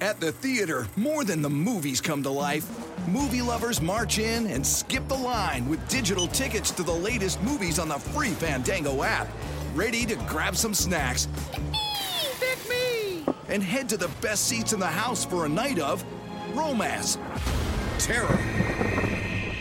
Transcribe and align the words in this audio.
At 0.00 0.20
the 0.20 0.30
theater, 0.30 0.86
more 0.96 1.24
than 1.24 1.40
the 1.40 1.48
movies 1.48 2.02
come 2.02 2.22
to 2.24 2.30
life. 2.30 2.68
Movie 3.08 3.40
lovers 3.40 3.80
march 3.80 4.18
in 4.18 4.46
and 4.48 4.66
skip 4.66 5.08
the 5.08 5.14
line 5.14 5.66
with 5.70 5.88
digital 5.88 6.26
tickets 6.26 6.70
to 6.72 6.82
the 6.82 6.92
latest 6.92 7.42
movies 7.42 7.78
on 7.78 7.88
the 7.88 7.98
free 7.98 8.32
Fandango 8.32 9.02
app. 9.02 9.26
Ready 9.74 10.04
to 10.04 10.16
grab 10.26 10.54
some 10.54 10.74
snacks 10.74 11.28
Pick 12.38 12.58
me! 12.68 13.24
and 13.48 13.62
head 13.62 13.88
to 13.88 13.96
the 13.96 14.10
best 14.20 14.48
seats 14.48 14.74
in 14.74 14.80
the 14.80 14.86
house 14.86 15.24
for 15.24 15.46
a 15.46 15.48
night 15.48 15.78
of 15.78 16.04
romance, 16.54 17.16
terror, 17.98 18.38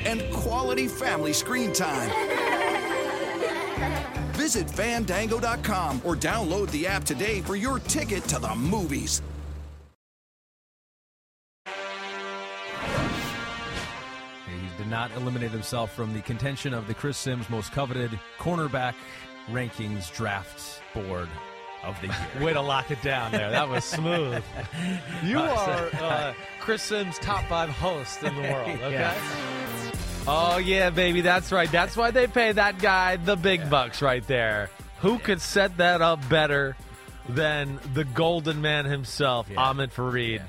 and 0.06 0.22
quality 0.34 0.90
family 0.90 1.32
screen 1.32 1.72
time. 1.72 2.10
Visit 4.34 4.70
fandango.com 4.70 6.02
or 6.04 6.18
download 6.18 6.70
the 6.72 6.88
app 6.88 7.06
today 7.06 7.40
for 7.40 7.56
your 7.56 7.80
ticket 7.80 8.26
to 8.26 8.38
the 8.38 8.54
movies. 8.54 9.22
Did 14.86 14.92
not 14.92 15.12
eliminate 15.16 15.50
himself 15.50 15.92
from 15.96 16.14
the 16.14 16.22
contention 16.22 16.72
of 16.72 16.86
the 16.86 16.94
Chris 16.94 17.18
Sims 17.18 17.50
most 17.50 17.72
coveted 17.72 18.12
cornerback 18.38 18.94
rankings 19.50 20.14
draft 20.16 20.80
board 20.94 21.28
of 21.84 22.00
the 22.02 22.08
year. 22.08 22.18
Way 22.46 22.54
to 22.54 22.62
lock 22.62 22.92
it 22.92 23.02
down 23.02 23.32
there. 23.32 23.50
That 23.50 23.68
was 23.68 23.84
smooth. 23.84 24.44
You 25.24 25.40
are 25.40 25.90
uh, 25.96 26.34
Chris 26.60 26.84
Sims' 26.84 27.18
top 27.18 27.44
five 27.46 27.70
host 27.70 28.22
in 28.22 28.36
the 28.36 28.42
world, 28.44 28.70
okay? 28.70 28.92
Yeah. 28.92 29.92
Oh, 30.28 30.58
yeah, 30.58 30.92
baby. 30.92 31.22
That's 31.22 31.52
right. 31.52 31.72
That's 31.72 31.98
why 31.98 32.12
they 32.12 32.28
pay 32.28 32.52
that 32.52 32.78
guy 32.78 33.16
the 33.16 33.36
big 33.36 33.68
bucks 33.72 34.04
right 34.04 34.26
there. 34.28 34.70
Who 35.00 35.18
could 35.18 35.42
set 35.42 35.78
that 35.78 36.04
up 36.04 36.20
better 36.30 36.76
than 37.28 37.80
the 37.96 38.04
golden 38.04 38.62
man 38.62 38.86
himself, 38.86 39.48
Yeah. 39.50 39.62
Ahmed 39.62 39.92
Fareed, 39.92 40.44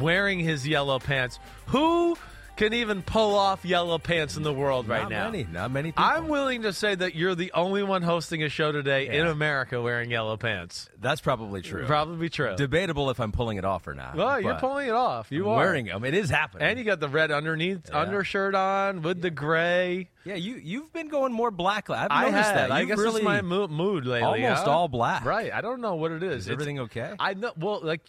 wearing 0.00 0.38
his 0.40 0.66
yellow 0.66 0.98
pants? 0.98 1.38
Who 1.66 2.16
can 2.56 2.74
even 2.74 3.02
pull 3.02 3.34
off 3.34 3.64
yellow 3.64 3.98
pants 3.98 4.36
in 4.36 4.42
the 4.42 4.52
world 4.52 4.86
right 4.88 5.02
not 5.02 5.10
now? 5.10 5.30
many, 5.30 5.46
not 5.50 5.70
many 5.70 5.90
people. 5.90 6.04
I'm 6.04 6.28
willing 6.28 6.62
to 6.62 6.72
say 6.72 6.94
that 6.94 7.14
you're 7.14 7.34
the 7.34 7.52
only 7.52 7.82
one 7.82 8.02
hosting 8.02 8.42
a 8.42 8.48
show 8.48 8.72
today 8.72 9.08
in 9.18 9.26
America 9.26 9.80
wearing 9.80 10.10
yellow 10.10 10.36
pants. 10.36 10.88
That's 11.00 11.20
probably 11.20 11.62
true. 11.62 11.86
Probably 11.86 12.28
true. 12.28 12.54
Debatable 12.56 13.10
if 13.10 13.20
I'm 13.20 13.32
pulling 13.32 13.56
it 13.58 13.64
off 13.64 13.86
or 13.86 13.94
not. 13.94 14.14
well, 14.16 14.40
you're 14.40 14.54
pulling 14.56 14.88
it 14.88 14.92
off. 14.94 15.28
You 15.30 15.44
I'm 15.46 15.52
are 15.52 15.56
wearing 15.56 15.86
them. 15.86 16.04
It 16.04 16.14
is 16.14 16.30
happening. 16.30 16.68
and 16.68 16.78
you 16.78 16.84
got 16.84 17.00
the 17.00 17.08
red 17.08 17.30
underneath 17.30 17.88
Yeah. 17.90 17.98
undershirt 18.00 18.54
on 18.54 19.02
with 19.02 19.20
the 19.22 19.30
gray. 19.30 20.10
yeah, 20.24 20.34
you 20.34 20.54
you've 20.62 20.92
been 20.92 21.08
going 21.08 21.32
more 21.32 21.50
black. 21.50 21.90
I've 21.90 22.08
I 22.10 22.30
noticed 22.30 22.44
have. 22.50 22.54
that. 22.54 22.72
I 22.72 22.80
You've 22.80 22.90
guess 22.90 22.98
really 22.98 23.22
it's 23.22 23.24
my 23.24 23.42
mood 23.42 24.06
lately. 24.06 24.20
almost 24.22 24.64
huh? 24.64 24.70
all 24.70 24.88
black. 24.88 25.24
Right. 25.24 25.52
I 25.52 25.60
don't 25.62 25.80
know 25.80 25.94
what 25.96 26.12
it 26.12 26.22
is. 26.22 26.42
Is 26.42 26.46
It's- 26.48 26.52
everything 26.52 26.78
okay? 26.80 27.12
I 27.18 27.34
know. 27.34 27.52
Well, 27.56 27.80
like. 27.82 28.02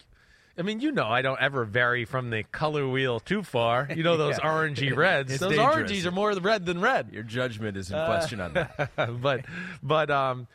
I 0.56 0.62
mean, 0.62 0.80
you 0.80 0.92
know, 0.92 1.06
I 1.06 1.22
don't 1.22 1.40
ever 1.40 1.64
vary 1.64 2.04
from 2.04 2.30
the 2.30 2.44
color 2.44 2.86
wheel 2.88 3.18
too 3.20 3.42
far. 3.42 3.88
You 3.94 4.02
know 4.02 4.16
those 4.24 4.38
Yeah. 4.38 4.48
orangey 4.50 4.94
reds. 4.94 5.32
It's 5.32 5.40
those 5.40 5.56
dangerous. 5.56 5.90
orangies 5.90 6.06
are 6.06 6.12
more 6.12 6.32
red 6.32 6.64
than 6.66 6.80
red. 6.80 7.08
Your 7.12 7.22
judgment 7.24 7.76
is 7.76 7.90
in 7.90 7.96
Uh, 7.96 8.06
question 8.06 8.40
on 8.40 8.52
that. 8.54 8.90
but 9.20 9.44
but 9.82 10.10
um 10.10 10.46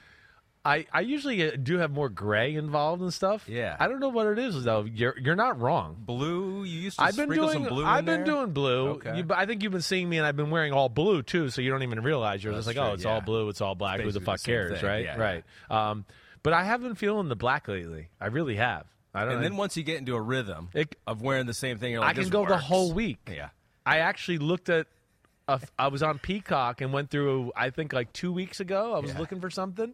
I 0.66 0.86
I 0.92 1.02
usually 1.02 1.48
uh, 1.48 1.56
do 1.62 1.78
have 1.78 1.90
more 1.92 2.10
gray 2.10 2.54
involved 2.56 3.02
and 3.02 3.14
stuff. 3.14 3.48
Yeah. 3.48 3.78
I 3.80 3.88
don't 3.88 4.00
know 4.02 4.10
what 4.10 4.28
it 4.28 4.38
is 4.40 4.64
though. 4.64 4.84
You're 4.84 5.18
you're 5.20 5.36
not 5.36 5.60
wrong. 5.60 5.96
Blue. 6.00 6.64
You 6.64 6.80
used 6.80 6.98
to 7.00 7.04
I've 7.06 7.16
been 7.16 7.30
doing 7.30 7.50
some 7.52 7.64
blue. 7.64 7.86
I've 7.86 8.06
been 8.06 8.24
there? 8.24 8.36
doing 8.36 8.52
blue. 8.52 8.88
Okay. 8.90 9.18
You, 9.18 9.26
I 9.32 9.46
think 9.46 9.64
you've 9.64 9.72
been 9.72 9.82
seeing 9.82 10.08
me 10.10 10.18
and 10.18 10.26
I've 10.28 10.36
been 10.38 10.50
wearing 10.50 10.74
all 10.74 10.90
blue 10.90 11.24
too, 11.24 11.50
so 11.50 11.62
you 11.62 11.72
don't 11.72 11.84
even 11.84 12.02
realize 12.02 12.44
you're 12.44 12.54
That's 12.54 12.66
just 12.68 12.78
like, 12.78 12.84
true, 12.84 12.92
oh, 12.92 12.94
it's 12.94 13.06
yeah. 13.06 13.14
all 13.14 13.22
blue, 13.22 13.48
it's 13.50 13.62
all 13.62 13.74
black. 13.76 14.00
Who 14.02 14.12
the 14.12 14.20
fuck 14.22 14.40
the 14.42 14.46
cares, 14.46 14.80
thing, 14.80 14.90
right? 14.90 15.06
yeah, 15.06 15.18
right. 15.18 15.44
Um, 15.70 16.06
but 16.44 16.52
I 16.54 16.64
have 16.64 16.82
been 16.82 16.96
feeling 16.96 17.30
the 17.30 17.36
black 17.38 17.68
lately. 17.68 18.10
I 18.20 18.28
really 18.28 18.56
have. 18.58 18.86
I 19.20 19.26
don't 19.26 19.34
And 19.34 19.42
know. 19.42 19.50
then 19.50 19.58
once 19.58 19.76
you 19.78 19.84
get 19.84 19.98
into 19.98 20.16
a 20.16 20.22
rhythm 20.22 20.70
It- 20.74 20.96
of 21.06 21.22
wearing 21.22 21.46
the 21.46 21.54
same 21.54 21.78
thing, 21.78 21.92
you're 21.92 22.02
like, 22.02 22.18
I 22.18 22.22
can 22.22 22.30
go 22.30 22.46
the 22.46 22.58
whole 22.58 22.94
week. 22.94 23.20
Yeah. 23.30 23.50
I 23.86 24.00
actually 24.00 24.38
looked 24.38 24.70
at. 24.70 24.88
A, 25.48 25.60
I 25.80 25.88
was 25.88 26.04
on 26.04 26.20
Peacock 26.20 26.80
and 26.82 26.94
went 26.94 27.10
through. 27.10 27.52
I 27.56 27.72
think 27.72 27.92
like 27.92 28.14
two 28.14 28.32
weeks 28.32 28.60
ago. 28.60 28.94
I 28.94 29.00
was 29.00 29.12
Yeah. 29.12 29.18
looking 29.20 29.42
for 29.42 29.50
something, 29.50 29.94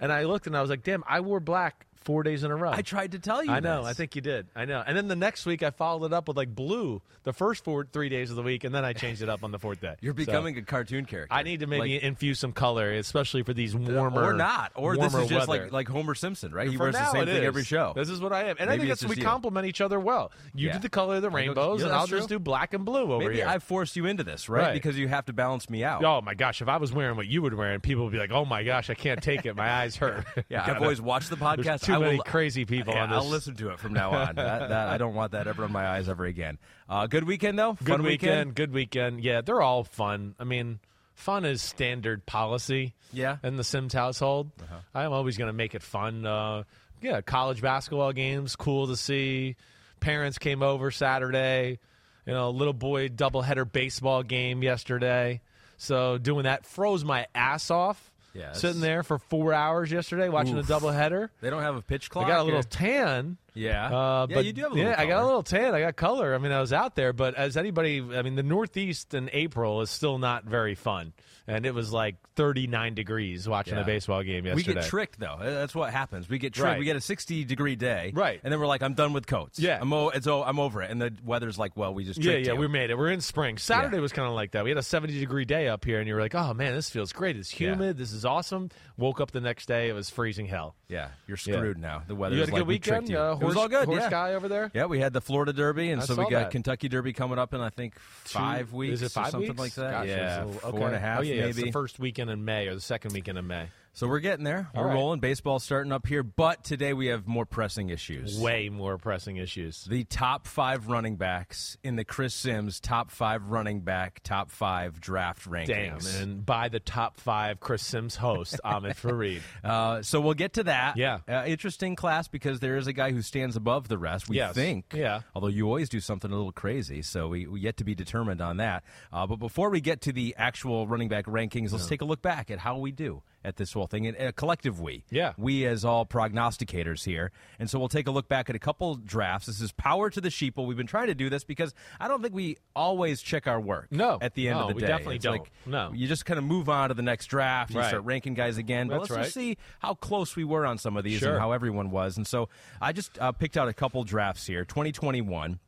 and 0.00 0.10
I 0.10 0.24
looked 0.24 0.46
and 0.46 0.56
I 0.56 0.62
was 0.62 0.70
like, 0.70 0.82
"Damn, 0.82 1.04
I 1.06 1.20
wore 1.20 1.38
black 1.38 1.86
four 2.06 2.22
days 2.22 2.42
in 2.42 2.50
a 2.50 2.56
row." 2.56 2.70
I 2.72 2.80
tried 2.80 3.12
to 3.12 3.18
tell 3.18 3.44
you. 3.44 3.50
I 3.52 3.60
know. 3.60 3.82
this. 3.82 3.90
I 3.90 3.92
think 3.92 4.16
you 4.16 4.22
did. 4.22 4.46
I 4.56 4.64
know. 4.64 4.82
And 4.86 4.96
then 4.96 5.08
the 5.08 5.16
next 5.16 5.44
week, 5.44 5.62
I 5.62 5.70
followed 5.70 6.06
it 6.06 6.12
up 6.14 6.28
with 6.28 6.38
like 6.38 6.54
blue 6.54 7.02
the 7.24 7.34
first 7.34 7.62
four 7.64 7.84
three 7.84 8.08
days 8.08 8.30
of 8.30 8.36
the 8.36 8.42
week, 8.42 8.64
and 8.64 8.74
then 8.74 8.84
I 8.84 8.94
changed 8.94 9.20
it 9.20 9.28
up 9.28 9.44
on 9.44 9.50
the 9.52 9.58
fourth 9.58 9.80
day. 9.82 9.96
you're 10.00 10.14
So, 10.14 10.24
becoming 10.24 10.56
a 10.56 10.62
cartoon 10.62 11.04
character. 11.04 11.34
I 11.34 11.42
need 11.42 11.60
to 11.60 11.66
maybe 11.66 11.94
Like, 11.96 12.02
infuse 12.02 12.38
some 12.38 12.52
color, 12.52 12.92
especially 12.92 13.42
for 13.42 13.52
these 13.52 13.74
warmer 13.76 14.22
or 14.24 14.32
not, 14.32 14.72
or 14.76 14.96
this 14.96 15.12
is 15.14 15.28
just 15.28 15.48
weather. 15.48 15.64
like 15.64 15.72
like 15.72 15.88
Homer 15.88 16.14
Simpson, 16.14 16.52
right? 16.54 16.70
He 16.70 16.76
For 16.76 16.84
wears 16.84 16.94
the 16.94 17.04
same 17.12 17.26
thing 17.26 17.36
is. 17.36 17.42
every 17.44 17.64
show. 17.64 17.92
This 17.94 18.08
is 18.08 18.20
what 18.20 18.32
I 18.32 18.44
am, 18.44 18.56
and 18.58 18.70
I 18.70 18.78
think 18.78 18.88
it's 18.90 19.00
that's 19.02 19.08
we 19.10 19.16
just 19.16 19.18
you. 19.18 19.24
complement 19.24 19.66
each 19.66 19.80
other 19.80 19.98
well. 20.00 20.32
You 20.54 20.68
Yeah. 20.68 20.74
do 20.74 20.78
the 20.78 20.88
color 20.88 21.16
of 21.16 21.22
the 21.22 21.30
rainbows, 21.30 21.80
yeah, 21.80 21.86
and 21.88 21.94
I'll 21.96 22.06
just 22.06 22.28
do 22.28 22.38
black 22.38 22.72
and 22.72 22.84
blue 22.84 23.12
over 23.12 23.24
Maybe 23.24 23.36
here. 23.36 23.46
I 23.48 23.58
forced 23.58 23.96
you 23.96 24.06
into 24.06 24.22
this, 24.22 24.48
right? 24.48 24.62
Right. 24.66 24.72
Because 24.74 24.96
you 24.98 25.08
have 25.08 25.24
to 25.26 25.32
balance 25.32 25.68
me 25.68 25.82
out. 25.84 26.04
Oh 26.04 26.20
my 26.22 26.34
gosh! 26.34 26.62
If 26.62 26.68
I 26.68 26.76
was 26.76 26.92
wearing 26.92 27.16
what 27.16 27.26
you 27.26 27.42
would 27.42 27.54
wear, 27.54 27.72
and 27.72 27.82
people 27.82 28.04
would 28.04 28.12
be 28.12 28.18
like, 28.18 28.30
"Oh 28.30 28.44
my 28.44 28.62
gosh, 28.62 28.88
I 28.90 28.94
can't 28.94 29.22
take 29.22 29.44
it. 29.46 29.56
My 29.56 29.70
eyes 29.70 29.96
hurt." 29.96 30.24
Yeah, 30.48 30.64
I've 30.66 30.80
always 30.82 31.00
watched 31.00 31.30
the 31.30 31.36
podcast. 31.36 31.80
I 31.96 31.98
many 32.04 32.16
will, 32.16 32.24
crazy 32.24 32.64
people 32.64 32.94
Yeah, 32.94 33.04
on 33.04 33.10
this. 33.10 33.18
I'll 33.18 33.28
listen 33.28 33.54
to 33.56 33.70
it 33.70 33.78
from 33.78 33.92
now 33.92 34.10
on. 34.10 34.26
that, 34.36 34.68
that, 34.68 34.88
I 34.88 34.98
don't 34.98 35.14
want 35.14 35.32
that 35.32 35.46
ever 35.46 35.64
in 35.64 35.72
my 35.72 35.86
eyes 35.86 36.08
ever 36.08 36.24
again. 36.24 36.58
Uh, 36.88 37.06
good 37.06 37.24
weekend 37.24 37.58
though. 37.58 37.72
Good 37.74 37.88
Fun 37.88 38.02
weekend, 38.02 38.54
Good 38.54 38.72
weekend. 38.72 39.22
Yeah, 39.22 39.40
they're 39.40 39.62
all 39.62 39.84
fun. 39.84 40.34
I 40.38 40.44
mean, 40.44 40.78
fun 41.14 41.44
is 41.44 41.62
standard 41.62 42.26
policy. 42.26 42.94
Yeah. 43.12 43.32
Uh-huh. 43.32 43.48
In 43.48 43.56
the 43.56 43.64
Sims 43.64 43.92
household, 43.92 44.50
I'm 44.94 45.12
always 45.12 45.36
going 45.36 45.48
to 45.48 45.56
make 45.56 45.74
it 45.74 45.82
fun. 45.82 46.26
Uh, 46.26 46.64
yeah, 47.02 47.20
college 47.20 47.60
basketball 47.60 48.12
games, 48.12 48.56
cool 48.56 48.86
to 48.88 48.96
see. 48.96 49.56
Parents 50.00 50.38
came 50.38 50.62
over 50.62 50.90
Saturday. 50.90 51.78
You 52.26 52.32
know, 52.32 52.50
little 52.50 52.72
boy 52.74 53.08
doubleheader 53.08 53.70
baseball 53.70 54.22
game 54.22 54.62
yesterday. 54.62 55.40
So 55.76 56.18
doing 56.18 56.44
that 56.44 56.66
froze 56.66 57.04
my 57.04 57.26
ass 57.34 57.70
off. 57.70 58.10
Yes. 58.36 58.60
Sitting 58.60 58.80
there 58.80 59.02
for 59.02 59.18
four 59.18 59.52
hours 59.52 59.90
yesterday 59.90 60.28
watching 60.28 60.56
Oof. 60.56 60.68
a 60.68 60.72
doubleheader. 60.72 61.30
They 61.40 61.50
don't 61.50 61.62
have 61.62 61.76
a 61.76 61.82
pitch 61.82 62.10
clock. 62.10 62.26
I 62.26 62.28
got 62.28 62.40
a 62.40 62.44
little 62.44 62.62
tan. 62.62 63.38
Yeah. 63.56 63.86
Uh, 63.86 64.26
Yeah, 64.28 64.34
but 64.36 64.44
you 64.44 64.52
do 64.52 64.62
have 64.62 64.72
a 64.72 64.74
little 64.74 64.90
yeah, 64.90 65.00
I 65.00 65.06
got 65.06 65.22
a 65.22 65.26
little 65.26 65.42
tan. 65.42 65.74
I 65.74 65.80
got 65.80 65.96
color. 65.96 66.34
I 66.34 66.38
mean, 66.38 66.52
I 66.52 66.60
was 66.60 66.72
out 66.72 66.94
there, 66.94 67.12
but 67.12 67.34
as 67.34 67.56
anybody, 67.56 67.98
I 68.00 68.22
mean, 68.22 68.34
the 68.36 68.42
Northeast 68.42 69.14
in 69.14 69.30
April 69.32 69.80
is 69.80 69.90
still 69.90 70.18
not 70.18 70.44
very 70.44 70.74
fun, 70.74 71.12
and 71.48 71.64
it 71.66 71.74
was 71.74 71.92
like 71.92 72.16
39 72.36 72.94
degrees 72.94 73.48
watching 73.48 73.76
Yeah. 73.76 73.80
a 73.82 73.84
baseball 73.86 74.22
game 74.22 74.44
yesterday. 74.44 74.68
we 74.68 74.74
get 74.74 74.84
tricked 74.84 75.18
though. 75.18 75.38
That's 75.40 75.74
what 75.74 75.90
happens. 75.90 76.28
We 76.28 76.38
get 76.38 76.52
tricked. 76.52 76.64
Right. 76.66 76.78
We 76.78 76.84
get 76.84 76.96
a 76.96 77.00
60 77.00 77.44
degree 77.44 77.76
day, 77.76 78.12
Right. 78.14 78.40
And 78.44 78.52
then 78.52 78.60
we're 78.60 78.66
like, 78.66 78.82
I'm 78.82 78.92
done 78.94 79.12
with 79.14 79.26
coats. 79.26 79.58
Yeah. 79.58 79.78
I'm 79.80 79.90
o- 79.92 80.10
it's 80.10 80.26
o- 80.26 80.42
I'm 80.44 80.58
over 80.58 80.82
it. 80.82 80.90
And 80.90 81.00
the 81.00 81.14
weather's 81.24 81.58
like, 81.58 81.76
well, 81.76 81.94
we 81.94 82.04
just 82.04 82.18
Yeah, 82.22 82.32
tricked 82.32 82.46
yeah, 82.48 82.52
you. 82.52 82.58
we 82.60 82.68
made 82.68 82.90
it. 82.90 82.98
We're 82.98 83.10
in 83.10 83.20
spring. 83.22 83.56
Saturday 83.56 83.96
Yeah. 83.96 84.02
was 84.02 84.12
kind 84.12 84.28
of 84.28 84.34
like 84.34 84.50
that. 84.50 84.64
We 84.64 84.70
had 84.70 84.76
a 84.78 84.82
70 84.82 85.18
degree 85.18 85.46
day 85.46 85.68
up 85.68 85.84
here, 85.84 85.98
and 85.98 86.06
you 86.06 86.14
were 86.14 86.20
like, 86.20 86.34
"Oh 86.34 86.52
man, 86.52 86.74
this 86.74 86.90
feels 86.90 87.12
great. 87.12 87.36
It's 87.36 87.58
Yeah. 87.58 87.70
humid. 87.70 87.96
This 87.96 88.12
is 88.12 88.24
awesome." 88.26 88.68
Woke 88.98 89.20
up 89.20 89.30
the 89.30 89.40
next 89.40 89.66
day, 89.66 89.88
it 89.88 89.92
was 89.94 90.10
freezing 90.10 90.46
hell. 90.46 90.74
yeah, 90.88 91.08
you're 91.26 91.36
Yeah. 91.46 91.56
screwed 91.56 91.78
now. 91.78 92.02
The 92.06 92.14
weather. 92.14 92.34
you 92.36 92.40
had 92.42 92.48
a 92.48 92.52
good 92.52 92.66
we 92.66 92.78
tricked 92.78 93.02
weekend. 93.04 93.10
you. 93.10 93.18
Uh, 93.18 93.36
it 93.46 93.54
was 93.54 93.56
all 93.56 93.68
good. 93.68 93.86
Horse 93.86 94.02
yeah. 94.02 94.10
guy 94.10 94.34
over 94.34 94.48
there. 94.48 94.70
Yeah, 94.74 94.86
we 94.86 95.00
had 95.00 95.12
the 95.12 95.20
Florida 95.20 95.52
Derby, 95.52 95.90
and 95.90 96.02
I 96.02 96.04
so 96.04 96.14
we 96.14 96.22
got 96.24 96.30
that. 96.30 96.50
Kentucky 96.50 96.88
Derby 96.88 97.12
coming 97.12 97.38
up 97.38 97.54
in 97.54 97.60
I 97.60 97.70
think 97.70 97.98
five 97.98 98.70
Two- 98.70 98.76
weeks. 98.76 98.94
Is 98.94 99.02
it 99.02 99.12
five 99.12 99.28
or 99.28 99.30
something 99.30 99.48
weeks? 99.50 99.58
like 99.58 99.74
that? 99.74 99.90
Gosh, 99.92 100.06
yeah, 100.08 100.44
little- 100.44 100.60
four 100.60 100.70
okay. 100.74 100.84
and 100.84 100.94
a 100.94 100.98
half 100.98 101.18
Oh 101.20 101.22
yeah, 101.22 101.34
it's 101.44 101.56
maybe. 101.56 101.68
the 101.68 101.72
first 101.72 101.98
weekend 101.98 102.30
in 102.30 102.44
May 102.44 102.66
or 102.68 102.74
the 102.74 102.80
second 102.80 103.12
weekend 103.12 103.38
in 103.38 103.46
May. 103.46 103.68
So 103.96 104.06
we're 104.06 104.20
getting 104.20 104.44
there. 104.44 104.68
All 104.74 104.82
we're 104.82 104.88
right. 104.88 104.94
rolling. 104.94 105.20
Baseball 105.20 105.58
starting 105.58 105.90
up 105.90 106.06
here, 106.06 106.22
but 106.22 106.62
today 106.62 106.92
we 106.92 107.06
have 107.06 107.26
more 107.26 107.46
pressing 107.46 107.88
issues. 107.88 108.38
Way 108.38 108.68
more 108.68 108.98
pressing 108.98 109.38
issues. 109.38 109.84
The 109.84 110.04
top 110.04 110.46
five 110.46 110.88
running 110.88 111.16
backs 111.16 111.78
in 111.82 111.96
the 111.96 112.04
Chris 112.04 112.34
Sims 112.34 112.78
top 112.78 113.10
five 113.10 113.46
running 113.46 113.80
back 113.80 114.20
top 114.22 114.50
five 114.50 115.00
draft 115.00 115.50
Damn, 115.50 115.96
rankings. 115.96 116.22
and 116.22 116.44
by 116.44 116.68
the 116.68 116.78
top 116.78 117.18
five 117.18 117.58
Chris 117.58 117.82
Sims 117.82 118.16
host, 118.16 118.60
Ahmed 118.62 118.96
Fareed. 119.02 119.40
Uh, 119.64 120.02
so 120.02 120.20
we'll 120.20 120.34
get 120.34 120.52
to 120.52 120.64
that. 120.64 120.98
Yeah. 120.98 121.20
Uh, 121.26 121.44
interesting 121.46 121.96
class 121.96 122.28
because 122.28 122.60
there 122.60 122.76
is 122.76 122.86
a 122.86 122.92
guy 122.92 123.12
who 123.12 123.22
stands 123.22 123.56
above 123.56 123.88
the 123.88 123.96
rest. 123.96 124.28
We 124.28 124.36
Yes. 124.36 124.54
think. 124.54 124.92
Yeah. 124.92 125.22
Although 125.34 125.48
you 125.48 125.64
always 125.68 125.88
do 125.88 126.00
something 126.00 126.30
a 126.30 126.36
little 126.36 126.52
crazy, 126.52 127.00
so 127.00 127.28
we, 127.28 127.46
we 127.46 127.60
yet 127.60 127.78
to 127.78 127.84
be 127.84 127.94
determined 127.94 128.42
on 128.42 128.58
that. 128.58 128.84
Uh, 129.10 129.26
but 129.26 129.36
before 129.36 129.70
we 129.70 129.80
get 129.80 130.02
to 130.02 130.12
the 130.12 130.34
actual 130.36 130.86
running 130.86 131.08
back 131.08 131.24
rankings, 131.24 131.72
let's 131.72 131.86
take 131.86 132.02
a 132.02 132.04
look 132.04 132.20
back 132.20 132.50
at 132.50 132.58
how 132.58 132.76
we 132.76 132.92
do 132.92 133.22
at 133.46 133.56
this 133.56 133.72
whole 133.72 133.86
thing, 133.86 134.06
and 134.06 134.16
a 134.16 134.32
collective 134.32 134.80
we. 134.80 135.04
Yeah. 135.08 135.32
We 135.38 135.64
as 135.64 135.84
all 135.84 136.04
prognosticators 136.04 137.04
here. 137.04 137.30
And 137.58 137.70
so 137.70 137.78
we'll 137.78 137.88
take 137.88 138.06
a 138.06 138.10
look 138.10 138.28
back 138.28 138.50
at 138.50 138.56
a 138.56 138.58
couple 138.58 138.96
drafts. 138.96 139.46
This 139.46 139.60
is 139.60 139.72
power 139.72 140.10
to 140.10 140.20
the 140.20 140.28
sheeple. 140.28 140.66
We've 140.66 140.76
been 140.76 140.86
trying 140.86 141.06
to 141.06 141.14
do 141.14 141.30
this 141.30 141.44
because 141.44 141.72
I 142.00 142.08
don't 142.08 142.20
think 142.20 142.34
we 142.34 142.56
always 142.74 143.22
check 143.22 143.46
our 143.46 143.60
work. 143.60 143.86
No. 143.90 144.18
At 144.20 144.34
the 144.34 144.48
end 144.48 144.58
No, 144.58 144.62
of 144.64 144.68
the 144.70 144.74
we 144.74 144.80
day. 144.82 144.88
definitely 144.88 145.16
It's 145.16 145.24
don't. 145.24 145.38
like 145.38 145.50
No. 145.64 145.92
You 145.94 146.06
just 146.08 146.26
kind 146.26 146.38
of 146.38 146.44
move 146.44 146.68
on 146.68 146.88
to 146.88 146.94
the 146.94 147.02
next 147.02 147.26
draft. 147.26 147.70
You 147.72 147.78
Right. 147.80 147.88
start 147.88 148.04
ranking 148.04 148.34
guys 148.34 148.58
again. 148.58 148.88
But 148.88 148.98
That's 148.98 149.10
let's 149.10 149.16
right. 149.16 149.22
just 149.24 149.34
see 149.34 149.56
how 149.78 149.94
close 149.94 150.36
we 150.36 150.44
were 150.44 150.66
on 150.66 150.76
some 150.76 150.96
of 150.96 151.04
these 151.04 151.20
Sure. 151.20 151.30
and 151.34 151.38
how 151.40 151.52
everyone 151.52 151.90
was. 151.90 152.16
And 152.16 152.26
so 152.26 152.48
I 152.80 152.92
just 152.92 153.18
uh, 153.20 153.32
picked 153.32 153.56
out 153.56 153.68
a 153.68 153.72
couple 153.72 154.02
drafts 154.04 154.46
here. 154.46 154.64
2021 154.64 155.60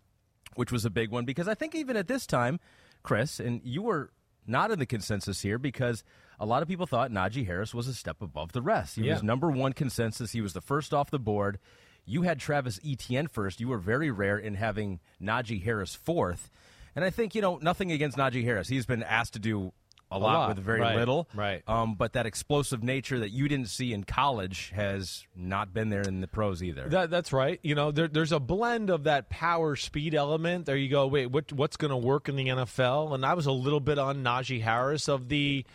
which 0.54 0.72
was 0.72 0.84
a 0.84 0.90
big 0.90 1.10
one 1.12 1.24
because 1.24 1.46
I 1.46 1.54
think 1.54 1.76
even 1.76 1.96
at 1.96 2.08
this 2.08 2.26
time, 2.26 2.58
Chris, 3.04 3.38
and 3.38 3.60
you 3.62 3.80
were 3.82 4.10
not 4.44 4.72
in 4.72 4.80
the 4.80 4.86
consensus 4.86 5.40
here 5.42 5.56
because 5.56 6.02
a 6.40 6.46
lot 6.46 6.62
of 6.62 6.68
people 6.68 6.86
thought 6.86 7.10
Najee 7.10 7.46
Harris 7.46 7.74
was 7.74 7.88
a 7.88 7.94
step 7.94 8.22
above 8.22 8.52
the 8.52 8.62
rest. 8.62 8.96
He 8.96 9.02
Yeah. 9.02 9.14
was 9.14 9.22
number 9.22 9.50
one 9.50 9.72
consensus. 9.72 10.32
He 10.32 10.40
was 10.40 10.52
the 10.52 10.60
first 10.60 10.94
off 10.94 11.10
the 11.10 11.18
board. 11.18 11.58
You 12.04 12.22
had 12.22 12.38
Travis 12.38 12.80
Etienne 12.86 13.28
first. 13.28 13.60
You 13.60 13.68
were 13.68 13.78
very 13.78 14.10
rare 14.10 14.38
in 14.38 14.54
having 14.54 15.00
Najee 15.20 15.62
Harris 15.62 15.94
fourth. 15.94 16.50
And 16.96 17.04
I 17.04 17.10
think, 17.10 17.34
you 17.34 17.42
know, 17.42 17.58
nothing 17.60 17.92
against 17.92 18.16
Najee 18.16 18.44
Harris. 18.44 18.68
He's 18.68 18.86
been 18.86 19.02
asked 19.02 19.34
to 19.34 19.38
do 19.38 19.72
a, 20.10 20.18
lot, 20.18 20.32
lot. 20.38 20.48
with 20.56 20.64
very 20.64 20.80
Right. 20.80 20.96
little. 20.96 21.28
Right. 21.34 21.62
Um, 21.68 21.94
but 21.94 22.14
that 22.14 22.24
explosive 22.24 22.82
nature 22.82 23.18
that 23.18 23.28
you 23.30 23.46
didn't 23.46 23.68
see 23.68 23.92
in 23.92 24.04
college 24.04 24.70
has 24.74 25.26
not 25.36 25.74
been 25.74 25.90
there 25.90 26.00
in 26.00 26.22
the 26.22 26.26
pros 26.28 26.62
either. 26.62 26.88
That, 26.88 27.10
that's 27.10 27.30
right. 27.30 27.60
You 27.62 27.74
know, 27.74 27.90
there, 27.90 28.08
there's 28.08 28.32
a 28.32 28.40
blend 28.40 28.88
of 28.88 29.04
that 29.04 29.28
power 29.28 29.76
speed 29.76 30.14
element. 30.14 30.64
There 30.64 30.76
you 30.78 30.88
go. 30.88 31.06
Wait, 31.06 31.26
what, 31.26 31.52
what's 31.52 31.76
going 31.76 31.90
to 31.90 31.96
work 31.98 32.26
in 32.30 32.36
the 32.36 32.46
NFL? 32.48 33.12
And 33.14 33.26
I 33.26 33.34
was 33.34 33.44
a 33.44 33.52
little 33.52 33.80
bit 33.80 33.98
on 33.98 34.22
Najee 34.24 34.62
Harris 34.62 35.08
of 35.08 35.28
the, 35.28 35.66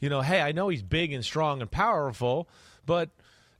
you 0.00 0.08
know, 0.08 0.20
hey, 0.20 0.40
I 0.40 0.52
know 0.52 0.68
he's 0.68 0.82
big 0.82 1.12
and 1.12 1.24
strong 1.24 1.60
and 1.60 1.70
powerful, 1.70 2.48
but 2.86 3.10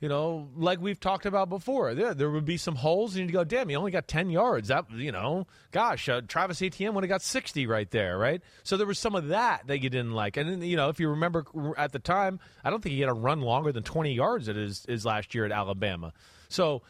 you 0.00 0.08
know, 0.08 0.48
like 0.56 0.80
we've 0.80 1.00
talked 1.00 1.26
about 1.26 1.48
before, 1.48 1.92
there 1.92 2.14
there 2.14 2.30
would 2.30 2.44
be 2.44 2.56
some 2.56 2.76
holes, 2.76 3.16
and 3.16 3.24
you'd 3.24 3.32
go, 3.32 3.42
damn, 3.42 3.68
he 3.68 3.74
only 3.74 3.90
got 3.90 4.06
ten 4.06 4.30
yards. 4.30 4.68
That 4.68 4.88
you 4.92 5.10
know, 5.10 5.48
gosh, 5.72 6.08
uh, 6.08 6.20
Travis 6.20 6.62
Etienne 6.62 6.94
would 6.94 7.02
have 7.02 7.08
got 7.08 7.22
sixty 7.22 7.66
right 7.66 7.90
there, 7.90 8.16
right? 8.16 8.40
So 8.62 8.76
there 8.76 8.86
was 8.86 9.00
some 9.00 9.16
of 9.16 9.28
that 9.28 9.66
that 9.66 9.82
you 9.82 9.90
didn't 9.90 10.12
like, 10.12 10.36
and 10.36 10.62
you 10.62 10.76
know, 10.76 10.88
if 10.88 11.00
you 11.00 11.08
remember 11.08 11.44
at 11.76 11.90
the 11.90 11.98
time, 11.98 12.38
I 12.62 12.70
don't 12.70 12.80
think 12.80 12.94
he 12.94 13.00
had 13.00 13.10
a 13.10 13.14
run 13.14 13.40
longer 13.40 13.72
than 13.72 13.82
twenty 13.82 14.14
yards 14.14 14.48
at 14.48 14.54
his, 14.54 14.84
his 14.88 15.04
last 15.04 15.34
year 15.34 15.44
at 15.44 15.50
Alabama. 15.50 16.12
So, 16.48 16.82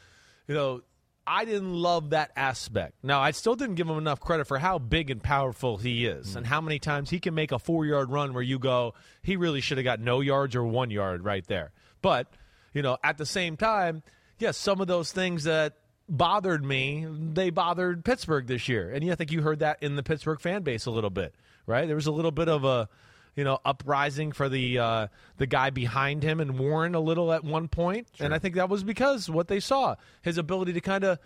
you 0.47 0.55
know, 0.55 0.83
I 1.29 1.45
didn't 1.45 1.75
love 1.75 2.11
that 2.11 2.33
aspect. 2.37 2.95
Now, 3.03 3.21
I 3.21 3.33
still 3.33 3.55
didn't 3.55 3.75
give 3.75 3.87
him 3.87 3.99
enough 3.99 4.19
credit 4.19 4.47
for 4.47 4.59
how 4.59 4.79
big 4.79 5.11
and 5.11 5.23
powerful 5.23 5.77
he 5.77 6.07
is 6.07 6.37
and 6.37 6.47
how 6.47 6.63
many 6.63 6.79
times 6.79 7.11
he 7.11 7.21
can 7.21 7.35
make 7.35 7.53
a 7.53 7.59
four 7.59 7.85
yard 7.85 8.11
run 8.11 8.33
where 8.33 8.43
you 8.43 8.59
go, 8.59 8.95
he 9.23 9.37
really 9.37 9.61
should 9.61 9.77
have 9.77 9.85
got 9.85 10.01
no 10.01 10.21
yards 10.21 10.57
or 10.57 10.65
one 10.65 10.91
yard 10.91 11.25
right 11.25 11.47
there. 11.47 11.73
But, 12.01 12.29
you 12.73 12.81
know, 12.81 12.97
at 13.05 13.19
the 13.19 13.27
same 13.27 13.59
time, 13.59 14.03
yes, 14.39 14.57
some 14.57 14.81
of 14.81 14.87
those 14.87 15.13
things 15.13 15.45
that 15.45 15.75
bothered 16.09 16.65
me, 16.65 17.07
they 17.35 17.51
bothered 17.51 18.07
Pittsburgh 18.07 18.47
this 18.47 18.67
year. 18.67 18.91
And 18.91 19.09
I 19.11 19.15
think 19.15 19.31
you 19.31 19.43
heard 19.43 19.59
that 19.59 19.83
in 19.83 19.97
the 19.97 20.03
Pittsburgh 20.03 20.41
fan 20.41 20.63
base 20.63 20.87
a 20.87 20.91
little 20.91 21.11
bit, 21.11 21.35
right? 21.67 21.87
There 21.87 21.97
was 21.97 22.07
a 22.07 22.13
little 22.13 22.31
bit 22.31 22.49
of 22.49 22.65
a, 22.65 22.89
you 23.39 23.45
know, 23.45 23.61
uprising 23.65 24.33
for 24.33 24.49
the 24.49 24.81
uh, 24.81 25.07
the 25.37 25.47
guy 25.47 25.71
behind 25.71 26.25
him 26.25 26.41
and 26.41 26.59
Warren 26.59 26.97
a 26.97 27.01
little 27.01 27.33
at 27.33 27.45
one 27.45 27.69
point, 27.69 28.09
and 28.19 28.35
I 28.35 28.41
think 28.41 28.57
that 28.57 28.69
was 28.69 28.83
because 28.83 29.31
what 29.31 29.47
they 29.47 29.61
saw 29.61 29.95
his 30.23 30.39
ability 30.39 30.73
to 30.73 30.81
kind 30.81 31.05
of 31.05 31.21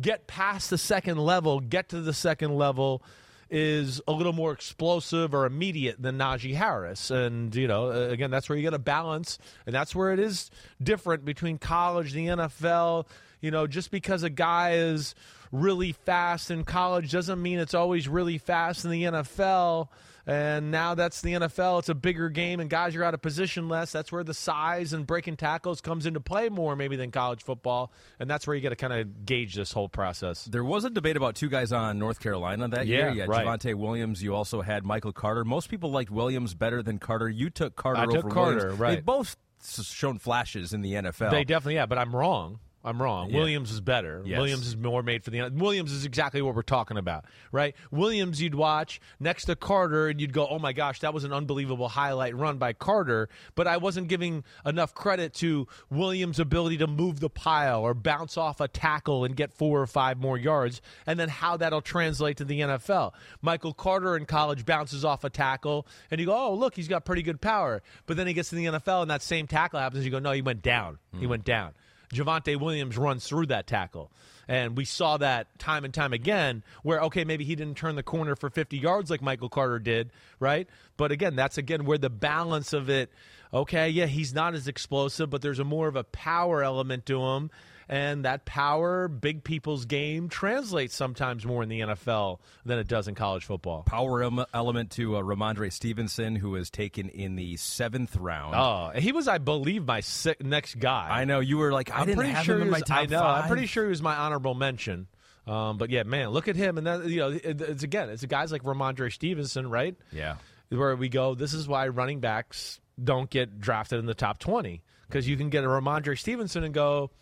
get 0.00 0.28
past 0.28 0.70
the 0.70 0.78
second 0.78 1.18
level, 1.18 1.58
get 1.58 1.88
to 1.88 2.00
the 2.00 2.12
second 2.12 2.54
level 2.54 3.02
is 3.50 4.00
a 4.06 4.12
little 4.12 4.32
more 4.32 4.52
explosive 4.52 5.34
or 5.34 5.44
immediate 5.44 6.00
than 6.00 6.18
Najee 6.18 6.54
Harris, 6.54 7.10
and 7.10 7.52
you 7.52 7.66
know, 7.66 7.90
again, 7.90 8.30
that's 8.30 8.48
where 8.48 8.56
you 8.56 8.62
get 8.62 8.72
a 8.72 8.78
balance, 8.78 9.36
and 9.66 9.74
that's 9.74 9.92
where 9.92 10.12
it 10.12 10.20
is 10.20 10.52
different 10.80 11.24
between 11.24 11.58
college, 11.58 12.12
the 12.12 12.28
NFL. 12.28 13.08
You 13.40 13.50
know, 13.50 13.66
just 13.66 13.90
because 13.90 14.22
a 14.22 14.30
guy 14.30 14.74
is 14.74 15.16
really 15.50 15.90
fast 15.90 16.52
in 16.52 16.62
college 16.62 17.10
doesn't 17.10 17.42
mean 17.42 17.58
it's 17.58 17.74
always 17.74 18.08
really 18.08 18.38
fast 18.38 18.84
in 18.84 18.92
the 18.92 19.02
NFL. 19.02 19.88
And 20.26 20.72
now 20.72 20.96
that's 20.96 21.20
the 21.20 21.34
NFL. 21.34 21.78
It's 21.78 21.88
a 21.88 21.94
bigger 21.94 22.28
game, 22.28 22.58
and 22.58 22.68
guys 22.68 22.96
are 22.96 23.04
out 23.04 23.14
of 23.14 23.22
position 23.22 23.68
less. 23.68 23.92
That's 23.92 24.10
where 24.10 24.24
the 24.24 24.34
size 24.34 24.92
and 24.92 25.06
breaking 25.06 25.36
tackles 25.36 25.80
comes 25.80 26.04
into 26.04 26.18
play 26.20 26.48
more, 26.48 26.74
maybe 26.74 26.96
than 26.96 27.12
college 27.12 27.44
football. 27.44 27.92
And 28.18 28.28
that's 28.28 28.44
where 28.44 28.56
you 28.56 28.62
got 28.62 28.70
to 28.70 28.76
kind 28.76 28.92
of 28.92 29.24
gauge 29.24 29.54
this 29.54 29.70
whole 29.70 29.88
process. 29.88 30.44
There 30.44 30.64
was 30.64 30.84
a 30.84 30.90
debate 30.90 31.16
about 31.16 31.36
two 31.36 31.48
guys 31.48 31.72
on 31.72 32.00
North 32.00 32.18
Carolina 32.18 32.66
that 32.68 32.88
year. 32.88 33.10
Yeah, 33.10 33.26
right. 33.28 33.46
Javonte 33.46 33.74
Williams. 33.76 34.20
You 34.20 34.34
also 34.34 34.62
had 34.62 34.84
Michael 34.84 35.12
Carter. 35.12 35.44
Most 35.44 35.68
people 35.68 35.92
liked 35.92 36.10
Williams 36.10 36.54
better 36.54 36.82
than 36.82 36.98
Carter. 36.98 37.28
You 37.28 37.48
took 37.48 37.76
Carter 37.76 38.00
I 38.00 38.04
over 38.04 38.22
took 38.22 38.30
Carter, 38.30 38.56
Williams. 38.56 38.80
right. 38.80 38.94
They've 38.96 39.04
both 39.04 39.36
shown 39.62 40.18
flashes 40.18 40.72
in 40.72 40.82
the 40.82 40.94
NFL. 40.94 41.30
They 41.30 41.44
definitely, 41.44 41.76
yeah, 41.76 41.86
but 41.86 41.98
I'm 41.98 42.14
wrong. 42.14 42.58
I'm 42.86 43.02
wrong. 43.02 43.30
Yeah. 43.30 43.38
Williams 43.38 43.72
is 43.72 43.80
better. 43.80 44.22
Yes. 44.24 44.38
Williams 44.38 44.68
is 44.68 44.76
more 44.76 45.02
made 45.02 45.24
for 45.24 45.30
the. 45.30 45.50
Williams 45.52 45.90
is 45.90 46.04
exactly 46.04 46.40
what 46.40 46.54
we're 46.54 46.62
talking 46.62 46.96
about, 46.96 47.24
right? 47.50 47.74
Williams, 47.90 48.40
you'd 48.40 48.54
watch 48.54 49.00
next 49.18 49.46
to 49.46 49.56
Carter, 49.56 50.06
and 50.06 50.20
you'd 50.20 50.32
go, 50.32 50.46
"Oh 50.46 50.60
my 50.60 50.72
gosh, 50.72 51.00
that 51.00 51.12
was 51.12 51.24
an 51.24 51.32
unbelievable 51.32 51.88
highlight 51.88 52.36
run 52.36 52.58
by 52.58 52.72
Carter." 52.72 53.28
But 53.56 53.66
I 53.66 53.78
wasn't 53.78 54.06
giving 54.06 54.44
enough 54.64 54.94
credit 54.94 55.34
to 55.34 55.66
Williams' 55.90 56.38
ability 56.38 56.76
to 56.76 56.86
move 56.86 57.18
the 57.18 57.28
pile 57.28 57.80
or 57.80 57.92
bounce 57.92 58.36
off 58.36 58.60
a 58.60 58.68
tackle 58.68 59.24
and 59.24 59.34
get 59.34 59.52
four 59.52 59.82
or 59.82 59.88
five 59.88 60.18
more 60.18 60.38
yards, 60.38 60.80
and 61.08 61.18
then 61.18 61.28
how 61.28 61.56
that'll 61.56 61.82
translate 61.82 62.36
to 62.36 62.44
the 62.44 62.60
NFL. 62.60 63.14
Michael 63.42 63.74
Carter 63.74 64.16
in 64.16 64.26
college 64.26 64.64
bounces 64.64 65.04
off 65.04 65.24
a 65.24 65.30
tackle, 65.30 65.88
and 66.08 66.20
you 66.20 66.26
go, 66.26 66.36
"Oh, 66.36 66.54
look, 66.54 66.76
he's 66.76 66.88
got 66.88 67.04
pretty 67.04 67.22
good 67.22 67.40
power." 67.40 67.82
But 68.06 68.16
then 68.16 68.28
he 68.28 68.32
gets 68.32 68.50
to 68.50 68.54
the 68.54 68.66
NFL, 68.66 69.02
and 69.02 69.10
that 69.10 69.22
same 69.22 69.48
tackle 69.48 69.80
happens. 69.80 70.04
You 70.04 70.12
go, 70.12 70.20
"No, 70.20 70.30
he 70.30 70.42
went 70.42 70.62
down. 70.62 70.98
He 71.10 71.24
hmm. 71.24 71.30
went 71.30 71.44
down." 71.44 71.74
Javonte 72.12 72.58
Williams 72.58 72.96
runs 72.96 73.26
through 73.26 73.46
that 73.46 73.66
tackle. 73.66 74.10
And 74.48 74.76
we 74.76 74.84
saw 74.84 75.16
that 75.16 75.58
time 75.58 75.84
and 75.84 75.92
time 75.92 76.12
again 76.12 76.62
where, 76.82 77.00
okay, 77.02 77.24
maybe 77.24 77.44
he 77.44 77.56
didn't 77.56 77.76
turn 77.76 77.96
the 77.96 78.02
corner 78.02 78.36
for 78.36 78.48
50 78.48 78.78
yards 78.78 79.10
like 79.10 79.20
Michael 79.20 79.48
Carter 79.48 79.80
did, 79.80 80.10
right? 80.38 80.68
But 80.96 81.10
again, 81.10 81.34
that's 81.34 81.58
again 81.58 81.84
where 81.84 81.98
the 81.98 82.10
balance 82.10 82.72
of 82.72 82.88
it, 82.88 83.10
okay, 83.52 83.88
yeah, 83.88 84.06
he's 84.06 84.32
not 84.32 84.54
as 84.54 84.68
explosive, 84.68 85.30
but 85.30 85.42
there's 85.42 85.58
a 85.58 85.64
more 85.64 85.88
of 85.88 85.96
a 85.96 86.04
power 86.04 86.62
element 86.62 87.06
to 87.06 87.20
him. 87.20 87.50
And 87.88 88.24
that 88.24 88.44
power, 88.44 89.06
big 89.06 89.44
people's 89.44 89.84
game, 89.84 90.28
translates 90.28 90.94
sometimes 90.96 91.46
more 91.46 91.62
in 91.62 91.68
the 91.68 91.80
NFL 91.80 92.40
than 92.64 92.78
it 92.80 92.88
does 92.88 93.06
in 93.06 93.14
college 93.14 93.44
football. 93.44 93.84
Power 93.84 94.28
element 94.52 94.90
to 94.92 95.16
uh, 95.16 95.22
Rhamondre 95.22 95.72
Stevenson, 95.72 96.34
who 96.34 96.50
was 96.50 96.68
taken 96.68 97.08
in 97.08 97.36
the 97.36 97.56
seventh 97.56 98.16
round. 98.16 98.54
Oh, 98.56 98.98
he 98.98 99.12
was, 99.12 99.28
I 99.28 99.38
believe, 99.38 99.84
my 99.86 100.00
si- 100.00 100.34
next 100.40 100.80
guy. 100.80 101.08
I 101.10 101.24
know 101.26 101.38
you 101.38 101.58
were 101.58 101.70
like, 101.72 101.90
I 101.92 102.00
I'm 102.00 102.06
didn't 102.06 102.16
pretty 102.18 102.32
have 102.32 102.44
sure 102.44 102.56
him 102.56 102.62
in 102.62 102.66
he 102.68 102.72
my 102.72 102.78
was- 102.80 102.90
I 102.90 103.06
know. 103.06 103.20
five. 103.20 103.42
I'm 103.44 103.48
pretty 103.48 103.66
sure 103.66 103.84
he 103.84 103.90
was 103.90 104.02
my 104.02 104.16
honorable 104.16 104.54
mention. 104.54 105.06
Um, 105.46 105.78
but 105.78 105.90
yeah, 105.90 106.02
man, 106.02 106.30
look 106.30 106.48
at 106.48 106.56
him, 106.56 106.78
and 106.78 106.88
that 106.88 107.06
you 107.06 107.20
know, 107.20 107.28
it, 107.30 107.60
it's 107.60 107.84
again, 107.84 108.08
it's 108.10 108.24
guys 108.24 108.50
like 108.50 108.64
Rhamondre 108.64 109.12
Stevenson, 109.12 109.70
right? 109.70 109.94
Yeah. 110.10 110.36
Where 110.70 110.96
we 110.96 111.08
go. 111.08 111.36
This 111.36 111.54
is 111.54 111.68
why 111.68 111.86
running 111.86 112.18
backs 112.18 112.80
don't 113.02 113.30
get 113.30 113.60
drafted 113.60 114.00
in 114.00 114.06
the 114.06 114.14
top 114.14 114.40
twenty 114.40 114.82
because 115.06 115.28
you 115.28 115.36
can 115.36 115.48
get 115.50 115.62
a 115.62 115.68
Rhamondre 115.68 116.18
Stevenson 116.18 116.64
and 116.64 116.74
go, 116.74 117.12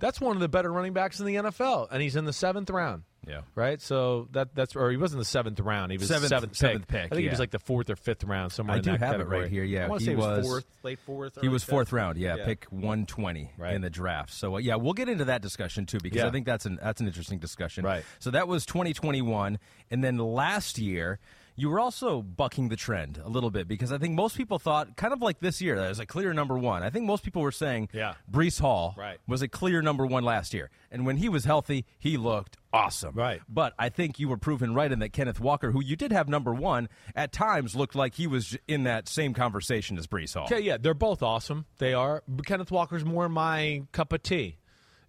that's 0.00 0.20
one 0.20 0.36
of 0.36 0.40
the 0.40 0.48
better 0.48 0.70
running 0.72 0.92
backs 0.92 1.20
in 1.20 1.26
the 1.26 1.34
NFL, 1.36 1.88
and 1.90 2.02
he's 2.02 2.16
in 2.16 2.24
the 2.24 2.32
seventh 2.32 2.70
round. 2.70 3.02
Yeah. 3.26 3.40
Right, 3.54 3.80
so 3.80 4.28
that 4.32 4.54
that's 4.54 4.76
or 4.76 4.90
he 4.90 4.98
wasn't 4.98 5.20
the 5.20 5.24
seventh 5.24 5.58
round. 5.58 5.90
He 5.90 5.96
was 5.96 6.08
Seventh- 6.08 6.28
seventh, 6.28 6.52
pick. 6.52 6.58
seventh 6.58 6.86
pick, 6.88 7.04
I 7.06 7.08
think 7.08 7.22
he 7.22 7.30
was 7.30 7.38
like 7.38 7.52
the 7.52 7.58
fourth 7.58 7.88
or 7.88 7.96
fifth 7.96 8.22
round 8.22 8.52
somewhere. 8.52 8.76
I 8.76 8.80
do 8.80 8.90
have 8.96 9.18
it 9.18 9.26
right 9.26 9.48
here, 9.48 9.64
yeah. 9.64 9.86
He 9.98 10.14
was, 10.14 10.46
fourth, 10.46 10.66
late 10.82 10.98
fourth. 11.06 11.38
He 11.40 11.48
was 11.48 11.62
fifth. 11.64 11.70
fourth 11.70 11.92
round, 11.94 12.18
yeah, 12.18 12.36
Yeah. 12.36 12.44
pick 12.44 12.66
120 12.66 13.50
Right. 13.56 13.72
in 13.74 13.80
the 13.80 13.88
draft. 13.88 14.30
So 14.34 14.56
uh, 14.56 14.58
yeah, 14.58 14.74
we'll 14.76 14.92
get 14.92 15.08
into 15.08 15.24
that 15.24 15.40
discussion 15.40 15.86
too 15.86 16.00
because 16.02 16.18
Yeah. 16.20 16.26
I 16.26 16.32
think 16.32 16.44
that's 16.44 16.66
an 16.66 16.78
that's 16.82 17.00
an 17.00 17.06
interesting 17.06 17.38
discussion. 17.38 17.82
Right. 17.86 18.04
So 18.18 18.30
that 18.30 18.46
was 18.46 18.66
2021, 18.66 19.58
and 19.90 20.04
then 20.04 20.18
last 20.18 20.78
year 20.78 21.18
you 21.56 21.70
were 21.70 21.78
also 21.80 22.20
bucking 22.22 22.68
the 22.68 22.76
trend 22.76 23.20
a 23.24 23.28
little 23.28 23.50
bit 23.50 23.68
because 23.68 23.92
I 23.92 23.98
think 23.98 24.14
most 24.14 24.36
people 24.36 24.58
thought 24.58 24.96
kind 24.96 25.12
of 25.12 25.22
like 25.22 25.40
this 25.40 25.60
year 25.60 25.76
that 25.76 25.88
was 25.88 26.00
a 26.00 26.06
clear 26.06 26.32
number 26.32 26.58
one. 26.58 26.82
I 26.82 26.90
think 26.90 27.06
most 27.06 27.22
people 27.24 27.42
were 27.42 27.52
saying 27.52 27.88
Yeah. 27.92 28.14
Breece 28.30 28.60
Hall 28.60 28.94
Right. 28.96 29.18
was 29.26 29.42
a 29.42 29.48
clear 29.48 29.80
number 29.82 30.04
one 30.06 30.24
last 30.24 30.52
year, 30.54 30.70
and 30.90 31.06
when 31.06 31.16
he 31.18 31.28
was 31.28 31.44
healthy, 31.44 31.84
he 31.98 32.16
looked 32.16 32.56
awesome. 32.72 33.14
Right. 33.14 33.40
But 33.48 33.72
I 33.78 33.88
think 33.88 34.18
you 34.18 34.28
were 34.28 34.36
proven 34.36 34.74
right 34.74 34.90
in 34.90 34.98
that 34.98 35.12
Kenneth 35.12 35.38
Walker, 35.40 35.70
who 35.70 35.82
you 35.82 35.94
did 35.96 36.10
have 36.12 36.28
number 36.28 36.52
one, 36.52 36.88
at 37.14 37.32
times 37.32 37.76
looked 37.76 37.94
like 37.94 38.14
he 38.14 38.26
was 38.26 38.56
in 38.66 38.82
that 38.84 39.08
same 39.08 39.32
conversation 39.34 39.96
as 39.96 40.06
Breece 40.08 40.34
Hall. 40.34 40.44
Okay, 40.44 40.60
yeah, 40.60 40.76
they're 40.76 40.92
both 40.94 41.22
awesome. 41.22 41.66
They 41.78 41.94
are. 41.94 42.22
But 42.26 42.46
Kenneth 42.46 42.70
Walker's 42.72 43.04
more 43.04 43.28
my 43.28 43.82
cup 43.92 44.12
of 44.12 44.22
tea. 44.22 44.56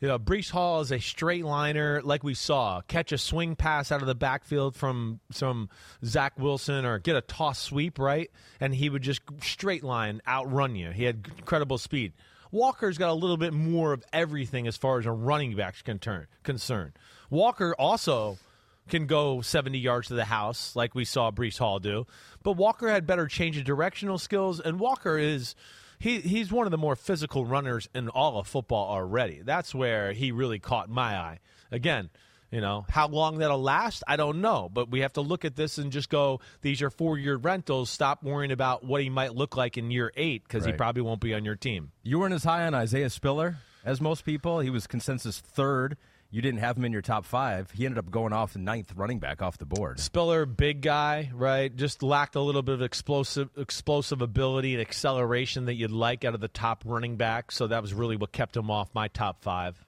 You 0.06 0.12
know, 0.12 0.20
Breece 0.20 0.52
Hall 0.52 0.82
is 0.82 0.92
a 0.92 1.00
straight 1.00 1.44
liner, 1.44 2.00
like 2.04 2.24
we 2.24 2.36
saw. 2.36 2.82
Catch 2.82 3.12
a 3.12 3.18
swing 3.18 3.56
pass 3.56 3.92
out 3.92 4.02
of 4.02 4.08
the 4.08 4.14
backfield 4.14 4.76
from 4.76 5.20
some 5.32 5.68
Zach 6.04 6.38
Wilson, 6.38 6.86
or 6.86 7.00
get 7.00 7.16
a 7.16 7.22
toss 7.22 7.58
sweep 7.58 7.98
right, 7.98 8.30
and 8.60 8.76
he 8.76 8.88
would 8.88 9.02
just 9.02 9.22
straight 9.42 9.84
line 9.84 10.22
outrun 10.28 10.76
you. 10.76 10.92
He 10.92 11.06
had 11.06 11.26
incredible 11.40 11.80
speed. 11.80 12.14
Walker's 12.52 13.00
got 13.00 13.10
a 13.10 13.16
little 13.16 13.36
bit 13.36 13.52
more 13.52 13.94
of 13.94 14.04
everything 14.14 14.68
as 14.68 14.78
far 14.78 15.00
as 15.00 15.08
a 15.08 15.12
running 15.12 15.56
back's 15.56 15.82
concern- 15.82 16.28
concerned. 16.44 16.92
Walker 17.32 17.74
also 17.80 18.38
can 18.88 19.08
go 19.08 19.42
70 19.42 19.80
yards 19.80 20.10
to 20.10 20.14
the 20.14 20.26
house 20.26 20.76
like 20.76 20.94
we 20.94 21.04
saw 21.04 21.32
Breece 21.32 21.58
Hall 21.58 21.80
do. 21.80 22.06
But 22.44 22.58
Walker 22.58 22.90
had 22.90 23.08
better 23.08 23.26
change 23.26 23.58
of 23.58 23.64
directional 23.64 24.20
skills, 24.20 24.60
and 24.60 24.80
Walker 24.80 25.18
is 25.18 25.56
he 26.00 26.20
he's 26.20 26.52
one 26.52 26.68
of 26.68 26.72
the 26.72 26.78
more 26.78 26.96
physical 26.96 27.46
runners 27.46 27.88
in 27.94 28.10
all 28.10 28.40
of 28.40 28.48
football 28.48 28.90
already. 28.90 29.42
That's 29.44 29.74
where 29.74 30.12
he 30.12 30.32
really 30.32 30.60
caught 30.60 30.90
my 30.90 31.18
eye. 31.18 31.40
Again, 31.72 32.10
you 32.52 32.62
know, 32.62 32.86
how 32.90 33.08
long 33.08 33.40
that'll 33.40 33.62
last, 33.62 34.04
I 34.08 34.16
don't 34.16 34.40
know. 34.40 34.70
But 34.72 34.90
we 34.90 35.02
have 35.02 35.14
to 35.14 35.22
look 35.22 35.46
at 35.46 35.56
this 35.56 35.78
and 35.78 35.92
just 35.92 36.10
go, 36.10 36.40
these 36.62 36.82
are 36.82 36.90
four 36.90 37.18
year 37.18 37.36
rentals. 37.36 37.90
Stop 37.90 38.24
worrying 38.24 38.52
about 38.52 38.84
what 38.84 39.02
he 39.02 39.10
might 39.10 39.36
look 39.36 39.58
like 39.58 39.78
in 39.78 39.92
year 39.92 40.12
eight 40.16 40.44
because 40.44 40.66
he 40.66 40.72
probably 40.72 41.02
won't 41.02 41.20
be 41.20 41.34
on 41.34 41.44
your 41.44 41.56
team. 41.56 41.92
You 42.04 42.20
weren't 42.20 42.34
as 42.34 42.44
high 42.44 42.66
on 42.66 42.74
Isaiah 42.74 43.10
Spiller 43.10 43.58
as 43.84 44.00
most 44.00 44.26
people. 44.26 44.60
He 44.60 44.70
was 44.70 44.88
consensus 44.88 45.40
third. 45.40 45.98
You 46.36 46.42
didn't 46.42 46.60
have 46.60 46.76
him 46.76 46.84
in 46.84 46.92
your 46.92 47.02
top 47.02 47.24
five. 47.24 47.72
He 47.72 47.86
ended 47.86 47.98
up 47.98 48.12
going 48.12 48.34
off 48.34 48.52
the 48.52 48.60
ninth 48.60 48.92
running 48.98 49.20
back 49.20 49.42
off 49.42 49.58
the 49.58 49.66
board. 49.66 50.02
Spiller, 50.02 50.46
big 50.46 50.82
guy, 50.82 51.32
right? 51.34 51.74
Just 51.74 52.04
lacked 52.04 52.36
a 52.36 52.42
little 52.42 52.62
bit 52.62 52.74
of 52.74 52.82
explosive 52.82 53.48
explosive 53.56 54.22
ability 54.22 54.74
and 54.74 54.82
acceleration 54.82 55.64
that 55.68 55.76
you'd 55.76 55.92
like 55.92 56.26
out 56.26 56.36
of 56.36 56.42
the 56.42 56.50
top 56.50 56.84
running 56.86 57.16
back. 57.16 57.54
So 57.54 57.68
that 57.68 57.82
was 57.82 57.94
really 57.94 58.18
what 58.18 58.34
kept 58.34 58.58
him 58.58 58.70
off 58.70 58.90
my 58.94 59.08
top 59.08 59.44
five. 59.44 59.82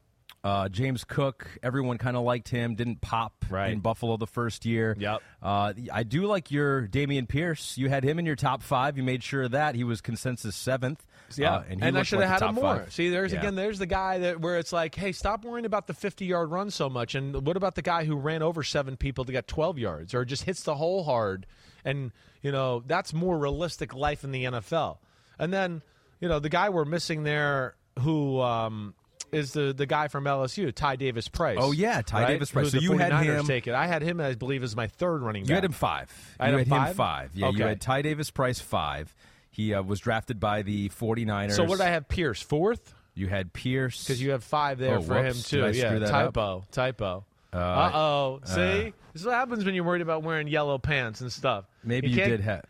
Uh, 0.43 0.69
James 0.69 1.03
Cook, 1.03 1.47
everyone 1.61 1.97
kind 1.97 2.15
of 2.15 2.23
liked 2.23 2.47
him. 2.47 2.75
Didn't 2.75 3.01
pop 3.01 3.33
Right. 3.49 3.71
in 3.73 3.79
Buffalo 3.79 4.15
the 4.17 4.27
first 4.27 4.65
year. 4.65 4.95
Yep. 4.97 5.21
Uh, 5.41 5.73
I 5.91 6.03
do 6.03 6.25
like 6.25 6.51
your 6.51 6.87
Dameon 6.87 7.27
Pierce. 7.27 7.77
You 7.77 7.89
had 7.89 8.03
him 8.03 8.17
in 8.19 8.25
your 8.25 8.35
top 8.37 8.63
five. 8.63 8.95
You 8.97 9.03
made 9.03 9.23
sure 9.23 9.43
of 9.43 9.51
that 9.51 9.75
he 9.75 9.83
was 9.83 9.99
consensus 9.99 10.55
seventh. 10.55 11.05
Yeah, 11.35 11.55
Uh, 11.55 11.63
and, 11.69 11.83
and, 11.83 11.97
I 11.97 12.03
should 12.03 12.19
like 12.19 12.29
have 12.29 12.41
had 12.41 12.49
him 12.49 12.55
more. 12.55 12.77
five. 12.77 12.93
See, 12.93 13.09
there's 13.09 13.33
Yeah. 13.33 13.39
again, 13.39 13.55
there's 13.55 13.79
the 13.79 13.85
guy 13.87 14.19
that 14.19 14.39
where 14.39 14.57
it's 14.57 14.71
like, 14.71 14.95
hey, 14.95 15.11
stop 15.11 15.43
worrying 15.43 15.65
about 15.65 15.87
the 15.87 15.93
50 15.93 16.25
yard 16.25 16.49
run 16.51 16.69
so 16.71 16.87
much. 16.89 17.15
And 17.15 17.45
what 17.45 17.57
about 17.57 17.75
the 17.75 17.81
guy 17.81 18.05
who 18.05 18.15
ran 18.15 18.41
over 18.41 18.63
seven 18.63 18.95
people 18.95 19.25
to 19.25 19.31
get 19.33 19.47
12 19.47 19.77
yards, 19.77 20.13
or 20.13 20.23
just 20.23 20.43
hits 20.43 20.63
the 20.63 20.75
hole 20.75 21.03
hard? 21.03 21.45
And 21.83 22.11
you 22.41 22.51
know, 22.51 22.83
that's 22.85 23.13
more 23.13 23.37
realistic 23.37 23.93
life 23.93 24.23
in 24.23 24.31
the 24.31 24.45
NFL. 24.45 24.99
And 25.39 25.51
then, 25.51 25.81
you 26.21 26.29
know, 26.29 26.39
the 26.39 26.49
guy 26.49 26.69
we're 26.69 26.85
missing 26.85 27.23
there, 27.23 27.75
who 27.99 28.39
um, 28.39 28.93
is 29.31 29.51
the 29.53 29.73
the 29.73 29.85
guy 29.85 30.07
from 30.07 30.23
LSU, 30.25 30.73
Ty 30.73 30.95
Davis 30.97 31.27
Price. 31.27 31.57
Oh, 31.59 31.71
yeah, 31.71 32.01
Ty 32.01 32.21
right? 32.21 32.27
Davis 32.29 32.51
Price. 32.51 32.71
Who 32.71 32.79
So 32.79 32.83
you 32.83 32.97
had 32.97 33.11
49ers 33.11 33.39
him- 33.39 33.45
Take 33.45 33.67
it. 33.67 33.73
I 33.73 33.87
had 33.87 34.01
him, 34.01 34.19
I 34.21 34.33
believe, 34.35 34.63
as 34.63 34.75
my 34.75 34.87
third 34.87 35.21
running 35.21 35.43
back. 35.43 35.49
You 35.49 35.55
had 35.55 35.65
him 35.65 35.71
five. 35.73 36.11
I 36.39 36.45
had 36.45 36.51
you 36.53 36.57
him 36.59 36.67
had 36.69 36.77
him 36.77 36.83
five? 36.85 36.95
five. 36.95 37.31
Yeah, 37.33 37.49
you 37.49 37.63
had 37.65 37.81
Ty 37.81 38.01
Davis 38.03 38.31
Price 38.31 38.59
five. 38.59 39.13
He 39.51 39.73
uh, 39.73 39.81
was 39.81 39.99
drafted 39.99 40.39
by 40.39 40.61
the 40.61 40.89
49ers. 40.89 41.53
So 41.53 41.63
what 41.63 41.77
did 41.79 41.87
I 41.87 41.89
have? 41.91 42.07
Pierce 42.07 42.41
fourth. 42.41 42.93
You 43.15 43.27
had 43.27 43.51
Pierce. 43.53 44.03
Because 44.03 44.21
you 44.21 44.31
have 44.31 44.43
five 44.43 44.77
there 44.77 44.97
Oh, 44.97 45.01
for 45.01 45.21
whoops. 45.23 45.51
him 45.51 45.71
too. 45.71 45.77
yeah, 45.77 45.93
that 45.97 46.03
up? 46.13 46.33
typo, 46.35 46.63
typo. 46.71 47.25
Uh 47.51 47.91
oh. 47.93 48.39
See, 48.43 48.93
this 49.13 49.21
is 49.21 49.25
what 49.25 49.33
happens 49.33 49.65
when 49.65 49.73
you're 49.73 49.83
worried 49.83 50.03
about 50.03 50.21
wearing 50.21 50.47
yellow 50.47 50.77
pants 50.77 51.21
and 51.21 51.31
stuff. 51.31 51.65
Maybe 51.83 52.09
you, 52.09 52.15
can't- 52.17 52.29
did 52.29 52.41
have. 52.41 52.65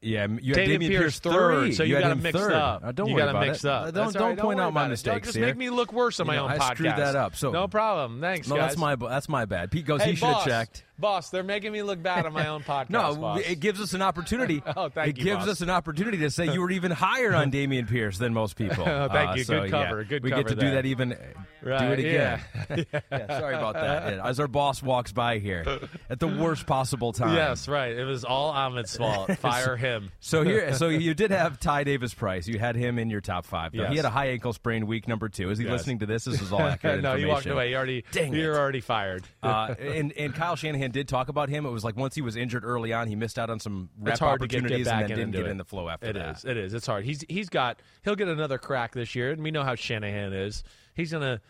Yeah, 0.00 0.28
you 0.40 0.54
had 0.54 0.64
David 0.66 0.80
Dameon 0.80 0.88
Pierce, 0.90 1.00
Pierce 1.00 1.18
third. 1.18 1.32
third, 1.32 1.74
so 1.74 1.82
you, 1.82 1.96
had 1.96 2.02
got 2.02 2.12
him 2.12 2.18
it 2.18 2.22
mixed 2.22 2.38
third. 2.40 2.52
up. 2.52 2.82
Uh, 2.84 2.92
don't 2.92 3.08
you 3.08 3.14
worry 3.14 3.22
got 3.22 3.26
it 3.26 3.30
about 3.30 3.46
mixed 3.48 3.64
it. 3.64 3.68
up. 3.70 3.82
Uh, 3.82 3.84
Don't 3.90 3.94
That's 3.94 4.06
all 4.06 4.12
don't 4.22 4.28
right, 4.30 4.38
point 4.38 4.56
worry 4.58 4.66
out 4.66 4.72
my 4.72 4.80
about 4.82 4.86
it. 4.86 4.90
mistakes 4.90 5.26
Just 5.28 5.36
here. 5.38 5.46
make 5.46 5.56
me 5.56 5.70
look 5.70 5.92
worse 5.92 6.20
on 6.20 6.26
You 6.26 6.28
my 6.28 6.36
know, 6.36 6.44
own 6.44 6.50
I 6.50 6.58
podcast. 6.58 6.74
screwed 6.74 6.96
that 6.96 7.16
up. 7.16 7.34
So 7.36 7.50
no 7.50 7.66
problem. 7.66 8.20
Thanks, 8.20 8.46
no, 8.48 8.54
guys. 8.56 8.68
that's 8.70 8.76
my 8.78 8.94
that's 8.94 9.28
my 9.28 9.44
bad. 9.44 9.70
Pete 9.72 9.86
goes. 9.86 10.00
Hey, 10.02 10.10
he 10.10 10.16
should 10.16 10.28
have 10.28 10.44
checked. 10.44 10.84
Boss, 10.98 11.30
they're 11.30 11.42
making 11.44 11.72
me 11.72 11.82
look 11.82 12.02
bad 12.02 12.26
on 12.26 12.32
my 12.32 12.48
own 12.48 12.62
podcast. 12.64 12.90
No, 12.90 13.14
boss. 13.16 13.40
it 13.40 13.60
gives 13.60 13.80
us 13.80 13.92
an 13.94 14.02
opportunity. 14.02 14.62
Oh, 14.76 14.88
thank 14.88 15.10
it 15.10 15.18
you, 15.18 15.24
gives 15.24 15.40
boss. 15.40 15.48
us 15.48 15.60
an 15.60 15.70
opportunity 15.70 16.18
to 16.18 16.30
say 16.30 16.52
you 16.52 16.60
were 16.60 16.70
even 16.70 16.90
higher 16.90 17.34
on 17.34 17.50
Dameon 17.52 17.88
Pierce 17.88 18.18
than 18.18 18.32
most 18.34 18.54
people. 18.56 18.84
Oh, 18.86 19.08
thank 19.08 19.30
Uh, 19.30 19.34
you. 19.34 19.44
so, 19.44 19.60
Good 19.60 19.70
yeah, 19.70 19.84
cover. 19.84 20.04
Good 20.04 20.22
we 20.22 20.30
cover 20.30 20.42
get 20.42 20.48
to 20.50 20.54
do 20.56 20.70
that 20.72 20.86
even. 20.86 21.16
Right, 21.60 21.78
do 21.80 21.92
it 21.94 21.98
again. 21.98 22.40
yeah. 22.68 23.00
Yeah, 23.10 23.38
sorry 23.40 23.54
about 23.56 23.74
that. 23.74 24.14
Yeah, 24.16 24.26
As 24.26 24.38
our 24.38 24.46
boss 24.46 24.80
walks 24.82 25.10
by 25.10 25.38
here 25.38 25.80
at 26.08 26.20
the 26.20 26.28
worst 26.28 26.66
possible 26.66 27.12
time. 27.12 27.34
Yes, 27.34 27.66
right. 27.66 27.96
It 27.96 28.04
was 28.04 28.24
all 28.24 28.50
Ahmed's 28.50 28.96
fault. 28.96 29.36
Fire 29.38 29.76
him. 29.76 30.10
So 30.20 30.42
here, 30.44 30.72
so 30.74 30.88
you 30.88 31.14
did 31.14 31.30
have 31.32 31.58
Ty 31.58 31.84
Davis 31.84 32.14
Price. 32.14 32.46
You 32.46 32.58
had 32.60 32.76
him 32.76 32.98
in 32.98 33.10
your 33.10 33.20
top 33.20 33.44
five. 33.44 33.72
though. 33.72 33.82
Yes. 33.82 33.90
He 33.90 33.96
had 33.96 34.04
a 34.04 34.10
high 34.10 34.28
ankle 34.28 34.52
sprain 34.52 34.86
week 34.86 35.08
number 35.08 35.28
two. 35.28 35.50
Is 35.50 35.58
he 35.58 35.64
Yes. 35.64 35.72
listening 35.72 35.98
to 36.00 36.06
this? 36.06 36.24
This 36.24 36.40
is 36.40 36.52
all 36.52 36.60
accurate 36.62 37.02
no, 37.02 37.14
you 37.14 37.26
walked 37.28 37.46
away. 37.46 37.70
You 37.70 37.76
already. 37.76 38.04
Dang 38.12 38.32
You're 38.32 38.54
it. 38.54 38.58
already 38.58 38.80
fired. 38.80 39.24
Uh, 39.42 39.74
and, 39.80 40.12
and 40.12 40.34
Kyle 40.34 40.54
Shanahan 40.56 40.87
did 40.90 41.08
talk 41.08 41.28
about 41.28 41.48
him. 41.48 41.64
It 41.66 41.70
was 41.70 41.84
like 41.84 41.96
once 41.96 42.14
he 42.14 42.22
was 42.22 42.36
injured 42.36 42.64
early 42.64 42.92
on, 42.92 43.06
he 43.08 43.16
missed 43.16 43.38
out 43.38 43.50
on 43.50 43.60
some 43.60 43.90
rep 44.00 44.18
hard 44.18 44.40
to 44.40 44.46
get, 44.46 44.58
opportunities 44.58 44.86
get 44.86 44.94
and 44.94 45.08
then 45.10 45.16
didn't 45.18 45.30
get 45.32 45.46
it. 45.46 45.50
in 45.50 45.56
the 45.56 45.64
flow 45.64 45.88
after 45.88 46.08
It 46.08 46.12
that. 46.14 46.36
is. 46.36 46.44
It 46.44 46.56
is. 46.56 46.74
It's 46.74 46.86
hard. 46.86 47.04
He's 47.04 47.24
he's 47.28 47.48
got. 47.48 47.80
He'll 48.04 48.16
get 48.16 48.28
another 48.28 48.58
crack 48.58 48.92
this 48.92 49.14
year, 49.14 49.30
and 49.32 49.42
we 49.42 49.50
know 49.50 49.64
how 49.64 49.74
Shanahan 49.74 50.32
is. 50.32 50.62
He's 50.94 51.12
gonna. 51.12 51.40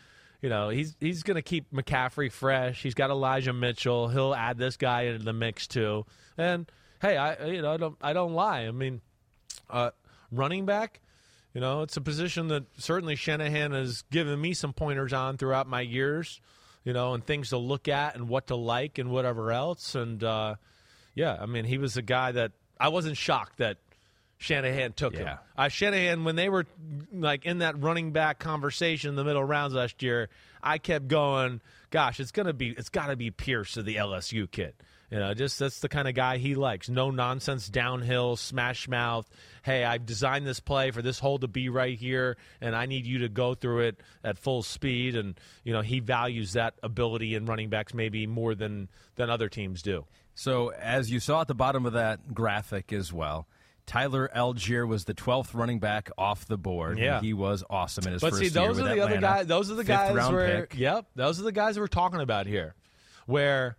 You 0.40 0.48
know, 0.50 0.68
he's 0.68 0.94
he's 1.00 1.24
going 1.24 1.34
to 1.34 1.42
keep 1.42 1.72
McCaffrey 1.72 2.30
fresh. 2.30 2.80
He's 2.80 2.94
got 2.94 3.10
Elijah 3.10 3.52
Mitchell. 3.52 4.06
He'll 4.06 4.32
add 4.34 4.56
this 4.56 4.76
guy 4.76 5.02
into 5.02 5.24
the 5.24 5.32
mix 5.32 5.66
too. 5.66 6.06
And 6.36 6.70
hey, 7.02 7.16
I 7.16 7.46
you 7.46 7.60
know 7.60 7.72
I 7.72 7.76
don't 7.76 7.96
I 8.00 8.12
don't 8.12 8.34
lie. 8.34 8.60
I 8.60 8.70
mean, 8.70 9.00
uh, 9.68 9.90
running 10.30 10.64
back, 10.64 11.00
you 11.54 11.60
know, 11.60 11.82
it's 11.82 11.96
a 11.96 12.00
position 12.00 12.46
that 12.48 12.66
certainly 12.78 13.16
Shanahan 13.16 13.72
has 13.72 14.02
given 14.12 14.40
me 14.40 14.54
some 14.54 14.72
pointers 14.72 15.12
on 15.12 15.38
throughout 15.38 15.66
my 15.66 15.80
years. 15.80 16.40
You 16.88 16.94
know, 16.94 17.12
and 17.12 17.22
things 17.22 17.50
to 17.50 17.58
look 17.58 17.86
at 17.86 18.14
and 18.14 18.30
what 18.30 18.46
to 18.46 18.56
like 18.56 18.96
and 18.96 19.10
whatever 19.10 19.52
else. 19.52 19.94
And 19.94 20.24
uh, 20.24 20.54
yeah, 21.14 21.36
I 21.38 21.44
mean, 21.44 21.66
he 21.66 21.76
was 21.76 21.98
a 21.98 22.02
guy 22.02 22.32
that 22.32 22.52
I 22.80 22.88
wasn't 22.88 23.18
shocked 23.18 23.58
that 23.58 23.76
Shanahan 24.38 24.94
took 24.94 25.12
him. 25.12 25.26
Yeah. 25.26 25.36
Uh, 25.54 25.68
Shanahan, 25.68 26.24
when 26.24 26.34
they 26.34 26.48
were 26.48 26.64
like 27.12 27.44
in 27.44 27.58
that 27.58 27.78
running 27.78 28.12
back 28.12 28.38
conversation 28.38 29.10
in 29.10 29.16
the 29.16 29.24
middle 29.24 29.44
rounds 29.44 29.74
last 29.74 30.02
year, 30.02 30.30
I 30.62 30.78
kept 30.78 31.08
going, 31.08 31.60
"Gosh, 31.90 32.20
it's 32.20 32.32
gonna 32.32 32.54
be, 32.54 32.70
it's 32.70 32.88
got 32.88 33.08
to 33.08 33.16
be 33.16 33.30
Pierce 33.30 33.76
or 33.76 33.82
the 33.82 33.96
LSU 33.96 34.50
kid." 34.50 34.72
You 35.10 35.18
know, 35.18 35.32
just 35.32 35.58
that's 35.58 35.80
the 35.80 35.88
kind 35.88 36.06
of 36.06 36.14
guy 36.14 36.36
he 36.36 36.54
likes. 36.54 36.90
No 36.90 37.10
nonsense, 37.10 37.68
downhill, 37.68 38.36
smash 38.36 38.88
mouth. 38.88 39.26
Hey, 39.62 39.82
I've 39.82 40.04
designed 40.04 40.46
this 40.46 40.60
play 40.60 40.90
for 40.90 41.00
this 41.00 41.18
hole 41.18 41.38
to 41.38 41.48
be 41.48 41.70
right 41.70 41.96
here, 41.98 42.36
and 42.60 42.76
I 42.76 42.84
need 42.84 43.06
you 43.06 43.20
to 43.20 43.28
go 43.30 43.54
through 43.54 43.80
it 43.86 44.00
at 44.22 44.36
full 44.36 44.62
speed. 44.62 45.16
And 45.16 45.40
you 45.64 45.72
know, 45.72 45.80
he 45.80 46.00
values 46.00 46.52
that 46.52 46.74
ability 46.82 47.34
in 47.34 47.46
running 47.46 47.70
backs 47.70 47.94
maybe 47.94 48.26
more 48.26 48.54
than 48.54 48.88
than 49.16 49.30
other 49.30 49.48
teams 49.48 49.80
do. 49.80 50.04
So, 50.34 50.68
as 50.68 51.10
you 51.10 51.20
saw 51.20 51.40
at 51.40 51.48
the 51.48 51.54
bottom 51.54 51.86
of 51.86 51.94
that 51.94 52.34
graphic 52.34 52.92
as 52.92 53.10
well, 53.10 53.48
Tyler 53.86 54.30
Allgeier 54.36 54.86
was 54.86 55.06
the 55.06 55.14
12th 55.14 55.54
running 55.54 55.80
back 55.80 56.10
off 56.18 56.44
the 56.46 56.58
board. 56.58 56.98
Yeah. 56.98 57.22
He 57.22 57.32
was 57.32 57.64
awesome 57.70 58.06
in 58.06 58.12
his 58.12 58.20
But 58.20 58.30
first 58.32 58.42
see, 58.42 58.48
those 58.50 58.76
year 58.76 58.86
are 58.86 58.88
with 58.90 58.96
the 58.96 59.02
other 59.04 59.14
Atlanta. 59.14 59.20
guys. 59.38 59.46
Those 59.46 59.70
are 59.70 59.74
the 59.74 59.84
Fifth 59.84 59.88
guys 60.14 60.30
where, 60.30 60.66
pick. 60.66 60.78
yep, 60.78 61.06
those 61.16 61.40
are 61.40 61.44
the 61.44 61.50
guys 61.52 61.78
we're 61.78 61.86
talking 61.86 62.20
about 62.20 62.46
here, 62.46 62.74
where. 63.26 63.78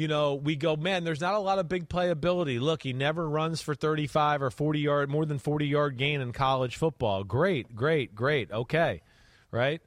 You 0.00 0.08
know, 0.08 0.34
we 0.34 0.56
go, 0.56 0.76
man, 0.76 1.04
there's 1.04 1.20
not 1.20 1.34
a 1.34 1.38
lot 1.38 1.58
of 1.58 1.68
big 1.68 1.86
playability. 1.86 2.58
Look, 2.58 2.82
he 2.82 2.94
never 2.94 3.28
runs 3.28 3.60
for 3.60 3.74
35 3.74 4.40
or 4.40 4.50
40 4.50 4.80
yard, 4.80 5.10
more 5.10 5.26
than 5.26 5.38
40 5.38 5.66
yard 5.66 5.98
gain 5.98 6.22
in 6.22 6.32
college 6.32 6.78
football. 6.78 7.22
Great, 7.22 7.76
great, 7.76 8.14
great. 8.14 8.50
Okay. 8.50 9.02
Right? 9.50 9.82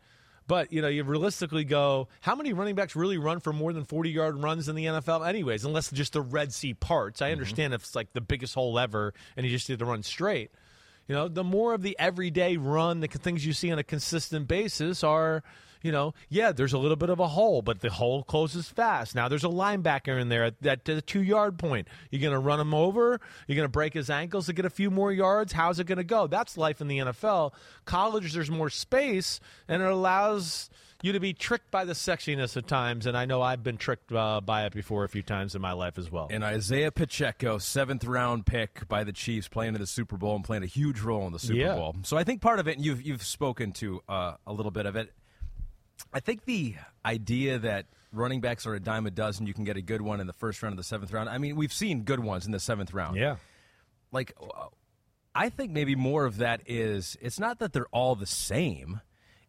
But, 0.45 0.71
you 0.71 0.83
know, 0.83 0.87
you 0.87 1.03
realistically 1.03 1.63
go, 1.63 2.09
how 2.21 2.35
many 2.35 2.53
running 2.53 2.75
backs 2.75 2.95
really 2.95 3.17
run 3.17 3.39
for 3.39 3.51
more 3.51 3.73
than 3.73 3.85
40 3.85 4.11
yard 4.11 4.37
runs 4.37 4.69
in 4.69 4.75
the 4.75 4.85
NFL, 4.85 5.27
anyways, 5.27 5.65
unless 5.65 5.89
just 5.89 6.13
the 6.13 6.21
Red 6.21 6.53
Sea 6.53 6.75
parts? 6.75 7.19
I 7.19 7.25
mm-hmm. 7.25 7.31
understand 7.31 7.73
if 7.73 7.81
it's 7.81 7.95
like 7.95 8.13
the 8.13 8.21
biggest 8.21 8.53
hole 8.53 8.77
ever 8.77 9.15
and 9.35 9.47
you 9.47 9.51
just 9.51 9.67
need 9.67 9.79
to 9.79 9.85
run 9.85 10.03
straight. 10.03 10.51
You 11.07 11.15
know, 11.15 11.27
the 11.27 11.43
more 11.43 11.73
of 11.73 11.81
the 11.81 11.97
everyday 11.97 12.57
run, 12.57 12.99
the 12.99 13.07
things 13.07 13.43
you 13.43 13.53
see 13.53 13.71
on 13.71 13.79
a 13.79 13.83
consistent 13.83 14.47
basis 14.47 15.03
are, 15.03 15.41
you 15.83 15.91
know, 15.91 16.15
yeah, 16.29 16.51
there's 16.51 16.73
a 16.73 16.77
little 16.79 16.95
bit 16.95 17.09
of 17.11 17.19
a 17.19 17.27
hole, 17.27 17.61
but 17.61 17.81
the 17.81 17.91
hole 17.91 18.23
closes 18.23 18.67
fast. 18.69 19.13
Now 19.13 19.27
there's 19.27 19.43
a 19.43 19.47
linebacker 19.49 20.19
in 20.19 20.29
there 20.29 20.45
at 20.45 20.59
that 20.61 20.85
the 20.85 21.01
two 21.01 21.21
yard 21.21 21.59
point. 21.59 21.87
You're 22.09 22.21
going 22.21 22.33
to 22.33 22.39
run 22.39 22.59
him 22.59 22.73
over. 22.73 23.21
You're 23.47 23.55
going 23.55 23.65
to 23.65 23.69
break 23.71 23.93
his 23.93 24.09
ankles 24.09 24.47
to 24.47 24.53
get 24.53 24.65
a 24.65 24.69
few 24.71 24.89
more 24.89 25.11
yards. 25.11 25.53
How's 25.53 25.79
it 25.79 25.85
going 25.85 25.97
to 25.99 26.03
go? 26.03 26.25
That's 26.25 26.57
life 26.57 26.81
in 26.81 26.87
the 26.87 26.97
NFL. 26.97 27.53
College, 27.85 28.33
there's 28.33 28.49
more 28.49 28.69
space, 28.69 29.39
and 29.67 29.83
it 29.83 29.87
allows 29.89 30.69
you 31.01 31.11
to 31.11 31.19
be 31.19 31.33
tricked 31.33 31.69
by 31.69 31.83
the 31.83 31.91
sexiness 31.91 32.55
at 32.55 32.65
times. 32.65 33.05
And 33.05 33.17
I 33.17 33.25
know 33.25 33.41
I've 33.41 33.61
been 33.61 33.75
tricked 33.75 34.13
uh, 34.13 34.39
by 34.39 34.65
it 34.65 34.73
before 34.73 35.03
a 35.03 35.09
few 35.09 35.21
times 35.21 35.53
in 35.53 35.61
my 35.61 35.73
life 35.73 35.97
as 35.97 36.09
well. 36.09 36.29
And 36.31 36.45
Isaiah 36.45 36.91
Pacheco, 36.93 37.57
seventh 37.57 38.05
round 38.05 38.45
pick 38.45 38.87
by 38.87 39.03
the 39.03 39.11
Chiefs, 39.11 39.49
playing 39.49 39.75
in 39.75 39.81
the 39.81 39.87
Super 39.87 40.15
Bowl 40.15 40.35
and 40.37 40.45
playing 40.45 40.63
a 40.63 40.67
huge 40.67 41.01
role 41.01 41.27
in 41.27 41.33
the 41.33 41.39
Super 41.39 41.59
Yeah. 41.59 41.75
Bowl. 41.75 41.95
So 42.03 42.15
I 42.15 42.23
think 42.23 42.39
part 42.41 42.59
of 42.59 42.69
it, 42.69 42.77
and 42.77 42.85
you've 42.85 43.01
you've 43.01 43.23
spoken 43.23 43.73
to 43.73 44.01
uh, 44.07 44.35
a 44.47 44.53
little 44.53 44.71
bit 44.71 44.85
of 44.85 44.95
it. 44.95 45.11
I 46.13 46.19
think 46.19 46.45
the 46.45 46.75
idea 47.05 47.59
that 47.59 47.87
running 48.11 48.41
backs 48.41 48.65
are 48.65 48.75
a 48.75 48.79
dime 48.79 49.05
a 49.07 49.11
dozen, 49.11 49.47
you 49.47 49.53
can 49.53 49.63
get 49.63 49.77
a 49.77 49.81
good 49.81 50.01
one 50.01 50.19
in 50.19 50.27
the 50.27 50.33
first 50.33 50.61
round 50.61 50.73
of 50.73 50.77
the 50.77 50.83
seventh 50.83 51.11
round. 51.11 51.29
I 51.29 51.37
mean, 51.37 51.55
we've 51.55 51.73
seen 51.73 52.03
good 52.03 52.19
ones 52.19 52.45
in 52.45 52.51
the 52.51 52.59
seventh 52.59 52.93
round. 52.93 53.17
yeah. 53.17 53.37
like 54.11 54.33
I 55.35 55.49
think 55.49 55.71
maybe 55.71 55.95
more 55.95 56.25
of 56.25 56.37
that 56.37 56.61
is 56.67 57.17
it's 57.21 57.39
not 57.39 57.59
that 57.59 57.73
they're 57.73 57.87
all 57.87 58.15
the 58.15 58.27
same. 58.27 59.01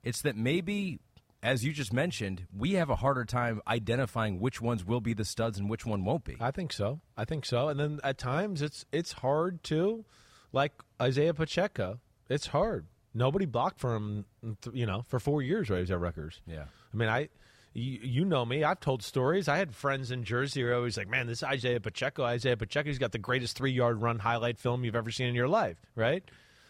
It's 0.02 0.22
that 0.22 0.36
maybe 0.36 1.00
as 1.42 1.62
you 1.62 1.72
just 1.74 1.92
mentioned, 1.92 2.46
we 2.56 2.72
have 2.72 2.88
a 2.88 2.96
harder 2.96 3.26
time 3.26 3.60
identifying 3.68 4.40
which 4.40 4.62
ones 4.62 4.82
will 4.82 5.02
be 5.02 5.12
the 5.12 5.26
studs 5.26 5.58
and 5.58 5.68
which 5.68 5.84
one 5.84 6.02
won't 6.02 6.24
be. 6.24 6.38
I 6.40 6.50
think 6.50 6.72
so. 6.72 7.00
I 7.18 7.26
think 7.26 7.44
so. 7.44 7.68
And 7.68 7.78
then 7.78 8.00
at 8.02 8.16
times 8.16 8.62
it's 8.62 8.86
it's 8.90 9.12
hard 9.12 9.62
too. 9.62 10.06
Like 10.52 10.72
Isaiah 11.00 11.34
Pacheco, 11.34 12.00
it's 12.30 12.46
hard. 12.48 12.86
Nobody 13.14 13.47
blocked 13.47 13.78
for 13.80 13.94
him, 13.94 14.25
you 14.73 14.87
know, 14.87 15.04
for 15.09 15.21
four 15.21 15.40
years. 15.42 15.71
Right, 15.71 15.76
he 15.76 15.80
was 15.83 15.90
at 15.90 16.00
Rutgers. 16.00 16.40
Yeah. 16.47 16.64
I 16.92 16.97
mean, 16.97 17.09
I, 17.09 17.28
You, 17.73 18.00
you 18.02 18.25
know 18.25 18.44
me. 18.44 18.64
I've 18.64 18.80
told 18.80 19.02
stories. 19.02 19.49
I 19.49 19.56
had 19.56 19.75
friends 19.75 20.11
in 20.11 20.25
Jersey 20.25 20.61
who 20.62 20.68
are 20.68 20.75
always 20.75 20.97
like, 20.97 21.09
man, 21.09 21.26
this 21.26 21.42
Isaiah 21.42 21.80
Pacheco, 21.80 22.25
Isaiah 22.25 22.56
Pacheco, 22.56 22.88
he's 22.88 22.99
got 22.99 23.12
the 23.12 23.18
greatest 23.18 23.56
three 23.56 23.73
yard 23.73 24.00
run 24.00 24.18
highlight 24.18 24.59
film 24.59 24.85
you've 24.85 24.94
ever 24.97 25.11
seen 25.11 25.26
in 25.28 25.35
your 25.35 25.49
life, 25.49 25.76
right? 25.97 26.23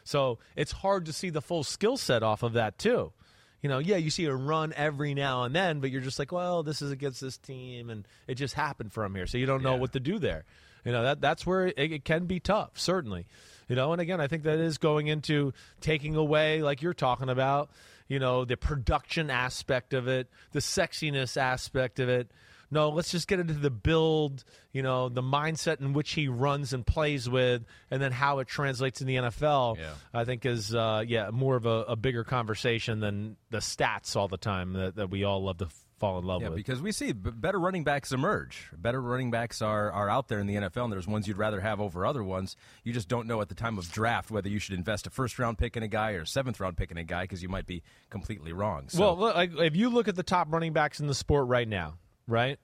So 0.04 0.38
it's 0.56 0.72
hard 0.72 1.06
to 1.06 1.12
see 1.12 1.30
the 1.30 1.40
full 1.42 1.64
skill 1.64 1.96
set 1.96 2.22
off 2.22 2.42
of 2.42 2.54
that, 2.54 2.78
too. 2.78 3.12
You 3.62 3.70
know, 3.70 3.78
yeah, 3.78 3.96
you 3.96 4.10
see 4.10 4.26
a 4.26 4.34
run 4.34 4.74
every 4.76 5.14
now 5.14 5.44
and 5.44 5.54
then, 5.54 5.80
but 5.80 5.90
you're 5.90 6.02
just 6.02 6.18
like, 6.18 6.30
well, 6.32 6.62
this 6.62 6.82
is 6.82 6.90
against 6.90 7.22
this 7.22 7.38
team, 7.38 7.88
and 7.88 8.06
it 8.26 8.34
just 8.34 8.52
happened 8.54 8.92
for 8.92 9.02
him 9.04 9.14
here. 9.14 9.26
So 9.26 9.38
you 9.38 9.46
don't 9.46 9.62
know 9.62 9.74
Yeah. 9.74 9.80
what 9.80 9.92
to 9.94 10.00
do 10.00 10.18
there. 10.18 10.44
You 10.84 10.92
know, 10.92 11.02
that 11.04 11.22
that's 11.22 11.46
where 11.46 11.68
it, 11.68 11.78
it 11.78 12.04
can 12.04 12.26
be 12.26 12.40
tough, 12.40 12.78
certainly. 12.78 13.26
You 13.68 13.76
know, 13.76 13.92
and 13.92 14.00
again, 14.00 14.20
I 14.20 14.26
think 14.26 14.44
that 14.44 14.58
is 14.58 14.78
going 14.78 15.06
into 15.06 15.52
taking 15.80 16.16
away, 16.16 16.62
like 16.62 16.82
you're 16.82 16.94
talking 16.94 17.28
about, 17.28 17.70
you 18.08 18.18
know, 18.18 18.44
the 18.44 18.56
production 18.56 19.30
aspect 19.30 19.94
of 19.94 20.08
it, 20.08 20.28
the 20.52 20.60
sexiness 20.60 21.36
aspect 21.36 22.00
of 22.00 22.08
it. 22.08 22.30
No, 22.70 22.88
let's 22.88 23.10
just 23.10 23.28
get 23.28 23.38
into 23.38 23.54
the 23.54 23.70
build, 23.70 24.42
you 24.72 24.82
know, 24.82 25.08
the 25.08 25.22
mindset 25.22 25.80
in 25.80 25.92
which 25.92 26.12
he 26.12 26.28
runs 26.28 26.72
and 26.72 26.84
plays 26.84 27.28
with, 27.28 27.64
and 27.90 28.02
then 28.02 28.10
how 28.10 28.40
it 28.40 28.48
translates 28.48 29.00
in 29.00 29.06
the 29.06 29.16
NFL. 29.16 29.78
Yeah. 29.78 29.92
I 30.12 30.24
think 30.24 30.44
is, 30.44 30.74
uh, 30.74 31.04
yeah, 31.06 31.30
more 31.30 31.56
of 31.56 31.66
a, 31.66 31.84
a 31.84 31.96
bigger 31.96 32.24
conversation 32.24 33.00
than 33.00 33.36
the 33.50 33.58
stats 33.58 34.16
all 34.16 34.28
the 34.28 34.38
time 34.38 34.72
that, 34.72 34.96
that 34.96 35.10
we 35.10 35.24
all 35.24 35.44
love 35.44 35.58
to 35.58 35.68
fall 36.04 36.18
in 36.18 36.24
love 36.24 36.42
Yeah, 36.42 36.48
with. 36.48 36.56
because 36.56 36.82
we 36.82 36.92
see 36.92 37.12
better 37.12 37.58
running 37.58 37.84
backs 37.84 38.12
emerge. 38.12 38.70
Better 38.76 39.00
running 39.00 39.30
backs 39.30 39.62
are, 39.62 39.90
are 39.90 40.10
out 40.10 40.28
there 40.28 40.38
in 40.38 40.46
the 40.46 40.56
NFL, 40.56 40.84
and 40.84 40.92
there's 40.92 41.06
ones 41.06 41.26
you'd 41.26 41.38
rather 41.38 41.60
have 41.60 41.80
over 41.80 42.04
other 42.04 42.22
ones. 42.22 42.56
You 42.82 42.92
just 42.92 43.08
don't 43.08 43.26
know 43.26 43.40
at 43.40 43.48
the 43.48 43.54
time 43.54 43.78
of 43.78 43.90
draft 43.90 44.30
whether 44.30 44.48
you 44.48 44.58
should 44.58 44.74
invest 44.74 45.06
a 45.06 45.10
first 45.10 45.38
round 45.38 45.58
pick 45.58 45.76
in 45.76 45.82
a 45.82 45.88
guy 45.88 46.12
or 46.12 46.22
a 46.22 46.26
seventh 46.26 46.60
round 46.60 46.76
pick 46.76 46.90
in 46.90 46.98
a 46.98 47.04
guy 47.04 47.22
because 47.22 47.42
you 47.42 47.48
might 47.48 47.66
be 47.66 47.82
completely 48.10 48.52
wrong. 48.52 48.88
So, 48.88 49.00
Well, 49.00 49.18
look, 49.18 49.34
like, 49.34 49.52
if 49.56 49.76
you 49.76 49.88
look 49.88 50.08
at 50.08 50.16
the 50.16 50.22
top 50.22 50.52
running 50.52 50.72
backs 50.72 51.00
in 51.00 51.06
the 51.06 51.14
sport 51.14 51.48
right 51.48 51.68
now, 51.68 51.94
right? 52.28 52.58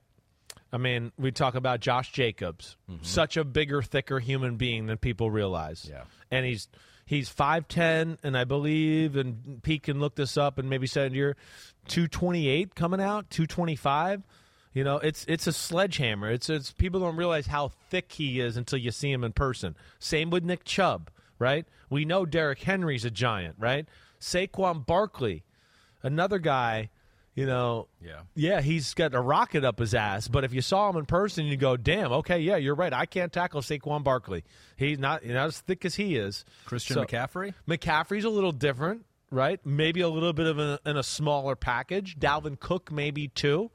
I 0.73 0.79
mean, 0.79 1.13
we 1.19 1.33
talk 1.33 1.55
about 1.55 1.81
Josh 1.81 2.13
Jacobs, 2.13 2.77
mm-hmm. 2.91 3.03
such 3.03 3.37
a 3.37 3.45
bigger, 3.45 3.83
thicker 3.83 4.21
human 4.21 4.57
being 4.57 4.87
than 4.87 4.99
people 4.99 5.31
realize. 5.31 5.87
Yeah. 5.89 6.05
and 6.31 6.45
he's 6.45 6.69
he's 7.11 7.29
five 7.29 7.67
ten, 7.67 8.19
and 8.23 8.39
I 8.39 8.45
believe, 8.45 9.17
and 9.17 9.61
Pete 9.65 9.83
can 9.83 9.99
look 9.99 10.15
this 10.15 10.37
up, 10.37 10.59
and 10.59 10.71
maybe 10.71 10.87
two 10.87 12.07
twenty 12.07 12.49
eight 12.49 12.77
coming 12.77 13.01
out, 13.01 13.29
two 13.29 13.47
twenty 13.47 13.75
five. 13.75 14.23
You 14.73 14.85
know, 14.85 14.99
it's 14.99 15.25
it's 15.27 15.49
a 15.49 15.53
sledgehammer. 15.53 16.31
It's 16.31 16.49
it's 16.49 16.71
people 16.73 17.01
don't 17.01 17.17
realize 17.17 17.49
how 17.49 17.73
thick 17.91 18.13
he 18.13 18.41
is 18.41 18.57
until 18.57 18.79
you 18.79 18.93
see 18.93 19.11
him 19.11 19.25
in 19.25 19.33
person. 19.33 19.77
Same 19.99 20.31
with 20.31 20.45
Nick 20.45 20.63
Chubb, 20.65 21.11
right? 21.41 21.67
We 21.91 22.05
know 22.05 22.25
Derrick 22.25 22.63
Henry's 22.63 23.05
a 23.05 23.11
giant, 23.11 23.57
right? 23.59 23.89
Saquon 24.21 24.87
Barkley, 24.87 25.43
another 26.05 26.39
guy, 26.39 26.91
you 27.41 27.47
know, 27.47 27.89
Yeah. 28.05 28.21
yeah, 28.35 28.61
he's 28.61 28.93
got 28.93 29.15
a 29.15 29.21
rocket 29.21 29.65
up 29.65 29.79
his 29.79 29.95
ass. 29.95 30.29
But 30.29 30.45
if 30.45 30.53
you 30.53 30.61
saw 30.61 30.91
him 30.91 30.97
in 30.99 31.07
person, 31.07 31.47
you 31.47 31.57
go, 31.57 31.77
"Damn, 31.77 32.13
okay, 32.13 32.39
yeah, 32.41 32.57
you're 32.57 32.75
right. 32.75 32.93
I 32.93 33.07
can't 33.07 33.33
tackle 33.33 33.63
Saquon 33.63 34.05
Barkley. 34.05 34.45
He's 34.77 34.99
not, 34.99 35.25
not 35.25 35.47
as 35.49 35.61
thick 35.61 35.85
as 35.87 35.95
he 35.95 36.17
is." 36.17 36.45
Christian 36.67 36.95
So- 36.95 37.05
McCaffrey? 37.05 37.55
McCaffrey's 37.67 38.25
a 38.25 38.31
little 38.31 38.53
different, 38.53 39.07
right? 39.31 39.59
Maybe 39.65 40.03
a 40.03 40.09
little 40.09 40.33
bit 40.35 40.47
of 40.47 40.59
a, 40.59 40.79
in 40.85 40.97
a 40.99 41.03
smaller 41.03 41.57
package. 41.57 42.19
Dalvin 42.19 42.61
Cook, 42.61 42.93
maybe 42.93 43.29
too. 43.29 43.71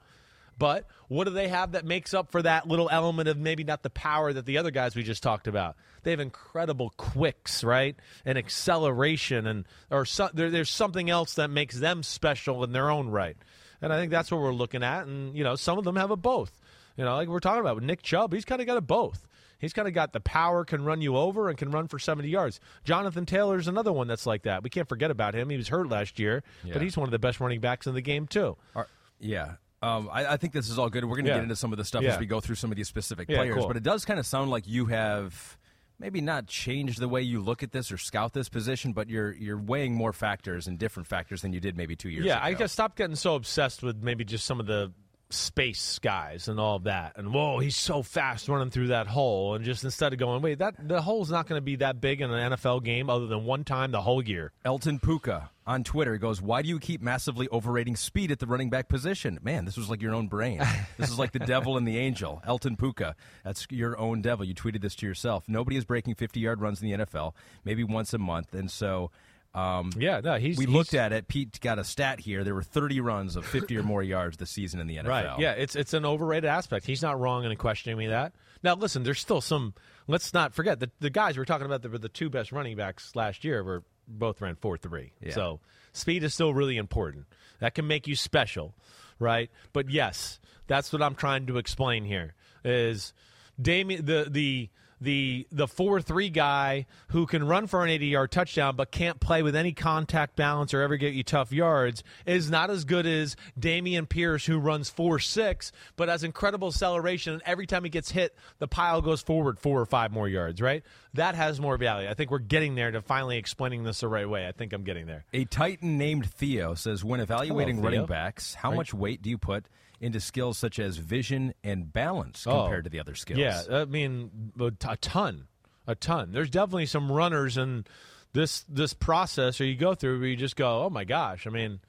But 0.58 0.86
what 1.08 1.24
do 1.24 1.30
they 1.30 1.48
have 1.48 1.72
that 1.72 1.84
makes 1.84 2.14
up 2.14 2.30
for 2.30 2.40
that 2.42 2.66
little 2.66 2.88
element 2.90 3.28
of 3.28 3.36
maybe 3.36 3.62
not 3.64 3.82
the 3.82 3.90
power 3.90 4.32
that 4.32 4.46
the 4.46 4.58
other 4.58 4.70
guys 4.70 4.96
we 4.96 5.02
just 5.02 5.22
talked 5.22 5.46
about? 5.48 5.76
They 6.02 6.12
have 6.12 6.20
incredible 6.20 6.90
quicks, 6.96 7.62
right, 7.62 7.96
and 8.24 8.38
acceleration, 8.38 9.46
and 9.46 9.66
or 9.90 10.04
so, 10.04 10.28
there, 10.32 10.50
there's 10.50 10.70
something 10.70 11.10
else 11.10 11.34
that 11.34 11.48
makes 11.50 11.78
them 11.78 12.02
special 12.02 12.64
in 12.64 12.72
their 12.72 12.90
own 12.90 13.08
right. 13.08 13.36
And 13.82 13.92
I 13.92 13.98
think 13.98 14.10
that's 14.10 14.30
what 14.30 14.40
we're 14.40 14.52
looking 14.54 14.82
at. 14.82 15.06
And 15.06 15.36
you 15.36 15.44
know, 15.44 15.56
some 15.56 15.78
of 15.78 15.84
them 15.84 15.96
have 15.96 16.10
a 16.10 16.16
both. 16.16 16.52
You 16.96 17.04
know, 17.04 17.14
like 17.16 17.28
we're 17.28 17.40
talking 17.40 17.60
about 17.60 17.74
with 17.74 17.84
Nick 17.84 18.02
Chubb, 18.02 18.32
he's 18.32 18.44
kind 18.46 18.60
of 18.60 18.66
got 18.66 18.76
a 18.78 18.80
both. 18.80 19.26
He's 19.58 19.72
kind 19.72 19.88
of 19.88 19.94
got 19.94 20.12
the 20.12 20.20
power, 20.20 20.64
can 20.64 20.84
run 20.84 21.00
you 21.00 21.16
over, 21.16 21.48
and 21.48 21.56
can 21.56 21.70
run 21.70 21.88
for 21.88 21.98
70 21.98 22.28
yards. 22.28 22.60
Jonathan 22.84 23.24
Taylor's 23.24 23.68
another 23.68 23.92
one 23.92 24.06
that's 24.06 24.26
like 24.26 24.42
that. 24.42 24.62
We 24.62 24.68
can't 24.70 24.88
forget 24.88 25.10
about 25.10 25.34
him. 25.34 25.48
He 25.48 25.56
was 25.56 25.68
hurt 25.68 25.88
last 25.88 26.18
year, 26.18 26.42
Yeah. 26.62 26.74
but 26.74 26.82
he's 26.82 26.96
one 26.96 27.08
of 27.08 27.10
the 27.10 27.18
best 27.18 27.40
running 27.40 27.60
backs 27.60 27.86
in 27.86 27.94
the 27.94 28.02
game, 28.02 28.26
too. 28.26 28.56
Are- 28.74 28.86
yeah. 29.18 29.54
Um, 29.82 30.08
I, 30.10 30.26
I 30.32 30.36
think 30.36 30.52
this 30.52 30.68
is 30.70 30.78
all 30.78 30.88
good. 30.88 31.04
We're 31.04 31.16
going 31.16 31.26
to 31.26 31.30
Yeah. 31.30 31.36
get 31.36 31.42
into 31.44 31.56
some 31.56 31.72
of 31.72 31.78
the 31.78 31.84
stuff 31.84 32.02
Yeah. 32.02 32.14
as 32.14 32.18
we 32.18 32.26
go 32.26 32.40
through 32.40 32.54
some 32.54 32.70
of 32.70 32.76
these 32.76 32.88
specific 32.88 33.28
Yeah, 33.28 33.38
players, 33.38 33.56
cool. 33.56 33.66
but 33.68 33.76
it 33.76 33.82
does 33.82 34.04
kind 34.04 34.18
of 34.18 34.26
sound 34.26 34.50
like 34.50 34.66
you 34.66 34.86
have 34.86 35.58
maybe 35.98 36.20
not 36.20 36.46
changed 36.46 36.98
the 37.00 37.08
way 37.08 37.22
you 37.22 37.40
look 37.40 37.62
at 37.62 37.72
this 37.72 37.92
or 37.92 37.98
scout 37.98 38.32
this 38.32 38.48
position, 38.48 38.92
but 38.92 39.08
you're 39.08 39.32
you're 39.34 39.58
weighing 39.58 39.94
more 39.94 40.12
factors 40.12 40.66
and 40.66 40.78
different 40.78 41.06
factors 41.06 41.42
than 41.42 41.52
you 41.52 41.60
did 41.60 41.76
maybe 41.76 41.94
two 41.96 42.08
years 42.08 42.24
ago. 42.24 42.28
Yeah, 42.34 42.38
ago. 42.38 42.46
I 42.46 42.54
just 42.58 42.72
stopped 42.74 42.96
getting 42.96 43.16
so 43.16 43.34
obsessed 43.34 43.82
with 43.82 44.02
maybe 44.02 44.24
just 44.24 44.44
some 44.46 44.60
of 44.60 44.66
the 44.66 44.92
space 45.30 45.98
guys 45.98 46.48
and 46.48 46.60
all 46.60 46.76
of 46.76 46.84
that. 46.84 47.14
And 47.16 47.32
whoa, 47.32 47.58
he's 47.58 47.76
so 47.76 48.02
fast 48.02 48.48
running 48.48 48.70
through 48.70 48.88
that 48.88 49.06
hole. 49.06 49.54
And 49.54 49.64
just 49.64 49.84
instead 49.84 50.12
of 50.12 50.18
going, 50.18 50.42
wait, 50.42 50.58
that 50.58 50.74
the 50.88 51.02
hole's 51.02 51.30
not 51.30 51.46
going 51.46 51.58
to 51.58 51.64
be 51.64 51.76
that 51.76 52.00
big 52.00 52.20
in 52.20 52.30
an 52.30 52.52
NFL 52.52 52.84
game 52.84 53.10
other 53.10 53.26
than 53.26 53.44
one 53.44 53.64
time 53.64 53.90
the 53.90 54.00
whole 54.00 54.22
year. 54.22 54.52
Elton 54.64 54.98
Puka 54.98 55.50
on 55.66 55.82
Twitter 55.82 56.16
goes, 56.16 56.40
"Why 56.40 56.62
do 56.62 56.68
you 56.68 56.78
keep 56.78 57.02
massively 57.02 57.48
overrating 57.50 57.96
speed 57.96 58.30
at 58.30 58.38
the 58.38 58.46
running 58.46 58.70
back 58.70 58.88
position?" 58.88 59.38
Man, 59.42 59.64
this 59.64 59.76
was 59.76 59.90
like 59.90 60.00
your 60.00 60.14
own 60.14 60.28
brain. 60.28 60.62
this 60.96 61.10
is 61.10 61.18
like 61.18 61.32
the 61.32 61.40
devil 61.40 61.76
and 61.76 61.86
the 61.86 61.98
angel. 61.98 62.40
Elton 62.46 62.76
Puka, 62.76 63.16
that's 63.44 63.66
your 63.70 63.98
own 63.98 64.22
devil. 64.22 64.44
You 64.44 64.54
tweeted 64.54 64.80
this 64.80 64.94
to 64.96 65.06
yourself. 65.06 65.44
Nobody 65.48 65.76
is 65.76 65.84
breaking 65.84 66.14
50-yard 66.14 66.60
runs 66.60 66.80
in 66.80 66.90
the 66.90 67.04
NFL, 67.04 67.32
maybe 67.64 67.82
once 67.84 68.14
a 68.14 68.18
month, 68.18 68.54
and 68.54 68.70
so. 68.70 69.10
Um, 69.56 69.90
Yeah, 69.96 70.20
no, 70.20 70.36
he's 70.38 70.58
we 70.58 70.66
he's- 70.66 70.74
looked 70.74 70.92
at 70.94 71.12
it. 71.12 71.28
Pete 71.28 71.58
got 71.60 71.78
a 71.78 71.84
stat 71.84 72.20
here. 72.20 72.44
There 72.44 72.54
were 72.54 72.62
30 72.62 73.00
runs 73.00 73.36
of 73.36 73.46
50 73.46 73.76
or 73.78 73.82
more 73.82 74.02
yards 74.02 74.36
this 74.36 74.50
season 74.50 74.80
in 74.80 74.86
the 74.86 74.96
NFL. 74.98 75.08
Right. 75.08 75.38
Yeah, 75.38 75.52
it's 75.52 75.74
it's 75.74 75.94
an 75.94 76.04
overrated 76.04 76.48
aspect. 76.48 76.86
He's 76.86 77.00
not 77.02 77.18
wrong 77.18 77.44
in 77.44 77.56
questioning 77.56 77.96
me 77.98 78.08
that. 78.08 78.34
Now, 78.62 78.74
listen, 78.74 79.02
there's 79.02 79.20
still 79.20 79.40
some. 79.40 79.74
Let's 80.06 80.34
not 80.34 80.52
forget 80.54 80.78
the 80.78 80.90
the 81.00 81.10
guys 81.10 81.38
we're 81.38 81.44
talking 81.46 81.66
about 81.66 81.82
that 81.82 81.90
were 81.90 81.98
the 81.98 82.08
two 82.10 82.28
best 82.28 82.52
running 82.52 82.76
backs 82.76 83.16
last 83.16 83.44
year 83.44 83.64
were 83.64 83.82
both 84.06 84.40
ran 84.40 84.56
four 84.56 84.76
three. 84.76 85.12
Yeah. 85.22 85.32
So 85.32 85.60
speed 85.92 86.22
is 86.22 86.34
still 86.34 86.52
really 86.52 86.76
important. 86.76 87.24
That 87.60 87.74
can 87.74 87.86
make 87.86 88.06
you 88.06 88.14
special, 88.14 88.74
right? 89.18 89.50
But 89.72 89.88
yes, 89.90 90.38
that's 90.66 90.92
what 90.92 91.00
I'm 91.02 91.14
trying 91.14 91.46
to 91.46 91.56
explain 91.56 92.04
here. 92.04 92.34
Is 92.64 93.14
Damien 93.60 94.04
the 94.04 94.26
the 94.30 94.68
the 95.00 95.46
the 95.50 95.68
four 95.68 96.00
three 96.00 96.30
guy 96.30 96.86
who 97.08 97.26
can 97.26 97.46
run 97.46 97.66
for 97.66 97.84
an 97.84 97.90
80 97.90 98.06
yard 98.06 98.30
touchdown 98.30 98.76
but 98.76 98.90
can't 98.90 99.20
play 99.20 99.42
with 99.42 99.54
any 99.54 99.72
contact 99.72 100.36
balance 100.36 100.72
or 100.72 100.82
ever 100.82 100.96
get 100.96 101.14
you 101.14 101.22
tough 101.22 101.52
yards 101.52 102.02
is 102.24 102.50
not 102.50 102.70
as 102.70 102.84
good 102.84 103.06
as 103.06 103.36
Dameon 103.58 104.08
Pierce 104.08 104.46
who 104.46 104.58
runs 104.58 104.88
four 104.88 105.18
six 105.18 105.72
but 105.96 106.08
has 106.08 106.24
incredible 106.24 106.68
acceleration 106.68 107.34
and 107.34 107.42
every 107.44 107.66
time 107.66 107.84
he 107.84 107.90
gets 107.90 108.10
hit 108.10 108.34
the 108.58 108.68
pile 108.68 109.02
goes 109.02 109.20
forward 109.20 109.58
four 109.58 109.80
or 109.80 109.86
five 109.86 110.12
more 110.12 110.28
yards 110.28 110.60
right? 110.60 110.82
That 111.14 111.34
has 111.34 111.60
more 111.60 111.76
value. 111.78 112.08
I 112.08 112.14
think 112.14 112.30
we're 112.30 112.38
getting 112.38 112.74
there 112.74 112.90
to 112.90 113.00
finally 113.00 113.38
explaining 113.38 113.84
this 113.84 114.00
the 114.00 114.08
right 114.08 114.28
way. 114.28 114.46
I 114.46 114.52
think 114.52 114.72
I'm 114.72 114.82
getting 114.82 115.06
there. 115.06 115.24
A 115.32 115.46
Titan 115.46 115.96
named 115.96 116.30
Theo 116.30 116.74
says, 116.74 117.02
when 117.02 117.20
evaluating 117.20 117.76
Hello, 117.76 117.88
running 117.88 118.06
backs, 118.06 118.54
how 118.54 118.70
much 118.70 118.92
weight 118.92 119.22
do 119.22 119.30
you 119.30 119.38
put 119.38 119.64
into 120.00 120.20
skills 120.20 120.58
such 120.58 120.78
as 120.78 120.96
vision 120.98 121.54
and 121.64 121.92
balance 121.92 122.46
Oh. 122.46 122.62
compared 122.62 122.84
to 122.84 122.90
the 122.90 123.00
other 123.00 123.14
skills? 123.14 123.38
Yeah, 123.40 123.62
I 123.70 123.84
mean 123.86 124.52
a 124.60 124.70
ton, 124.96 125.46
a 125.86 125.94
ton. 125.94 126.32
There's 126.32 126.50
definitely 126.50 126.86
some 126.86 127.10
runners 127.10 127.56
in 127.56 127.84
this 128.32 128.64
this 128.68 128.92
process, 128.92 129.60
or 129.60 129.64
you 129.64 129.76
go 129.76 129.94
through 129.94 130.18
where 130.20 130.28
you 130.28 130.36
just 130.36 130.56
go, 130.56 130.84
oh 130.84 130.90
my 130.90 131.04
gosh. 131.04 131.46
I 131.46 131.50
mean, 131.50 131.80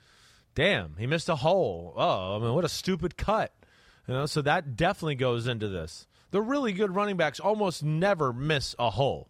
damn, 0.56 0.96
he 0.98 1.06
missed 1.08 1.30
a 1.30 1.36
hole. 1.36 1.94
Oh, 1.98 2.36
I 2.38 2.40
mean, 2.40 2.54
what 2.54 2.64
a 2.66 2.70
stupid 2.70 3.18
cut. 3.18 3.54
You 4.08 4.14
know, 4.14 4.26
so 4.26 4.42
that 4.44 4.76
definitely 4.78 5.16
goes 5.16 5.48
into 5.48 5.68
this. 5.68 6.08
The 6.32 6.42
really 6.42 6.72
good 6.72 6.96
running 6.96 7.18
backs 7.18 7.40
almost 7.42 7.84
never 7.84 8.32
miss 8.32 8.74
a 8.80 8.90
hole, 8.92 9.30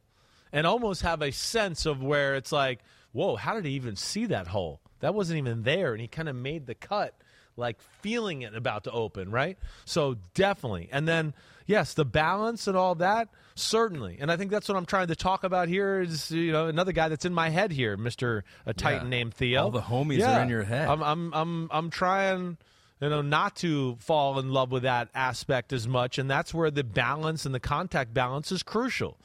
and 0.52 0.68
almost 0.68 1.02
have 1.02 1.22
a 1.24 1.32
sense 1.32 1.86
of 1.88 2.04
where 2.04 2.36
it's 2.36 2.52
like, 2.52 2.80
whoa, 3.12 3.36
how 3.36 3.56
did 3.56 3.66
he 3.66 3.72
even 3.72 3.96
see 3.96 4.26
that 4.28 4.48
hole? 4.48 4.82
That 5.00 5.16
wasn't 5.16 5.40
even 5.40 5.64
there, 5.64 5.94
and 5.94 6.02
he 6.02 6.08
kind 6.08 6.30
of 6.30 6.36
made 6.36 6.68
the 6.68 6.76
cut 6.76 7.16
like 7.58 7.82
feeling 8.02 8.44
it 8.44 8.56
about 8.56 8.84
to 8.86 8.92
open, 8.92 9.32
right? 9.32 9.58
So 9.86 10.16
definitely. 10.34 10.90
And 10.92 11.08
then 11.08 11.34
yes, 11.66 11.94
the 11.94 12.06
balance 12.06 12.68
and 12.68 12.78
all 12.78 12.96
that, 12.96 13.28
certainly. 13.56 14.18
And 14.20 14.32
I 14.32 14.38
think 14.38 14.52
that's 14.52 14.70
what 14.70 14.78
I'm 14.78 14.86
trying 14.86 15.08
to 15.08 15.16
talk 15.16 15.44
about 15.44 15.68
here 15.68 16.00
is 16.02 16.32
you 16.32 16.52
know 16.52 16.68
another 16.68 16.92
guy 16.92 17.10
that's 17.10 17.26
in 17.26 17.34
my 17.34 17.50
head 17.50 17.72
here, 17.72 17.98
Mr. 17.98 18.44
a 18.66 18.74
Titan 18.74 19.08
Yeah. 19.08 19.10
named 19.18 19.34
Theo. 19.34 19.64
All 19.64 19.72
the 19.72 19.82
homies 19.82 20.20
Yeah. 20.20 20.40
are 20.40 20.44
in 20.44 20.50
your 20.50 20.64
head. 20.64 20.88
I'm 20.88 21.02
I'm 21.04 21.34
I'm 21.34 21.68
I'm 21.72 21.90
trying 21.90 22.58
you 23.02 23.10
know 23.10 23.22
not 23.22 23.56
to 23.58 23.96
fall 24.00 24.40
in 24.40 24.52
love 24.52 24.72
with 24.72 24.84
that 24.84 25.10
aspect 25.14 25.74
as 25.74 25.88
much 25.88 26.18
and 26.18 26.30
that's 26.30 26.54
where 26.54 26.72
the 26.72 26.84
balance 26.84 27.46
and 27.46 27.54
the 27.54 27.60
contact 27.60 28.14
balance 28.14 28.52
is 28.52 28.64
crucial. 28.64 29.18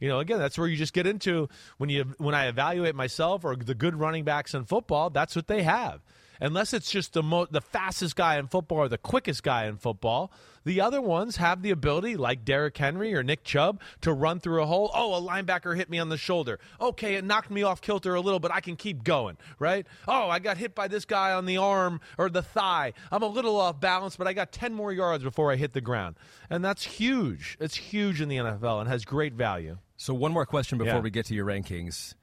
You 0.00 0.08
know, 0.08 0.18
again, 0.18 0.38
that's 0.38 0.56
where 0.56 0.66
you 0.66 0.76
just 0.78 0.94
get 0.94 1.06
into 1.06 1.48
when 1.76 1.90
you 1.90 2.04
when 2.16 2.34
I 2.34 2.46
evaluate 2.46 2.94
myself 2.94 3.44
or 3.44 3.54
the 3.54 3.74
good 3.74 3.94
running 3.96 4.24
backs 4.24 4.54
in 4.54 4.64
football, 4.64 5.10
that's 5.10 5.36
what 5.36 5.46
they 5.46 5.62
have. 5.62 6.00
Unless 6.40 6.72
it's 6.72 6.90
just 6.90 7.12
the 7.12 7.22
mo- 7.22 7.46
the 7.50 7.60
fastest 7.60 8.16
guy 8.16 8.38
in 8.38 8.46
football 8.48 8.78
or 8.78 8.88
the 8.88 8.98
quickest 8.98 9.42
guy 9.42 9.66
in 9.66 9.76
football. 9.76 10.32
The 10.62 10.82
other 10.82 11.00
ones 11.00 11.36
have 11.36 11.62
the 11.62 11.70
ability, 11.70 12.16
like 12.16 12.44
Derrick 12.44 12.76
Henry 12.76 13.14
or 13.14 13.22
Nick 13.22 13.44
Chubb, 13.44 13.80
to 14.02 14.12
run 14.12 14.40
through 14.40 14.62
a 14.62 14.66
hole. 14.66 14.90
Oh, 14.94 15.14
a 15.14 15.20
linebacker 15.26 15.74
hit 15.74 15.88
me 15.88 15.98
on 15.98 16.10
the 16.10 16.18
shoulder. 16.18 16.60
Okay, 16.78 17.14
it 17.14 17.24
knocked 17.24 17.50
me 17.50 17.62
off 17.62 17.80
kilter 17.80 18.14
a 18.14 18.20
little, 18.20 18.40
but 18.40 18.52
I 18.52 18.60
can 18.60 18.76
keep 18.76 19.02
going, 19.02 19.38
right? 19.58 19.86
Oh, 20.06 20.28
I 20.28 20.38
got 20.38 20.58
hit 20.58 20.74
by 20.74 20.86
this 20.86 21.06
guy 21.06 21.32
on 21.32 21.46
the 21.46 21.56
arm 21.56 22.02
or 22.18 22.28
the 22.28 22.42
thigh. 22.42 22.92
I'm 23.10 23.22
a 23.22 23.26
little 23.26 23.58
off 23.58 23.80
balance, 23.80 24.16
but 24.16 24.26
I 24.26 24.34
got 24.34 24.52
10 24.52 24.74
more 24.74 24.92
yards 24.92 25.24
before 25.24 25.50
I 25.50 25.56
hit 25.56 25.72
the 25.72 25.80
ground. 25.80 26.16
And 26.50 26.62
that's 26.62 26.84
huge. 26.84 27.56
It's 27.58 27.76
huge 27.76 28.20
in 28.20 28.28
the 28.28 28.36
NFL 28.36 28.80
and 28.80 28.88
has 28.90 29.06
great 29.06 29.32
value. 29.32 29.78
So, 29.96 30.12
one 30.12 30.32
more 30.32 30.44
question 30.44 30.76
before 30.76 30.94
Yeah. 30.94 31.00
we 31.00 31.10
get 31.10 31.24
to 31.26 31.34
your 31.34 31.46
rankings. 31.46 32.14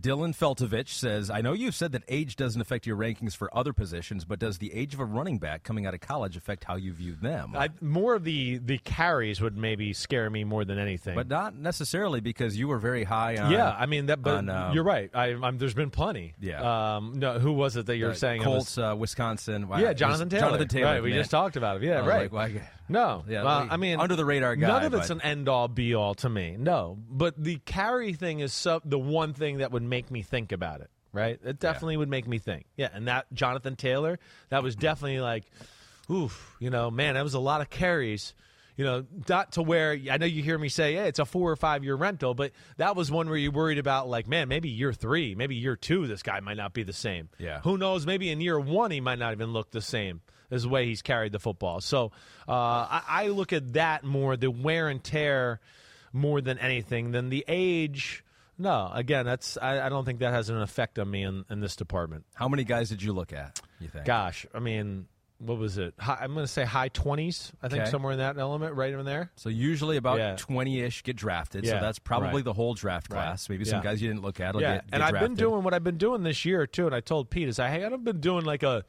Dylan 0.00 0.36
Feltovich 0.36 0.88
says, 0.88 1.30
I 1.30 1.40
know 1.42 1.52
you've 1.52 1.74
said 1.74 1.92
that 1.92 2.02
age 2.08 2.34
doesn't 2.34 2.60
affect 2.60 2.86
your 2.86 2.96
rankings 2.96 3.36
for 3.36 3.56
other 3.56 3.72
positions, 3.72 4.24
but 4.24 4.38
does 4.40 4.58
the 4.58 4.74
age 4.74 4.94
of 4.94 5.00
a 5.00 5.04
running 5.04 5.38
back 5.38 5.62
coming 5.62 5.86
out 5.86 5.94
of 5.94 6.00
college 6.00 6.36
affect 6.36 6.64
how 6.64 6.74
you 6.74 6.92
view 6.92 7.14
them? 7.14 7.54
I, 7.56 7.68
more 7.80 8.16
of 8.16 8.24
the, 8.24 8.58
the 8.58 8.78
carries 8.78 9.40
would 9.40 9.56
maybe 9.56 9.92
scare 9.92 10.28
me 10.28 10.42
more 10.42 10.64
than 10.64 10.78
anything. 10.78 11.14
but 11.14 11.28
not 11.28 11.54
necessarily 11.56 12.20
because 12.20 12.56
you 12.58 12.66
were 12.66 12.78
very 12.78 13.04
high 13.04 13.36
on. 13.36 13.52
yeah, 13.52 13.74
I 13.78 13.86
mean 13.86 14.06
that. 14.06 14.20
But 14.22 14.34
on, 14.38 14.48
um, 14.50 14.74
you're 14.74 14.84
right. 14.84 15.08
I, 15.14 15.26
I'm, 15.34 15.56
there's 15.58 15.74
been 15.74 15.90
plenty. 15.90 16.34
Yeah. 16.40 16.96
Um, 16.96 17.12
no, 17.16 17.38
who 17.38 17.52
was 17.52 17.76
it 17.76 17.86
that 17.86 17.96
you're 17.96 18.14
saying? 18.14 18.42
it 18.42 18.46
was- 18.46 18.74
Colts, 18.74 18.78
uh, 18.78 18.96
Wisconsin. 18.96 19.68
Wow, 19.68 19.78
yeah, 19.78 19.92
Jonathan 19.92 20.28
Taylor. 20.28 20.48
Jonathan 20.48 20.68
Taylor. 20.68 20.86
Right. 20.94 21.02
We 21.02 21.10
man. 21.10 21.20
just 21.20 21.30
talked 21.30 21.56
about 21.56 21.76
him. 21.76 21.84
Yeah. 21.84 21.98
Right. 22.06 22.32
like, 22.32 22.54
well, 22.54 22.62
No, 22.88 23.24
Yeah, 23.28 23.42
well, 23.42 23.64
we- 23.64 23.70
I 23.70 23.76
mean, 23.76 23.98
under 24.00 24.14
the 24.16 24.24
radar 24.24 24.54
guy, 24.56 24.68
None 24.68 24.84
of 24.84 24.94
it's 24.94 25.08
but- 25.08 25.16
an 25.16 25.20
end 25.22 25.48
all 25.48 25.68
be 25.68 25.94
all 25.94 26.14
to 26.16 26.28
me. 26.28 26.56
No, 26.58 26.98
but 27.10 27.34
the 27.42 27.56
carry 27.64 28.12
thing 28.12 28.40
is 28.40 28.52
so, 28.52 28.80
the 28.84 28.98
one 28.98 29.32
thing 29.34 29.58
that 29.58 29.72
would 29.72 29.82
make 29.82 30.10
me 30.10 30.22
think 30.22 30.52
about 30.52 30.80
it. 30.80 30.90
Right, 31.12 31.40
it 31.42 31.58
definitely 31.58 31.96
would 31.96 32.10
make 32.10 32.26
me 32.28 32.38
think. 32.38 32.66
Yeah, 32.76 32.90
and 32.92 33.08
that 33.08 33.26
Jonathan 33.32 33.74
Taylor, 33.74 34.18
that 34.50 34.62
was 34.62 34.76
definitely 34.76 35.20
like, 35.20 35.44
oof, 36.10 36.56
you 36.60 36.68
know, 36.70 36.90
man, 36.90 37.14
that 37.14 37.24
was 37.24 37.32
a 37.34 37.40
lot 37.40 37.60
of 37.62 37.70
carries. 37.70 38.34
You 38.76 38.84
know, 38.84 39.06
not 39.26 39.52
to 39.52 39.62
where 39.62 39.98
I 40.10 40.18
know 40.18 40.26
you 40.26 40.42
hear 40.42 40.58
me 40.58 40.68
say, 40.68 40.96
"Hey, 40.96 41.08
it's 41.08 41.18
a 41.18 41.24
four 41.24 41.50
or 41.50 41.56
five 41.56 41.82
year 41.82 41.94
rental," 41.94 42.34
but 42.34 42.52
that 42.76 42.94
was 42.94 43.10
one 43.10 43.26
where 43.30 43.38
you 43.38 43.50
worried 43.50 43.78
about, 43.78 44.06
like, 44.06 44.28
man, 44.28 44.48
maybe 44.48 44.68
year 44.68 44.92
three, 44.92 45.34
maybe 45.34 45.54
year 45.56 45.76
two, 45.76 46.06
this 46.06 46.22
guy 46.22 46.40
might 46.40 46.58
not 46.58 46.74
be 46.74 46.82
the 46.82 46.92
same. 46.92 47.30
Yeah. 47.38 47.60
who 47.62 47.78
knows? 47.78 48.04
Maybe 48.04 48.28
in 48.30 48.42
year 48.42 48.60
one, 48.60 48.90
he 48.90 49.00
might 49.00 49.18
not 49.18 49.32
even 49.32 49.54
look 49.54 49.70
the 49.70 49.80
same 49.80 50.20
as 50.50 50.62
the 50.64 50.68
way 50.68 50.86
he's 50.86 51.02
carried 51.02 51.32
the 51.32 51.38
football. 51.38 51.80
So 51.80 52.12
uh, 52.48 52.52
I, 52.52 53.02
I 53.08 53.28
look 53.28 53.52
at 53.52 53.72
that 53.74 54.04
more, 54.04 54.36
the 54.36 54.50
wear 54.50 54.88
and 54.88 55.02
tear, 55.02 55.60
more 56.12 56.40
than 56.40 56.58
anything 56.58 57.10
than 57.12 57.28
the 57.28 57.44
age. 57.48 58.24
No, 58.58 58.90
again, 58.94 59.26
that's 59.26 59.58
I, 59.60 59.84
I 59.84 59.88
don't 59.90 60.04
think 60.06 60.20
that 60.20 60.32
has 60.32 60.48
an 60.48 60.60
effect 60.62 60.98
on 60.98 61.10
me 61.10 61.22
in, 61.24 61.44
in 61.50 61.60
this 61.60 61.76
department. 61.76 62.24
How 62.34 62.48
many 62.48 62.64
guys 62.64 62.88
did 62.88 63.02
you 63.02 63.12
look 63.12 63.32
at? 63.32 63.60
You 63.80 63.88
think? 63.88 64.06
Gosh, 64.06 64.46
I 64.54 64.60
mean, 64.60 65.08
what 65.38 65.58
was 65.58 65.76
it? 65.76 65.92
High, 65.98 66.20
I'm 66.22 66.32
going 66.32 66.46
to 66.46 66.50
say 66.50 66.64
high 66.64 66.88
20s. 66.88 67.52
I 67.62 67.68
think 67.68 67.82
Okay. 67.82 67.90
somewhere 67.90 68.12
in 68.12 68.18
that 68.20 68.38
element, 68.38 68.74
right 68.74 68.94
in 68.94 69.04
there. 69.04 69.30
So 69.36 69.50
usually 69.50 69.98
about 69.98 70.16
Yeah. 70.16 70.36
twenty-ish 70.36 71.02
get 71.02 71.16
drafted. 71.16 71.66
So 71.66 71.72
that's 71.72 71.98
probably 71.98 72.36
right. 72.36 72.44
the 72.44 72.54
whole 72.54 72.72
draft 72.72 73.10
Right. 73.12 73.18
class. 73.18 73.50
Maybe 73.50 73.66
some 73.66 73.80
Yeah. 73.80 73.84
guys 73.84 74.00
you 74.00 74.08
didn't 74.08 74.22
look 74.22 74.40
at. 74.40 74.54
will 74.54 74.62
yeah, 74.62 74.76
get, 74.76 74.86
get 74.86 74.94
and 74.94 75.02
I've 75.02 75.20
been 75.20 75.34
doing 75.34 75.62
what 75.62 75.74
I've 75.74 75.84
been 75.84 75.98
doing 75.98 76.22
this 76.22 76.46
year 76.46 76.66
too. 76.66 76.86
And 76.86 76.94
I 76.94 77.00
told 77.00 77.28
Pete, 77.28 77.48
is 77.48 77.58
I 77.58 77.68
hey, 77.68 77.84
I've 77.84 78.02
been 78.04 78.20
doing 78.20 78.46
like 78.46 78.62
a. 78.62 78.86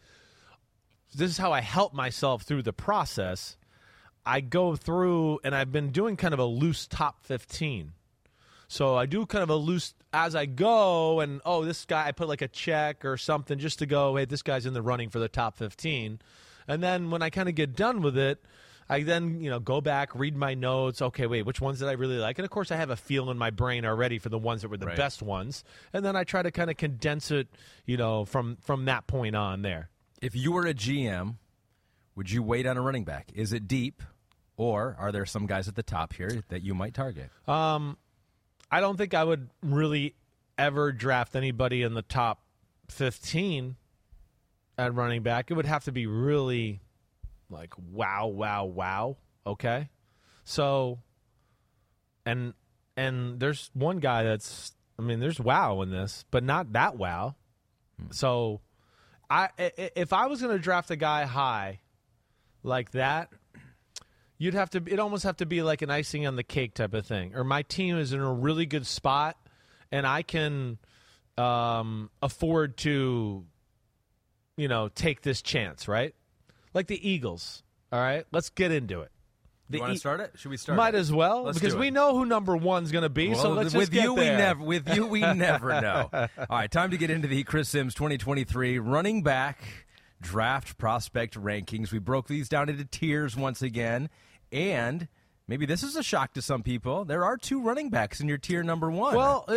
This 1.15 1.32
is 1.32 1.38
how 1.38 1.52
I 1.52 1.62
help 1.62 1.93
myself 1.93 2.43
through 2.43 2.63
the 2.63 2.74
process. 2.74 3.58
I 4.26 4.41
go 4.41 4.76
through, 4.76 5.39
and 5.43 5.56
I've 5.56 5.72
been 5.72 5.91
doing 5.91 6.17
kind 6.17 6.34
of 6.34 6.39
a 6.39 6.46
loose 6.46 6.86
top 6.86 7.24
fifteen. 7.24 7.93
So 8.67 8.96
I 8.98 9.06
do 9.06 9.26
kind 9.26 9.43
of 9.43 9.50
a 9.50 9.56
loose 9.56 9.93
as 10.12 10.36
I 10.36 10.46
go, 10.46 11.22
and 11.22 11.41
oh, 11.46 11.63
this 11.63 11.86
guy, 11.86 12.08
I 12.08 12.12
put 12.12 12.28
like 12.28 12.41
a 12.41 12.48
check 12.50 13.06
or 13.06 13.15
something 13.17 13.60
just 13.60 13.80
to 13.80 13.86
go, 13.86 14.15
hey, 14.17 14.26
this 14.26 14.41
guy's 14.41 14.65
in 14.65 14.74
the 14.74 14.82
running 14.82 15.10
for 15.10 15.20
the 15.20 15.30
top 15.30 15.56
15. 15.58 16.20
And 16.67 16.84
then 16.84 17.10
when 17.10 17.22
I 17.22 17.30
kind 17.30 17.48
of 17.48 17.56
get 17.56 17.76
done 17.78 18.02
with 18.02 18.17
it, 18.17 18.43
I 18.89 19.04
then, 19.04 19.39
you 19.41 19.50
know, 19.50 19.60
go 19.60 19.80
back, 19.80 20.13
read 20.15 20.36
my 20.36 20.54
notes. 20.54 21.02
Okay, 21.02 21.28
wait, 21.28 21.43
which 21.46 21.62
ones 21.62 21.80
did 21.80 21.88
I 21.88 21.93
really 21.93 22.17
like? 22.17 22.39
And 22.39 22.46
of 22.46 22.52
course, 22.52 22.70
I 22.72 22.76
have 22.76 22.89
a 22.89 22.98
feel 22.98 23.30
in 23.32 23.38
my 23.38 23.52
brain 23.52 23.86
already 23.86 24.20
for 24.20 24.28
the 24.30 24.38
ones 24.38 24.63
that 24.63 24.70
were 24.70 24.78
the 24.78 24.88
Right. 24.88 24.98
best 24.98 25.22
ones. 25.22 25.63
And 25.93 26.04
then 26.04 26.17
I 26.17 26.26
try 26.26 26.41
to 26.41 26.52
kind 26.52 26.70
of 26.70 26.76
condense 26.76 27.32
it, 27.32 27.48
you 27.86 27.96
know, 27.96 28.26
from 28.26 28.58
from 28.58 28.84
that 28.86 29.08
point 29.08 29.36
on 29.36 29.62
there. 29.62 29.89
If 30.21 30.36
you 30.36 30.51
were 30.51 30.65
a 30.65 30.73
GM, 30.73 31.36
would 32.15 32.32
you 32.32 32.41
wait 32.41 32.65
on 32.65 32.77
a 32.77 32.82
running 32.82 33.03
back? 33.03 33.32
Is 33.36 33.53
it 33.53 33.67
deep, 33.67 34.01
or 34.56 34.95
are 34.99 35.12
there 35.12 35.25
some 35.25 35.45
guys 35.45 35.67
at 35.67 35.75
the 35.75 35.84
top 35.84 36.13
here 36.13 36.43
that 36.49 36.63
you 36.63 36.73
might 36.73 36.93
target? 36.93 37.30
Um, 37.47 37.97
I 38.71 38.80
don't 38.80 38.97
think 38.97 39.13
I 39.13 39.23
would 39.23 39.49
really 39.62 40.15
ever 40.58 40.91
draft 40.91 41.36
anybody 41.36 41.84
in 41.84 41.93
the 41.93 42.01
top 42.01 42.41
15 42.89 43.75
at 44.77 44.93
running 44.93 45.21
back. 45.21 45.51
It 45.51 45.53
would 45.53 45.65
have 45.65 45.84
to 45.86 45.91
be 45.91 46.08
really 46.08 46.82
like 47.49 47.73
wow, 47.91 48.27
wow, 48.27 48.65
wow. 48.65 49.17
Okay. 49.45 49.89
So, 50.43 50.99
and, 52.25 52.53
and 52.95 53.39
there's 53.39 53.69
one 53.73 53.99
guy 53.99 54.23
that's, 54.23 54.73
I 54.97 55.01
mean, 55.01 55.19
there's 55.19 55.39
wow 55.39 55.82
in 55.82 55.91
this, 55.91 56.25
but 56.32 56.43
not 56.43 56.73
that 56.73 56.97
wow. 56.97 57.36
Hmm. 57.99 58.12
So, 58.12 58.62
I, 59.30 59.50
if 59.58 60.13
I 60.13 60.28
was 60.28 60.42
going 60.42 60.56
to 60.56 60.62
draft 60.62 60.90
a 60.92 60.96
guy 60.96 61.26
high 61.26 61.80
like 62.63 62.92
that, 62.92 63.30
you'd 64.38 64.54
have 64.54 64.70
to 64.72 64.84
it 64.86 65.00
almost 65.00 65.24
have 65.24 65.38
to 65.38 65.46
be 65.46 65.62
like 65.62 65.82
an 65.82 65.90
icing 65.90 66.26
on 66.28 66.36
the 66.36 66.44
cake 66.44 66.74
type 66.74 66.94
of 66.94 67.06
thing. 67.06 67.36
Or 67.36 67.44
my 67.44 67.63
team 67.63 67.98
is 67.98 68.13
in 68.13 68.20
a 68.20 68.34
really 68.34 68.66
good 68.66 68.86
spot 68.86 69.38
and 69.92 70.06
i 70.06 70.22
can 70.22 70.78
um, 71.38 72.10
afford 72.22 72.78
to 72.78 73.46
you 74.58 74.68
know 74.68 74.90
take 74.90 75.22
this 75.22 75.42
chance 75.42 75.88
right? 75.88 76.16
Like 76.74 76.88
the 76.88 77.10
eagles 77.10 77.63
all 77.92 78.00
right? 78.00 78.26
Let's 78.32 78.50
get 78.50 78.72
into 78.72 79.02
it 79.02 79.12
the 79.69 79.77
You 79.77 79.82
want 79.82 79.91
to 79.91 79.95
E- 79.95 79.99
start 79.99 80.19
it? 80.21 80.32
Should 80.36 80.51
we 80.51 80.58
start? 80.58 80.77
might 80.77 80.95
it? 80.95 80.99
as 80.99 81.12
well 81.12 81.43
Let's 81.43 81.60
because 81.60 81.75
we 81.75 81.91
know 81.91 82.15
who 82.17 82.25
number 82.25 82.56
one's 82.56 82.91
going 82.91 83.01
to 83.03 83.10
be 83.10 83.34
so 83.36 83.49
let's 83.51 83.73
with 83.73 83.89
just 83.89 83.91
get 83.91 84.03
you 84.03 84.15
there. 84.15 84.32
we 84.34 84.38
never 84.38 84.63
with 84.63 84.95
you 84.95 85.06
we 85.08 85.21
never 85.21 85.82
know. 85.82 86.10
All 86.13 86.27
right, 86.49 86.71
time 86.71 86.91
to 86.91 86.97
get 86.97 87.10
into 87.10 87.27
the 87.27 87.43
Chris 87.43 87.69
Sims 87.69 87.93
2023 87.93 88.80
running 88.80 89.23
back 89.23 89.60
draft 90.21 90.77
prospect 90.77 91.36
rankings. 91.36 91.91
We 91.91 91.99
broke 91.99 92.27
these 92.27 92.49
down 92.49 92.69
into 92.69 92.86
tiers 92.86 93.36
once 93.36 93.62
again, 93.62 94.10
and 94.51 95.08
maybe 95.47 95.65
this 95.65 95.84
is 95.84 95.95
a 95.95 96.03
shock 96.03 96.34
to 96.34 96.41
some 96.41 96.63
people. 96.63 97.06
There 97.06 97.23
are 97.23 97.38
two 97.38 97.62
running 97.62 97.89
backs 97.89 98.19
in 98.19 98.27
your 98.27 98.38
tier 98.38 98.63
number 98.63 98.89
one. 98.89 99.15
Well, 99.15 99.45
uh, 99.47 99.53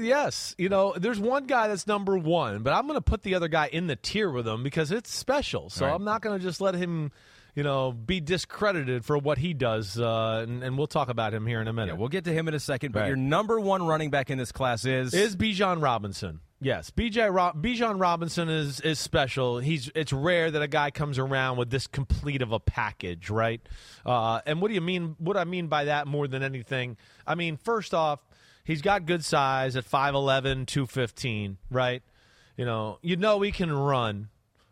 yes. 0.00 0.54
You 0.58 0.68
know, 0.68 0.94
there's 0.96 1.20
one 1.20 1.44
guy 1.46 1.68
that's 1.68 1.86
number 1.86 2.16
one, 2.16 2.62
but 2.62 2.72
I'm 2.72 2.86
going 2.86 2.96
to 2.96 3.02
put 3.02 3.22
the 3.22 3.34
other 3.34 3.48
guy 3.48 3.66
in 3.66 3.86
the 3.86 3.96
tier 3.96 4.30
with 4.30 4.48
him 4.48 4.62
because 4.62 4.90
it's 4.92 5.12
special. 5.14 5.68
So 5.70 5.84
Right. 5.86 5.94
I'm 5.94 6.04
not 6.04 6.22
going 6.22 6.38
to 6.38 6.42
just 6.42 6.60
let 6.60 6.74
him, 6.74 7.12
you 7.58 7.64
know, 7.64 7.90
be 7.90 8.20
discredited 8.20 9.04
for 9.04 9.18
what 9.18 9.36
he 9.36 9.52
does. 9.52 9.98
Uh, 9.98 10.44
and, 10.48 10.62
and 10.62 10.78
we'll 10.78 10.86
talk 10.86 11.08
about 11.08 11.34
him 11.34 11.44
here 11.44 11.60
in 11.60 11.66
a 11.66 11.70
yeah, 11.70 11.74
minute. 11.74 11.96
we'll 11.98 12.08
get 12.08 12.22
to 12.26 12.32
him 12.32 12.46
in 12.46 12.54
a 12.54 12.60
second. 12.60 12.92
But 12.92 13.00
Right. 13.00 13.06
your 13.08 13.16
number 13.16 13.58
one 13.58 13.84
running 13.84 14.10
back 14.10 14.30
in 14.30 14.38
this 14.38 14.52
class 14.52 14.84
is 14.84 15.12
is 15.12 15.34
Bijan 15.34 15.82
Robinson. 15.82 16.38
Yes, 16.60 16.92
BJ 16.92 17.34
Ro- 17.34 17.50
Bijan 17.60 18.00
Robinson 18.00 18.48
is 18.48 18.78
is 18.80 19.00
special. 19.00 19.58
He's 19.58 19.90
it's 19.96 20.12
rare 20.12 20.52
that 20.52 20.62
a 20.62 20.68
guy 20.68 20.92
comes 20.92 21.18
around 21.18 21.56
with 21.56 21.68
this 21.70 21.88
complete 21.88 22.42
of 22.42 22.52
a 22.52 22.60
package, 22.60 23.28
right? 23.28 23.60
Uh, 24.06 24.40
and 24.46 24.62
what 24.62 24.68
do 24.68 24.74
you 24.74 24.80
mean? 24.80 25.16
What 25.18 25.36
I 25.36 25.42
mean 25.42 25.66
by 25.66 25.86
that 25.86 26.06
more 26.06 26.28
than 26.28 26.44
anything, 26.44 26.96
I 27.26 27.34
mean 27.34 27.56
first 27.56 27.92
off, 27.92 28.20
he's 28.62 28.82
got 28.82 29.04
good 29.04 29.24
size 29.24 29.74
at 29.74 29.84
5'11", 29.84 30.64
215, 30.68 31.58
right? 31.72 32.04
You 32.56 32.64
know, 32.66 32.98
you 33.02 33.16
know 33.16 33.40
he 33.40 33.50
can 33.50 33.72
run 33.72 34.28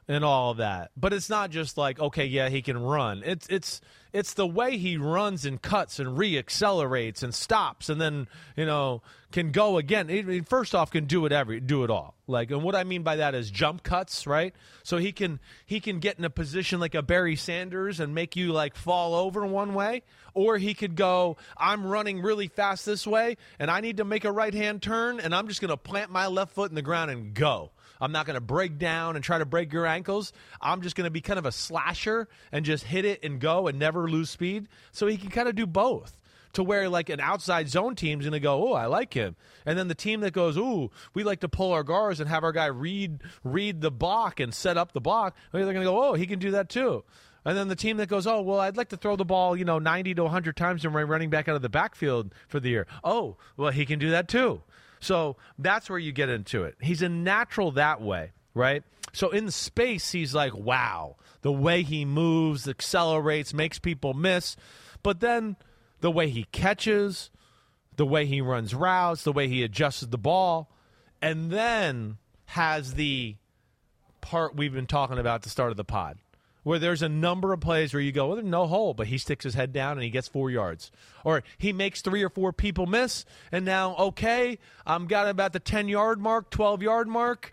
and 0.08 0.24
all 0.24 0.52
of 0.52 0.58
that. 0.58 0.90
But 0.96 1.12
it's 1.12 1.28
not 1.28 1.50
just 1.50 1.76
like, 1.76 1.98
okay, 1.98 2.26
yeah, 2.26 2.48
he 2.48 2.62
can 2.62 2.78
run. 2.78 3.22
It's 3.24 3.46
it's 3.48 3.80
it's 4.12 4.34
the 4.34 4.46
way 4.46 4.78
he 4.78 4.96
runs 4.96 5.44
and 5.44 5.60
cuts 5.60 5.98
and 5.98 6.16
reaccelerates 6.16 7.22
and 7.22 7.34
stops 7.34 7.88
and 7.88 8.00
then, 8.00 8.28
you 8.56 8.64
know, 8.64 9.02
can 9.32 9.50
go 9.50 9.76
again. 9.76 10.08
I 10.08 10.22
mean, 10.22 10.44
first 10.44 10.74
off 10.74 10.90
can 10.90 11.04
do 11.04 11.26
it 11.26 11.32
every 11.32 11.60
do 11.60 11.82
it 11.84 11.90
all. 11.90 12.14
Like 12.26 12.50
and 12.50 12.62
what 12.62 12.74
I 12.74 12.84
mean 12.84 13.02
by 13.02 13.16
that 13.16 13.34
is 13.34 13.50
jump 13.50 13.82
cuts, 13.82 14.26
right? 14.26 14.54
So 14.84 14.98
he 14.98 15.12
can 15.12 15.40
he 15.66 15.80
can 15.80 15.98
get 15.98 16.18
in 16.18 16.24
a 16.24 16.30
position 16.30 16.78
like 16.78 16.94
a 16.94 17.02
Barry 17.02 17.36
Sanders 17.36 17.98
and 17.98 18.14
make 18.14 18.36
you 18.36 18.52
like 18.52 18.76
fall 18.76 19.14
over 19.14 19.44
one 19.44 19.74
way 19.74 20.02
or 20.34 20.56
he 20.56 20.74
could 20.74 20.94
go 20.94 21.36
I'm 21.56 21.84
running 21.84 22.22
really 22.22 22.46
fast 22.46 22.86
this 22.86 23.06
way 23.06 23.36
and 23.58 23.70
I 23.70 23.80
need 23.80 23.96
to 23.96 24.04
make 24.04 24.24
a 24.24 24.32
right-hand 24.32 24.82
turn 24.82 25.18
and 25.18 25.34
I'm 25.34 25.48
just 25.48 25.60
going 25.60 25.70
to 25.70 25.76
plant 25.76 26.10
my 26.10 26.28
left 26.28 26.54
foot 26.54 26.70
in 26.70 26.76
the 26.76 26.82
ground 26.82 27.10
and 27.10 27.34
go. 27.34 27.72
I'm 28.00 28.12
not 28.12 28.26
going 28.26 28.34
to 28.34 28.40
break 28.40 28.78
down 28.78 29.16
and 29.16 29.24
try 29.24 29.38
to 29.38 29.44
break 29.46 29.72
your 29.72 29.86
ankles. 29.86 30.32
I'm 30.60 30.82
just 30.82 30.96
going 30.96 31.06
to 31.06 31.10
be 31.10 31.20
kind 31.20 31.38
of 31.38 31.46
a 31.46 31.52
slasher 31.52 32.28
and 32.52 32.64
just 32.64 32.84
hit 32.84 33.04
it 33.04 33.24
and 33.24 33.40
go 33.40 33.66
and 33.66 33.78
never 33.78 34.08
lose 34.08 34.30
speed. 34.30 34.68
So 34.92 35.06
he 35.06 35.16
can 35.16 35.30
kind 35.30 35.48
of 35.48 35.54
do 35.54 35.66
both. 35.66 36.18
To 36.52 36.62
where 36.62 36.88
like 36.88 37.10
an 37.10 37.20
outside 37.20 37.68
zone 37.68 37.96
team's 37.96 38.24
going 38.24 38.32
to 38.32 38.40
go, 38.40 38.70
oh, 38.70 38.72
I 38.72 38.86
like 38.86 39.12
him, 39.12 39.36
and 39.66 39.78
then 39.78 39.88
the 39.88 39.94
team 39.94 40.20
that 40.20 40.32
goes, 40.32 40.56
ooh, 40.56 40.90
we 41.12 41.22
like 41.22 41.40
to 41.40 41.50
pull 41.50 41.74
our 41.74 41.82
guards 41.82 42.18
and 42.18 42.30
have 42.30 42.44
our 42.44 42.52
guy 42.52 42.64
read 42.64 43.20
read 43.44 43.82
the 43.82 43.90
block 43.90 44.40
and 44.40 44.54
set 44.54 44.78
up 44.78 44.92
the 44.92 45.00
block. 45.02 45.36
They're 45.52 45.60
going 45.64 45.76
to 45.76 45.82
go, 45.82 46.02
oh, 46.02 46.14
he 46.14 46.26
can 46.26 46.38
do 46.38 46.52
that 46.52 46.70
too. 46.70 47.04
And 47.44 47.56
then 47.56 47.68
the 47.68 47.76
team 47.76 47.98
that 47.98 48.08
goes, 48.08 48.26
oh, 48.26 48.40
well, 48.40 48.58
I'd 48.58 48.76
like 48.76 48.88
to 48.88 48.96
throw 48.96 49.14
the 49.14 49.24
ball, 49.24 49.56
you 49.56 49.64
know, 49.64 49.78
90 49.78 50.14
to 50.14 50.22
100 50.24 50.56
times 50.56 50.84
and 50.84 50.92
run- 50.92 51.06
running 51.06 51.30
back 51.30 51.46
out 51.46 51.54
of 51.54 51.62
the 51.62 51.68
backfield 51.68 52.34
for 52.48 52.58
the 52.58 52.70
year. 52.70 52.86
Oh, 53.04 53.36
well, 53.56 53.70
he 53.70 53.86
can 53.86 54.00
do 54.00 54.10
that 54.10 54.26
too. 54.26 54.62
So 55.00 55.36
that's 55.58 55.88
where 55.90 55.98
you 55.98 56.12
get 56.12 56.28
into 56.28 56.64
it. 56.64 56.76
He's 56.80 57.02
a 57.02 57.08
natural 57.08 57.72
that 57.72 58.00
way, 58.00 58.32
right? 58.54 58.82
So 59.12 59.30
in 59.30 59.50
space, 59.50 60.12
he's 60.12 60.34
like, 60.34 60.54
wow, 60.54 61.16
the 61.42 61.52
way 61.52 61.82
he 61.82 62.04
moves, 62.04 62.68
accelerates, 62.68 63.54
makes 63.54 63.78
people 63.78 64.14
miss. 64.14 64.56
But 65.02 65.20
then 65.20 65.56
the 66.00 66.10
way 66.10 66.28
he 66.28 66.44
catches, 66.52 67.30
the 67.96 68.06
way 68.06 68.26
he 68.26 68.40
runs 68.40 68.74
routes, 68.74 69.24
the 69.24 69.32
way 69.32 69.48
he 69.48 69.62
adjusts 69.62 70.00
the 70.00 70.18
ball, 70.18 70.70
and 71.22 71.50
then 71.50 72.18
has 72.46 72.94
the 72.94 73.36
part 74.20 74.56
we've 74.56 74.74
been 74.74 74.86
talking 74.86 75.18
about 75.18 75.36
at 75.36 75.42
the 75.42 75.48
start 75.48 75.70
of 75.70 75.76
the 75.76 75.84
pod, 75.84 76.18
where 76.66 76.80
there's 76.80 77.02
a 77.02 77.08
number 77.08 77.52
of 77.52 77.60
plays 77.60 77.94
where 77.94 78.02
you 78.02 78.10
go, 78.10 78.26
well, 78.26 78.34
there's 78.34 78.44
no 78.44 78.66
hole, 78.66 78.92
but 78.92 79.06
he 79.06 79.18
sticks 79.18 79.44
his 79.44 79.54
head 79.54 79.72
down 79.72 79.92
and 79.92 80.02
he 80.02 80.10
gets 80.10 80.26
four 80.26 80.50
yards. 80.50 80.90
Or 81.22 81.44
he 81.58 81.72
makes 81.72 82.02
three 82.02 82.24
or 82.24 82.28
four 82.28 82.52
people 82.52 82.86
miss, 82.86 83.24
and 83.52 83.64
now, 83.64 83.94
okay, 83.94 84.58
I'm 84.84 85.06
got 85.06 85.28
about 85.28 85.52
the 85.52 85.60
10 85.60 85.86
yard 85.86 86.20
mark, 86.20 86.50
12 86.50 86.82
yard 86.82 87.06
mark. 87.06 87.52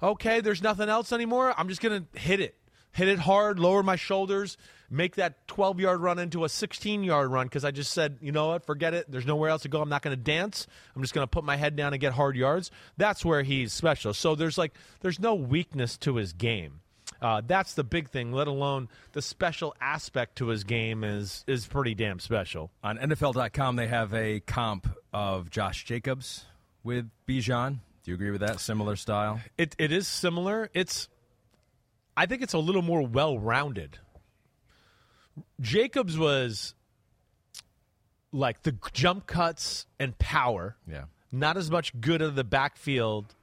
Okay, 0.00 0.40
there's 0.40 0.62
nothing 0.62 0.88
else 0.88 1.12
anymore. 1.12 1.52
I'm 1.58 1.68
just 1.68 1.80
going 1.80 2.06
to 2.06 2.20
hit 2.20 2.38
it. 2.38 2.54
Hit 2.92 3.08
it 3.08 3.18
hard, 3.18 3.58
lower 3.58 3.82
my 3.82 3.96
shoulders, 3.96 4.56
make 4.88 5.16
that 5.16 5.48
12 5.48 5.80
yard 5.80 6.00
run 6.00 6.20
into 6.20 6.44
a 6.44 6.48
16 6.48 7.02
yard 7.02 7.32
run 7.32 7.46
because 7.48 7.64
I 7.64 7.72
just 7.72 7.92
said, 7.92 8.18
you 8.20 8.30
know 8.30 8.50
what, 8.50 8.64
forget 8.64 8.94
it. 8.94 9.10
There's 9.10 9.26
nowhere 9.26 9.50
else 9.50 9.62
to 9.62 9.68
go. 9.68 9.82
I'm 9.82 9.88
not 9.88 10.02
going 10.02 10.16
to 10.16 10.22
dance. 10.22 10.68
I'm 10.94 11.02
just 11.02 11.14
going 11.14 11.24
to 11.24 11.30
put 11.30 11.42
my 11.42 11.56
head 11.56 11.74
down 11.74 11.94
and 11.94 12.00
get 12.00 12.12
hard 12.12 12.36
yards. 12.36 12.70
That's 12.96 13.24
where 13.24 13.42
he's 13.42 13.72
special. 13.72 14.14
So 14.14 14.36
there's 14.36 14.56
like, 14.56 14.72
there's 15.00 15.18
no 15.18 15.34
weakness 15.34 15.96
to 15.98 16.14
his 16.14 16.32
game. 16.32 16.81
Uh, 17.22 17.40
that's 17.46 17.74
the 17.74 17.84
big 17.84 18.10
thing. 18.10 18.32
Let 18.32 18.48
alone 18.48 18.88
the 19.12 19.22
special 19.22 19.74
aspect 19.80 20.36
to 20.36 20.48
his 20.48 20.64
game 20.64 21.04
is 21.04 21.44
is 21.46 21.66
pretty 21.66 21.94
damn 21.94 22.18
special. 22.18 22.72
On 22.82 22.98
NFL.com, 22.98 23.76
they 23.76 23.86
have 23.86 24.12
a 24.12 24.40
comp 24.40 24.88
of 25.12 25.48
Josh 25.48 25.84
Jacobs 25.84 26.46
with 26.82 27.08
Bijan. 27.28 27.78
Do 28.02 28.10
you 28.10 28.16
agree 28.16 28.32
with 28.32 28.40
that? 28.40 28.58
Similar 28.58 28.96
style? 28.96 29.40
It 29.56 29.76
it 29.78 29.92
is 29.92 30.08
similar. 30.08 30.68
It's 30.74 31.08
I 32.16 32.26
think 32.26 32.42
it's 32.42 32.54
a 32.54 32.58
little 32.58 32.82
more 32.82 33.02
well 33.02 33.38
rounded. 33.38 33.98
Jacobs 35.60 36.18
was 36.18 36.74
like 38.32 38.62
the 38.62 38.76
jump 38.92 39.26
cuts 39.26 39.86
and 40.00 40.18
power. 40.18 40.76
Yeah. 40.90 41.04
Not 41.30 41.56
as 41.56 41.70
much 41.70 41.98
good 41.98 42.20
of 42.20 42.34
the 42.34 42.44
backfield, 42.44 43.34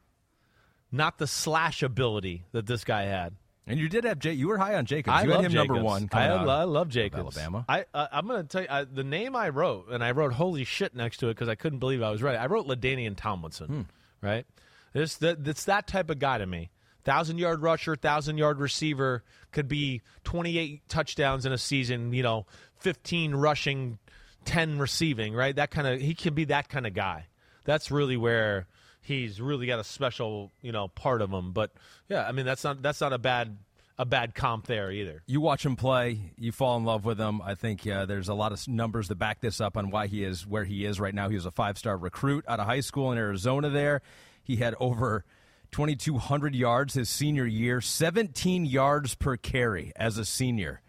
not 0.91 1.17
the 1.17 1.25
slash 1.25 1.81
ability 1.81 2.43
that 2.51 2.67
this 2.67 2.83
guy 2.83 3.03
had. 3.03 3.33
And 3.69 3.79
you 3.79 3.87
did 3.87 4.03
have 4.03 4.17
Jay. 4.17 4.33
You 4.33 4.47
were 4.47 4.57
high 4.57 4.73
on 4.73 4.87
Jacobs. 4.87 5.13
I 5.15 5.23
you 5.23 5.29
had 5.31 5.41
him 5.41 5.51
Jacobs. 5.51 5.69
number 5.69 5.83
one. 5.83 6.09
I, 6.11 6.25
I 6.25 6.63
love 6.63 6.89
Jacobs. 6.89 7.37
Alabama. 7.37 7.65
I 7.69 7.85
uh, 7.93 8.07
I'm 8.11 8.27
going 8.27 8.41
to 8.41 8.47
tell 8.47 8.63
you 8.63 8.67
I, 8.67 8.83
the 8.83 9.03
name 9.03 9.35
I 9.35 9.49
wrote, 9.49 9.89
and 9.91 10.03
I 10.03 10.09
wrote 10.11 10.33
"holy 10.33 10.63
shit" 10.63 10.95
next 10.95 11.17
to 11.17 11.27
it 11.27 11.35
because 11.35 11.47
I 11.47 11.53
couldn't 11.53 11.77
believe 11.77 12.01
I 12.01 12.09
was 12.09 12.23
right. 12.23 12.35
I 12.35 12.47
wrote 12.47 12.67
LaDainian 12.67 13.15
Tomlinson. 13.15 13.67
Hmm. 13.67 14.25
Right? 14.25 14.47
It's 14.95 15.17
that 15.17 15.47
it's 15.47 15.65
that 15.65 15.85
type 15.85 16.09
of 16.09 16.17
guy 16.17 16.39
to 16.39 16.47
me. 16.47 16.71
Thousand 17.03 17.37
yard 17.37 17.61
rusher, 17.61 17.95
thousand 17.95 18.39
yard 18.39 18.59
receiver 18.59 19.23
could 19.51 19.67
be 19.67 20.01
28 20.23 20.89
touchdowns 20.89 21.45
in 21.45 21.53
a 21.53 21.57
season. 21.57 22.11
You 22.11 22.23
know, 22.23 22.47
15 22.79 23.35
rushing, 23.35 23.99
10 24.45 24.79
receiving. 24.79 25.35
Right? 25.35 25.55
That 25.55 25.69
kind 25.69 25.87
of 25.87 26.01
he 26.01 26.15
can 26.15 26.33
be 26.33 26.45
that 26.45 26.69
kind 26.69 26.87
of 26.87 26.95
guy. 26.95 27.27
That's 27.65 27.91
really 27.91 28.17
where 28.17 28.65
he's 29.01 29.41
really 29.41 29.67
got 29.67 29.79
a 29.79 29.83
special 29.83 30.51
you 30.61 30.71
know 30.71 30.87
part 30.87 31.21
of 31.21 31.31
him. 31.31 31.51
But 31.51 31.71
yeah, 32.07 32.27
I 32.27 32.31
mean 32.31 32.45
that's 32.45 32.63
not 32.63 32.81
that's 32.81 33.01
not 33.01 33.13
a 33.13 33.17
bad 33.17 33.57
a 33.97 34.05
bad 34.05 34.33
comp 34.33 34.65
there 34.65 34.91
either. 34.91 35.21
You 35.27 35.41
watch 35.41 35.65
him 35.65 35.75
play, 35.75 36.31
you 36.37 36.53
fall 36.53 36.77
in 36.77 36.85
love 36.85 37.03
with 37.03 37.19
him. 37.19 37.41
I 37.41 37.55
think 37.55 37.85
uh, 37.85 38.05
there's 38.05 38.29
a 38.29 38.33
lot 38.33 38.53
of 38.53 38.65
numbers 38.67 39.09
that 39.09 39.15
back 39.15 39.41
this 39.41 39.59
up 39.59 39.75
on 39.75 39.91
why 39.91 40.07
he 40.07 40.23
is 40.23 40.47
where 40.47 40.63
he 40.63 40.85
is 40.85 41.01
right 41.01 41.13
now. 41.13 41.27
He 41.27 41.35
was 41.35 41.45
a 41.45 41.51
five 41.51 41.77
star 41.77 41.97
recruit 41.97 42.45
out 42.47 42.59
of 42.59 42.65
high 42.65 42.79
school 42.79 43.11
in 43.11 43.17
Arizona 43.17 43.69
there. 43.69 44.01
He 44.41 44.55
had 44.55 44.73
over 44.79 45.25
2,200 45.71 46.55
yards 46.55 46.93
his 46.93 47.09
senior 47.09 47.45
year, 47.45 47.81
17 47.81 48.65
yards 48.65 49.15
per 49.15 49.37
carry 49.37 49.91
as 49.95 50.17
a 50.17 50.25
senior. 50.25 50.81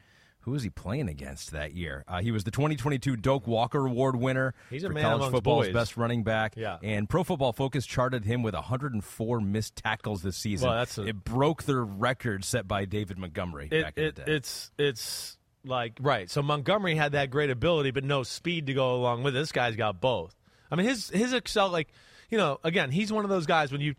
Who 0.45 0.53
was 0.53 0.63
he 0.63 0.71
playing 0.71 1.09
against 1.09 1.51
that 1.53 1.75
year? 1.75 2.03
Uh, 2.09 2.21
he 2.23 2.31
was 2.31 2.45
the 2.45 2.51
2022 2.51 3.17
Doak 3.17 3.47
Walker 3.47 3.87
Award 3.87 4.17
winner 4.17 4.55
He's 4.71 4.85
a 4.85 4.89
for 4.89 4.95
man 4.95 5.05
college 5.05 5.31
football's 5.31 5.67
boys. 5.67 5.75
best 5.75 5.97
running 5.99 6.23
back. 6.25 6.55
Yeah. 6.57 6.79
And 6.83 7.09
Pro 7.09 7.25
Football 7.25 7.53
Focus 7.53 7.85
charted 7.85 8.25
him 8.25 8.43
with 8.43 8.55
104 8.55 9.41
missed 9.41 9.77
tackles 9.77 10.23
this 10.23 10.37
season. 10.39 10.69
Well, 10.69 10.79
that's 10.79 10.97
a- 10.97 11.07
it 11.07 11.25
broke 11.25 11.65
the 11.65 11.77
record 11.81 12.45
set 12.45 12.67
by 12.67 12.87
David 12.87 13.19
Montgomery 13.19 13.69
It, 13.71 13.83
back 13.85 13.99
in 13.99 14.05
it, 14.05 14.15
the 14.17 14.23
day. 14.25 14.33
it's 14.33 14.71
it's 14.79 15.37
like 15.65 15.99
right. 16.01 16.31
So 16.31 16.41
Montgomery 16.43 16.95
had 16.95 17.13
that 17.13 17.31
great 17.31 17.51
ability, 17.51 17.91
but 17.91 18.05
no 18.05 18.23
speed 18.23 18.69
to 18.69 18.73
go 18.73 18.95
along 18.95 19.23
with 19.23 19.37
it. 19.37 19.39
This 19.41 19.53
guy's 19.53 19.77
got 19.77 20.01
both. 20.01 20.35
I 20.71 20.77
mean, 20.77 20.87
his 20.87 21.11
his 21.11 21.35
excel 21.35 21.69
like 21.69 21.89
you 22.31 22.39
know 22.39 22.59
again 22.65 22.91
he's 22.91 23.13
one 23.13 23.25
of 23.25 23.31
those 23.31 23.45
guys 23.45 23.71
when 23.73 23.83
you 23.83 23.95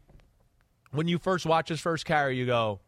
when 0.92 1.08
you 1.08 1.20
first 1.20 1.46
watch 1.46 1.70
his 1.70 1.80
first 1.80 2.04
carry, 2.06 2.36
you 2.36 2.48
go, 2.48 2.80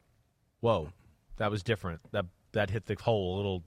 "Whoa, 0.60 0.90
that 1.38 1.52
was 1.52 1.62
different. 1.62 2.00
That 2.14 2.26
that 2.54 2.70
hit 2.70 2.86
the 2.88 2.96
hole 2.96 3.36
a 3.36 3.38
little." 3.38 3.64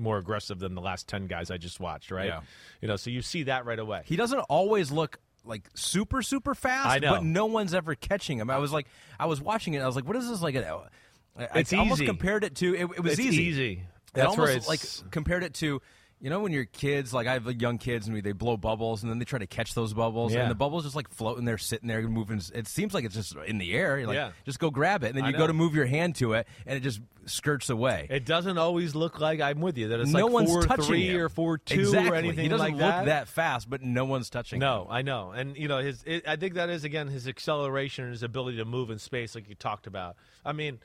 More 0.00 0.18
aggressive 0.18 0.60
than 0.60 0.76
the 0.76 0.80
last 0.80 1.08
ten 1.08 1.26
guys 1.26 1.50
I 1.50 1.56
just 1.56 1.80
watched, 1.80 2.12
right? 2.12 2.28
Yeah. 2.28 2.42
You 2.80 2.86
know, 2.86 2.94
so 2.94 3.10
you 3.10 3.20
see 3.20 3.42
that 3.42 3.66
right 3.66 3.80
away. 3.80 4.02
He 4.04 4.14
doesn't 4.14 4.38
always 4.38 4.92
look 4.92 5.18
like 5.44 5.68
super 5.74 6.22
super 6.22 6.54
fast, 6.54 6.86
I 6.86 7.00
know. 7.00 7.14
but 7.14 7.24
no 7.24 7.46
one's 7.46 7.74
ever 7.74 7.96
catching 7.96 8.38
him. 8.38 8.48
I 8.48 8.58
was 8.58 8.72
like, 8.72 8.86
I 9.18 9.26
was 9.26 9.40
watching 9.40 9.74
it. 9.74 9.82
I 9.82 9.86
was 9.88 9.96
like, 9.96 10.06
what 10.06 10.14
is 10.14 10.28
this 10.28 10.40
like? 10.40 10.54
A, 10.54 10.88
I 11.36 11.58
It's 11.58 11.72
almost 11.72 12.00
easy. 12.00 12.06
compared 12.06 12.44
it 12.44 12.54
to. 12.56 12.74
It, 12.76 12.82
it 12.82 13.00
was 13.02 13.14
It's 13.14 13.22
easy. 13.22 13.42
easy. 13.42 13.82
It 14.14 14.20
almost 14.20 14.68
like 14.68 14.80
compared 15.10 15.42
it 15.42 15.54
to. 15.54 15.82
You 16.20 16.30
know 16.30 16.40
when 16.40 16.52
your 16.52 16.64
kids, 16.64 17.14
like 17.14 17.28
I 17.28 17.34
have 17.34 17.46
like, 17.46 17.62
young 17.62 17.78
kids, 17.78 18.06
and 18.06 18.14
we, 18.14 18.20
they 18.20 18.32
blow 18.32 18.56
bubbles, 18.56 19.02
and 19.04 19.10
then 19.10 19.20
they 19.20 19.24
try 19.24 19.38
to 19.38 19.46
catch 19.46 19.74
those 19.74 19.94
bubbles, 19.94 20.34
Yeah. 20.34 20.40
and 20.42 20.50
the 20.50 20.56
bubbles 20.56 20.82
just 20.82 20.96
like 20.96 21.08
floating 21.10 21.44
there, 21.44 21.58
sitting 21.58 21.86
there, 21.88 22.02
moving. 22.02 22.42
It 22.54 22.66
seems 22.66 22.92
like 22.92 23.04
it's 23.04 23.14
just 23.14 23.36
in 23.46 23.58
the 23.58 23.72
air. 23.72 23.98
You're 23.98 24.08
like, 24.08 24.16
Yeah. 24.16 24.30
just 24.44 24.58
go 24.58 24.70
grab 24.70 25.04
it, 25.04 25.08
and 25.08 25.16
then 25.16 25.24
I 25.24 25.28
you 25.28 25.32
know. 25.34 25.38
go 25.38 25.46
to 25.46 25.52
move 25.52 25.76
your 25.76 25.86
hand 25.86 26.16
to 26.16 26.32
it, 26.32 26.48
and 26.66 26.76
it 26.76 26.80
just 26.80 27.00
skirts 27.26 27.70
away. 27.70 28.08
It 28.10 28.24
doesn't 28.24 28.58
always 28.58 28.96
look 28.96 29.20
like 29.20 29.40
I'm 29.40 29.60
with 29.60 29.78
you. 29.78 29.88
That 29.88 30.00
it's 30.00 30.10
no 30.10 30.24
like 30.26 30.32
one's 30.32 30.50
four 30.50 30.62
touching 30.62 30.84
three 30.86 31.08
him. 31.08 31.20
or 31.20 31.28
four 31.28 31.56
two 31.58 31.80
exactly. 31.80 32.10
or 32.10 32.14
anything 32.16 32.42
He 32.42 32.48
doesn't 32.48 32.64
like 32.66 32.72
look 32.72 32.80
that. 32.80 33.04
that 33.04 33.28
fast, 33.28 33.70
but 33.70 33.82
no 33.82 34.04
one's 34.04 34.28
touching. 34.28 34.58
No, 34.58 34.82
him. 34.82 34.88
I 34.90 35.02
know, 35.02 35.30
and 35.30 35.56
you 35.56 35.68
know 35.68 35.78
his. 35.78 36.02
It, 36.04 36.26
I 36.26 36.34
think 36.34 36.54
that 36.54 36.68
is 36.68 36.82
again 36.82 37.06
his 37.06 37.28
acceleration 37.28 38.04
and 38.04 38.12
his 38.12 38.24
ability 38.24 38.56
to 38.56 38.64
move 38.64 38.90
in 38.90 38.98
space, 38.98 39.36
like 39.36 39.48
you 39.48 39.54
talked 39.54 39.86
about. 39.86 40.16
I 40.44 40.52
mean, 40.52 40.80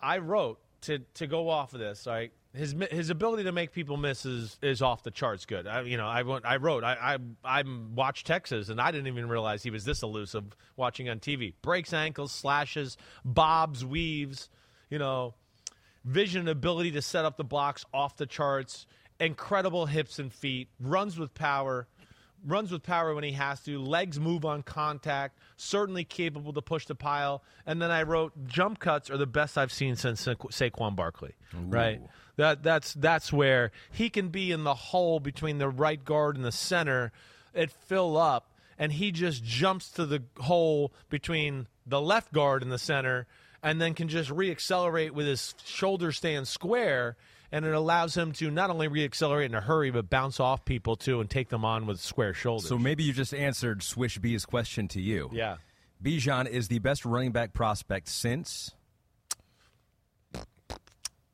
I 0.00 0.18
wrote 0.18 0.58
to 0.82 1.00
to 1.14 1.26
go 1.26 1.48
off 1.48 1.72
of 1.72 1.80
this. 1.80 2.06
Right, 2.06 2.32
his 2.52 2.74
his 2.90 3.10
ability 3.10 3.44
to 3.44 3.52
make 3.52 3.72
people 3.72 3.96
miss 3.96 4.26
is, 4.26 4.58
is 4.62 4.82
off 4.82 5.02
the 5.02 5.10
charts. 5.10 5.46
Good. 5.46 5.66
I, 5.66 5.82
you 5.82 5.96
know, 5.96 6.06
I 6.06 6.22
went, 6.22 6.44
I 6.44 6.56
wrote. 6.56 6.84
I 6.84 7.18
I 7.44 7.60
I 7.60 7.64
watched 7.94 8.26
Texas, 8.26 8.68
and 8.68 8.80
I 8.80 8.90
didn't 8.90 9.06
even 9.06 9.28
realize 9.28 9.62
he 9.62 9.70
was 9.70 9.84
this 9.84 10.02
elusive 10.02 10.44
watching 10.76 11.08
on 11.08 11.20
TV. 11.20 11.54
Breaks 11.62 11.92
ankles, 11.92 12.32
slashes, 12.32 12.96
bobs, 13.24 13.84
weaves. 13.84 14.48
You 14.88 14.98
know, 14.98 15.34
vision 16.04 16.48
ability 16.48 16.92
to 16.92 17.02
set 17.02 17.24
up 17.24 17.36
the 17.36 17.44
blocks 17.44 17.84
off 17.92 18.16
the 18.16 18.26
charts 18.26 18.86
incredible 19.20 19.86
hips 19.86 20.18
and 20.18 20.32
feet 20.32 20.68
runs 20.80 21.18
with 21.18 21.34
power 21.34 21.86
runs 22.46 22.70
with 22.72 22.82
power 22.82 23.14
when 23.14 23.24
he 23.24 23.32
has 23.32 23.60
to 23.60 23.78
legs 23.78 24.18
move 24.18 24.44
on 24.44 24.62
contact 24.62 25.38
certainly 25.56 26.04
capable 26.04 26.52
to 26.52 26.62
push 26.62 26.86
the 26.86 26.94
pile. 26.94 27.42
And 27.66 27.80
then 27.80 27.90
i 27.90 28.02
wrote 28.02 28.32
jump 28.46 28.78
cuts 28.78 29.10
are 29.10 29.16
the 29.16 29.26
best 29.26 29.58
i've 29.58 29.72
seen 29.72 29.96
since 29.96 30.20
Sa- 30.20 30.34
saquon 30.34 30.96
barkley. 30.96 31.34
Right? 31.54 32.00
That 32.36 32.62
that's 32.62 32.94
that's 32.94 33.32
where 33.32 33.70
he 33.90 34.10
can 34.10 34.28
be 34.28 34.52
in 34.52 34.64
the 34.64 34.74
hole 34.74 35.20
between 35.20 35.58
the 35.58 35.68
right 35.68 36.02
guard 36.02 36.36
and 36.36 36.44
the 36.44 36.52
center. 36.52 37.12
It 37.54 37.70
fill 37.70 38.16
up 38.16 38.50
and 38.78 38.92
he 38.92 39.12
just 39.12 39.44
jumps 39.44 39.90
to 39.92 40.06
the 40.06 40.22
hole 40.38 40.92
between 41.10 41.66
the 41.86 42.00
left 42.00 42.32
guard 42.32 42.62
and 42.62 42.72
the 42.72 42.78
center 42.78 43.26
and 43.62 43.80
then 43.80 43.94
can 43.94 44.08
just 44.08 44.30
reaccelerate 44.30 45.10
with 45.10 45.26
his 45.26 45.54
shoulder 45.64 46.12
staying 46.12 46.46
square 46.46 47.16
and 47.52 47.64
it 47.64 47.74
allows 47.74 48.16
him 48.16 48.32
to 48.32 48.50
not 48.50 48.70
only 48.70 48.88
reaccelerate 48.88 49.46
in 49.46 49.54
a 49.54 49.60
hurry 49.60 49.90
but 49.90 50.08
bounce 50.10 50.38
off 50.40 50.64
people 50.64 50.96
too 50.96 51.20
and 51.20 51.28
take 51.28 51.48
them 51.48 51.64
on 51.64 51.86
with 51.86 52.00
square 52.00 52.32
shoulders. 52.34 52.68
So 52.68 52.78
maybe 52.78 53.02
you 53.04 53.12
just 53.12 53.34
answered 53.34 53.82
Swish 53.82 54.18
B's 54.18 54.44
question 54.44 54.88
to 54.88 55.00
you. 55.00 55.30
yeah. 55.32 55.56
Bijan 56.02 56.48
is 56.48 56.68
the 56.68 56.78
best 56.78 57.04
running 57.04 57.30
back 57.32 57.52
prospect 57.52 58.08
since. 58.08 58.70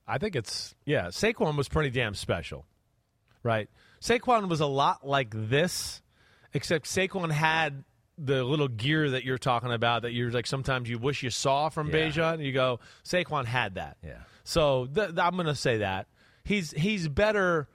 I 0.07 0.19
think 0.19 0.37
it's 0.37 0.75
yeah. 0.85 1.07
Saquon 1.09 1.57
was 1.57 1.69
pretty 1.69 1.91
damn 1.91 2.15
special, 2.15 2.65
right? 3.43 3.69
Saquon 4.01 4.49
was 4.49 4.61
a 4.61 4.67
lot 4.67 5.07
like 5.07 5.29
this, 5.33 6.01
except 6.55 6.87
Saquon 6.87 7.31
had 7.33 7.85
the 8.19 8.45
little 8.45 8.69
gear 8.69 9.11
that 9.11 9.25
you're 9.25 9.37
talking 9.39 9.73
about 9.73 10.03
that 10.03 10.13
you're 10.13 10.31
like 10.31 10.47
sometimes 10.47 10.89
you 10.89 10.99
wish 10.99 11.23
you 11.23 11.31
saw 11.31 11.69
from 11.69 11.89
Yeah. 11.89 11.95
Bijan. 12.09 12.45
You 12.45 12.53
go 12.53 12.81
Saquon 13.05 13.45
had 13.45 13.75
that. 13.75 13.97
Yeah. 14.05 14.19
So 14.47 14.87
th- 14.87 15.09
th- 15.09 15.19
I'm 15.19 15.35
going 15.35 15.47
to 15.47 15.55
say 15.55 15.79
that 15.79 16.07
he's 16.45 16.71
he's 16.71 17.09
better 17.09 17.69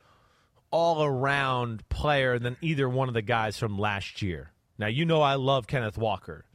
all 0.71 1.03
around 1.03 1.87
player 1.89 2.39
than 2.39 2.55
either 2.61 2.87
one 2.87 3.09
of 3.09 3.13
the 3.13 3.21
guys 3.21 3.57
from 3.57 3.77
last 3.77 4.21
year. 4.21 4.51
Now 4.79 4.87
you 4.87 5.05
know 5.05 5.21
I 5.21 5.35
love 5.35 5.67
Kenneth 5.67 5.97
Walker. 5.97 6.45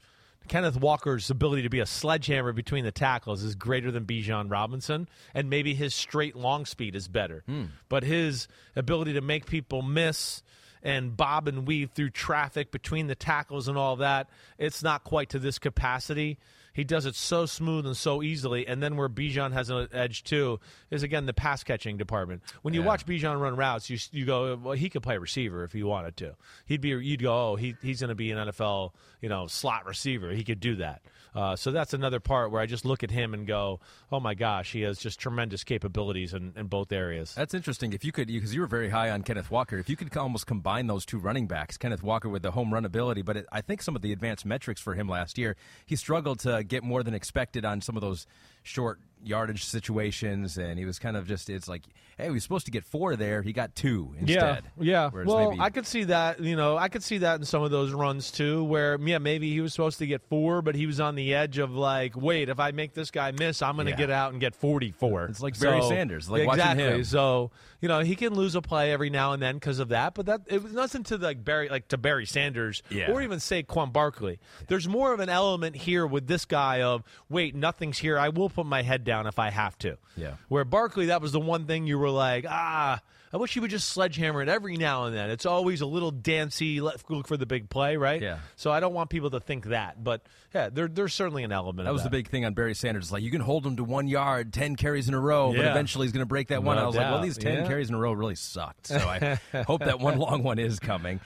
Kenneth 0.48 0.80
Walker's 0.80 1.28
ability 1.28 1.62
to 1.62 1.68
be 1.68 1.80
a 1.80 1.86
sledgehammer 1.86 2.52
between 2.52 2.84
the 2.84 2.92
tackles 2.92 3.42
is 3.42 3.54
greater 3.56 3.90
than 3.90 4.06
Bijan 4.06 4.50
Robinson, 4.50 5.08
and 5.34 5.50
maybe 5.50 5.74
his 5.74 5.94
straight 5.94 6.36
long 6.36 6.64
speed 6.64 6.94
is 6.94 7.08
better. 7.08 7.42
Hmm. 7.46 7.64
But 7.88 8.04
his 8.04 8.48
ability 8.74 9.14
to 9.14 9.20
make 9.20 9.46
people 9.46 9.82
miss 9.82 10.42
and 10.82 11.16
bob 11.16 11.48
and 11.48 11.66
weave 11.66 11.90
through 11.90 12.10
traffic 12.10 12.70
between 12.70 13.08
the 13.08 13.16
tackles 13.16 13.66
and 13.66 13.76
all 13.76 13.96
that, 13.96 14.30
it's 14.56 14.82
not 14.82 15.02
quite 15.04 15.30
to 15.30 15.40
this 15.40 15.58
capacity. 15.58 16.38
He 16.76 16.84
does 16.84 17.06
it 17.06 17.14
so 17.14 17.46
smooth 17.46 17.86
and 17.86 17.96
so 17.96 18.22
easily. 18.22 18.66
And 18.66 18.82
then 18.82 18.96
where 18.96 19.08
Bijan 19.08 19.52
has 19.54 19.70
an 19.70 19.88
edge 19.92 20.22
too 20.24 20.60
is 20.90 21.02
again 21.02 21.24
the 21.24 21.32
pass 21.32 21.64
catching 21.64 21.96
department. 21.96 22.42
When 22.60 22.74
you 22.74 22.82
Yeah. 22.82 22.86
watch 22.86 23.06
Bijan 23.06 23.40
run 23.40 23.56
routes, 23.56 23.88
you 23.88 23.96
you 24.12 24.26
go, 24.26 24.54
well, 24.56 24.74
he 24.74 24.90
could 24.90 25.02
play 25.02 25.16
receiver 25.16 25.64
if 25.64 25.72
he 25.72 25.82
wanted 25.82 26.18
to. 26.18 26.36
He'd 26.66 26.82
be 26.82 26.90
you'd 26.90 27.22
go, 27.22 27.52
oh, 27.52 27.56
he 27.56 27.74
he's 27.82 28.00
going 28.00 28.10
to 28.10 28.14
be 28.14 28.30
an 28.30 28.36
NFL 28.48 28.92
you 29.22 29.30
know 29.30 29.46
slot 29.46 29.86
receiver. 29.86 30.30
He 30.32 30.44
could 30.44 30.60
do 30.60 30.76
that. 30.76 31.00
Uh, 31.36 31.54
so 31.54 31.70
that's 31.70 31.92
another 31.92 32.18
part 32.18 32.50
where 32.50 32.62
I 32.62 32.66
just 32.66 32.86
look 32.86 33.04
at 33.04 33.10
him 33.10 33.34
and 33.34 33.46
go, 33.46 33.78
oh 34.10 34.20
my 34.20 34.32
gosh, 34.32 34.72
he 34.72 34.80
has 34.80 34.98
just 34.98 35.20
tremendous 35.20 35.64
capabilities 35.64 36.32
in, 36.32 36.54
in 36.56 36.66
both 36.66 36.90
areas. 36.92 37.34
That's 37.34 37.52
interesting. 37.52 37.92
If 37.92 38.06
you 38.06 38.10
could, 38.10 38.28
because 38.28 38.54
you 38.54 38.62
were 38.62 38.66
very 38.66 38.88
high 38.88 39.10
on 39.10 39.22
Kenneth 39.22 39.50
Walker, 39.50 39.76
if 39.76 39.90
you 39.90 39.96
could 39.96 40.16
almost 40.16 40.46
combine 40.46 40.86
those 40.86 41.04
two 41.04 41.18
running 41.18 41.46
backs, 41.46 41.76
Kenneth 41.76 42.02
Walker 42.02 42.30
with 42.30 42.42
the 42.42 42.52
home 42.52 42.72
run 42.72 42.86
ability, 42.86 43.20
but 43.20 43.36
it, 43.36 43.46
I 43.52 43.60
think 43.60 43.82
some 43.82 43.94
of 43.94 44.00
the 44.00 44.12
advanced 44.12 44.46
metrics 44.46 44.80
for 44.80 44.94
him 44.94 45.10
last 45.10 45.36
year, 45.36 45.56
he 45.84 45.94
struggled 45.94 46.40
to 46.40 46.64
get 46.64 46.82
more 46.82 47.02
than 47.02 47.12
expected 47.12 47.66
on 47.66 47.82
some 47.82 47.96
of 47.96 48.00
those 48.00 48.26
short 48.66 48.98
yardage 49.24 49.64
situations, 49.64 50.56
and 50.58 50.78
he 50.78 50.84
was 50.84 50.98
kind 50.98 51.16
of 51.16 51.26
just, 51.26 51.50
it's 51.50 51.68
like, 51.68 51.82
hey, 52.16 52.24
he 52.26 52.30
was 52.30 52.42
supposed 52.42 52.64
to 52.66 52.70
get 52.70 52.84
four 52.84 53.16
there, 53.16 53.42
he 53.42 53.52
got 53.52 53.74
two 53.74 54.14
instead. 54.18 54.64
Yeah, 54.78 55.04
yeah. 55.04 55.08
Whereas 55.10 55.26
well, 55.26 55.50
maybe- 55.50 55.60
I 55.62 55.70
could 55.70 55.86
see 55.86 56.04
that. 56.04 56.40
You 56.40 56.54
know, 56.54 56.76
I 56.76 56.88
could 56.88 57.02
see 57.02 57.18
that 57.18 57.40
in 57.40 57.44
some 57.44 57.62
of 57.62 57.70
those 57.70 57.92
runs 57.92 58.30
too, 58.30 58.62
where 58.64 58.98
yeah, 59.00 59.18
maybe 59.18 59.50
he 59.52 59.60
was 59.60 59.72
supposed 59.72 59.98
to 59.98 60.06
get 60.06 60.22
four, 60.28 60.62
but 60.62 60.74
he 60.74 60.86
was 60.86 61.00
on 61.00 61.14
the 61.16 61.34
edge 61.34 61.58
of 61.58 61.72
like, 61.72 62.16
wait, 62.16 62.48
if 62.48 62.60
I 62.60 62.70
make 62.70 62.94
this 62.94 63.10
guy 63.10 63.32
miss, 63.32 63.62
I'm 63.62 63.74
going 63.74 63.86
to 63.86 63.92
Yeah. 63.92 63.96
get 63.96 64.10
out 64.10 64.32
and 64.32 64.40
get 64.40 64.54
44. 64.54 65.24
It's 65.26 65.40
like 65.40 65.58
Barry 65.58 65.82
Sanders, 65.82 66.30
like 66.30 66.46
watching 66.46 66.60
exactly. 66.60 66.84
him. 66.84 67.04
So 67.04 67.50
you 67.86 67.88
know, 67.88 68.00
he 68.00 68.16
can 68.16 68.34
lose 68.34 68.56
a 68.56 68.60
play 68.62 68.90
every 68.90 69.10
now 69.10 69.32
and 69.32 69.40
then 69.40 69.54
because 69.54 69.78
of 69.78 69.90
that, 69.90 70.12
but 70.14 70.26
that 70.26 70.40
it 70.48 70.60
was 70.60 70.72
nothing 70.72 71.04
to 71.04 71.16
like 71.18 71.44
Barry, 71.44 71.68
like 71.68 71.86
to 71.88 71.96
Barry 71.96 72.26
Sanders, 72.26 72.82
Yeah. 72.90 73.12
or 73.12 73.22
even 73.22 73.38
Saquon 73.38 73.92
Barkley. 73.92 74.40
There's 74.66 74.88
more 74.88 75.12
of 75.12 75.20
an 75.20 75.28
element 75.28 75.76
here 75.76 76.04
with 76.04 76.26
this 76.26 76.44
guy 76.46 76.82
of 76.82 77.04
wait, 77.28 77.54
nothing's 77.54 77.98
here. 77.98 78.18
I 78.18 78.30
will 78.30 78.50
put 78.50 78.66
my 78.66 78.82
head 78.82 79.04
down 79.04 79.28
if 79.28 79.38
I 79.38 79.50
have 79.50 79.78
to. 79.78 79.98
Yeah. 80.16 80.32
Where 80.48 80.64
Barkley, 80.64 81.06
that 81.06 81.22
was 81.22 81.30
the 81.30 81.38
one 81.38 81.66
thing 81.66 81.86
you 81.86 81.96
were 81.96 82.10
like, 82.10 82.44
ah, 82.48 83.00
I 83.32 83.38
wish 83.38 83.54
he 83.54 83.60
would 83.60 83.70
just 83.70 83.88
sledgehammer 83.88 84.40
it 84.42 84.48
every 84.48 84.76
now 84.76 85.04
and 85.04 85.14
then. 85.16 85.30
It's 85.30 85.46
always 85.46 85.80
a 85.80 85.86
little 85.86 86.10
dancy, 86.10 86.80
let 86.80 87.08
look 87.10 87.26
for 87.26 87.36
the 87.36 87.46
big 87.46 87.68
play, 87.68 87.96
right? 87.96 88.22
Yeah. 88.22 88.38
So 88.56 88.70
I 88.70 88.80
don't 88.80 88.94
want 88.94 89.10
people 89.10 89.30
to 89.30 89.40
think 89.40 89.66
that, 89.66 90.02
but 90.02 90.22
yeah, 90.54 90.68
there, 90.70 90.88
there's 90.88 91.12
certainly 91.12 91.42
an 91.42 91.52
element. 91.52 91.84
That 91.86 91.90
of 91.90 91.94
was 91.94 92.02
the 92.04 92.10
big 92.10 92.28
thing 92.28 92.44
on 92.44 92.54
Barry 92.54 92.74
Sanders. 92.74 93.10
Like 93.12 93.22
you 93.22 93.30
can 93.30 93.40
hold 93.40 93.66
him 93.66 93.76
to 93.76 93.84
one 93.84 94.06
yard, 94.08 94.52
ten 94.52 94.76
carries 94.76 95.08
in 95.08 95.14
a 95.14 95.20
row, 95.20 95.52
but 95.52 95.64
eventually 95.64 96.06
he's 96.06 96.12
going 96.12 96.22
to 96.22 96.26
break 96.26 96.48
that 96.48 96.62
one. 96.62 96.76
No 96.76 96.82
I 96.84 96.86
was 96.86 96.96
like, 96.96 97.10
well, 97.10 97.20
these 97.22 97.36
ten 97.36 97.62
Yeah. 97.62 97.66
carries 97.66 97.88
in 97.88 97.94
a 97.94 97.98
row 97.98 98.12
really 98.12 98.36
sucked. 98.36 98.86
So 98.88 98.96
I 98.96 99.38
hope 99.66 99.80
that 99.84 99.98
one 100.00 100.18
long 100.18 100.42
one 100.42 100.58
is 100.58 100.78
coming. 100.78 101.20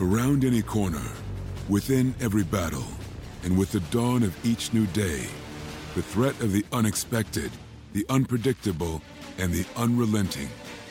Around 0.00 0.44
any 0.44 0.62
corner, 0.62 1.02
within 1.68 2.14
every 2.20 2.44
battle, 2.44 2.84
and 3.42 3.58
with 3.58 3.72
the 3.72 3.80
dawn 3.90 4.22
of 4.22 4.34
each 4.46 4.72
new 4.72 4.86
day, 4.88 5.26
the 5.94 6.02
threat 6.02 6.40
of 6.40 6.52
the 6.52 6.64
unexpected, 6.72 7.50
the 7.92 8.06
unpredictable, 8.08 9.02
and 9.38 9.52
the 9.52 9.66
unrelenting 9.76 10.48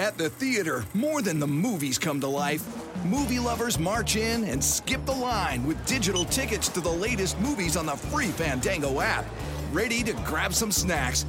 At 0.00 0.16
the 0.16 0.30
theater, 0.30 0.86
more 0.94 1.20
than 1.20 1.38
the 1.38 1.46
movies 1.46 1.98
come 1.98 2.20
to 2.20 2.26
life. 2.26 2.66
Movie 3.04 3.38
lovers 3.38 3.78
march 3.78 4.16
in 4.16 4.44
and 4.44 4.64
skip 4.64 5.04
the 5.04 5.12
line 5.12 5.62
with 5.66 5.84
digital 5.84 6.24
tickets 6.24 6.70
to 6.70 6.80
the 6.80 6.88
latest 6.88 7.38
movies 7.38 7.76
on 7.76 7.84
the 7.84 7.92
free 7.92 8.28
Fandango 8.28 9.02
app. 9.02 9.26
Ready 9.72 10.02
to 10.04 10.14
grab 10.24 10.54
some 10.54 10.72
snacks 10.72 11.26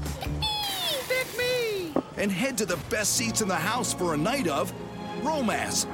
Pick 1.09 1.37
me! 1.37 1.93
and 2.15 2.31
head 2.31 2.57
to 2.59 2.65
the 2.65 2.77
best 2.89 3.17
seats 3.17 3.41
in 3.41 3.49
the 3.49 3.53
house 3.53 3.93
for 3.93 4.13
a 4.13 4.17
night 4.17 4.47
of 4.47 4.71
romance, 5.21 5.85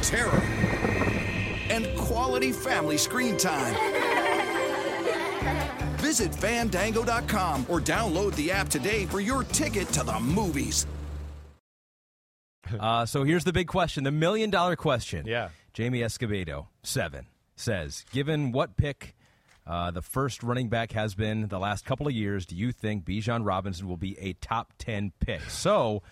terror, 0.00 0.40
and 1.70 1.88
quality 1.98 2.52
family 2.52 2.98
screen 2.98 3.36
time. 3.36 3.74
Visit 5.96 6.32
fandango.com 6.32 7.66
or 7.68 7.80
download 7.80 8.36
the 8.36 8.52
app 8.52 8.68
today 8.68 9.06
for 9.06 9.18
your 9.18 9.42
ticket 9.42 9.88
to 9.88 10.04
the 10.04 10.20
movies. 10.20 10.86
Uh, 12.78 13.06
so 13.06 13.24
here's 13.24 13.44
the 13.44 13.52
big 13.52 13.66
question, 13.68 14.04
the 14.04 14.10
million 14.10 14.50
dollar 14.50 14.76
question. 14.76 15.26
Yeah. 15.26 15.50
Jamie 15.72 16.00
Escobedo, 16.00 16.66
seven, 16.82 17.26
says, 17.54 18.04
given 18.12 18.52
what 18.52 18.76
pick 18.76 19.14
uh, 19.66 19.90
the 19.90 20.02
first 20.02 20.42
running 20.42 20.68
back 20.68 20.92
has 20.92 21.14
been 21.14 21.48
the 21.48 21.58
last 21.58 21.84
couple 21.84 22.06
of 22.06 22.12
years, 22.12 22.46
do 22.46 22.54
you 22.56 22.72
think 22.72 23.04
Bijan 23.04 23.44
Robinson 23.44 23.88
will 23.88 23.96
be 23.96 24.18
a 24.18 24.32
top 24.34 24.72
10 24.78 25.12
pick? 25.20 25.42
So, 25.50 26.02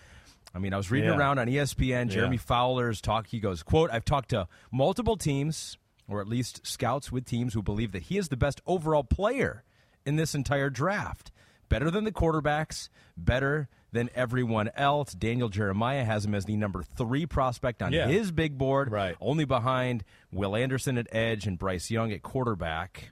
I 0.53 0.59
mean, 0.59 0.73
I 0.73 0.77
was 0.77 0.91
reading 0.91 1.09
Yeah. 1.09 1.17
around 1.17 1.39
on 1.39 1.47
ESPN, 1.47 2.09
Jeremy 2.09 2.35
Yeah. 2.35 2.41
Fowler's 2.41 3.01
talk. 3.01 3.27
He 3.27 3.39
goes, 3.39 3.63
quote, 3.63 3.89
I've 3.91 4.05
talked 4.05 4.29
to 4.29 4.47
multiple 4.71 5.17
teams, 5.17 5.77
or 6.07 6.21
at 6.21 6.27
least 6.27 6.65
scouts 6.67 7.11
with 7.11 7.25
teams 7.25 7.53
who 7.53 7.63
believe 7.63 7.91
that 7.93 8.03
he 8.03 8.17
is 8.17 8.27
the 8.27 8.37
best 8.37 8.61
overall 8.67 9.03
player 9.03 9.63
in 10.05 10.17
this 10.17 10.35
entire 10.35 10.69
draft. 10.69 11.31
Better 11.69 11.89
than 11.89 12.03
the 12.03 12.11
quarterbacks, 12.11 12.89
better 13.17 13.67
than 13.95 14.09
everyone 14.13 14.69
else. 14.75 15.13
Daniel 15.13 15.49
Jeremiah 15.49 16.03
has 16.03 16.25
him 16.25 16.35
as 16.35 16.45
the 16.45 16.55
number 16.55 16.83
three 16.83 17.25
prospect 17.25 17.81
on 17.81 17.93
Yeah. 17.93 18.07
his 18.07 18.31
big 18.31 18.57
board, 18.57 18.91
Right. 18.91 19.15
only 19.19 19.45
behind 19.45 20.03
Will 20.31 20.55
Anderson 20.55 20.97
at 20.97 21.07
edge 21.11 21.47
and 21.47 21.57
Bryce 21.57 21.89
Young 21.89 22.11
at 22.11 22.21
quarterback. 22.21 23.11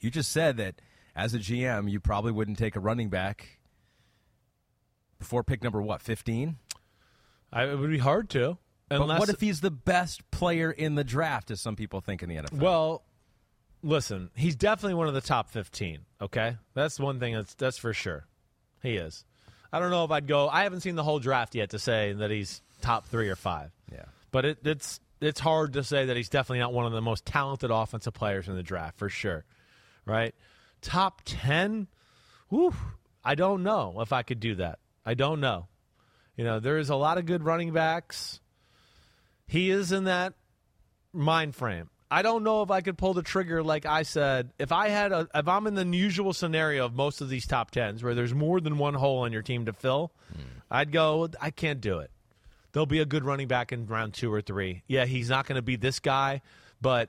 You 0.00 0.10
just 0.10 0.32
said 0.32 0.56
that 0.56 0.80
as 1.14 1.34
a 1.34 1.38
GM, 1.38 1.88
you 1.88 2.00
probably 2.00 2.32
wouldn't 2.32 2.58
take 2.58 2.74
a 2.74 2.80
running 2.80 3.08
back 3.10 3.58
before 5.18 5.44
pick 5.44 5.62
number 5.62 5.80
what, 5.80 6.02
15? 6.02 6.56
It 7.54 7.78
would 7.78 7.90
be 7.90 7.98
hard 7.98 8.30
to. 8.30 8.58
But 8.88 9.06
what 9.06 9.28
if 9.28 9.40
he's 9.40 9.60
the 9.60 9.70
best 9.70 10.28
player 10.30 10.70
in 10.70 10.96
the 10.96 11.04
draft, 11.04 11.50
as 11.50 11.60
some 11.60 11.76
people 11.76 12.00
think 12.00 12.22
in 12.22 12.28
the 12.28 12.36
NFL? 12.36 12.58
Well, 12.58 13.04
listen, 13.82 14.30
he's 14.34 14.56
definitely 14.56 14.94
one 14.94 15.08
of 15.08 15.14
the 15.14 15.20
top 15.20 15.50
15, 15.50 16.00
okay? 16.20 16.56
That's 16.74 16.98
one 17.00 17.18
thing 17.20 17.34
that's 17.34 17.54
that's 17.54 17.78
for 17.78 17.92
sure. 17.94 18.26
He 18.82 18.96
is. 18.96 19.24
I 19.72 19.78
don't 19.78 19.90
know 19.90 20.04
if 20.04 20.10
I'd 20.10 20.26
go 20.26 20.48
I 20.48 20.64
haven't 20.64 20.80
seen 20.80 20.94
the 20.94 21.02
whole 21.02 21.18
draft 21.18 21.54
yet 21.54 21.70
to 21.70 21.78
say 21.78 22.12
that 22.12 22.30
he's 22.30 22.60
top 22.80 23.06
3 23.06 23.28
or 23.28 23.36
5. 23.36 23.70
Yeah. 23.90 24.04
But 24.30 24.44
it, 24.44 24.58
it's 24.64 25.00
it's 25.20 25.40
hard 25.40 25.74
to 25.74 25.84
say 25.84 26.06
that 26.06 26.16
he's 26.16 26.28
definitely 26.28 26.58
not 26.58 26.72
one 26.72 26.86
of 26.86 26.92
the 26.92 27.00
most 27.00 27.24
talented 27.24 27.70
offensive 27.70 28.12
players 28.12 28.48
in 28.48 28.56
the 28.56 28.62
draft 28.62 28.98
for 28.98 29.08
sure. 29.08 29.44
Right? 30.04 30.34
Top 30.80 31.22
10? 31.24 31.86
Whew, 32.48 32.74
I 33.24 33.34
don't 33.34 33.62
know 33.62 34.00
if 34.00 34.12
I 34.12 34.22
could 34.22 34.40
do 34.40 34.56
that. 34.56 34.80
I 35.06 35.14
don't 35.14 35.40
know. 35.40 35.68
You 36.36 36.44
know, 36.44 36.60
there 36.60 36.78
is 36.78 36.90
a 36.90 36.96
lot 36.96 37.18
of 37.18 37.26
good 37.26 37.44
running 37.44 37.72
backs. 37.72 38.40
He 39.46 39.70
is 39.70 39.92
in 39.92 40.04
that 40.04 40.34
mind 41.12 41.54
frame. 41.54 41.90
I 42.12 42.20
don't 42.20 42.44
know 42.44 42.60
if 42.60 42.70
I 42.70 42.82
could 42.82 42.98
pull 42.98 43.14
the 43.14 43.22
trigger 43.22 43.62
like 43.62 43.86
I 43.86 44.02
said. 44.02 44.50
If 44.58 44.70
I 44.70 44.88
had 44.88 45.12
a 45.12 45.26
if 45.34 45.48
I'm 45.48 45.66
in 45.66 45.74
the 45.74 45.86
usual 45.86 46.34
scenario 46.34 46.84
of 46.84 46.92
most 46.92 47.22
of 47.22 47.30
these 47.30 47.46
top 47.46 47.70
tens 47.70 48.04
where 48.04 48.14
there's 48.14 48.34
more 48.34 48.60
than 48.60 48.76
one 48.76 48.92
hole 48.92 49.20
on 49.20 49.32
your 49.32 49.40
team 49.40 49.64
to 49.64 49.72
fill, 49.72 50.12
hmm. 50.30 50.42
I'd 50.70 50.92
go, 50.92 51.30
I 51.40 51.50
can't 51.50 51.80
do 51.80 52.00
it. 52.00 52.10
There'll 52.72 52.84
be 52.84 53.00
a 53.00 53.06
good 53.06 53.24
running 53.24 53.48
back 53.48 53.72
in 53.72 53.86
round 53.86 54.12
two 54.12 54.30
or 54.30 54.42
three. 54.42 54.82
Yeah, 54.86 55.06
he's 55.06 55.30
not 55.30 55.46
going 55.46 55.56
to 55.56 55.62
be 55.62 55.76
this 55.76 56.00
guy, 56.00 56.42
but 56.82 57.08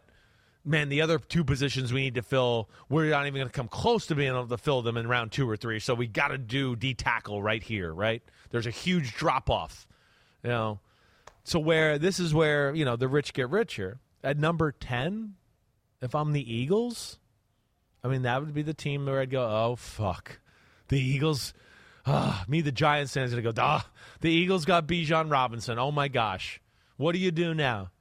man, 0.63 0.87
the 0.87 1.01
other 1.01 1.19
two 1.19 1.43
positions 1.43 1.91
we 1.91 2.01
need 2.01 2.15
to 2.15 2.21
fill, 2.21 2.69
we're 2.87 3.09
not 3.09 3.27
even 3.27 3.39
going 3.41 3.47
to 3.47 3.53
come 3.53 3.67
close 3.67 4.07
to 4.07 4.15
being 4.15 4.29
able 4.29 4.47
to 4.47 4.57
fill 4.57 4.83
them 4.83 4.95
in 4.95 5.05
round 5.07 5.33
two 5.33 5.49
or 5.49 5.57
three. 5.57 5.79
So 5.79 5.93
we 5.95 6.07
got 6.07 6.29
to 6.29 6.37
do 6.37 6.77
D 6.77 6.93
tackle 6.93 7.43
right 7.43 7.61
here, 7.61 7.93
right? 7.93 8.23
There's 8.51 8.67
a 8.67 8.71
huge 8.71 9.15
drop 9.15 9.49
off, 9.49 9.86
you 10.43 10.49
know. 10.49 10.80
So 11.43 11.59
where 11.59 11.99
this 11.99 12.21
is 12.21 12.34
where 12.34 12.73
you 12.73 12.86
know 12.86 12.95
the 12.95 13.09
rich 13.09 13.34
get 13.34 13.49
richer. 13.49 13.99
At 14.24 14.38
number 14.38 14.71
ten, 14.71 15.36
if 16.01 16.15
I'm 16.15 16.32
the 16.32 16.53
Eagles, 16.53 17.19
I 18.03 18.07
mean 18.07 18.21
that 18.24 18.39
would 18.41 18.53
be 18.53 18.61
the 18.61 18.74
team 18.74 19.05
where 19.05 19.19
I'd 19.19 19.30
go, 19.30 19.43
oh 19.43 19.76
fuck, 19.76 20.39
the 20.88 20.99
Eagles. 20.99 21.53
Ah, 22.05 22.43
me, 22.49 22.59
the 22.61 22.71
Giants 22.71 23.13
fans, 23.13 23.32
gonna 23.32 23.41
go. 23.41 23.53
Ah, 23.57 23.89
the 24.19 24.30
Eagles 24.30 24.65
got 24.65 24.88
Bijan 24.88 25.32
Robinson. 25.32 25.80
Oh 25.80 25.91
my 25.91 26.09
gosh, 26.09 26.59
What 26.97 27.13
do 27.13 27.19
you 27.19 27.32
do 27.32 27.53
now? 27.53 27.91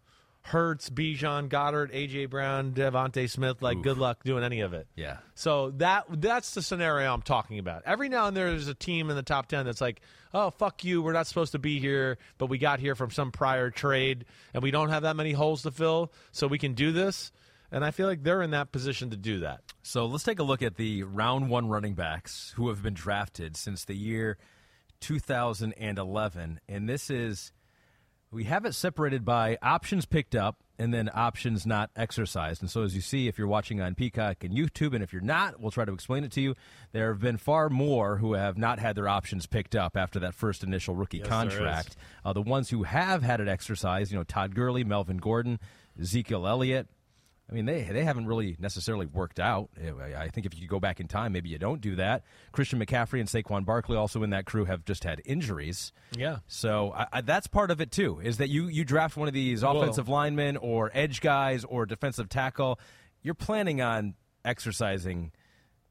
Hurts, 0.44 0.90
Bijan, 0.90 1.48
Goedert, 1.48 1.92
AJ 1.94 2.28
Brown, 2.28 2.72
DeVonta 2.72 3.30
Smith. 3.30 3.62
Like, 3.62 3.80
good 3.82 3.96
luck 3.96 4.24
doing 4.24 4.42
any 4.42 4.60
of 4.60 4.74
it. 4.74 4.88
Yeah. 4.96 5.18
So 5.34 5.70
that 5.76 6.04
that's 6.10 6.54
the 6.54 6.62
scenario 6.62 7.12
I'm 7.12 7.22
talking 7.22 7.58
about. 7.58 7.82
Every 7.86 8.08
now 8.08 8.26
and 8.26 8.36
then 8.36 8.46
there's 8.46 8.68
a 8.68 8.74
team 8.74 9.08
in 9.08 9.16
the 9.16 9.22
top 9.22 9.46
ten 9.46 9.64
that's 9.64 9.80
like, 9.80 10.00
oh 10.34 10.50
fuck 10.50 10.84
you, 10.84 11.00
we're 11.00 11.12
not 11.12 11.28
supposed 11.28 11.52
to 11.52 11.58
be 11.58 11.78
here, 11.78 12.18
but 12.38 12.46
we 12.46 12.58
got 12.58 12.80
here 12.80 12.94
from 12.96 13.10
some 13.10 13.30
prior 13.30 13.70
trade, 13.70 14.24
and 14.52 14.62
we 14.62 14.72
don't 14.72 14.88
have 14.88 15.02
that 15.02 15.14
many 15.14 15.32
holes 15.32 15.62
to 15.62 15.70
fill, 15.70 16.12
so 16.32 16.48
we 16.48 16.58
can 16.58 16.74
do 16.74 16.90
this. 16.90 17.30
And 17.70 17.84
I 17.84 17.90
feel 17.90 18.06
like 18.06 18.22
they're 18.22 18.42
in 18.42 18.50
that 18.50 18.70
position 18.70 19.10
to 19.10 19.16
do 19.16 19.40
that. 19.40 19.60
So 19.82 20.04
let's 20.06 20.24
take 20.24 20.40
a 20.40 20.42
look 20.42 20.62
at 20.62 20.76
the 20.76 21.04
round 21.04 21.48
one 21.48 21.68
running 21.68 21.94
backs 21.94 22.52
who 22.56 22.68
have 22.68 22.82
been 22.82 22.94
drafted 22.94 23.56
since 23.56 23.86
the 23.86 23.94
year 23.94 24.36
2011. 25.00 26.60
And 26.68 26.88
this 26.88 27.08
is, 27.08 27.52
we 28.32 28.44
have 28.44 28.64
it 28.64 28.74
separated 28.74 29.24
by 29.24 29.58
options 29.62 30.06
picked 30.06 30.34
up 30.34 30.56
and 30.78 30.92
then 30.92 31.10
options 31.12 31.66
not 31.66 31.90
exercised. 31.94 32.62
And 32.62 32.70
so, 32.70 32.82
as 32.82 32.94
you 32.94 33.02
see, 33.02 33.28
if 33.28 33.38
you're 33.38 33.46
watching 33.46 33.80
on 33.80 33.94
Peacock 33.94 34.42
and 34.42 34.52
YouTube, 34.56 34.94
and 34.94 35.02
if 35.04 35.12
you're 35.12 35.22
not, 35.22 35.60
we'll 35.60 35.70
try 35.70 35.84
to 35.84 35.92
explain 35.92 36.24
it 36.24 36.32
to 36.32 36.40
you. 36.40 36.54
There 36.92 37.12
have 37.12 37.20
been 37.20 37.36
far 37.36 37.68
more 37.68 38.16
who 38.16 38.32
have 38.32 38.56
not 38.56 38.78
had 38.78 38.96
their 38.96 39.06
options 39.06 39.46
picked 39.46 39.76
up 39.76 39.96
after 39.96 40.18
that 40.20 40.34
first 40.34 40.64
initial 40.64 40.96
rookie 40.96 41.18
Yes, 41.18 41.28
contract. 41.28 41.96
Uh, 42.24 42.32
the 42.32 42.42
ones 42.42 42.70
who 42.70 42.84
have 42.84 43.22
had 43.22 43.40
it 43.40 43.48
exercised, 43.48 44.10
you 44.10 44.18
know, 44.18 44.24
Todd 44.24 44.54
Gurley, 44.54 44.82
Melvin 44.82 45.18
Gordon, 45.18 45.60
Ezekiel 46.00 46.46
Elliott, 46.46 46.88
I 47.50 47.54
mean, 47.54 47.66
they 47.66 47.82
they 47.82 48.04
haven't 48.04 48.26
really 48.26 48.56
necessarily 48.58 49.06
worked 49.06 49.38
out. 49.38 49.68
Eh, 49.80 49.90
I 50.16 50.28
think 50.28 50.46
if 50.46 50.58
you 50.58 50.66
go 50.66 50.80
back 50.80 51.00
in 51.00 51.08
time, 51.08 51.32
maybe 51.32 51.50
you 51.50 51.58
don't 51.58 51.80
do 51.80 51.96
that. 51.96 52.24
Christian 52.52 52.78
McCaffrey 52.78 53.20
and 53.20 53.28
Saquon 53.28 53.64
Barkley, 53.64 53.96
also 53.96 54.22
in 54.22 54.30
that 54.30 54.46
crew, 54.46 54.64
have 54.64 54.84
just 54.84 55.04
had 55.04 55.20
injuries. 55.24 55.92
Yeah. 56.16 56.38
So 56.46 56.92
I, 56.92 57.06
I, 57.12 57.20
that's 57.20 57.46
part 57.46 57.70
of 57.70 57.80
it 57.80 57.90
too. 57.90 58.20
Is 58.20 58.38
that 58.38 58.48
you 58.48 58.68
you 58.68 58.84
draft 58.84 59.16
one 59.16 59.28
of 59.28 59.34
these 59.34 59.62
offensive 59.62 60.08
linemen 60.08 60.56
or 60.56 60.90
edge 60.94 61.20
guys 61.20 61.64
or 61.64 61.84
defensive 61.84 62.28
tackle, 62.28 62.80
you're 63.22 63.34
planning 63.34 63.82
on 63.82 64.14
exercising 64.44 65.32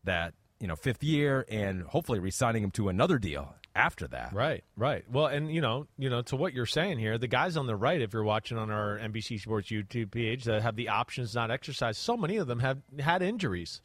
that 0.04 0.34
you 0.60 0.68
know 0.68 0.76
fifth 0.76 1.04
year 1.04 1.46
and 1.50 1.84
hopefully 1.84 2.20
re-signing 2.20 2.64
him 2.64 2.72
to 2.72 2.90
another 2.90 3.20
deal 3.20 3.56
after 3.76 4.08
that. 4.08 4.34
Right, 4.34 4.64
right. 4.76 5.04
Well, 5.10 5.28
and 5.28 5.54
you 5.54 5.62
know, 5.62 5.88
you 5.98 6.10
know, 6.10 6.22
to 6.24 6.36
what 6.36 6.54
you're 6.54 6.66
saying 6.66 7.00
here, 7.00 7.18
the 7.18 7.28
guys 7.28 7.58
on 7.58 7.68
the 7.68 7.76
right, 7.76 8.02
if 8.02 8.14
you're 8.14 8.24
watching 8.24 8.58
on 8.58 8.70
our 8.70 8.98
NBC 8.98 9.40
Sports 9.40 9.70
YouTube 9.70 10.12
page 10.12 10.44
that 10.46 10.62
have 10.62 10.76
the 10.76 10.90
options 10.90 11.34
not 11.36 11.52
exercised, 11.52 12.00
so 12.00 12.18
many 12.18 12.38
of 12.38 12.48
them 12.48 12.60
have 12.60 12.80
had 13.00 13.22
injuries, 13.22 13.82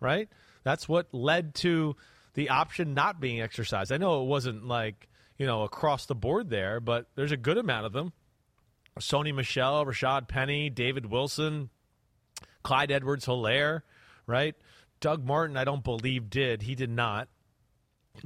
right? 0.00 0.28
That's 0.64 0.88
what 0.88 1.12
led 1.12 1.54
to 1.56 1.96
the 2.34 2.50
option 2.50 2.94
not 2.94 3.20
being 3.20 3.40
exercised. 3.40 3.92
I 3.92 3.96
know 3.96 4.22
it 4.22 4.26
wasn't 4.26 4.66
like 4.66 5.08
you 5.38 5.46
know 5.46 5.62
across 5.62 6.06
the 6.06 6.14
board 6.14 6.50
there, 6.50 6.80
but 6.80 7.06
there's 7.14 7.32
a 7.32 7.36
good 7.36 7.58
amount 7.58 7.86
of 7.86 7.92
them. 7.92 8.12
Sony 8.98 9.32
Michel, 9.32 9.84
Rashad 9.84 10.26
Penny, 10.26 10.70
David 10.70 11.06
Wilson, 11.06 11.70
Clyde 12.64 12.90
Edwards 12.90 13.26
Helaire, 13.26 13.82
right? 14.26 14.56
Doug 15.00 15.24
Martin, 15.24 15.56
I 15.56 15.62
don't 15.62 15.84
believe 15.84 16.28
did. 16.28 16.62
He 16.62 16.74
did 16.74 16.90
not. 16.90 17.28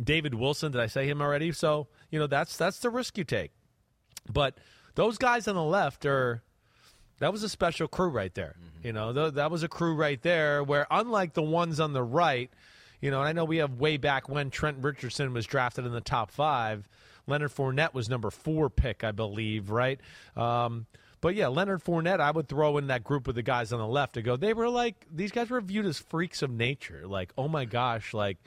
David 0.03 0.34
Wilson, 0.34 0.72
did 0.72 0.80
I 0.80 0.86
say 0.86 1.07
him 1.09 1.20
already? 1.20 1.53
So, 1.53 1.88
you 2.11 2.18
know, 2.18 2.26
that's 2.26 2.57
that's 2.57 2.78
the 2.78 2.90
risk 2.90 3.18
you 3.18 3.24
take. 3.24 3.53
But 4.30 4.59
those 4.95 5.18
guys 5.18 5.49
on 5.49 5.55
the 5.55 5.62
left 5.62 6.07
are 6.07 6.43
that 7.18 7.32
was 7.32 7.43
a 7.43 7.49
special 7.49 7.88
crew 7.88 8.09
right 8.09 8.34
there. 8.34 8.57
Mm-hmm. 8.59 8.86
You 8.86 8.93
know, 8.93 9.12
th- 9.12 9.34
that 9.34 9.51
was 9.51 9.62
a 9.62 9.68
crew 9.68 9.95
right 9.95 10.20
there 10.22 10.62
where 10.62 10.86
unlike 10.90 11.34
the 11.34 11.43
ones 11.43 11.80
on 11.80 11.93
the 11.93 12.03
right, 12.03 12.51
you 13.01 13.11
know, 13.11 13.20
and 13.20 13.28
I 13.28 13.32
know 13.32 13.45
we 13.45 13.59
have 13.59 13.74
way 13.74 13.97
back 13.97 14.28
when 14.28 14.51
Trent 14.51 14.78
Richardson 14.80 15.32
was 15.32 15.47
drafted 15.47 15.86
in 15.86 15.93
the 15.93 16.01
top 16.01 16.30
5, 16.30 16.88
Leonard 17.26 17.53
Fournette 17.53 17.95
was 17.95 18.09
number 18.09 18.30
4 18.30 18.70
pick, 18.70 19.05
I 19.05 19.12
believe, 19.12 19.70
right? 19.70 20.01
Um, 20.36 20.86
but 21.20 21.36
yeah, 21.36 21.47
Leonard 21.47 21.84
Fournette, 21.84 22.18
I 22.18 22.32
would 22.32 22.49
throw 22.49 22.76
in 22.78 22.88
that 22.88 23.05
group 23.05 23.28
with 23.28 23.36
the 23.36 23.43
guys 23.43 23.72
on 23.72 23.78
the 23.78 23.86
left 23.86 24.14
to 24.14 24.22
go. 24.22 24.36
They 24.36 24.53
were 24.53 24.68
like 24.68 25.07
these 25.11 25.30
guys 25.30 25.49
were 25.49 25.61
viewed 25.61 25.86
as 25.86 25.99
freaks 25.99 26.43
of 26.43 26.51
nature. 26.51 27.05
Like, 27.07 27.32
oh 27.38 27.47
my 27.47 27.64
gosh, 27.64 28.12
like 28.12 28.38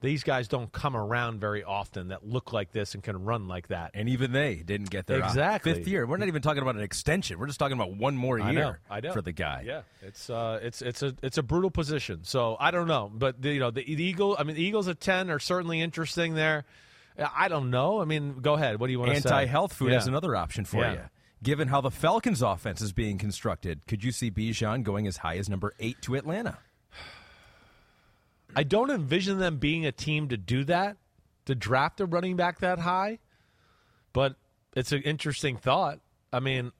these 0.00 0.22
guys 0.22 0.48
don't 0.48 0.70
come 0.70 0.96
around 0.96 1.40
very 1.40 1.64
often 1.64 2.08
that 2.08 2.26
look 2.26 2.52
like 2.52 2.72
this 2.72 2.94
and 2.94 3.02
can 3.02 3.24
run 3.24 3.48
like 3.48 3.68
that. 3.68 3.92
And 3.94 4.08
even 4.08 4.32
they 4.32 4.56
didn't 4.56 4.90
get 4.90 5.06
their 5.06 5.22
uh, 5.22 5.26
exactly 5.28 5.72
fifth 5.74 5.88
year. 5.88 6.06
We're 6.06 6.18
not 6.18 6.28
even 6.28 6.42
talking 6.42 6.62
about 6.62 6.76
an 6.76 6.82
extension. 6.82 7.38
We're 7.38 7.46
just 7.46 7.58
talking 7.58 7.76
about 7.76 7.94
one 7.96 8.16
more 8.16 8.38
year 8.38 8.46
I 8.46 8.52
know, 8.52 8.74
I 8.90 9.00
know. 9.00 9.12
for 9.12 9.22
the 9.22 9.32
guy. 9.32 9.64
Yeah, 9.66 9.82
it's 10.02 10.28
uh, 10.28 10.58
it's 10.62 10.82
it's 10.82 11.02
a 11.02 11.14
it's 11.22 11.38
a 11.38 11.42
brutal 11.42 11.70
position. 11.70 12.20
So 12.24 12.56
I 12.60 12.70
don't 12.70 12.86
know, 12.88 13.10
but 13.14 13.40
the, 13.40 13.52
you 13.52 13.60
know 13.60 13.70
the, 13.70 13.82
the 13.82 14.02
Eagle. 14.04 14.36
I 14.38 14.44
mean, 14.44 14.56
the 14.56 14.62
Eagles 14.64 14.88
at 14.88 15.00
ten 15.00 15.30
are 15.30 15.38
certainly 15.38 15.80
interesting 15.80 16.34
there. 16.34 16.64
I 17.16 17.48
don't 17.48 17.70
know. 17.70 18.00
I 18.02 18.04
mean, 18.06 18.40
go 18.40 18.54
ahead. 18.54 18.80
What 18.80 18.88
do 18.88 18.92
you 18.92 18.98
want 18.98 19.14
to 19.14 19.20
say? 19.20 19.28
Anti-health 19.28 19.72
food 19.72 19.92
Yeah. 19.92 19.98
is 19.98 20.06
another 20.08 20.34
option 20.34 20.64
for 20.64 20.78
Yeah. 20.82 20.92
you. 20.92 21.00
Given 21.44 21.68
how 21.68 21.80
the 21.80 21.90
Falcons' 21.90 22.42
offense 22.42 22.80
is 22.80 22.92
being 22.92 23.18
constructed, 23.18 23.86
could 23.86 24.02
you 24.02 24.10
see 24.12 24.30
Bijan 24.30 24.82
going 24.82 25.06
as 25.06 25.18
high 25.18 25.36
as 25.36 25.48
number 25.48 25.74
eight 25.78 26.00
to 26.02 26.16
Atlanta? 26.16 26.58
I 28.56 28.62
don't 28.62 28.90
envision 28.90 29.38
them 29.38 29.58
being 29.58 29.86
a 29.86 29.92
team 29.92 30.28
to 30.28 30.36
do 30.36 30.64
that, 30.64 30.96
to 31.46 31.54
draft 31.54 32.00
a 32.00 32.06
running 32.06 32.36
back 32.36 32.60
that 32.60 32.78
high. 32.78 33.18
But 34.12 34.36
it's 34.74 34.92
an 34.92 35.02
interesting 35.02 35.56
thought. 35.56 36.00
I 36.32 36.40
mean, 36.40 36.72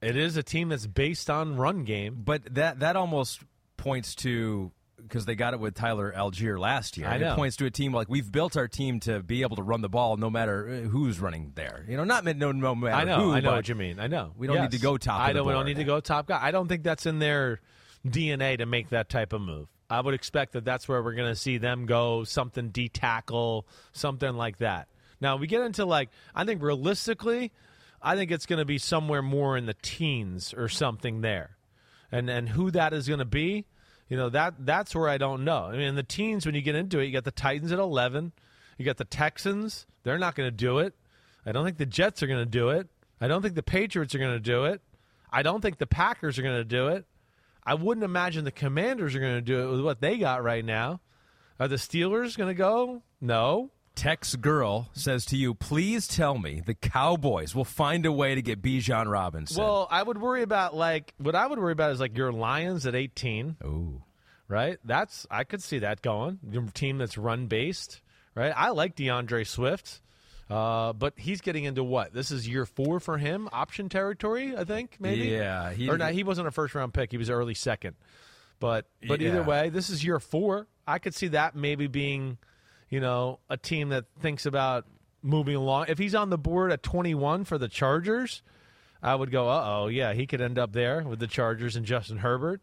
it 0.00 0.16
is 0.16 0.36
a 0.36 0.42
team 0.42 0.70
that's 0.70 0.86
based 0.86 1.30
on 1.30 1.56
run 1.56 1.84
game. 1.84 2.22
But 2.24 2.54
that 2.54 2.80
that 2.80 2.96
almost 2.96 3.40
points 3.76 4.14
to 4.16 4.72
because 4.96 5.26
they 5.26 5.34
got 5.34 5.52
it 5.52 5.60
with 5.60 5.74
Tyler 5.74 6.12
Allgeier 6.16 6.58
last 6.58 6.96
year. 6.96 7.08
It 7.08 7.36
points 7.36 7.56
to 7.56 7.66
a 7.66 7.70
team 7.70 7.92
like 7.92 8.08
we've 8.08 8.30
built 8.30 8.56
our 8.56 8.68
team 8.68 9.00
to 9.00 9.22
be 9.22 9.42
able 9.42 9.56
to 9.56 9.62
run 9.62 9.80
the 9.80 9.88
ball 9.88 10.16
no 10.16 10.30
matter 10.30 10.68
uh, 10.68 10.88
who's 10.88 11.20
running 11.20 11.52
there. 11.54 11.84
You 11.88 11.96
know, 11.96 12.04
not 12.04 12.24
no, 12.24 12.52
no 12.52 12.74
matter 12.74 12.94
I 12.94 13.04
know, 13.04 13.20
who. 13.20 13.32
I 13.32 13.40
know 13.40 13.52
what 13.52 13.68
you 13.68 13.74
mean. 13.74 13.98
I 13.98 14.06
know. 14.06 14.32
We 14.36 14.46
don't 14.46 14.60
need 14.60 14.70
to 14.72 14.78
go 14.78 14.96
top 14.96 15.20
I 15.20 15.32
don't. 15.32 15.46
We 15.46 15.52
don't 15.52 15.66
need 15.66 15.76
to 15.76 15.84
go 15.84 16.00
top 16.00 16.28
guy. 16.28 16.38
I 16.42 16.50
don't 16.50 16.68
think 16.68 16.82
that's 16.82 17.06
in 17.06 17.18
their 17.18 17.60
DNA 18.06 18.58
to 18.58 18.66
make 18.66 18.90
that 18.90 19.08
type 19.08 19.32
of 19.32 19.40
move. 19.40 19.68
I 19.92 20.00
would 20.00 20.14
expect 20.14 20.52
that 20.52 20.64
that's 20.64 20.88
where 20.88 21.02
we're 21.02 21.12
going 21.12 21.30
to 21.30 21.36
see 21.36 21.58
them 21.58 21.84
go 21.84 22.24
something 22.24 22.70
D 22.70 22.88
tackle, 22.88 23.66
something 23.92 24.34
like 24.34 24.56
that. 24.58 24.88
Now 25.20 25.36
we 25.36 25.46
get 25.46 25.60
into 25.60 25.84
like 25.84 26.08
I 26.34 26.44
think 26.44 26.62
realistically, 26.62 27.52
I 28.00 28.16
think 28.16 28.30
it's 28.30 28.46
going 28.46 28.58
to 28.58 28.64
be 28.64 28.78
somewhere 28.78 29.20
more 29.20 29.54
in 29.58 29.66
the 29.66 29.76
teens 29.82 30.54
or 30.54 30.70
something 30.70 31.20
there, 31.20 31.58
and 32.10 32.30
and 32.30 32.48
who 32.48 32.70
that 32.70 32.94
is 32.94 33.06
going 33.06 33.18
to 33.18 33.26
be, 33.26 33.66
you 34.08 34.16
know 34.16 34.30
that 34.30 34.54
that's 34.60 34.94
where 34.94 35.10
I 35.10 35.18
don't 35.18 35.44
know. 35.44 35.64
I 35.64 35.72
mean, 35.72 35.82
in 35.82 35.94
the 35.94 36.02
teens 36.02 36.46
when 36.46 36.54
you 36.54 36.62
get 36.62 36.74
into 36.74 36.98
it, 36.98 37.04
you 37.04 37.12
got 37.12 37.24
the 37.24 37.30
Titans 37.30 37.70
at 37.70 37.78
eleven, 37.78 38.32
you 38.78 38.86
got 38.86 38.96
the 38.96 39.04
Texans. 39.04 39.86
They're 40.04 40.18
not 40.18 40.34
going 40.36 40.46
to 40.46 40.56
do 40.56 40.78
it. 40.78 40.94
I 41.44 41.52
don't 41.52 41.66
think 41.66 41.76
the 41.76 41.84
Jets 41.84 42.22
are 42.22 42.26
going 42.26 42.40
to 42.40 42.46
do 42.46 42.70
it. 42.70 42.88
I 43.20 43.28
don't 43.28 43.42
think 43.42 43.56
the 43.56 43.62
Patriots 43.62 44.14
are 44.14 44.18
going 44.18 44.32
to 44.32 44.40
do 44.40 44.64
it. 44.64 44.80
I 45.30 45.42
don't 45.42 45.60
think 45.60 45.76
the 45.76 45.86
Packers 45.86 46.38
are 46.38 46.42
going 46.42 46.56
to 46.56 46.64
do 46.64 46.88
it. 46.88 47.04
I 47.64 47.74
wouldn't 47.74 48.04
imagine 48.04 48.44
the 48.44 48.50
Commanders 48.50 49.14
are 49.14 49.20
going 49.20 49.34
to 49.34 49.40
do 49.40 49.68
it 49.68 49.70
with 49.70 49.80
what 49.80 50.00
they 50.00 50.18
got 50.18 50.42
right 50.42 50.64
now. 50.64 51.00
Are 51.60 51.68
the 51.68 51.76
Steelers 51.76 52.36
going 52.36 52.48
to 52.48 52.54
go? 52.54 53.02
No. 53.20 53.70
Tex 53.94 54.36
Girl 54.36 54.88
says 54.94 55.26
to 55.26 55.36
you, 55.36 55.54
please 55.54 56.08
tell 56.08 56.38
me 56.38 56.62
the 56.64 56.74
Cowboys 56.74 57.54
will 57.54 57.64
find 57.64 58.06
a 58.06 58.12
way 58.12 58.34
to 58.34 58.42
get 58.42 58.62
Bijan 58.62 59.10
Robinson. 59.10 59.62
Well, 59.62 59.86
I 59.90 60.02
would 60.02 60.20
worry 60.20 60.42
about 60.42 60.74
like 60.74 61.14
what 61.18 61.34
I 61.34 61.46
would 61.46 61.58
worry 61.58 61.72
about 61.72 61.92
is 61.92 62.00
like 62.00 62.16
your 62.16 62.32
Lions 62.32 62.86
at 62.86 62.94
18, 62.94 63.56
Ooh. 63.64 64.02
right? 64.48 64.78
That's 64.84 65.26
I 65.30 65.44
could 65.44 65.62
see 65.62 65.80
that 65.80 66.02
going. 66.02 66.38
Your 66.50 66.62
team 66.72 66.98
that's 66.98 67.18
run 67.18 67.46
based, 67.46 68.00
right? 68.34 68.52
I 68.56 68.70
like 68.70 68.96
D'Andre 68.96 69.44
Swift. 69.44 70.00
Uh, 70.52 70.92
but 70.92 71.14
he's 71.16 71.40
getting 71.40 71.64
into 71.64 71.82
what? 71.82 72.12
This 72.12 72.30
is 72.30 72.46
year 72.46 72.66
four 72.66 73.00
for 73.00 73.16
him, 73.18 73.48
option 73.52 73.88
territory, 73.88 74.54
I 74.56 74.64
think, 74.64 74.96
maybe. 75.00 75.28
Yeah, 75.28 75.72
he- 75.72 75.88
or 75.88 75.96
not? 75.98 76.12
He 76.12 76.24
wasn't 76.24 76.48
a 76.48 76.50
first 76.50 76.74
round 76.74 76.92
pick; 76.92 77.10
he 77.10 77.16
was 77.18 77.30
early 77.30 77.54
second. 77.54 77.96
But 78.60 78.86
but 79.08 79.20
either 79.22 79.42
way, 79.42 79.70
this 79.70 79.88
is 79.90 80.04
year 80.04 80.20
four. 80.20 80.66
I 80.86 80.98
could 80.98 81.14
see 81.14 81.28
that 81.28 81.54
maybe 81.56 81.86
being, 81.86 82.38
you 82.90 83.00
know, 83.00 83.38
a 83.48 83.56
team 83.56 83.88
that 83.90 84.04
thinks 84.20 84.46
about 84.46 84.86
moving 85.22 85.54
along. 85.56 85.86
If 85.88 85.98
he's 85.98 86.14
on 86.14 86.30
the 86.30 86.38
board 86.38 86.70
at 86.72 86.82
21 86.82 87.44
for 87.44 87.56
the 87.56 87.68
Chargers, 87.68 88.42
I 89.02 89.14
would 89.14 89.30
go, 89.30 89.48
uh 89.48 89.64
oh, 89.66 89.86
yeah, 89.88 90.12
he 90.12 90.26
could 90.26 90.40
end 90.40 90.58
up 90.58 90.72
there 90.72 91.02
with 91.02 91.18
the 91.18 91.26
Chargers 91.28 91.76
and 91.76 91.86
Justin 91.86 92.18
Herbert. 92.18 92.60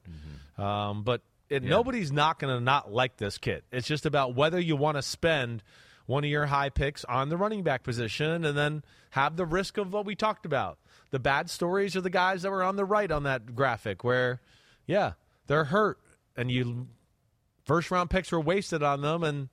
Um, 0.58 1.04
but 1.04 1.22
it, 1.50 1.64
nobody's 1.64 2.12
not 2.12 2.38
going 2.40 2.54
to 2.56 2.62
not 2.64 2.92
like 2.92 3.18
this 3.18 3.38
kid. 3.38 3.64
It's 3.72 3.88
just 3.88 4.06
about 4.06 4.36
whether 4.36 4.60
you 4.60 4.76
want 4.76 4.98
to 4.98 5.02
spend 5.02 5.64
one 6.10 6.24
of 6.24 6.30
your 6.32 6.47
high 6.47 6.70
picks 6.70 7.05
on 7.05 7.30
the 7.30 7.38
running 7.38 7.62
back 7.62 7.84
position 7.84 8.43
and 8.43 8.57
then 8.57 8.84
have 9.12 9.36
the 9.38 9.45
risk 9.45 9.78
of 9.78 9.93
what 9.93 10.07
we 10.07 10.16
talked 10.16 10.43
about. 10.43 10.80
The 11.12 11.20
bad 11.20 11.51
stories 11.51 11.95
are 11.95 12.01
the 12.01 12.10
guys 12.10 12.41
that 12.41 12.49
were 12.49 12.64
on 12.64 12.78
the 12.78 12.84
right 12.86 13.12
on 13.12 13.24
that 13.24 13.53
graphic 13.55 14.03
where, 14.03 14.41
yeah, 14.88 15.14
they're 15.45 15.66
hurt 15.66 15.99
and 16.36 16.49
you 16.49 16.88
first 17.64 17.91
round 17.91 18.10
picks 18.10 18.32
were 18.32 18.41
wasted 18.41 18.82
on 18.82 19.01
them 19.01 19.24
and 19.24 19.49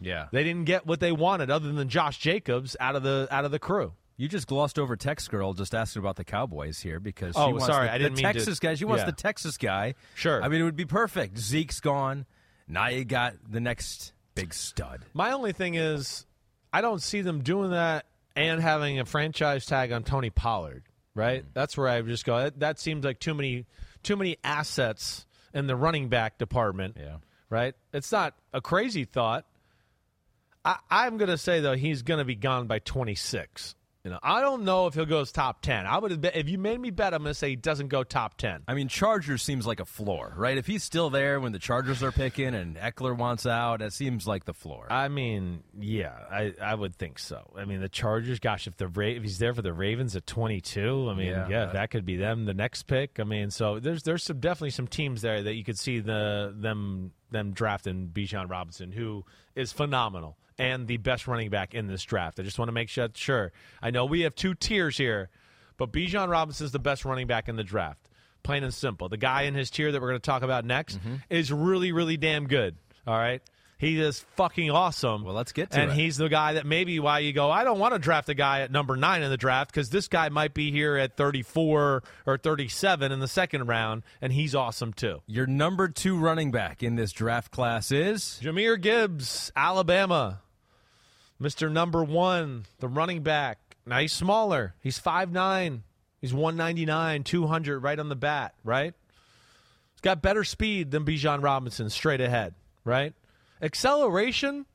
Yeah. 0.00 0.26
they 0.32 0.42
didn't 0.42 0.64
get 0.64 0.84
what 0.84 0.98
they 0.98 1.12
wanted 1.12 1.48
other 1.48 1.70
than 1.70 1.88
Josh 1.88 2.18
Jacobs 2.18 2.76
out 2.80 2.96
of 2.96 3.04
the 3.04 3.28
out 3.30 3.44
of 3.44 3.52
the 3.52 3.60
crew. 3.60 3.92
You 4.16 4.26
just 4.26 4.48
glossed 4.48 4.80
over 4.80 4.96
Tex 4.96 5.28
Girl 5.28 5.52
just 5.54 5.76
asking 5.76 6.00
about 6.00 6.16
the 6.16 6.24
Cowboys 6.24 6.80
here 6.80 6.98
because 6.98 7.36
she 7.36 7.40
Oh, 7.40 7.50
wants 7.50 7.66
sorry, 7.66 7.86
the, 7.86 7.92
I 7.92 7.98
didn't 7.98 8.16
the 8.16 8.22
mean 8.24 8.32
to- 8.32 8.38
Texas 8.40 8.58
guy. 8.58 8.74
She 8.74 8.84
wants 8.84 9.02
yeah. 9.02 9.06
the 9.06 9.12
Texas 9.12 9.56
guy. 9.56 9.94
Sure. 10.16 10.42
I 10.42 10.48
mean, 10.48 10.60
it 10.60 10.64
would 10.64 10.74
be 10.74 10.86
perfect. 10.86 11.38
Zeke's 11.38 11.78
gone. 11.78 12.26
Now 12.66 12.88
you 12.88 13.04
got 13.04 13.34
the 13.48 13.60
next 13.60 14.12
big 14.40 14.54
stud. 14.54 15.00
My 15.14 15.32
only 15.32 15.52
thing 15.52 15.74
is, 15.74 16.26
I 16.72 16.80
don't 16.80 17.02
see 17.02 17.20
them 17.20 17.42
doing 17.42 17.70
that 17.70 18.06
and 18.36 18.60
having 18.60 19.00
a 19.00 19.04
franchise 19.04 19.66
tag 19.66 19.92
on 19.92 20.04
Tony 20.04 20.30
Pollard, 20.30 20.84
right? 21.14 21.42
Mm. 21.42 21.48
That's 21.54 21.76
where 21.76 21.88
I 21.88 22.00
just 22.02 22.24
go. 22.24 22.38
That, 22.38 22.60
that 22.60 22.78
seems 22.78 23.04
like 23.04 23.18
too 23.18 23.34
many 23.34 23.66
too 24.02 24.16
many 24.16 24.36
assets 24.44 25.26
in 25.52 25.66
the 25.66 25.76
running 25.76 26.08
back 26.08 26.38
department. 26.38 26.96
Yeah. 26.98 27.16
Right. 27.50 27.74
It's 27.92 28.12
not 28.12 28.34
a 28.52 28.60
crazy 28.60 29.04
thought. 29.04 29.46
I, 30.64 30.76
I'm 30.90 31.16
going 31.16 31.30
to 31.30 31.38
say 31.38 31.60
though 31.60 31.76
he's 31.76 32.02
going 32.02 32.18
to 32.18 32.24
be 32.24 32.34
gone 32.34 32.66
by 32.66 32.78
26. 32.78 33.74
You 34.04 34.12
know, 34.12 34.20
I 34.22 34.40
don't 34.40 34.62
know 34.64 34.86
if 34.86 34.94
he'll 34.94 35.06
go 35.06 35.24
top 35.24 35.60
10. 35.60 35.84
I 35.84 35.98
would 35.98 36.20
bet 36.20 36.36
if 36.36 36.48
you 36.48 36.56
made 36.56 36.78
me 36.80 36.90
bet, 36.90 37.12
I'm 37.12 37.22
going 37.22 37.30
to 37.32 37.34
say 37.34 37.50
he 37.50 37.56
doesn't 37.56 37.88
go 37.88 38.04
top 38.04 38.36
10. 38.38 38.62
I 38.68 38.74
mean, 38.74 38.86
Chargers 38.86 39.42
seems 39.42 39.66
like 39.66 39.80
a 39.80 39.84
floor, 39.84 40.32
right? 40.36 40.56
If 40.56 40.66
he's 40.68 40.84
still 40.84 41.10
there 41.10 41.40
when 41.40 41.50
the 41.50 41.58
Chargers 41.58 42.00
are 42.02 42.12
picking 42.12 42.54
and 42.54 42.76
Ekeler 42.76 43.14
wants 43.14 43.44
out, 43.44 43.82
it 43.82 43.92
seems 43.92 44.24
like 44.26 44.44
the 44.44 44.54
floor. 44.54 44.86
I 44.88 45.08
mean, 45.08 45.64
yeah, 45.78 46.12
I, 46.30 46.54
I 46.62 46.74
would 46.76 46.94
think 46.94 47.18
so. 47.18 47.52
I 47.58 47.64
mean, 47.64 47.80
the 47.80 47.88
Chargers, 47.88 48.38
gosh, 48.38 48.68
if 48.68 48.76
the 48.76 48.86
Ra- 48.86 49.06
if 49.06 49.24
he's 49.24 49.38
there 49.38 49.52
for 49.52 49.62
the 49.62 49.72
Ravens 49.72 50.14
at 50.14 50.26
22, 50.26 51.08
I 51.10 51.14
mean, 51.14 51.26
Yeah. 51.26 51.48
yeah, 51.48 51.66
that 51.66 51.90
could 51.90 52.06
be 52.06 52.16
them 52.16 52.44
the 52.44 52.54
next 52.54 52.84
pick. 52.84 53.18
I 53.18 53.24
mean, 53.24 53.50
so 53.50 53.80
there's 53.80 54.04
there's 54.04 54.22
some 54.22 54.38
definitely 54.38 54.70
some 54.70 54.86
teams 54.86 55.22
there 55.22 55.42
that 55.42 55.54
you 55.54 55.64
could 55.64 55.78
see 55.78 55.98
the 55.98 56.54
them 56.56 57.10
them 57.30 57.52
drafting 57.52 58.08
Bijan 58.12 58.48
Robinson, 58.48 58.92
who 58.92 59.24
is 59.56 59.72
phenomenal 59.72 60.38
and 60.58 60.86
the 60.86 60.96
best 60.96 61.26
running 61.28 61.50
back 61.50 61.74
in 61.74 61.86
this 61.86 62.02
draft. 62.02 62.38
I 62.40 62.42
just 62.42 62.58
want 62.58 62.68
to 62.68 62.72
make 62.72 62.88
sure. 62.88 63.08
Sure, 63.14 63.52
I 63.82 63.90
know 63.90 64.04
we 64.04 64.22
have 64.22 64.34
two 64.34 64.54
tiers 64.54 64.96
here, 64.98 65.28
but 65.76 65.92
Bijan 65.92 66.28
Robinson 66.28 66.66
is 66.66 66.72
the 66.72 66.78
best 66.78 67.04
running 67.04 67.26
back 67.26 67.48
in 67.48 67.56
the 67.56 67.64
draft. 67.64 68.00
Plain 68.42 68.64
and 68.64 68.72
simple. 68.74 69.08
The 69.08 69.16
guy 69.16 69.42
in 69.42 69.54
his 69.54 69.70
tier 69.70 69.90
that 69.92 70.00
we're 70.00 70.08
going 70.08 70.20
to 70.20 70.26
talk 70.26 70.42
about 70.42 70.64
next 70.64 70.98
Mm-hmm. 70.98 71.16
is 71.28 71.52
really, 71.52 71.92
really 71.92 72.16
damn 72.16 72.46
good. 72.46 72.76
All 73.06 73.16
right. 73.18 73.42
He 73.78 74.00
is 74.00 74.18
fucking 74.34 74.72
awesome. 74.72 75.22
Well, 75.22 75.34
let's 75.34 75.52
get 75.52 75.70
to 75.70 75.78
and 75.80 75.92
it. 75.92 75.94
he's 75.94 76.16
the 76.16 76.28
guy 76.28 76.54
that 76.54 76.66
maybe 76.66 76.98
why 76.98 77.20
you 77.20 77.32
go, 77.32 77.48
I 77.48 77.62
don't 77.62 77.78
want 77.78 77.92
to 77.94 78.00
draft 78.00 78.28
a 78.28 78.34
guy 78.34 78.62
at 78.62 78.72
number 78.72 78.96
nine 78.96 79.22
in 79.22 79.30
the 79.30 79.36
draft 79.36 79.70
because 79.70 79.88
this 79.90 80.08
guy 80.08 80.30
might 80.30 80.52
be 80.52 80.72
here 80.72 80.96
at 80.96 81.16
34 81.16 82.02
or 82.26 82.38
37 82.38 83.12
in 83.12 83.20
the 83.20 83.28
second 83.28 83.66
round, 83.66 84.02
and 84.20 84.32
he's 84.32 84.54
awesome 84.56 84.92
too. 84.92 85.22
Your 85.28 85.46
number 85.46 85.86
two 85.88 86.18
running 86.18 86.50
back 86.50 86.82
in 86.82 86.96
this 86.96 87.12
draft 87.12 87.52
class 87.52 87.92
is 87.92 88.40
Jahmyr 88.42 88.80
Gibbs, 88.80 89.52
Alabama. 89.54 90.40
Mr. 91.40 91.70
Number 91.70 92.02
One, 92.02 92.64
the 92.80 92.88
running 92.88 93.22
back. 93.22 93.58
Now 93.86 93.98
he's 93.98 94.12
smaller. 94.12 94.74
He's 94.82 94.98
5'9. 94.98 95.80
He's 96.20 96.34
199, 96.34 97.22
200 97.24 97.78
right 97.78 97.98
on 97.98 98.08
the 98.08 98.16
bat, 98.16 98.54
right? 98.64 98.92
He's 99.92 100.00
got 100.00 100.20
better 100.20 100.42
speed 100.42 100.90
than 100.90 101.04
Bijan 101.04 101.42
Robinson 101.42 101.90
straight 101.90 102.20
ahead, 102.20 102.54
right? 102.84 103.14
Acceleration 103.62 104.66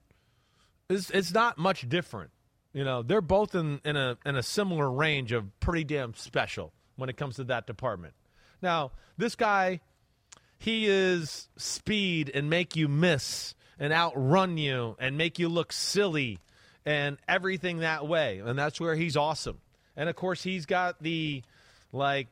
is 0.90 1.10
it's 1.12 1.34
not 1.34 1.58
much 1.58 1.88
different. 1.88 2.32
You 2.74 2.84
know, 2.84 3.04
they're 3.04 3.22
both 3.22 3.56
in, 3.56 3.82
in 3.86 3.96
a 3.98 4.18
in 4.26 4.36
a 4.36 4.44
similar 4.44 4.90
range 4.90 5.32
of 5.32 5.60
pretty 5.60 5.84
damn 5.84 6.14
special 6.14 6.72
when 6.96 7.10
it 7.10 7.18
comes 7.18 7.36
to 7.36 7.44
that 7.46 7.68
department. 7.68 8.14
Now, 8.62 8.92
this 9.18 9.36
guy 9.36 9.82
he 10.64 10.86
is 10.88 11.50
speed 11.58 12.32
and 12.34 12.50
make 12.50 12.78
you 12.78 12.88
miss 12.88 13.54
and 13.78 13.92
outrun 13.92 14.58
you 14.58 14.96
and 14.98 15.18
make 15.18 15.38
you 15.38 15.50
look 15.50 15.74
silly 15.74 16.40
and 16.86 17.18
everything 17.28 17.80
that 17.80 18.08
way. 18.08 18.42
And 18.46 18.58
that's 18.58 18.80
where 18.80 18.96
he's 18.96 19.18
awesome. 19.18 19.60
And 19.96 20.10
of 20.10 20.16
course, 20.16 20.44
he's 20.44 20.66
got 20.66 21.02
the 21.02 21.44
like 21.92 22.28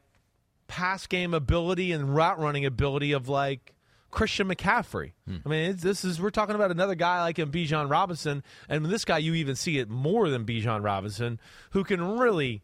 pass 0.67 1.07
game 1.07 1.33
ability 1.33 1.91
and 1.91 2.15
route 2.15 2.39
running 2.39 2.65
ability 2.65 3.11
of 3.11 3.29
like 3.29 3.73
Christian 4.09 4.47
McCaffrey. 4.47 5.11
Hmm. 5.27 5.37
I 5.45 5.49
mean, 5.49 5.69
it's, 5.71 5.83
this 5.83 6.03
is 6.03 6.21
we're 6.21 6.29
talking 6.29 6.55
about 6.55 6.71
another 6.71 6.95
guy 6.95 7.21
like 7.21 7.39
him, 7.39 7.51
Bijan 7.51 7.89
Robinson, 7.89 8.43
and 8.69 8.85
this 8.85 9.05
guy 9.05 9.19
you 9.19 9.33
even 9.35 9.55
see 9.55 9.79
it 9.79 9.89
more 9.89 10.29
than 10.29 10.45
Bijan 10.45 10.83
Robinson, 10.83 11.39
who 11.71 11.83
can 11.83 12.17
really 12.17 12.61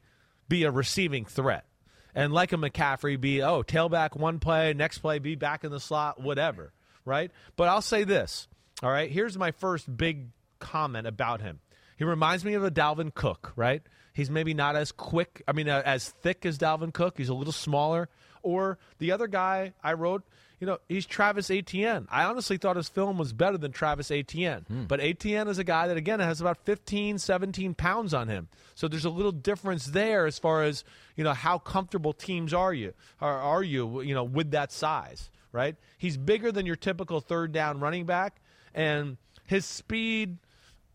be 0.50 0.64
a 0.64 0.72
receiving 0.72 1.26
threat. 1.26 1.66
And 2.14 2.34
like 2.34 2.52
a 2.52 2.58
McCaffrey, 2.58 3.20
be 3.20 3.44
oh 3.44 3.62
tailback 3.62 4.18
one 4.18 4.40
play, 4.40 4.74
next 4.74 5.00
play 5.00 5.20
be 5.20 5.36
back 5.36 5.64
in 5.64 5.72
the 5.72 5.80
slot, 5.80 6.20
whatever, 6.20 6.74
right? 7.06 7.32
But 7.56 7.70
I'll 7.70 7.82
say 7.82 8.04
this, 8.04 8.48
all 8.82 8.90
right. 8.90 9.12
Here's 9.12 9.38
my 9.38 9.52
first 9.52 9.96
big 9.96 10.30
comment 10.60 11.08
about 11.08 11.42
him. 11.42 11.60
He 11.98 12.04
reminds 12.06 12.46
me 12.46 12.54
of 12.54 12.64
a 12.64 12.72
Dalvin 12.72 13.14
Cook, 13.14 13.54
right? 13.56 13.82
He's 14.14 14.30
maybe 14.30 14.54
not 14.54 14.76
as 14.76 14.92
quick, 14.92 15.44
I 15.48 15.52
mean, 15.52 15.68
uh, 15.70 15.82
as 15.86 16.10
thick 16.10 16.46
as 16.46 16.58
Dalvin 16.58 16.94
Cook. 16.94 17.18
He's 17.18 17.30
a 17.30 17.34
little 17.34 17.54
smaller. 17.54 18.10
Or 18.44 18.78
the 19.00 19.12
other 19.12 19.28
guy 19.28 19.74
I 19.84 19.94
wrote, 19.94 20.24
you 20.60 20.66
know, 20.66 20.80
he's 20.88 21.06
Travis 21.06 21.52
Etienne. 21.52 22.08
I 22.10 22.24
honestly 22.24 22.58
thought 22.58 22.78
his 22.78 22.90
film 22.90 23.18
was 23.18 23.34
better 23.34 23.58
than 23.58 23.72
Travis 23.72 24.10
Etienne. 24.10 24.66
But 24.88 25.02
Etienne 25.02 25.48
is 25.48 25.60
a 25.60 25.64
guy 25.64 25.88
that, 25.88 25.98
again, 25.98 26.20
has 26.20 26.42
about 26.42 26.58
15, 26.66 27.20
17 27.20 27.74
pounds 27.76 28.14
on 28.14 28.28
him. 28.28 28.48
So 28.74 28.88
there's 28.88 29.06
a 29.06 29.10
little 29.10 29.32
difference 29.32 29.86
there 29.86 30.26
as 30.26 30.40
far 30.40 30.64
as, 30.64 30.84
you 31.16 31.24
know, 31.24 31.34
how 31.34 31.60
comfortable 31.60 32.14
teams 32.14 32.54
are 32.54 32.74
you, 32.74 32.94
are, 33.22 33.38
are 33.40 33.64
you, 33.64 34.02
you 34.02 34.16
know, 34.16 34.24
with 34.24 34.52
that 34.52 34.72
size, 34.72 35.30
right? 35.52 35.76
He's 35.98 36.18
bigger 36.18 36.52
than 36.52 36.66
your 36.66 36.76
typical 36.76 37.20
third 37.20 37.52
down 37.52 37.80
running 37.80 38.06
back. 38.06 38.42
And 38.74 39.18
his 39.46 39.66
speed 39.66 40.38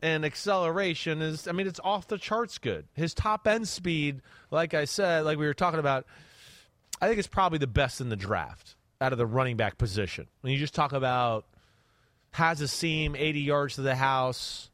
and 0.03 0.25
acceleration 0.25 1.23
is 1.23 1.47
I 1.47 1.53
mean 1.53 1.67
it's 1.67 1.81
off 1.83 2.09
the 2.09 2.19
charts 2.19 2.59
good. 2.59 2.87
His 2.95 3.15
top 3.15 3.47
end 3.47 3.69
speed, 3.69 4.21
like 4.51 4.75
I 4.75 4.85
said, 4.85 5.25
like 5.25 5.39
we 5.39 5.47
were 5.47 5.55
talking 5.55 5.81
about, 5.81 6.05
I 7.01 7.07
think 7.07 7.19
it's 7.19 7.29
probably 7.29 7.59
the 7.59 7.67
best 7.67 8.01
in 8.01 8.09
the 8.09 8.17
draft 8.17 8.75
out 9.01 9.13
of 9.13 9.19
the 9.19 9.27
running 9.27 9.57
back 9.57 9.79
position. 9.79 10.27
When 10.43 10.53
you 10.53 10.59
just 10.59 10.75
talk 10.75 10.93
about 10.93 11.47
has 12.33 12.61
a 12.61 12.69
seam 12.69 13.15
80 13.15 13.41
yards 13.41 13.75
to 13.77 13.83
the 13.83 13.95
house, 13.95 14.71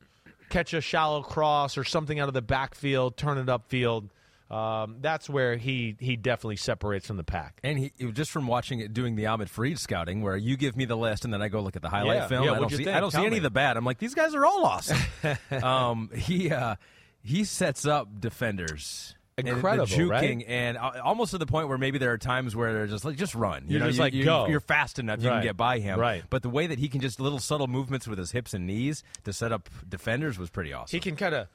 catch 0.49 0.72
a 0.72 0.81
shallow 0.81 1.22
cross 1.22 1.76
or 1.76 1.85
something 1.85 2.18
out 2.18 2.29
of 2.29 2.35
the 2.35 2.43
backfield, 2.43 3.16
turn 3.16 3.39
it 3.39 3.47
upfield. 3.47 4.09
Um, 4.51 4.96
that's 5.01 5.28
where 5.28 5.57
he 5.57 5.96
he 6.01 6.16
definitely 6.16 6.57
separates 6.57 7.07
from 7.07 7.18
the 7.18 7.24
pack. 7.24 7.61
And 7.62 7.78
he 7.78 7.92
just 8.12 8.30
from 8.30 8.46
watching 8.46 8.80
it, 8.80 8.94
doing 8.94 9.14
the 9.14 9.26
Ahmed 9.26 9.49
Fareed 9.49 9.78
scouting, 9.78 10.22
where 10.22 10.36
you 10.36 10.57
give 10.57 10.74
me 10.76 10.86
the 10.86 10.96
list 10.96 11.24
and 11.24 11.34
then 11.34 11.42
I 11.42 11.49
go 11.49 11.61
look 11.61 11.76
at 11.76 11.82
the 11.82 11.90
highlight 11.90 12.16
Yeah, 12.16 12.26
film. 12.28 12.44
yeah, 12.44 12.53
I 12.53 12.59
don't 12.59 12.70
see? 12.72 12.88
I 12.88 13.01
don't 13.01 13.11
see 13.11 13.26
any 13.26 13.36
of 13.36 13.42
the 13.42 13.51
bad. 13.51 13.76
I'm 13.76 13.84
like, 13.84 13.99
these 13.99 14.14
guys 14.14 14.34
are 14.34 14.46
all 14.46 14.64
awesome. 14.64 14.99
um, 15.62 16.11
he 16.14 16.51
uh, 16.51 16.76
he 17.22 17.44
sets 17.44 17.84
up 17.86 18.20
defenders. 18.20 19.14
and 19.36 19.46
Incredible, 19.46 19.86
juking, 19.86 20.09
right? 20.11 20.44
and 20.49 20.78
uh, 20.78 20.92
almost 21.05 21.30
to 21.32 21.38
the 21.38 21.46
point 21.46 21.68
where 21.68 21.76
maybe 21.78 21.99
there 21.99 22.12
are 22.12 22.18
times 22.18 22.57
where 22.57 22.72
they're 22.72 22.86
just 22.86 23.05
like, 23.05 23.16
just 23.16 23.34
run. 23.34 23.64
You 23.66 23.72
You're 23.72 23.80
know, 23.80 23.86
just 23.86 23.99
you, 23.99 24.03
like, 24.03 24.12
you, 24.14 24.24
go. 24.24 24.46
You're 24.49 24.61
fast 24.61 24.99
enough, 24.99 25.22
you 25.22 25.28
can 25.28 25.42
get 25.42 25.57
by 25.57 25.78
him. 25.78 26.01
Right. 26.01 26.24
But 26.30 26.42
the 26.42 26.49
way 26.51 26.66
that 26.66 26.78
he 26.78 26.88
can 26.88 27.01
just 27.01 27.20
little 27.20 27.38
subtle 27.38 27.66
movements 27.68 28.09
with 28.09 28.18
his 28.18 28.30
hips 28.32 28.55
and 28.55 28.66
knees 28.66 29.05
to 29.24 29.32
set 29.32 29.53
up 29.53 29.68
defenders 29.88 30.38
was 30.38 30.49
pretty 30.51 30.72
awesome. 30.72 30.96
he 30.96 31.01
can 31.01 31.14
kind 31.16 31.34
of 31.34 31.49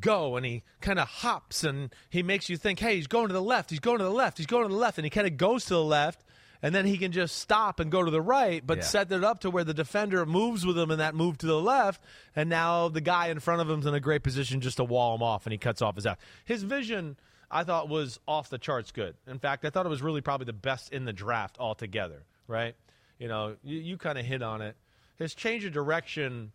go 0.00 0.36
and 0.36 0.44
he 0.46 0.62
kind 0.80 0.98
of 0.98 1.08
hops 1.08 1.64
and 1.64 1.94
he 2.10 2.22
makes 2.22 2.48
you 2.48 2.56
think, 2.56 2.78
hey, 2.78 2.96
he's 2.96 3.06
going 3.06 3.28
to 3.28 3.34
the 3.34 3.42
left, 3.42 3.70
he's 3.70 3.80
going 3.80 3.98
to 3.98 4.04
the 4.04 4.10
left, 4.10 4.38
he's 4.38 4.46
going 4.46 4.62
to 4.64 4.68
the 4.72 4.78
left, 4.78 4.98
and 4.98 5.04
he 5.04 5.10
kind 5.10 5.26
of 5.26 5.36
goes 5.36 5.64
to 5.66 5.74
the 5.74 5.82
left, 5.84 6.24
and 6.62 6.74
then 6.74 6.86
he 6.86 6.96
can 6.98 7.12
just 7.12 7.36
stop 7.38 7.78
and 7.80 7.90
go 7.90 8.02
to 8.02 8.10
the 8.10 8.20
right, 8.22 8.66
but 8.66 8.78
Yeah. 8.78 8.84
set 8.84 9.12
it 9.12 9.22
up 9.24 9.40
to 9.40 9.50
where 9.50 9.64
the 9.64 9.74
defender 9.74 10.24
moves 10.26 10.64
with 10.64 10.78
him 10.78 10.90
in 10.90 10.98
that 10.98 11.14
move 11.14 11.38
to 11.38 11.46
the 11.46 11.60
left, 11.60 12.02
and 12.34 12.48
now 12.50 12.88
the 12.88 13.00
guy 13.00 13.28
in 13.28 13.38
front 13.40 13.60
of 13.60 13.68
him's 13.68 13.86
in 13.86 13.94
a 13.94 14.00
great 14.00 14.22
position 14.22 14.60
just 14.60 14.76
to 14.78 14.84
wall 14.84 15.14
him 15.14 15.22
off, 15.22 15.46
and 15.46 15.52
he 15.52 15.58
cuts 15.58 15.82
off 15.82 15.96
his 15.96 16.06
out. 16.06 16.18
His 16.44 16.62
vision. 16.62 17.16
I 17.50 17.62
thought 17.62 17.88
was 17.88 18.18
off 18.26 18.48
the 18.48 18.58
charts 18.58 18.90
good. 18.90 19.14
In 19.28 19.38
fact, 19.38 19.64
I 19.64 19.70
thought 19.70 19.86
it 19.86 19.90
was 19.90 20.02
really 20.02 20.22
probably 20.22 20.46
the 20.46 20.52
best 20.52 20.92
in 20.92 21.04
the 21.04 21.12
draft 21.12 21.56
altogether. 21.60 22.24
Right? 22.48 22.74
You 23.18 23.28
know, 23.28 23.56
you, 23.62 23.78
you 23.78 23.96
kind 23.96 24.18
of 24.18 24.24
hit 24.24 24.42
on 24.42 24.60
it. 24.60 24.74
His 25.18 25.34
change 25.36 25.64
of 25.64 25.72
direction 25.72 26.50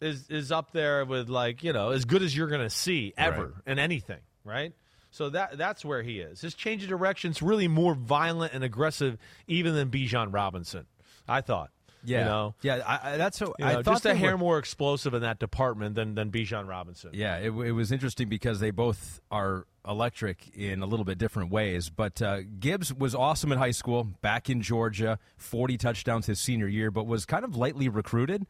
is 0.00 0.28
is 0.28 0.52
up 0.52 0.72
there 0.72 1.04
with 1.04 1.28
like 1.28 1.62
you 1.64 1.72
know 1.72 1.90
as 1.90 2.04
good 2.04 2.22
as 2.22 2.36
you're 2.36 2.48
going 2.48 2.60
to 2.62 2.70
see 2.70 3.14
ever 3.16 3.54
in 3.66 3.78
anything, 3.78 4.20
right? 4.44 4.72
So 5.10 5.30
that 5.30 5.56
that's 5.56 5.84
where 5.84 6.02
he 6.02 6.20
is. 6.20 6.40
His 6.42 6.54
change 6.54 6.82
of 6.82 6.88
direction 6.90 7.30
is 7.30 7.40
really 7.42 7.68
more 7.68 7.94
violent 7.94 8.52
and 8.52 8.62
aggressive 8.62 9.16
even 9.46 9.74
than 9.74 9.88
Bijan 9.90 10.32
Robinson. 10.34 10.86
I 11.26 11.40
thought. 11.40 11.70
yeah, 12.04 12.18
You 12.20 12.24
know, 12.26 12.54
yeah. 12.62 12.82
I, 12.86 13.12
I, 13.12 13.16
that's 13.16 13.40
I 13.42 13.46
know, 13.46 13.54
thought. 13.82 13.84
just 13.84 14.06
a 14.06 14.14
hair 14.14 14.32
were- 14.32 14.38
more 14.38 14.58
explosive 14.58 15.14
in 15.14 15.22
that 15.22 15.38
department 15.38 15.94
than 15.94 16.14
than 16.14 16.30
Bijan 16.30 16.68
Robinson. 16.68 17.10
Yeah, 17.14 17.38
it, 17.38 17.46
it 17.46 17.72
was 17.72 17.90
interesting 17.92 18.28
because 18.28 18.60
they 18.60 18.70
both 18.70 19.20
are 19.30 19.66
electric 19.88 20.54
in 20.54 20.82
a 20.82 20.86
little 20.86 21.04
bit 21.04 21.16
different 21.16 21.50
ways. 21.50 21.88
But 21.90 22.20
uh, 22.20 22.40
Gibbs 22.60 22.92
was 22.92 23.14
awesome 23.14 23.52
in 23.52 23.58
high 23.58 23.70
school, 23.70 24.04
back 24.04 24.50
in 24.50 24.60
Georgia, 24.60 25.18
40 25.38 25.78
touchdowns 25.78 26.26
his 26.26 26.38
senior 26.40 26.68
year, 26.68 26.90
but 26.90 27.06
was 27.06 27.24
kind 27.24 27.44
of 27.44 27.56
lightly 27.56 27.88
recruited 27.88 28.46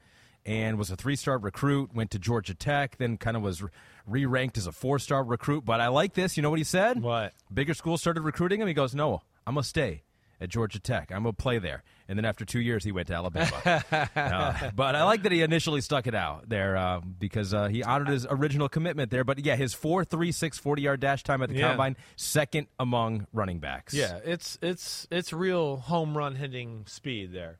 and 0.47 0.78
was 0.78 0.90
a 0.90 0.97
three 0.97 1.16
star 1.16 1.36
recruit, 1.38 1.90
went 1.94 2.11
to 2.12 2.18
Georgia 2.18 2.55
Tech, 2.55 2.97
then 2.97 3.18
kind 3.18 3.36
of 3.36 3.42
was 3.42 3.62
re 4.07 4.24
ranked 4.24 4.57
as 4.57 4.66
a 4.66 4.72
four 4.72 4.99
star 4.99 5.22
recruit. 5.24 5.64
But 5.64 5.80
I 5.82 5.88
like 5.88 6.14
this. 6.14 6.36
You 6.36 6.42
know 6.42 6.51
what 6.51 6.59
he 6.61 6.64
said? 6.64 7.03
What? 7.03 7.34
Bigger 7.53 7.74
schools 7.74 8.01
started 8.01 8.22
recruiting 8.22 8.61
him. 8.62 8.68
He 8.68 8.74
goes, 8.74 8.94
No, 8.94 9.20
I'm 9.47 9.55
going 9.55 9.62
to 9.64 9.68
stay. 9.68 10.03
At 10.38 10.51
Georgia 10.51 10.78
Tech, 10.78 11.11
I'm 11.12 11.22
gonna 11.22 11.32
play 11.32 11.59
there, 11.59 11.82
and 12.07 12.18
then 12.18 12.26
after 12.26 12.44
two 12.44 12.61
years, 12.61 12.84
he 12.84 12.92
went 12.92 13.09
to 13.09 13.14
Alabama. 13.14 13.82
Uh, 14.14 14.70
but 14.76 14.94
I 14.94 15.05
like 15.05 15.22
that 15.22 15.32
he 15.32 15.40
initially 15.40 15.80
stuck 15.80 16.07
it 16.07 16.14
out 16.14 16.47
there 16.47 16.76
uh, 16.76 17.01
because 17.01 17.55
uh, 17.55 17.68
he 17.68 17.82
honored 17.82 18.09
his 18.09 18.26
original 18.28 18.68
commitment 18.68 19.11
there. 19.11 19.24
But 19.24 19.42
yeah, 19.42 19.57
his 19.57 19.74
4.36 19.74 20.61
40 20.61 20.82
yard 20.82 21.01
dash 21.01 21.22
time 21.22 21.40
at 21.40 21.49
the 21.49 21.55
Yeah. 21.55 21.68
combine, 21.68 21.97
second 22.16 22.66
among 22.78 23.26
running 23.32 23.61
backs. 23.61 23.94
Yeah, 23.94 24.18
it's 24.26 24.59
it's 24.61 25.09
it's 25.11 25.32
real 25.32 25.78
home 25.78 26.14
run 26.14 26.34
hitting 26.34 26.84
speed 26.86 27.32
there, 27.32 27.57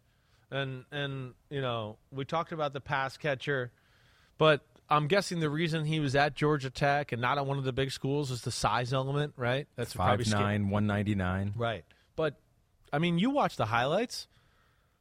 and 0.57 0.85
and 0.91 1.35
you 1.51 1.61
know 1.61 1.97
we 2.11 2.25
talked 2.25 2.53
about 2.53 2.73
the 2.73 2.81
pass 2.81 3.17
catcher, 3.17 3.73
but 4.39 4.63
I'm 4.89 5.09
guessing 5.09 5.41
the 5.41 5.51
reason 5.51 5.85
he 5.85 6.01
was 6.01 6.15
at 6.15 6.35
Georgia 6.35 6.71
Tech 6.71 7.13
and 7.13 7.21
not 7.21 7.39
at 7.39 7.47
one 7.47 7.59
of 7.59 7.65
the 7.65 7.73
big 7.73 7.91
schools 7.91 8.31
is 8.31 8.43
the 8.43 8.53
size 8.53 8.93
element, 8.93 9.35
right? 9.37 9.67
That's 9.77 9.93
five 9.93 10.27
nine, 10.29 10.71
one 10.71 10.87
ninety 10.87 11.15
nine. 11.15 11.53
Right. 11.57 11.85
But 12.15 12.37
I 12.93 12.99
mean, 12.99 13.19
you 13.19 13.31
watch 13.31 13.57
the 13.57 13.67
highlights. 13.67 14.29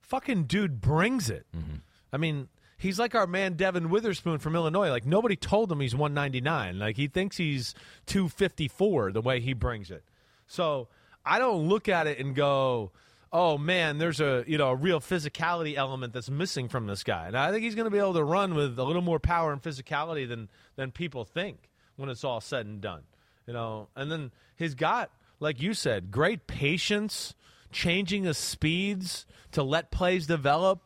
Fucking 0.02 0.44
dude 0.44 0.82
brings 0.82 1.30
it. 1.30 1.46
Mm-hmm. 1.56 1.78
I 2.12 2.18
mean, 2.18 2.48
he's 2.78 3.00
like 3.00 3.16
our 3.16 3.28
man 3.28 3.54
Devon 3.54 3.90
Witherspoon 3.90 4.40
from 4.40 4.56
Illinois. 4.56 4.90
Like 4.90 5.06
nobody 5.06 5.36
told 5.36 5.72
him 5.72 5.80
he's 5.80 5.96
199. 5.96 6.80
Like 6.80 6.96
he 6.98 7.08
thinks 7.08 7.38
he's 7.38 7.74
254 8.08 9.12
the 9.12 9.22
way 9.22 9.40
he 9.40 9.54
brings 9.54 9.92
it. 9.92 10.04
So, 10.48 10.90
I 11.26 11.40
don't 11.40 11.68
look 11.68 11.90
at 11.90 12.06
it 12.06 12.20
and 12.20 12.36
go, 12.36 12.92
"Oh 13.36 13.58
man, 13.58 13.98
there's 13.98 14.22
a, 14.22 14.44
you 14.48 14.58
know, 14.58 14.70
a 14.70 14.76
real 14.76 15.00
physicality 15.00 15.76
element 15.76 16.14
that's 16.14 16.30
missing 16.30 16.70
from 16.70 16.88
this 16.88 17.04
guy." 17.04 17.28
And 17.28 17.38
I 17.38 17.52
think 17.52 17.64
he's 17.64 17.76
going 17.76 17.86
to 17.86 17.92
be 17.92 18.00
able 18.00 18.14
to 18.14 18.24
run 18.24 18.56
with 18.56 18.80
a 18.80 18.84
little 18.84 19.02
more 19.02 19.20
power 19.20 19.52
and 19.52 19.62
physicality 19.62 20.28
than 20.28 20.50
than 20.76 20.92
people 20.92 21.26
think 21.26 21.70
when 21.98 22.10
it's 22.10 22.24
all 22.24 22.42
said 22.42 22.66
and 22.66 22.82
done. 22.82 23.04
You 23.48 23.54
know, 23.54 23.90
and 23.96 24.12
then 24.12 24.32
he's 24.58 24.74
got 24.74 25.12
like 25.40 25.62
you 25.62 25.74
said, 25.74 26.12
great 26.12 26.48
patience, 26.48 27.34
changing 27.72 28.24
his 28.24 28.38
speeds 28.38 29.26
to 29.52 29.64
let 29.64 29.92
plays 29.92 30.28
develop. 30.28 30.82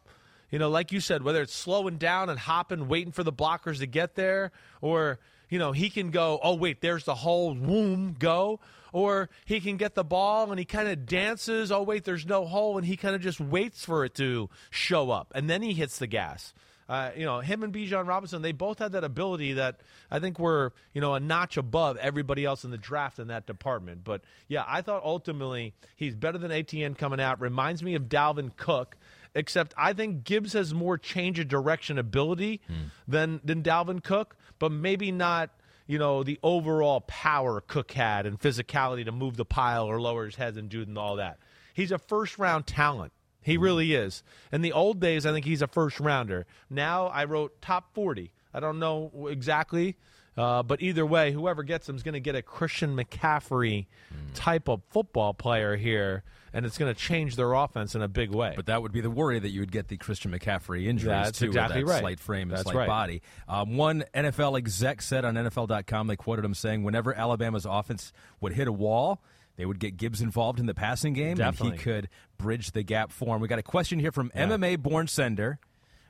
You 0.52 0.60
know, 0.60 0.70
like 0.70 0.92
you 0.92 1.00
said, 1.00 1.24
whether 1.24 1.42
it's 1.42 1.54
slowing 1.54 1.98
down 1.98 2.30
and 2.30 2.40
hopping, 2.40 2.88
waiting 2.88 3.12
for 3.12 3.24
the 3.24 3.34
blockers 3.34 3.80
to 3.80 3.86
get 3.86 4.16
there, 4.16 4.52
or, 4.82 5.20
you 5.50 5.60
know, 5.60 5.72
he 5.72 5.90
can 5.90 6.10
go, 6.10 6.40
oh, 6.42 6.56
wait, 6.56 6.82
there's 6.82 7.04
the 7.04 7.14
hole, 7.14 7.54
boom, 7.54 8.16
go. 8.18 8.60
Or 8.94 9.30
he 9.46 9.60
can 9.60 9.78
get 9.78 9.96
the 9.96 10.04
ball 10.04 10.50
and 10.52 10.60
he 10.60 10.66
kind 10.66 10.88
of 10.88 11.06
dances, 11.06 11.72
oh, 11.72 11.84
wait, 11.84 12.04
there's 12.04 12.26
no 12.26 12.46
hole, 12.46 12.78
and 12.78 12.86
he 12.86 12.98
kind 12.98 13.16
of 13.16 13.22
just 13.22 13.40
waits 13.40 13.86
for 13.86 14.06
it 14.06 14.16
to 14.16 14.50
show 14.70 15.12
up. 15.12 15.32
And 15.36 15.50
then 15.50 15.62
he 15.62 15.74
hits 15.74 16.00
the 16.00 16.08
gas. 16.08 16.54
Uh, 16.88 17.12
you 17.16 17.24
know, 17.24 17.40
him 17.40 17.62
and 17.62 17.72
Bijan 17.72 18.08
Robinson, 18.08 18.42
they 18.42 18.52
both 18.52 18.80
had 18.80 18.94
that 18.94 19.04
ability 19.04 19.54
that 19.54 19.80
I 20.10 20.18
think 20.18 20.40
were, 20.40 20.74
you 20.92 21.02
know, 21.02 21.14
a 21.14 21.20
notch 21.20 21.56
above 21.56 21.98
everybody 21.98 22.46
else 22.46 22.64
in 22.64 22.72
the 22.72 22.80
draft 22.80 23.20
in 23.20 23.28
that 23.28 23.46
department. 23.46 24.04
But 24.04 24.24
yeah, 24.48 24.64
I 24.68 24.82
thought 24.82 25.04
ultimately 25.04 25.76
he's 25.96 26.16
better 26.16 26.40
than 26.40 26.52
Etienne 26.52 26.96
coming 26.96 27.22
out. 27.22 27.40
Reminds 27.40 27.84
me 27.84 27.94
of 27.94 28.06
Dalvin 28.06 28.56
Cook, 28.58 28.98
except 29.36 29.76
I 29.78 29.94
think 29.94 30.24
Gibbs 30.24 30.54
has 30.54 30.74
more 30.74 30.98
change 30.98 31.38
of 31.38 31.48
direction 31.48 32.00
ability 32.00 32.60
than 33.08 33.40
than 33.44 33.62
Dalvin 33.62 34.04
Cook, 34.04 34.36
but 34.58 34.72
maybe 34.72 35.12
not. 35.12 35.52
You 35.90 35.98
know 35.98 36.22
the 36.22 36.38
overall 36.44 37.02
power 37.02 37.62
Cook 37.62 37.94
had 37.94 38.28
and 38.28 38.40
physicality 38.40 39.04
to 39.06 39.12
move 39.12 39.38
the 39.38 39.44
pile 39.44 39.86
or 39.86 40.00
lower 40.00 40.26
his 40.26 40.36
head 40.36 40.56
and 40.56 40.70
do 40.70 40.84
and 40.84 40.96
all 41.00 41.16
that. 41.16 41.40
He's 41.74 41.92
a 41.92 41.98
first 41.98 42.38
round 42.38 42.68
talent. 42.68 43.12
He 43.42 43.58
really 43.58 43.96
is. 43.96 44.22
In 44.52 44.62
the 44.62 44.72
old 44.72 45.00
days, 45.00 45.26
I 45.26 45.32
think 45.32 45.48
he's 45.48 45.64
a 45.64 45.68
first 45.68 46.00
rounder. 46.00 46.46
Now 46.70 47.08
I 47.08 47.24
wrote 47.26 47.60
top 47.60 47.96
40. 47.96 48.32
I 48.54 48.60
don't 48.60 48.78
know 48.78 49.30
exactly, 49.32 49.96
uh, 50.38 50.62
but 50.62 50.80
either 50.80 51.08
way, 51.08 51.32
whoever 51.32 51.64
gets 51.64 51.90
him 51.90 51.96
is 51.96 52.04
going 52.04 52.14
to 52.14 52.20
get 52.20 52.36
a 52.36 52.44
Christian 52.44 52.96
McCaffrey 52.96 53.88
type 54.36 54.70
of 54.70 54.82
football 54.92 55.34
player 55.34 55.76
here, 55.76 56.24
and 56.54 56.66
it's 56.66 56.78
going 56.78 56.94
to 56.94 57.00
change 57.00 57.36
their 57.36 57.54
offense 57.54 57.96
in 57.96 58.02
a 58.02 58.08
big 58.08 58.32
way. 58.32 58.54
But 58.56 58.68
that 58.68 58.82
would 58.82 58.92
be 58.92 59.02
the 59.02 59.10
worry 59.10 59.40
that 59.40 59.50
you 59.50 59.60
would 59.62 59.72
get 59.72 59.88
the 59.88 59.98
Christian 59.98 60.32
McCaffrey 60.32 60.86
injuries 60.86 61.06
That's 61.06 61.40
too, 61.40 61.46
exactly 61.46 61.84
with 61.84 61.88
that 61.88 61.94
right. 61.94 62.00
slight 62.02 62.20
frame 62.20 62.50
and 62.50 62.52
That's 62.52 62.64
slight 62.64 62.76
right. 62.76 62.88
body. 62.88 63.22
Um, 63.48 63.78
one 63.78 64.04
NFL 64.14 64.58
exec 64.58 65.02
said 65.02 65.26
on 65.26 65.36
NFL.com, 65.36 66.08
they 66.08 66.16
quoted 66.16 66.46
him 66.46 66.54
saying, 66.54 66.84
"Whenever 66.84 67.14
Alabama's 67.14 67.66
offense 67.66 68.12
would 68.42 68.54
hit 68.54 68.68
a 68.68 68.74
wall." 68.74 69.22
They 69.56 69.66
would 69.66 69.80
get 69.80 69.98
Gibbs 69.98 70.22
involved 70.22 70.62
in 70.62 70.68
the 70.68 70.74
passing 70.74 71.12
game, 71.12 71.36
Definitely. 71.36 71.72
and 71.72 71.78
he 71.80 71.84
could 71.84 72.10
bridge 72.38 72.72
the 72.72 72.82
gap 72.82 73.12
for 73.12 73.36
him. 73.36 73.42
We 73.42 73.50
got 73.50 73.60
a 73.60 73.62
question 73.62 74.00
here 74.00 74.14
from 74.14 74.32
MMA 74.34 74.82
born 74.82 75.08
sender. 75.08 75.60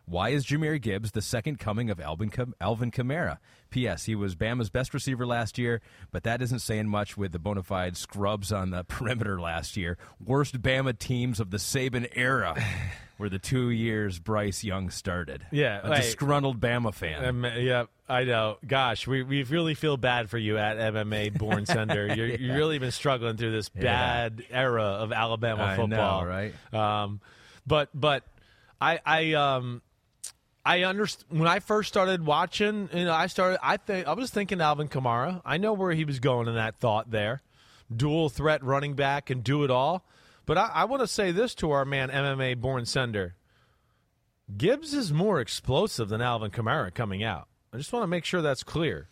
Why 0.10 0.30
is 0.30 0.44
Jahmyr 0.46 0.82
Gibbs 0.82 1.12
the 1.12 1.22
second 1.22 1.60
coming 1.60 1.92
of 1.92 2.00
Alvin, 2.00 2.32
Kam- 2.32 2.56
Alvin 2.60 2.90
Kamara? 2.90 3.38
P.S. 3.70 4.06
He 4.06 4.16
was 4.16 4.36
Bama's 4.36 4.72
best 4.72 4.94
receiver 4.94 5.24
last 5.26 5.60
year, 5.60 5.82
but 6.12 6.24
that 6.24 6.42
isn't 6.42 6.60
saying 6.60 6.88
much 6.88 7.16
with 7.16 7.32
the 7.32 7.38
bona 7.38 7.62
fide 7.62 7.96
scrubs 7.96 8.52
on 8.52 8.72
the 8.72 8.84
perimeter 8.88 9.40
last 9.40 9.78
year. 9.78 10.00
Worst 10.24 10.62
Bama 10.64 10.98
teams 10.98 11.40
of 11.40 11.52
the 11.52 11.58
Saban 11.58 12.10
era 12.16 12.56
were 13.20 13.30
the 13.30 13.38
two 13.38 13.70
years 13.70 14.18
Bryce 14.18 14.64
Young 14.64 14.90
started. 14.90 15.46
Yeah, 15.52 15.82
a 15.84 15.98
disgruntled 15.98 16.60
Bama 16.60 16.92
fan. 16.92 17.24
Um, 17.24 17.46
yeah, 17.58 17.86
I 18.08 18.24
know. 18.24 18.58
Gosh, 18.66 19.06
we, 19.06 19.22
we 19.22 19.44
really 19.44 19.76
feel 19.76 19.98
bad 19.98 20.32
for 20.32 20.40
you 20.40 20.58
at 20.58 20.78
MMA 20.78 21.38
Born 21.38 21.68
Sender. 21.68 22.08
You're, 22.16 22.28
You've 22.28 22.56
really 22.56 22.80
been 22.80 22.92
struggling 22.92 23.38
through 23.38 23.52
this 23.52 23.70
bad 23.70 24.44
era 24.50 24.84
of 24.84 25.12
Alabama 25.12 25.62
I 25.62 25.76
know, 25.78 25.84
football, 25.84 26.26
right? 26.26 26.74
Um, 26.74 27.22
but 27.68 27.90
but 27.94 28.24
I 28.82 29.00
I 29.06 29.34
um 29.34 29.84
I 30.70 30.84
understand 30.84 31.40
when 31.40 31.48
I 31.48 31.62
first 31.62 31.90
started 31.90 32.24
watching. 32.24 32.90
You 32.94 33.06
know, 33.06 33.14
I 33.14 33.26
started. 33.26 33.58
I 33.64 33.78
think 33.78 34.06
I 34.06 34.14
was 34.14 34.30
thinking 34.30 34.62
Alvin 34.62 34.88
Kamara. 34.88 35.42
I 35.44 35.58
know 35.58 35.74
where 35.74 35.94
he 35.94 36.06
was 36.06 36.20
going 36.20 36.48
in 36.48 36.54
that 36.54 36.76
thought 36.76 37.10
there, 37.10 37.42
dual 37.94 38.30
threat 38.30 38.64
running 38.64 38.94
back 38.94 39.32
and 39.32 39.44
do 39.44 39.64
it 39.64 39.72
all. 39.72 40.06
But 40.46 40.60
I, 40.60 40.70
I 40.76 40.86
want 40.86 41.02
to 41.02 41.08
say 41.08 41.32
this 41.32 41.56
to 41.56 41.72
our 41.72 41.86
man 41.86 42.10
MMA 42.10 42.62
Born 42.62 42.86
Sender. 42.86 43.34
Gibbs 44.56 44.94
is 44.94 45.12
more 45.12 45.42
explosive 45.42 46.10
than 46.10 46.22
Alvin 46.22 46.52
Kamara 46.52 46.94
coming 46.94 47.24
out. 47.24 47.48
I 47.74 47.78
just 47.78 47.92
want 47.92 48.04
to 48.04 48.08
make 48.08 48.24
sure 48.24 48.44
that's 48.44 48.64
clear. 48.64 49.08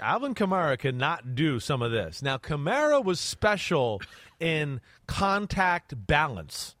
Alvin 0.00 0.34
Kamara 0.34 0.78
could 0.78 0.96
not 0.96 1.34
do 1.34 1.60
some 1.60 1.82
of 1.82 1.92
this. 1.92 2.22
Now, 2.22 2.38
Kamara 2.38 3.04
was 3.04 3.20
special 3.20 4.00
in 4.40 4.80
contact 5.06 6.06
balance. 6.06 6.74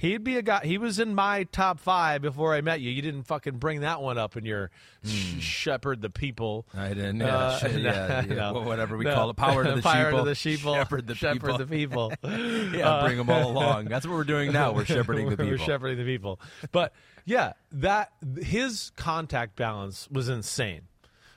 He'd 0.00 0.24
be 0.24 0.36
a 0.38 0.42
guy. 0.42 0.60
He 0.64 0.78
was 0.78 0.98
in 0.98 1.14
my 1.14 1.44
top 1.44 1.78
five 1.78 2.22
before 2.22 2.54
I 2.54 2.62
met 2.62 2.80
you. 2.80 2.90
You 2.90 3.02
didn't 3.02 3.24
fucking 3.24 3.58
bring 3.58 3.80
that 3.82 4.00
one 4.00 4.16
up 4.16 4.34
in 4.34 4.46
your 4.46 4.70
sh- 5.04 5.40
shepherd 5.40 6.00
the 6.00 6.08
people. 6.08 6.66
I 6.74 6.88
didn't. 6.88 7.20
Yeah, 7.20 7.36
Uh, 7.36 7.58
shit, 7.58 7.72
yeah, 7.82 8.24
yeah, 8.26 8.34
no. 8.34 8.60
whatever 8.62 8.96
we 8.96 9.04
No. 9.04 9.12
call 9.14 9.28
it. 9.28 9.36
Power 9.36 9.62
to 9.62 9.74
the 9.74 9.82
Power 9.82 10.10
sheeple. 10.10 10.18
to 10.20 10.24
the 10.24 10.30
sheeple. 10.32 10.74
Shepherd 10.74 11.06
the 11.06 11.14
shepherd 11.14 11.68
people. 11.68 12.08
the 12.12 12.26
people. 12.26 12.72
yeah, 12.78 13.02
bring 13.04 13.18
them 13.18 13.28
all 13.28 13.50
along. 13.50 13.84
That's 13.86 14.06
what 14.06 14.14
we're 14.14 14.24
doing 14.24 14.52
now. 14.52 14.72
We're 14.72 14.86
shepherding 14.86 15.26
the 15.28 15.36
people. 15.36 15.50
We're 15.50 15.58
shepherding 15.58 15.98
the 15.98 16.04
people. 16.04 16.40
But 16.72 16.94
yeah, 17.26 17.52
that 17.72 18.12
his 18.42 18.92
contact 18.96 19.54
balance 19.56 20.08
was 20.10 20.30
insane. 20.30 20.82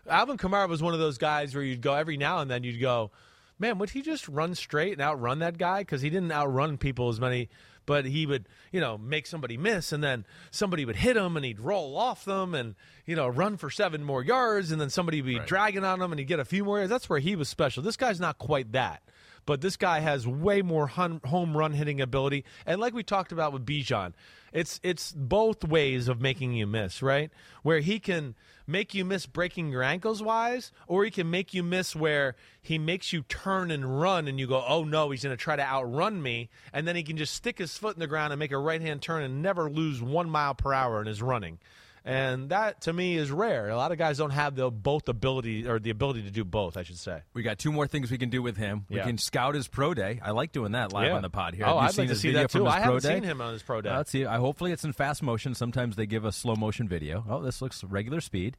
Alvin 0.09 0.37
Kamara 0.37 0.69
was 0.69 0.81
one 0.81 0.93
of 0.93 1.01
those 1.01 1.17
guys 1.17 1.53
where 1.53 1.63
you'd 1.65 1.81
go 1.81 1.93
every 1.95 2.15
now 2.15 2.39
and 2.39 2.49
then 2.49 2.63
you'd 2.63 2.79
go, 2.79 3.11
man, 3.59 3.77
would 3.77 3.89
he 3.89 4.01
just 4.01 4.27
run 4.29 4.55
straight 4.55 4.93
and 4.93 5.01
outrun 5.01 5.39
that 5.39 5.57
guy? 5.57 5.79
Because 5.81 6.01
he 6.01 6.09
didn't 6.09 6.31
outrun 6.31 6.77
people 6.77 7.07
as 7.09 7.19
many, 7.21 7.49
but 7.85 8.05
he 8.05 8.25
would, 8.25 8.47
you 8.71 8.79
know, 8.79 8.97
make 8.97 9.27
somebody 9.27 9.57
miss 9.57 9.91
and 9.91 10.03
then 10.03 10.25
somebody 10.51 10.85
would 10.85 10.95
hit 10.95 11.17
him 11.17 11.35
and 11.35 11.45
he'd 11.45 11.59
roll 11.59 11.97
off 11.97 12.25
them 12.25 12.53
and, 12.55 12.75
you 13.05 13.15
know, 13.15 13.27
run 13.27 13.57
for 13.57 13.69
seven 13.69 14.03
more 14.03 14.23
yards 14.23 14.71
and 14.71 14.79
then 14.79 14.89
somebody 14.89 15.21
would 15.21 15.27
be 15.27 15.39
dragging 15.39 15.83
on 15.83 16.01
him 16.01 16.11
and 16.11 16.19
he'd 16.19 16.27
get 16.27 16.39
a 16.39 16.45
few 16.45 16.63
more 16.63 16.77
yards. 16.77 16.89
That's 16.89 17.09
where 17.09 17.19
he 17.19 17.35
was 17.35 17.49
special. 17.49 17.83
This 17.83 17.97
guy's 17.97 18.19
not 18.19 18.37
quite 18.37 18.71
that. 18.71 19.03
But 19.45 19.59
this 19.59 19.75
guy 19.75 19.99
has 19.99 20.25
way 20.25 20.61
more 20.61 20.87
home 20.87 21.57
run 21.57 21.73
hitting 21.73 21.99
ability, 21.99 22.45
and 22.65 22.79
like 22.79 22.93
we 22.93 23.03
talked 23.03 23.33
about 23.33 23.51
with 23.51 23.65
Bijan, 23.65 24.13
it's 24.53 24.79
it's 24.83 25.11
both 25.11 25.63
ways 25.63 26.07
of 26.07 26.21
making 26.21 26.53
you 26.53 26.67
miss, 26.67 27.01
right? 27.01 27.31
Where 27.63 27.79
he 27.79 27.99
can 27.99 28.35
make 28.67 28.93
you 28.93 29.03
miss 29.03 29.25
breaking 29.25 29.69
your 29.69 29.83
ankles 29.83 30.21
wise, 30.21 30.71
or 30.87 31.03
he 31.03 31.11
can 31.11 31.29
make 31.29 31.53
you 31.53 31.63
miss 31.63 31.95
where 31.95 32.35
he 32.61 32.77
makes 32.77 33.11
you 33.11 33.23
turn 33.23 33.71
and 33.71 33.99
run, 33.99 34.27
and 34.27 34.39
you 34.39 34.47
go, 34.47 34.63
oh 34.65 34.83
no, 34.83 35.09
he's 35.09 35.23
going 35.23 35.35
to 35.35 35.43
try 35.43 35.55
to 35.55 35.63
outrun 35.63 36.21
me, 36.21 36.49
and 36.71 36.87
then 36.87 36.95
he 36.95 37.03
can 37.03 37.17
just 37.17 37.33
stick 37.33 37.57
his 37.57 37.77
foot 37.77 37.95
in 37.95 37.99
the 37.99 38.07
ground 38.07 38.31
and 38.31 38.39
make 38.39 38.51
a 38.51 38.57
right 38.57 38.81
hand 38.81 39.01
turn 39.01 39.23
and 39.23 39.41
never 39.41 39.69
lose 39.69 40.01
one 40.01 40.29
mile 40.29 40.53
per 40.53 40.71
hour 40.71 41.01
in 41.01 41.07
his 41.07 41.21
running. 41.21 41.59
And 42.05 42.49
that 42.49 42.81
to 42.81 42.91
me 42.91 43.15
is 43.15 43.31
rare. 43.31 43.69
A 43.69 43.77
lot 43.77 43.93
of 43.93 43.97
guys 43.97 44.17
don't 44.17 44.31
have 44.31 44.55
the 44.55 44.69
both 44.69 45.07
ability 45.07 45.65
or 45.67 45.79
the 45.79 45.89
ability 45.89 46.23
to 46.23 46.31
do 46.31 46.43
both, 46.43 46.75
I 46.75 46.83
should 46.83 46.97
say. 46.97 47.21
We 47.33 47.43
got 47.43 47.57
two 47.59 47.71
more 47.71 47.87
things 47.87 48.11
we 48.11 48.17
can 48.17 48.29
do 48.29 48.41
with 48.41 48.57
him. 48.57 48.85
We 48.89 48.97
Yeah. 48.97 49.05
can 49.05 49.17
scout 49.17 49.55
his 49.55 49.69
pro 49.69 49.93
day. 49.93 50.19
I 50.21 50.31
like 50.31 50.51
doing 50.51 50.73
that 50.73 50.91
live 50.91 51.07
Yeah. 51.07 51.15
on 51.15 51.21
the 51.21 51.29
pod 51.29 51.53
here. 51.53 51.65
Oh, 51.65 51.77
I'd 51.77 51.91
seen 51.91 52.07
like 52.07 52.15
to 52.15 52.19
see 52.19 52.31
that 52.31 52.49
too. 52.49 52.67
I 52.67 52.81
haven't 52.81 53.03
day? 53.03 53.15
seen 53.15 53.23
him 53.23 53.39
on 53.39 53.53
his 53.53 53.63
pro 53.63 53.79
day. 53.79 53.89
Uh, 53.89 53.97
let's 53.97 54.11
see. 54.11 54.25
I 54.25 54.35
hopefully 54.37 54.73
it's 54.73 54.83
in 54.83 54.91
fast 54.91 55.23
motion. 55.23 55.55
Sometimes 55.55 55.95
they 55.95 56.05
give 56.05 56.25
a 56.25 56.33
slow 56.33 56.55
motion 56.57 56.89
video. 56.89 57.23
Oh, 57.29 57.41
this 57.41 57.61
looks 57.61 57.83
regular 57.85 58.19
speed. 58.19 58.57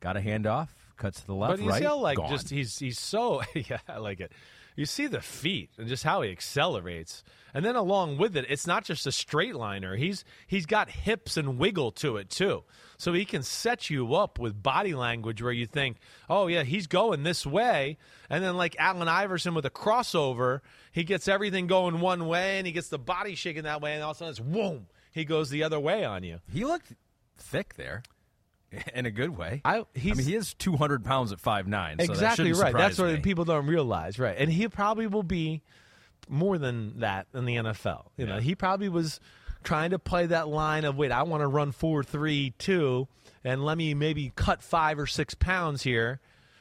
Got 0.00 0.16
a 0.16 0.20
handoff. 0.20 0.68
Cuts 0.96 1.20
to 1.20 1.26
the 1.26 1.34
left. 1.34 1.58
But 1.58 1.60
you 1.62 1.68
right. 1.68 1.82
like 1.98 2.16
gone. 2.16 2.30
just 2.30 2.48
he's 2.48 2.78
he's 2.78 2.98
so 2.98 3.42
yeah, 3.54 3.76
I 3.86 3.98
like 3.98 4.20
it. 4.20 4.32
You 4.76 4.84
see 4.84 5.06
the 5.06 5.22
feet 5.22 5.70
and 5.78 5.88
just 5.88 6.04
how 6.04 6.20
he 6.20 6.30
accelerates. 6.30 7.24
And 7.54 7.64
then 7.64 7.76
along 7.76 8.18
with 8.18 8.36
it, 8.36 8.44
it's 8.50 8.66
not 8.66 8.84
just 8.84 9.06
a 9.06 9.12
straight 9.12 9.56
liner. 9.56 9.96
He's 9.96 10.22
he's 10.46 10.66
got 10.66 10.90
hips 10.90 11.38
and 11.38 11.58
wiggle 11.58 11.92
to 11.92 12.18
it 12.18 12.28
too. 12.28 12.64
So 12.98 13.14
he 13.14 13.24
can 13.24 13.42
set 13.42 13.88
you 13.88 14.14
up 14.14 14.38
with 14.38 14.62
body 14.62 14.94
language 14.94 15.42
where 15.42 15.52
you 15.52 15.66
think, 15.66 15.96
"Oh 16.28 16.46
yeah, 16.48 16.64
he's 16.64 16.86
going 16.86 17.22
this 17.22 17.46
way." 17.46 17.96
And 18.28 18.44
then 18.44 18.58
like 18.58 18.76
Allen 18.78 19.08
Iverson 19.08 19.54
with 19.54 19.64
a 19.64 19.70
crossover, 19.70 20.60
he 20.92 21.04
gets 21.04 21.28
everything 21.28 21.66
going 21.66 22.00
one 22.00 22.28
way 22.28 22.58
and 22.58 22.66
he 22.66 22.72
gets 22.74 22.90
the 22.90 22.98
body 22.98 23.34
shaking 23.34 23.62
that 23.62 23.80
way 23.80 23.94
and 23.94 24.02
all 24.02 24.10
of 24.10 24.16
a 24.16 24.18
sudden 24.18 24.30
it's 24.32 24.40
boom, 24.40 24.86
he 25.12 25.24
goes 25.24 25.48
the 25.48 25.62
other 25.62 25.80
way 25.80 26.04
on 26.04 26.22
you. 26.22 26.40
he 26.52 26.64
looked 26.66 26.92
thick 27.38 27.74
there, 27.76 28.02
in 28.94 29.06
a 29.06 29.10
good 29.10 29.36
way. 29.36 29.60
I- 29.64 29.78
I 29.78 29.84
mean, 29.94 30.18
he 30.18 30.34
is 30.34 30.54
two 30.54 30.76
hundred 30.76 31.04
pounds 31.04 31.32
at 31.32 31.40
five 31.40 31.66
nine. 31.66 31.98
So 31.98 32.06
that 32.06 32.12
exactly 32.12 32.52
right. 32.52 32.74
That's 32.74 32.98
what 32.98 33.12
me. 33.12 33.20
people 33.20 33.44
don't 33.44 33.66
realize, 33.66 34.18
right? 34.18 34.36
And 34.38 34.50
he 34.50 34.68
probably 34.68 35.06
will 35.06 35.22
be 35.22 35.62
more 36.28 36.58
than 36.58 37.00
that 37.00 37.26
in 37.34 37.44
the 37.44 37.56
NFL. 37.56 38.06
You 38.16 38.26
know, 38.26 38.38
he 38.38 38.54
probably 38.54 38.88
was 38.88 39.20
trying 39.62 39.90
to 39.90 39.98
play 39.98 40.26
that 40.26 40.48
line 40.48 40.84
of 40.84 40.96
wait, 40.96 41.10
I 41.12 41.22
want 41.24 41.42
to 41.42 41.46
run 41.48 41.72
four 41.72 42.02
three 42.02 42.54
two, 42.58 43.08
and 43.44 43.64
let 43.64 43.76
me 43.78 43.94
maybe 43.94 44.32
cut 44.34 44.62
five 44.62 44.98
or 44.98 45.06
six 45.06 45.34
pounds 45.34 45.82
here, 45.82 46.20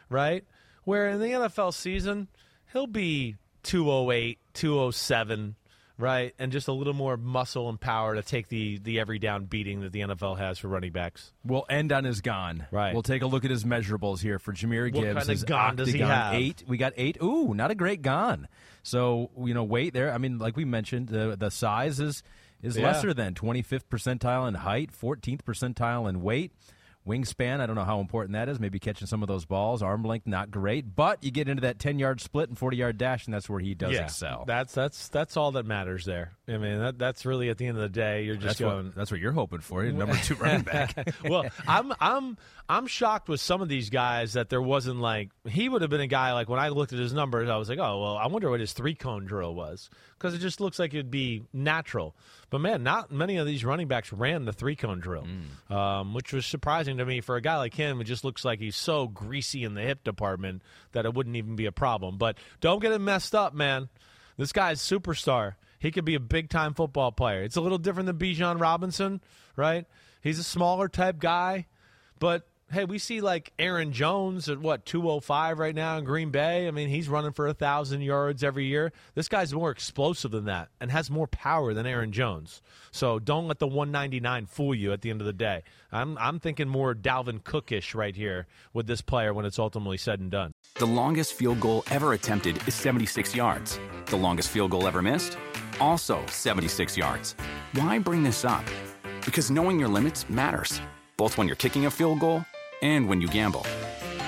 right? 0.09 0.43
Where 0.84 1.09
in 1.09 1.20
the 1.20 1.28
NFL 1.28 1.74
season, 1.74 2.28
he'll 2.72 2.86
be 2.88 3.38
208, 3.63 4.38
207, 4.53 5.55
right? 5.98 6.34
And 6.39 6.52
just 6.52 6.68
a 6.68 6.72
little 6.74 6.93
more 6.93 7.18
muscle 7.18 7.70
and 7.70 7.80
power 7.80 8.16
to 8.16 8.22
take 8.22 8.48
the, 8.50 8.78
the 8.80 9.00
every 9.00 9.20
down 9.20 9.46
beating 9.46 9.82
that 9.82 9.91
the 9.91 10.02
NFL 10.02 10.38
has 10.38 10.60
for 10.60 10.68
running 10.68 10.91
backs. 10.91 11.32
We'll 11.43 11.66
end 11.70 11.91
on 11.91 12.04
his 12.04 12.22
gone. 12.22 12.68
Right. 12.72 12.93
We'll 12.93 13.04
take 13.04 13.22
a 13.22 13.28
look 13.28 13.46
at 13.46 13.52
his 13.52 13.64
measurables 13.64 14.20
here 14.22 14.39
for 14.39 14.54
Jahmyr 14.54 14.91
Gibbs. 14.93 15.16
What 15.16 15.26
kind 15.28 15.30
of 15.30 15.46
gone 15.46 15.76
does 15.76 15.91
he 15.91 16.00
have? 16.00 16.34
Eight. 16.36 16.64
We 16.68 16.78
got 16.78 16.93
eight. 16.98 17.18
Ooh, 17.22 17.54
not 17.54 17.72
a 17.72 17.76
great 17.76 18.02
gone. 18.02 18.48
So 18.84 19.32
you 19.39 19.54
know, 19.54 19.64
weight 19.64 19.93
there. 19.93 20.14
I 20.14 20.18
mean, 20.18 20.38
like 20.38 20.56
we 20.56 20.66
mentioned, 20.66 21.08
the 21.10 21.36
the 21.38 21.50
size 21.50 22.00
is 22.00 22.22
is 22.62 22.78
Yeah. 22.78 22.84
lesser 22.86 23.14
than 23.14 23.34
25th 23.34 23.86
percentile 23.89 24.48
in 24.48 24.54
height, 24.56 24.91
14th 24.91 25.41
percentile 25.43 26.08
in 26.10 26.22
weight. 26.22 26.52
Wingspan, 27.08 27.60
I 27.60 27.66
don't 27.66 27.76
know 27.76 27.84
how 27.84 27.99
important 27.99 28.34
that 28.34 28.49
is. 28.49 28.60
Maybe 28.60 28.80
catching 28.80 29.08
some 29.08 29.22
of 29.22 29.28
those 29.28 29.45
balls. 29.45 29.84
Arm 29.84 30.03
length, 30.03 30.26
not 30.26 30.49
great. 30.49 30.95
But 30.95 31.24
you 31.24 31.32
get 31.32 31.47
into 31.47 31.62
that 31.62 31.80
10 31.80 31.99
yard 31.99 32.20
split 32.20 32.49
and 32.49 32.58
40 32.58 32.78
yard 32.78 32.97
dash, 32.97 33.26
and 33.26 33.34
that's 33.34 33.49
where 33.49 33.60
he 33.60 33.76
does 33.76 33.93
yeah, 33.93 34.06
excel. 34.06 34.45
That's 34.47 34.74
that's 34.74 35.08
that's 35.10 35.38
all 35.38 35.51
that 35.53 35.66
matters 35.66 36.06
there. 36.06 36.32
I 36.47 36.58
mean, 36.58 36.80
that, 36.80 36.97
that's 36.97 37.26
really 37.26 37.49
at 37.49 37.58
the 37.58 37.68
end 37.68 37.78
of 37.78 37.84
the 37.84 37.89
day, 37.89 38.24
you're 38.24 38.36
just 38.36 38.45
that's, 38.45 38.60
going. 38.60 38.86
what, 38.86 38.95
that's 38.95 39.12
what 39.12 39.20
you're 39.20 39.32
hoping 39.32 39.60
for. 39.60 39.84
You're 39.84 39.93
number 39.93 40.18
two 40.24 40.36
running 40.36 40.64
back. 40.64 40.95
well, 41.24 41.45
I'm 41.68 41.93
I'm 41.99 42.38
I'm 42.68 42.88
shocked 42.88 43.30
with 43.30 43.39
some 43.39 43.61
of 43.61 43.70
these 43.70 43.91
guys 43.91 44.34
that 44.34 44.49
there 44.49 44.61
wasn't 44.61 44.99
like 44.99 45.30
he 45.47 45.70
would 45.70 45.82
have 45.82 45.91
been 45.91 46.01
a 46.01 46.07
guy 46.07 46.34
like 46.34 46.49
when 46.49 46.59
I 46.59 46.70
looked 46.70 46.93
at 46.93 46.99
his 46.99 47.13
numbers, 47.13 47.47
I 47.47 47.57
was 47.57 47.70
like, 47.70 47.78
oh 47.78 48.01
well, 48.01 48.18
I 48.18 48.26
wonder 48.26 48.49
what 48.49 48.59
his 48.59 48.74
three 48.74 48.95
cone 48.95 49.26
drill 49.26 49.53
was 49.53 49.89
because 50.18 50.34
it 50.34 50.39
just 50.39 50.59
looks 50.59 50.80
like 50.80 50.93
it'd 50.93 51.11
be 51.11 51.43
natural. 51.53 52.16
But 52.49 52.61
man, 52.61 52.82
not 52.82 53.11
many 53.11 53.38
of 53.38 53.45
these 53.45 53.63
running 53.63 53.88
backs 53.88 54.11
ran 54.11 54.45
the 54.45 54.53
three 54.53 54.76
cone 54.76 54.99
drill, 54.99 55.28
um, 55.70 56.16
which 56.16 56.34
was 56.34 56.45
surprising 56.45 56.97
to 56.97 57.05
me 57.05 57.22
for 57.22 57.36
a 57.36 57.41
guy 57.41 57.57
like 57.57 57.76
him. 57.76 58.01
It 58.01 58.05
just 58.05 58.24
looks 58.24 58.43
like 58.43 58.59
he's 58.59 58.76
so 58.76 59.07
greasy 59.07 59.63
in 59.63 59.76
the 59.76 59.82
hip 59.82 60.03
department 60.03 60.63
that 60.93 61.05
it 61.05 61.13
wouldn't 61.13 61.36
even 61.36 61.55
be 61.55 61.68
a 61.68 61.72
problem. 61.72 62.18
But 62.18 62.38
don't 62.61 62.82
get 62.82 62.91
it 62.91 62.99
messed 62.99 63.36
up, 63.36 63.53
man. 63.53 63.89
This 64.38 64.51
guy's 64.51 64.82
superstar. 64.82 65.53
He 65.78 65.91
could 65.91 66.05
be 66.05 66.16
a 66.16 66.20
big 66.20 66.49
time 66.49 66.74
football 66.74 67.11
player. 67.11 67.43
It's 67.43 67.57
a 67.57 67.61
little 67.61 67.78
different 67.78 68.07
than 68.07 68.18
Bijan 68.18 68.59
Robinson, 68.59 69.22
right? 69.55 69.86
He's 70.22 70.39
a 70.39 70.43
smaller 70.43 70.88
type 70.88 71.20
guy, 71.20 71.68
but 72.18 72.47
hey, 72.72 72.84
we 72.84 72.97
see 72.97 73.22
like 73.22 73.53
Aaron 73.59 73.91
Jones 73.91 74.49
at 74.49 74.59
what 74.59 74.86
205 74.86 75.59
right 75.59 75.76
now 75.76 75.97
in 75.97 76.03
Green 76.03 76.30
Bay. 76.30 76.68
I 76.68 76.72
mean, 76.72 76.89
he's 76.89 77.07
running 77.07 77.32
for 77.32 77.47
a 77.47 77.53
thousand 77.53 78.01
yards 78.01 78.43
every 78.43 78.66
year. 78.66 78.91
This 79.13 79.28
guy's 79.28 79.53
more 79.53 79.72
explosive 79.72 80.32
than 80.32 80.45
that 80.45 80.70
and 80.82 80.91
has 80.91 81.09
more 81.09 81.28
power 81.28 81.74
than 81.74 81.86
Aaron 81.86 82.11
Jones. 82.11 82.61
So 82.91 83.20
don't 83.20 83.47
let 83.47 83.59
the 83.59 83.68
199 83.68 84.45
fool 84.47 84.74
you. 84.76 84.91
At 84.91 85.01
the 85.01 85.09
end 85.09 85.22
of 85.22 85.28
the 85.28 85.34
day, 85.34 85.63
I'm 85.91 86.18
I'm 86.18 86.39
thinking 86.39 86.68
more 86.68 86.93
Dalvin 86.93 87.43
Cookish 87.43 87.93
right 87.93 88.16
here 88.16 88.47
with 88.74 88.88
this 88.88 89.01
player 89.01 89.34
when 89.34 89.45
it's 89.45 89.59
ultimately 89.59 89.97
said 89.97 90.20
and 90.20 90.32
done. 90.32 90.53
The 90.76 90.86
longest 90.86 91.34
field 91.34 91.59
goal 91.59 91.84
ever 91.89 92.13
attempted 92.13 92.68
is 92.68 92.74
76 92.74 93.36
yards. 93.36 93.80
The 94.07 94.18
longest 94.18 94.49
field 94.49 94.72
goal 94.72 94.88
ever 94.88 95.01
missed? 95.01 95.38
Also 95.80 96.26
76 96.28 96.97
yards. 96.97 97.36
Why 97.74 97.99
bring 97.99 98.24
this 98.24 98.43
up? 98.45 98.66
Because 99.26 99.51
knowing 99.51 99.80
your 99.80 99.89
limits 99.89 100.30
matters, 100.30 100.82
both 101.18 101.38
when 101.38 101.47
you're 101.47 101.55
kicking 101.55 101.86
a 101.86 101.91
field 101.91 102.20
goal 102.20 102.45
and 102.86 103.08
when 103.10 103.20
you 103.22 103.28
gamble. 103.28 103.66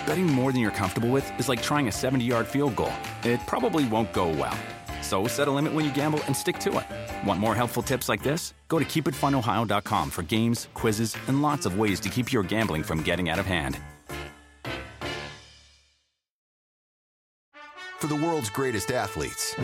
Betting 0.07 0.25
more 0.25 0.51
than 0.51 0.61
you're 0.61 0.71
comfortable 0.71 1.09
with 1.09 1.27
is 1.39 1.47
like 1.49 1.61
trying 1.61 1.87
a 1.87 1.91
70 1.91 2.23
yard 2.25 2.47
field 2.47 2.75
goal. 2.75 2.93
It 3.23 3.39
probably 3.45 3.85
won't 3.85 4.11
go 4.13 4.29
well. 4.29 4.57
So 5.01 5.27
set 5.27 5.47
a 5.47 5.51
limit 5.51 5.73
when 5.73 5.85
you 5.85 5.91
gamble 5.91 6.19
and 6.25 6.35
stick 6.35 6.57
to 6.59 6.79
it. 6.79 7.27
Want 7.27 7.39
more 7.39 7.55
helpful 7.55 7.83
tips 7.83 8.09
like 8.09 8.23
this? 8.23 8.53
Go 8.67 8.79
to 8.79 8.85
keepitfunohio.com 8.85 10.09
for 10.09 10.23
games, 10.23 10.67
quizzes, 10.73 11.15
and 11.27 11.41
lots 11.41 11.65
of 11.65 11.77
ways 11.77 11.99
to 12.01 12.09
keep 12.09 12.33
your 12.33 12.43
gambling 12.43 12.83
from 12.83 13.03
getting 13.03 13.29
out 13.29 13.39
of 13.39 13.45
hand. 13.45 13.79
For 17.99 18.07
the 18.07 18.15
world's 18.15 18.49
greatest 18.49 18.91
athletes, 18.91 19.55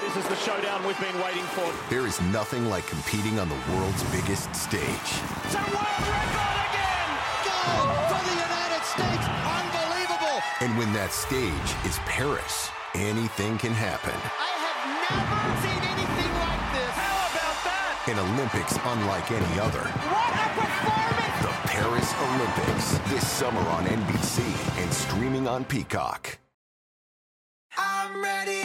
This 0.00 0.16
is 0.16 0.26
the 0.28 0.36
showdown 0.36 0.84
we've 0.86 0.98
been 1.00 1.20
waiting 1.22 1.44
for. 1.54 1.70
there 1.90 2.06
is 2.06 2.20
nothing 2.32 2.68
like 2.70 2.86
competing 2.86 3.38
on 3.38 3.48
the 3.48 3.58
world's 3.72 4.02
biggest 4.10 4.52
stage. 4.54 5.10
Gold 7.68 8.00
for 8.08 8.22
the 8.24 8.36
United 8.48 8.82
States. 8.84 9.24
Unbelievable. 9.58 10.38
And 10.60 10.76
when 10.78 10.92
that 10.92 11.12
stage 11.12 11.68
is 11.84 11.98
Paris, 12.06 12.70
anything 12.94 13.58
can 13.58 13.72
happen. 13.72 14.16
I 14.16 14.52
have 14.64 14.82
never 15.12 15.50
seen 15.64 15.82
anything 15.94 16.32
like 16.44 16.64
this. 16.72 16.92
How 16.96 17.28
about 17.28 17.58
that? 17.68 18.08
An 18.08 18.18
Olympics 18.32 18.74
unlike 18.92 19.28
any 19.30 19.60
other. 19.60 19.84
What 19.84 20.32
a 20.32 20.48
performance. 20.56 21.38
The 21.44 21.54
Paris 21.68 22.10
Olympics. 22.26 22.86
This 23.12 23.26
summer 23.26 23.64
on 23.76 23.84
NBC 23.84 24.40
and 24.82 24.92
streaming 24.92 25.46
on 25.46 25.64
Peacock. 25.64 26.38
I'm 27.76 28.22
ready 28.22 28.26
to 28.26 28.34
go. 28.34 28.37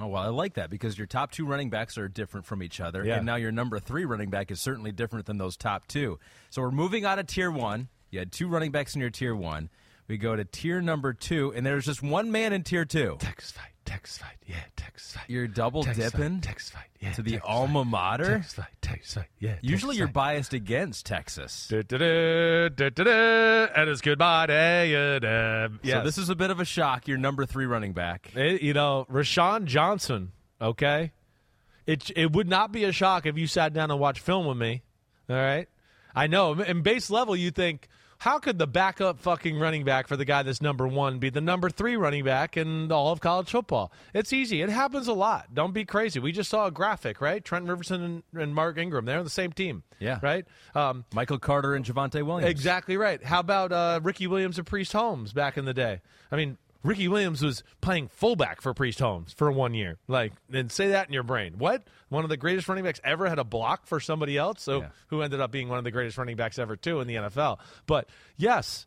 Oh 0.00 0.06
well, 0.06 0.22
I 0.22 0.28
like 0.28 0.54
that 0.54 0.70
because 0.70 0.96
your 0.96 1.06
top 1.06 1.30
two 1.32 1.44
running 1.44 1.68
backs 1.68 1.98
are 1.98 2.08
different 2.08 2.46
from 2.46 2.62
each 2.62 2.80
other, 2.80 3.04
Yeah. 3.04 3.16
and 3.16 3.26
now 3.26 3.36
your 3.36 3.52
number 3.52 3.78
three 3.78 4.04
running 4.06 4.30
back 4.30 4.50
is 4.50 4.60
certainly 4.60 4.90
different 4.90 5.26
than 5.26 5.36
those 5.38 5.56
top 5.56 5.86
two. 5.86 6.18
So 6.50 6.62
we're 6.62 6.70
moving 6.70 7.04
out 7.04 7.18
of 7.18 7.26
tier 7.26 7.50
one. 7.50 7.88
You 8.10 8.18
had 8.18 8.32
two 8.32 8.48
running 8.48 8.70
backs 8.70 8.94
in 8.94 9.00
your 9.02 9.10
tier 9.10 9.34
one. 9.34 9.68
We 10.08 10.16
go 10.18 10.34
to 10.34 10.44
tier 10.44 10.80
number 10.80 11.12
two, 11.12 11.52
and 11.54 11.64
there's 11.64 11.84
just 11.84 12.02
one 12.02 12.32
man 12.32 12.52
in 12.54 12.62
tier 12.64 12.84
two. 12.86 13.16
Text 13.20 13.54
fight, 13.54 13.71
text 13.92 14.20
fight, 14.20 14.36
yeah, 14.46 14.56
text 14.76 15.14
fight. 15.14 15.24
You're 15.28 15.46
double 15.46 15.82
Text 15.82 16.00
dipping 16.00 16.34
fight, 16.34 16.42
text 16.42 16.72
fight, 16.72 16.84
yeah, 17.00 17.12
to 17.12 17.22
the 17.22 17.32
text 17.32 17.46
alma 17.46 17.82
fight, 17.84 17.90
mater. 17.90 18.24
Text 18.38 18.56
fight, 18.56 18.66
text 18.80 19.14
fight, 19.14 19.26
yeah. 19.38 19.56
Usually 19.60 19.96
you're 19.96 20.06
fight. 20.06 20.14
biased 20.14 20.54
against 20.54 21.04
Texas. 21.06 21.68
And 21.70 21.84
it's 23.90 24.00
goodbye 24.00 24.46
day. 24.46 24.90
Yeah, 25.82 25.98
So 25.98 26.04
this 26.04 26.18
is 26.18 26.28
a 26.28 26.34
bit 26.34 26.50
of 26.50 26.60
a 26.60 26.64
shock. 26.64 27.08
Your 27.08 27.18
number 27.18 27.46
three 27.46 27.66
running 27.66 27.92
back. 27.92 28.30
It- 28.34 28.62
you 28.62 28.72
know, 28.74 29.06
Roschon 29.10 29.64
Johnson, 29.66 30.32
okay? 30.60 31.12
It 31.86 32.10
it 32.16 32.32
would 32.32 32.48
not 32.48 32.70
be 32.72 32.84
a 32.84 32.92
shock 32.92 33.26
if 33.26 33.36
you 33.36 33.46
sat 33.46 33.72
down 33.72 33.90
and 33.90 33.98
watched 33.98 34.20
film 34.20 34.46
with 34.46 34.56
me. 34.56 34.82
All 35.28 35.36
right? 35.36 35.68
I 36.14 36.26
know. 36.28 36.60
In 36.60 36.82
base 36.82 37.10
level, 37.10 37.34
you 37.34 37.50
think, 37.50 37.88
how 38.22 38.38
could 38.38 38.56
the 38.56 38.68
backup 38.68 39.18
fucking 39.18 39.58
running 39.58 39.82
back 39.82 40.06
for 40.06 40.16
the 40.16 40.24
guy 40.24 40.44
that's 40.44 40.62
number 40.62 40.86
one 40.86 41.18
be 41.18 41.28
the 41.28 41.40
number 41.40 41.68
three 41.68 41.96
running 41.96 42.22
back 42.22 42.56
in 42.56 42.92
all 42.92 43.10
of 43.10 43.20
college 43.20 43.50
football? 43.50 43.90
It's 44.14 44.32
easy. 44.32 44.62
It 44.62 44.68
happens 44.68 45.08
a 45.08 45.12
lot. 45.12 45.52
Don't 45.52 45.74
be 45.74 45.84
crazy. 45.84 46.20
We 46.20 46.30
just 46.30 46.48
saw 46.48 46.66
a 46.66 46.70
graphic, 46.70 47.20
right? 47.20 47.44
Trent 47.44 47.66
Richardson 47.66 48.22
and, 48.32 48.40
and 48.40 48.54
Mark 48.54 48.78
Ingram, 48.78 49.06
they're 49.06 49.18
on 49.18 49.24
the 49.24 49.30
same 49.30 49.50
team. 49.50 49.82
Yeah. 49.98 50.20
Right? 50.22 50.46
Um, 50.76 51.04
Michael 51.12 51.40
Carter 51.40 51.74
and 51.74 51.84
Javonte 51.84 52.24
Williams. 52.24 52.48
Exactly 52.48 52.96
right. 52.96 53.20
How 53.24 53.40
about 53.40 53.72
uh, 53.72 53.98
Ricky 54.00 54.28
Williams 54.28 54.56
and 54.56 54.68
Priest 54.68 54.92
Holmes 54.92 55.32
back 55.32 55.58
in 55.58 55.64
the 55.64 55.74
day? 55.74 56.00
I 56.30 56.36
mean, 56.36 56.58
Ricky 56.82 57.08
Williams 57.08 57.42
was 57.42 57.62
playing 57.80 58.08
fullback 58.08 58.60
for 58.60 58.74
Priest 58.74 58.98
Holmes 58.98 59.32
for 59.32 59.50
one 59.52 59.74
year. 59.74 59.98
Like, 60.08 60.32
and 60.52 60.70
say 60.70 60.88
that 60.88 61.06
in 61.06 61.12
your 61.14 61.22
brain. 61.22 61.54
What? 61.58 61.84
One 62.08 62.24
of 62.24 62.30
the 62.30 62.36
greatest 62.36 62.68
running 62.68 62.84
backs 62.84 63.00
ever 63.04 63.28
had 63.28 63.38
a 63.38 63.44
block 63.44 63.86
for 63.86 64.00
somebody 64.00 64.36
else, 64.36 64.62
so 64.62 64.80
Yeah. 64.80 64.88
who 65.08 65.22
ended 65.22 65.40
up 65.40 65.50
being 65.50 65.68
one 65.68 65.78
of 65.78 65.84
the 65.84 65.90
greatest 65.90 66.18
running 66.18 66.36
backs 66.36 66.58
ever 66.58 66.76
too 66.76 67.00
in 67.00 67.06
the 67.06 67.14
NFL. 67.16 67.58
But 67.86 68.08
yes, 68.36 68.86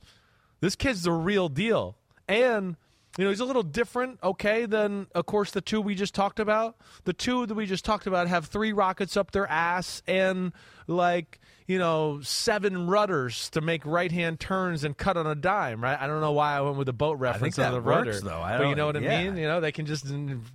this 0.59 0.75
kid's 0.75 1.03
the 1.03 1.11
real 1.11 1.49
deal, 1.49 1.97
and. 2.27 2.75
You 3.17 3.23
know, 3.23 3.29
he's 3.29 3.39
a 3.39 3.45
little 3.45 3.63
different, 3.63 4.19
okay, 4.21 4.65
than, 4.65 5.07
of 5.15 5.25
course, 5.25 5.51
the 5.51 5.61
two 5.61 5.79
we 5.79 5.95
just 5.95 6.13
talked 6.13 6.39
about. 6.39 6.75
The 7.05 7.13
two 7.13 7.45
that 7.45 7.55
we 7.55 7.65
just 7.65 7.85
talked 7.85 8.07
about 8.07 8.27
have 8.27 8.47
three 8.47 8.73
rockets 8.73 9.15
up 9.15 9.31
their 9.31 9.47
ass 9.47 10.01
and, 10.05 10.51
like, 10.87 11.39
you 11.65 11.79
know, 11.79 12.19
seven 12.21 12.87
rudders 12.87 13.49
to 13.51 13.61
make 13.61 13.85
right 13.85 14.11
hand 14.11 14.41
turns 14.41 14.83
and 14.83 14.97
cut 14.97 15.15
on 15.15 15.25
a 15.27 15.33
dime, 15.33 15.81
right? 15.81 15.97
I 15.99 16.07
don't 16.07 16.19
know 16.19 16.33
why 16.33 16.57
I 16.57 16.61
went 16.61 16.75
with 16.75 16.87
the 16.87 16.93
boat 16.93 17.17
reference 17.17 17.57
on 17.57 17.71
the 17.71 17.81
works, 17.81 18.07
rudder. 18.07 18.19
though. 18.19 18.41
I 18.41 18.57
but 18.57 18.67
you 18.67 18.75
know 18.75 18.85
what 18.85 18.97
I 18.97 18.99
mean? 18.99 19.37
You 19.37 19.47
know, 19.47 19.61
they 19.61 19.71
can 19.71 19.85
just 19.85 20.05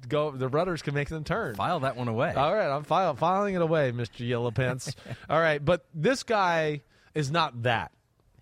go, 0.08 0.30
the 0.30 0.48
rudders 0.48 0.82
can 0.82 0.92
make 0.92 1.08
them 1.08 1.24
turn. 1.24 1.54
File 1.54 1.80
that 1.80 1.96
one 1.96 2.08
away. 2.08 2.34
All 2.34 2.54
right, 2.54 2.68
I'm 2.68 2.84
file, 2.84 3.14
filing 3.14 3.54
it 3.54 3.62
away, 3.62 3.90
Mr. 3.92 4.26
Yellow 4.28 4.50
Pants. 4.50 4.94
All 5.30 5.40
right, 5.40 5.64
but 5.64 5.86
this 5.94 6.22
guy 6.24 6.82
is 7.14 7.30
not 7.30 7.62
that. 7.62 7.90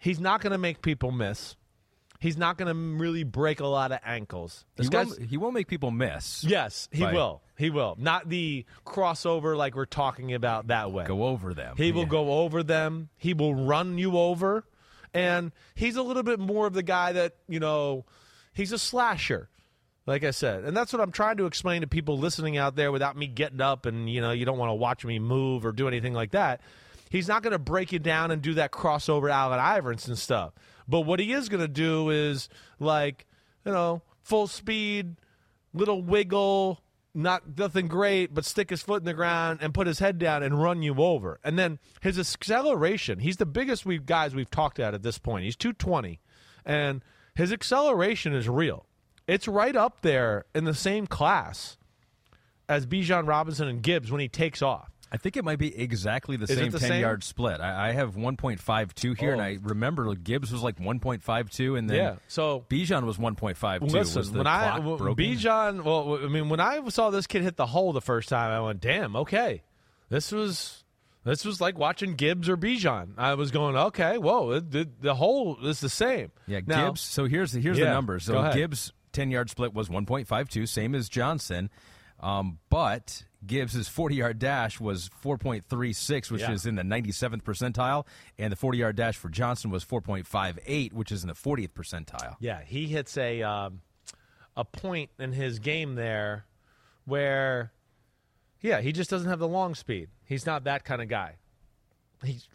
He's 0.00 0.18
not 0.18 0.40
going 0.40 0.52
to 0.52 0.58
make 0.58 0.82
people 0.82 1.12
miss. 1.12 1.54
He's 2.20 2.36
not 2.36 2.58
going 2.58 2.74
to 2.74 3.00
really 3.00 3.22
break 3.22 3.60
a 3.60 3.66
lot 3.66 3.92
of 3.92 4.00
ankles. 4.04 4.64
He 4.76 4.82
will, 4.82 4.88
guy's 4.90 5.16
he 5.18 5.36
will 5.36 5.52
make 5.52 5.68
people 5.68 5.92
miss. 5.92 6.42
yes, 6.44 6.88
he 6.90 7.04
will. 7.04 7.42
He 7.56 7.70
will. 7.70 7.94
Not 7.98 8.28
the 8.28 8.64
crossover 8.84 9.56
like 9.56 9.76
we're 9.76 9.84
talking 9.84 10.34
about 10.34 10.66
that 10.68 10.90
way. 10.90 11.04
Go 11.04 11.24
over 11.24 11.54
them. 11.54 11.76
He 11.76 11.92
will 11.92 12.02
Yeah. 12.02 12.08
go 12.08 12.32
over 12.40 12.62
them. 12.64 13.08
He 13.16 13.34
will 13.34 13.54
run 13.54 13.98
you 13.98 14.18
over. 14.18 14.64
And 15.14 15.52
he's 15.74 15.96
a 15.96 16.02
little 16.02 16.22
bit 16.24 16.38
more 16.40 16.66
of 16.66 16.74
the 16.74 16.82
guy 16.82 17.12
that, 17.12 17.34
you 17.48 17.60
know, 17.60 18.04
he's 18.52 18.72
a 18.72 18.78
slasher, 18.78 19.48
like 20.06 20.24
I 20.24 20.32
said. 20.32 20.64
And 20.64 20.76
that's 20.76 20.92
what 20.92 21.00
I'm 21.00 21.12
trying 21.12 21.36
to 21.38 21.46
explain 21.46 21.80
to 21.82 21.86
people 21.86 22.18
listening 22.18 22.56
out 22.56 22.74
there 22.76 22.90
without 22.92 23.16
me 23.16 23.26
getting 23.28 23.60
up 23.60 23.86
and, 23.86 24.10
you 24.10 24.20
know, 24.20 24.32
you 24.32 24.44
don't 24.44 24.58
want 24.58 24.70
to 24.70 24.74
watch 24.74 25.04
me 25.04 25.18
move 25.18 25.64
or 25.64 25.72
do 25.72 25.86
anything 25.88 26.14
like 26.14 26.32
that. 26.32 26.60
He's 27.10 27.26
not 27.28 27.42
going 27.42 27.52
to 27.52 27.58
break 27.58 27.90
you 27.92 27.98
down 27.98 28.30
and 28.30 28.42
do 28.42 28.54
that 28.54 28.70
crossover 28.70 29.30
Allen 29.30 29.58
Iverson 29.58 30.14
stuff. 30.16 30.52
But 30.89 31.03
what 31.03 31.20
he 31.20 31.32
is 31.32 31.49
going 31.49 31.61
to 31.61 31.68
do 31.68 32.11
is, 32.11 32.49
like, 32.78 33.26
you 33.64 33.72
know, 33.72 34.03
full 34.22 34.47
speed, 34.47 35.16
little 35.74 36.03
wiggle, 36.03 36.80
not 37.14 37.59
nothing 37.59 37.89
great, 37.89 38.32
but 38.32 38.45
stick 38.45 38.70
his 38.70 38.82
foot 38.82 39.03
in 39.03 39.07
the 39.07 39.14
ground 39.14 39.59
and 39.61 39.74
put 39.74 39.86
his 39.86 39.99
head 39.99 40.18
down 40.18 40.43
and 40.43 40.62
run 40.62 40.82
you 40.82 40.95
over. 40.97 41.41
And 41.43 41.59
then 41.59 41.78
his 42.01 42.18
acceleration, 42.18 43.18
he's 43.18 43.39
the 43.39 43.47
biggest 43.47 43.84
we 43.84 43.99
guys 43.99 44.34
we've 44.34 44.51
talked 44.51 44.78
at 44.78 44.95
at 44.95 45.03
this 45.03 45.18
point. 45.18 45.45
He's 45.45 45.57
220 45.57 46.20
and 46.64 47.03
his 47.34 47.53
acceleration 47.53 48.34
is 48.34 48.49
real. 48.49 48.86
It's 49.26 49.49
right 49.49 49.76
up 49.76 50.03
there 50.03 50.45
in 50.55 50.64
the 50.64 50.74
same 50.74 51.07
class 51.07 51.76
as 52.68 52.86
Bijan 52.86 53.26
Robinson 53.26 53.68
and 53.68 53.82
Gibbs 53.82 54.11
when 54.11 54.20
he 54.20 54.28
takes 54.28 54.62
off. 54.62 54.91
I 55.11 55.16
think 55.16 55.36
it 55.38 55.44
might 55.44 55.59
be 55.59 55.74
exactly 55.78 56.36
the 56.36 56.44
Is 56.44 56.50
same 56.59 56.70
the 56.70 56.78
10 56.78 56.88
same? 56.88 57.00
yard 57.00 57.24
split. 57.24 57.61
I, 57.61 57.88
I 57.88 57.92
have 57.92 58.14
1.52 58.16 59.18
here, 59.18 59.32
and 59.32 59.40
Oh. 59.40 59.44
I 59.44 59.59
remember 59.62 60.14
Gibbs 60.14 60.52
was 60.52 60.62
like 60.62 60.78
1.52, 60.78 61.78
and 61.78 61.88
then 61.88 61.96
Yeah, 61.96 62.16
so- 62.28 62.64
Bijan 62.68 63.04
was 63.04 63.16
1.52. 63.16 63.90
Listen, 63.90 64.18
was 64.20 64.30
when 64.30 64.46
I 64.46 64.78
broken? 64.80 65.14
Bijan, 65.16 65.82
well, 65.84 66.18
I 66.22 66.28
mean, 66.28 66.48
when 66.48 66.61
I 66.61 66.86
saw 66.88 67.11
this 67.11 67.26
kid 67.26 67.42
hit 67.42 67.56
the 67.56 67.66
hole 67.66 67.92
the 67.92 68.00
first 68.02 68.28
time, 68.28 68.50
I 68.50 68.61
went, 68.61 68.80
"Damn, 68.80 69.16
okay, 69.16 69.62
this 70.11 70.30
was 70.30 70.84
this 71.24 71.44
was 71.44 71.61
like 71.61 71.78
watching 71.78 72.14
Gibbs 72.14 72.48
or 72.48 72.56
Bijan." 72.56 73.12
I 73.16 73.34
was 73.34 73.50
going, 73.50 73.76
"Okay, 73.76 74.18
whoa, 74.18 74.50
it, 74.52 74.70
the, 74.70 74.88
the 75.00 75.14
hole 75.14 75.56
is 75.64 75.80
the 75.80 75.88
same." 75.88 76.32
Yeah, 76.46 76.61
Now- 76.66 76.88
Gibbs. 76.88 77.00
So 77.00 77.24
here's 77.24 77.52
the, 77.52 77.61
here's 77.61 77.78
Yeah, 77.78 77.86
the 77.86 77.90
numbers. 77.92 78.24
So. 78.24 78.52
Gibbs' 78.52 78.92
10 79.12 79.30
yard 79.30 79.48
split 79.48 79.72
was 79.72 79.88
1.52, 79.88 80.68
same 80.68 80.94
as 80.94 81.09
Johnson. 81.09 81.70
Um, 82.20 82.58
but 82.68 83.24
Gibbs' 83.46 83.86
40 83.88 84.16
yard 84.16 84.38
dash 84.38 84.80
was 84.80 85.08
4.36, 85.22 86.30
which 86.30 86.40
Yeah. 86.42 86.50
is 86.52 86.66
in 86.66 86.74
the 86.74 86.82
97th 86.82 87.42
percentile, 87.42 88.06
and 88.38 88.50
the 88.52 88.56
40 88.56 88.78
yard 88.78 88.96
dash 88.96 89.16
for 89.16 89.28
Johnson 89.28 89.70
was 89.70 89.84
4.58, 89.84 90.92
which 90.92 91.12
is 91.12 91.22
in 91.22 91.28
the 91.28 91.34
40th 91.34 91.72
percentile. 91.72 92.36
Yeah, 92.40 92.60
he 92.62 92.86
hits 92.88 93.16
a 93.16 93.42
um, 93.42 93.82
a 94.56 94.64
point 94.64 95.10
in 95.20 95.32
his 95.32 95.60
game 95.60 95.94
there 95.94 96.44
where, 97.04 97.72
yeah, 98.60 98.80
he 98.80 98.90
just 98.92 99.08
doesn't 99.10 99.28
have 99.28 99.38
the 99.38 99.48
long 99.48 99.74
speed. 99.76 100.08
He's 100.24 100.44
not 100.44 100.64
that 100.64 100.84
kind 100.84 101.00
of 101.00 101.08
guy. 101.08 101.36
He's, 102.24 102.48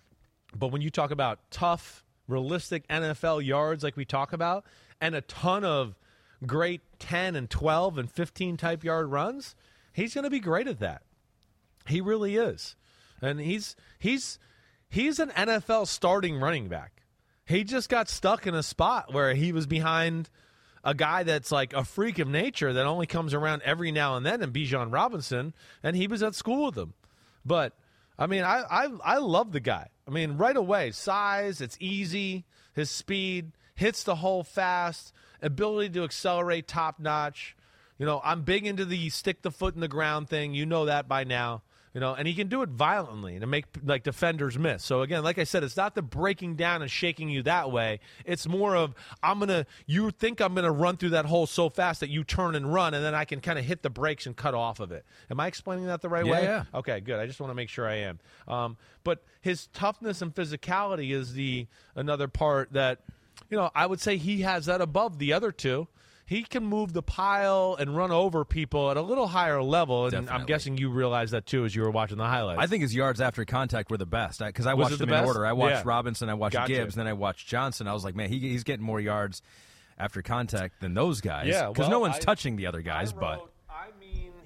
but 0.55 0.68
when 0.68 0.82
you 0.82 0.89
talk 0.89 1.11
about 1.11 1.39
tough, 1.49 2.03
realistic 2.28 2.86
NFL 2.89 3.45
yards 3.45 3.84
like 3.84 3.95
we 3.95 4.03
talk 4.05 4.34
about, 4.34 4.66
and 4.99 5.16
a 5.16 5.22
ton 5.22 5.64
of 5.64 5.95
great 6.48 6.82
10 7.00 7.36
and 7.36 7.50
12 7.50 7.98
and 7.98 8.12
15 8.12 8.58
type 8.58 8.84
yard 8.84 9.12
runs, 9.12 9.56
he's 9.94 10.14
going 10.14 10.24
to 10.24 10.30
be 10.30 10.39
great 10.39 10.68
at 10.68 10.80
that. 10.80 11.04
He 11.88 12.02
really 12.02 12.36
is. 12.36 12.76
And 13.22 13.39
he's 13.39 13.76
he's 14.00 14.39
he's 14.89 15.20
an 15.20 15.30
NFL 15.30 15.88
starting 15.88 16.38
running 16.38 16.68
back. 16.68 17.04
He 17.46 17.64
just 17.64 17.89
got 17.89 18.10
stuck 18.10 18.48
in 18.48 18.56
a 18.56 18.64
spot 18.64 19.14
where 19.14 19.34
he 19.34 19.52
was 19.52 19.68
behind 19.68 20.30
a 20.84 20.94
guy 20.94 21.24
that's 21.24 21.52
like 21.52 21.74
a 21.74 21.84
freak 21.84 22.20
of 22.20 22.28
nature 22.28 22.74
that 22.74 22.86
only 22.86 23.08
comes 23.08 23.34
around 23.34 23.62
every 23.64 23.91
now 23.91 24.16
and 24.16 24.26
then 24.26 24.41
and 24.41 24.54
Bijan 24.54 24.94
Robinson 24.94 25.54
and 25.82 25.96
he 25.96 26.08
was 26.08 26.24
at 26.24 26.36
school 26.36 26.66
with 26.66 26.78
him. 26.78 26.94
But 27.46 27.74
I 28.18 28.28
mean, 28.28 28.44
I 28.44 28.64
I 28.70 28.88
I 29.04 29.18
love 29.18 29.52
the 29.52 29.60
guy. 29.60 29.89
I 30.08 30.12
mean, 30.12 30.38
right 30.38 30.56
away, 30.56 30.91
size, 30.91 31.62
it's 31.62 31.78
easy, 31.80 32.46
his 32.74 32.89
speed, 32.89 33.54
hits 33.76 34.04
the 34.04 34.16
hole 34.16 34.44
fast, 34.44 35.14
ability 35.44 35.89
to 35.91 36.04
accelerate 36.04 36.68
top 36.68 37.00
notch. 37.00 37.56
You 38.00 38.06
know, 38.08 38.22
I'm 38.24 38.41
big 38.41 38.66
into 38.66 38.86
the 38.86 39.10
stick 39.10 39.44
the 39.44 39.52
foot 39.52 39.76
in 39.76 39.82
the 39.82 39.88
ground 39.88 40.28
thing. 40.30 40.54
You 40.54 40.66
know 40.66 40.86
that 40.86 41.08
by 41.08 41.24
now. 41.24 41.62
You 41.94 42.00
know, 42.00 42.16
and 42.16 42.28
he 42.28 42.34
can 42.34 42.48
do 42.48 42.64
it 42.64 42.70
violently 42.70 43.39
to 43.39 43.46
make 43.46 43.66
like 43.86 44.02
defenders 44.02 44.58
miss. 44.58 44.84
So 44.84 45.04
again, 45.04 45.24
like 45.24 45.38
I 45.38 45.44
said, 45.44 45.64
it's 45.64 45.78
not 45.78 45.94
the 45.94 46.02
breaking 46.02 46.56
down 46.56 46.82
and 46.82 46.89
shaking 46.89 47.30
you 47.30 47.44
that 47.44 47.72
way. 47.72 48.00
It's 48.26 48.48
more 48.48 48.76
of 48.76 48.96
I'm 49.22 49.38
gonna. 49.38 49.68
You 49.86 50.10
think 50.10 50.41
I'm 50.41 50.56
gonna 50.56 50.72
run 50.72 50.98
through 50.98 51.12
that 51.12 51.26
hole 51.28 51.46
so 51.46 51.70
fast 51.70 52.00
that 52.00 52.10
you 52.10 52.24
turn 52.24 52.56
and 52.56 52.74
run, 52.74 52.96
and 52.96 53.06
then 53.06 53.14
I 53.14 53.26
can 53.26 53.41
kind 53.41 53.60
of 53.60 53.66
hit 53.66 53.84
the 53.84 53.91
brakes 53.91 54.26
and 54.26 54.36
cut 54.36 54.56
off 54.56 54.80
of 54.80 54.91
it. 54.91 55.06
Am 55.30 55.39
I 55.39 55.46
explaining 55.46 55.86
that 55.86 56.02
the 56.02 56.10
right 56.10 56.26
Yeah, 56.26 56.32
way? 56.32 56.44
yeah. 56.46 56.64
Okay, 56.74 57.00
good. 57.00 57.20
I 57.20 57.28
just 57.28 57.39
want 57.39 57.52
to 57.52 57.56
make 57.56 57.70
sure 57.70 57.88
I 57.88 57.98
am. 57.98 58.20
Um, 58.48 58.76
but 59.04 59.24
his 59.41 59.68
toughness 59.68 60.24
and 60.24 60.34
physicality 60.34 61.12
is 61.14 61.34
the 61.34 61.68
another 61.96 62.28
part 62.28 62.74
that 62.74 63.02
you 63.54 63.60
know 63.60 63.70
I 63.76 63.86
would 63.86 64.01
say 64.01 64.18
he 64.18 64.41
has 64.41 64.66
that 64.66 64.82
above 64.82 65.20
the 65.20 65.34
other 65.34 65.51
two. 65.51 65.88
He 66.26 66.41
can 66.41 66.64
move 66.66 66.91
the 66.93 67.04
pile 67.04 67.76
and 67.78 67.95
run 67.95 68.10
over 68.10 68.43
people 68.45 68.89
at 68.89 68.97
a 68.97 69.01
little 69.01 69.28
higher 69.28 69.62
level, 69.62 70.08
and 70.08 70.28
I'm 70.28 70.45
guessing 70.47 70.78
you 70.78 70.89
realized 70.89 71.34
that 71.34 71.45
too 71.45 71.66
as 71.66 71.76
you 71.76 71.84
were 71.84 71.91
watching 71.91 72.18
the 72.18 72.24
highlights. 72.26 72.62
I 72.62 72.66
think 72.66 72.82
his 72.82 72.95
yards 72.95 73.22
after 73.22 73.45
contact 73.45 73.91
were 73.91 73.97
the 73.97 74.06
best 74.08 74.39
because 74.39 74.66
I, 74.66 74.74
Was 74.74 74.86
watched 74.86 74.95
it 74.95 74.97
the 74.99 75.06
them 75.06 75.20
in 75.22 75.26
order. 75.26 75.45
I 75.45 75.51
watched 75.51 75.76
Yeah. 75.76 75.84
Robinson, 75.86 76.30
I 76.30 76.34
watched 76.34 76.54
Gotcha. 76.54 76.74
Gibbs, 76.74 76.95
then 76.95 77.06
I 77.08 77.14
watched 77.14 77.47
Johnson. 77.47 77.88
I 77.88 77.93
was 77.93 78.04
like, 78.04 78.16
man, 78.16 78.30
he, 78.30 78.39
he's 78.39 78.64
getting 78.64 78.86
more 78.86 78.99
yards 79.01 79.43
after 79.99 80.22
contact 80.24 80.80
than 80.80 80.93
those 80.95 81.22
guys. 81.22 81.47
Yeah, 81.49 81.68
because 81.68 81.84
well, 81.84 81.91
no 81.91 81.99
one's 81.99 82.16
I- 82.16 82.20
touching 82.20 82.56
the 82.56 82.66
other 82.68 82.82
guys. 82.82 83.12
but 83.14 83.26
I 83.26 83.36
mean, 83.36 83.45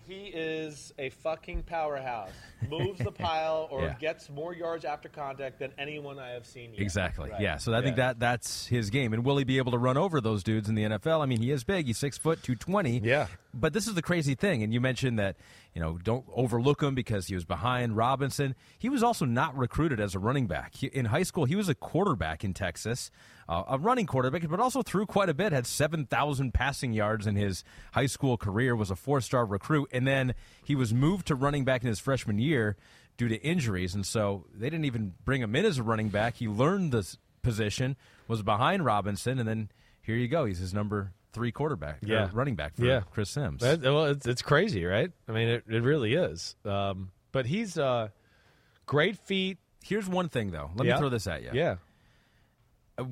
he 0.07 0.25
is 0.33 0.93
a 0.97 1.09
fucking 1.09 1.63
powerhouse. 1.63 2.31
Moves 2.69 2.99
the 2.99 3.11
pile 3.11 3.67
or 3.71 3.81
Yeah. 3.87 3.95
gets 3.99 4.29
more 4.29 4.53
yards 4.55 4.85
after 4.85 5.09
contact 5.09 5.59
than 5.59 5.71
anyone 5.77 6.17
I 6.19 6.29
have 6.29 6.45
seen 6.45 6.71
yet. 6.73 6.81
Exactly. 6.81 7.29
Right. 7.29 7.41
Yeah. 7.41 7.57
So 7.57 7.73
I 7.73 7.81
think 7.81 7.97
that 7.97 8.19
that's 8.19 8.65
his 8.67 8.89
game. 8.89 9.13
And 9.13 9.23
will 9.25 9.37
he 9.37 9.43
be 9.43 9.57
able 9.57 9.71
to 9.73 9.77
run 9.77 9.97
over 9.97 10.19
those 10.21 10.43
dudes 10.43 10.69
in 10.69 10.75
the 10.75 10.83
NFL? 10.83 11.21
I 11.21 11.25
mean, 11.25 11.39
he 11.41 11.51
is 11.51 11.63
big. 11.63 11.85
He's 11.87 11.97
six 11.97 12.17
foot, 12.17 12.41
two 12.41 12.55
twenty. 12.55 12.99
Yeah. 12.99 13.27
But 13.53 13.73
this 13.73 13.87
is 13.87 13.95
the 13.95 14.01
crazy 14.01 14.35
thing. 14.35 14.63
And 14.63 14.73
you 14.73 14.79
mentioned 14.81 15.19
that 15.19 15.35
you 15.77 15.83
know 15.83 15.99
don't 16.01 16.25
overlook 16.33 16.81
him 16.81 16.95
because 16.95 17.27
he 17.27 17.35
was 17.35 17.45
behind 17.45 17.95
Robinson. 17.95 18.55
He 18.79 18.89
was 18.89 19.03
also 19.03 19.25
not 19.25 19.55
recruited 19.55 19.99
as 19.99 20.15
a 20.15 20.19
running 20.19 20.47
back 20.47 20.73
He- 20.73 20.87
in 20.87 21.05
high 21.05 21.21
school. 21.21 21.45
He 21.45 21.55
was 21.55 21.69
a 21.69 21.75
quarterback 21.75 22.43
in 22.43 22.55
Texas, 22.55 23.11
uh, 23.47 23.61
a 23.67 23.77
running 23.77 24.07
quarterback, 24.07 24.49
but 24.49 24.59
also 24.59 24.81
threw 24.81 25.05
quite 25.05 25.29
a 25.29 25.35
bit. 25.35 25.51
Had 25.51 25.67
seven 25.67 26.07
thousand 26.07 26.55
passing 26.55 26.93
yards 26.93 27.27
in 27.27 27.35
his 27.35 27.63
high 27.91 28.07
school 28.07 28.37
career. 28.37 28.75
Was 28.75 28.89
a 28.89 28.95
four 28.95 29.21
star 29.21 29.45
recruit, 29.45 29.87
and 29.93 30.07
then 30.07 30.33
he 30.63 30.73
was 30.73 30.95
moved 30.95 31.27
to 31.27 31.35
running 31.35 31.63
back 31.63 31.83
in 31.83 31.89
his 31.89 31.99
freshman 31.99 32.39
year 32.39 32.75
due 33.15 33.27
to 33.27 33.39
injuries, 33.43 33.93
and 33.93 34.03
so 34.03 34.47
they 34.51 34.71
didn't 34.71 34.85
even 34.85 35.13
bring 35.25 35.43
him 35.43 35.55
in 35.55 35.63
as 35.63 35.77
a 35.77 35.83
running 35.83 36.09
back. 36.09 36.37
He 36.37 36.47
learned 36.47 36.91
this 36.91 37.19
position, 37.43 37.97
was 38.27 38.41
behind 38.41 38.83
Robinson, 38.83 39.37
and 39.37 39.47
then 39.47 39.69
here 40.01 40.15
you 40.15 40.27
go. 40.27 40.45
He's 40.45 40.57
his 40.57 40.73
number 40.73 41.13
three 41.33 41.51
quarterback, 41.51 41.99
Yeah. 42.01 42.29
running 42.33 42.55
back 42.55 42.75
for 42.75 42.85
Yeah. 42.85 43.01
Chris 43.11 43.29
Sims. 43.29 43.61
That- 43.61 43.81
well, 43.81 44.05
it's, 44.05 44.25
it's 44.25 44.41
crazy, 44.41 44.85
right? 44.85 45.11
I 45.27 45.31
mean, 45.31 45.47
it, 45.49 45.63
it 45.67 45.83
really 45.83 46.13
is. 46.15 46.55
Um, 46.65 47.11
but 47.31 47.45
he's 47.45 47.77
uh, 47.77 48.09
great 48.85 49.17
feet. 49.17 49.57
Here's 49.83 50.07
one 50.09 50.29
thing, 50.29 50.51
though. 50.51 50.71
Let 50.75 50.87
Yeah. 50.87 50.93
me 50.93 50.99
throw 50.99 51.09
this 51.09 51.27
at 51.27 51.43
you. 51.43 51.49
Yeah. 51.53 51.75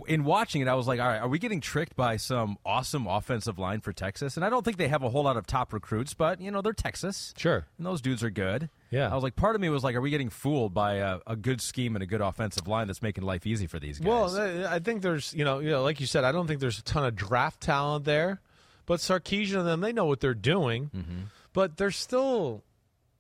In 0.08 0.24
watching 0.24 0.62
it, 0.62 0.68
I 0.68 0.74
was 0.74 0.88
like, 0.88 1.00
all 1.00 1.08
right, 1.08 1.22
are 1.22 1.28
we 1.28 1.38
getting 1.38 1.62
tricked 1.62 1.96
by 1.96 2.18
some 2.18 2.58
awesome 2.66 3.06
offensive 3.06 3.60
line 3.60 3.82
for 3.82 3.94
Texas? 3.94 4.36
And 4.36 4.44
I 4.44 4.50
don't 4.50 4.66
think 4.66 4.78
they 4.78 4.88
have 4.88 5.04
a 5.04 5.10
whole 5.10 5.24
lot 5.24 5.38
of 5.38 5.46
top 5.46 5.74
recruits, 5.74 6.16
but, 6.16 6.42
you 6.42 6.50
know, 6.50 6.64
they're 6.64 6.74
Texas. 6.74 7.36
Sure. 7.38 7.68
And 7.78 7.86
those 7.86 8.02
dudes 8.02 8.24
are 8.24 8.32
good. 8.32 8.70
Yeah. 8.90 9.12
I 9.12 9.14
was 9.14 9.24
like, 9.24 9.36
part 9.36 9.54
of 9.54 9.62
me 9.62 9.70
was 9.70 9.84
like, 9.84 9.96
are 9.96 10.02
we 10.02 10.10
getting 10.10 10.32
fooled 10.32 10.74
by 10.74 10.96
a, 10.96 11.20
a 11.28 11.36
good 11.36 11.62
scheme 11.62 11.96
and 11.96 12.02
a 12.02 12.08
good 12.08 12.22
offensive 12.22 12.68
line 12.68 12.88
that's 12.88 13.04
making 13.04 13.24
life 13.24 13.46
easy 13.46 13.68
for 13.68 13.78
these 13.78 14.00
guys? 14.00 14.08
Well, 14.08 14.36
I 14.40 14.76
I 14.76 14.80
think 14.80 15.04
there's, 15.04 15.34
you 15.36 15.46
know, 15.46 15.60
you 15.60 15.70
know, 15.70 15.84
like 15.84 16.00
you 16.00 16.08
said, 16.08 16.24
I 16.24 16.32
don't 16.32 16.48
think 16.48 16.62
there's 16.62 16.80
a 16.80 16.84
ton 16.84 17.06
of 17.06 17.16
draft 17.16 17.62
talent 17.62 18.06
there, 18.06 18.42
but 18.88 19.02
Sarkisian 19.02 19.60
and 19.60 19.68
them, 19.68 19.82
they 19.82 19.94
know 19.94 20.06
what 20.06 20.20
they're 20.20 20.34
doing. 20.34 20.90
Mm-hmm. 20.96 21.20
But 21.54 21.78
there's 21.78 21.96
still 21.96 22.64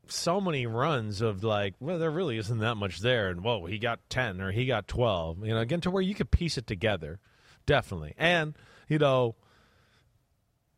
so 0.07 0.39
many 0.41 0.65
runs 0.65 1.21
of 1.21 1.43
like, 1.43 1.73
well, 1.79 1.99
there 1.99 2.11
really 2.11 2.37
isn't 2.37 2.59
that 2.59 2.75
much 2.75 2.99
there, 2.99 3.29
and 3.29 3.43
whoa, 3.43 3.65
he 3.65 3.77
got 3.79 3.99
ten 4.09 4.41
or 4.41 4.51
he 4.51 4.65
got 4.65 4.87
twelve. 4.87 5.45
You 5.45 5.53
know, 5.53 5.59
again 5.59 5.81
to 5.81 5.91
where 5.91 6.01
you 6.01 6.15
could 6.15 6.31
piece 6.31 6.57
it 6.57 6.67
together, 6.67 7.19
definitely. 7.65 8.13
And 8.17 8.55
you 8.87 8.99
know, 8.99 9.35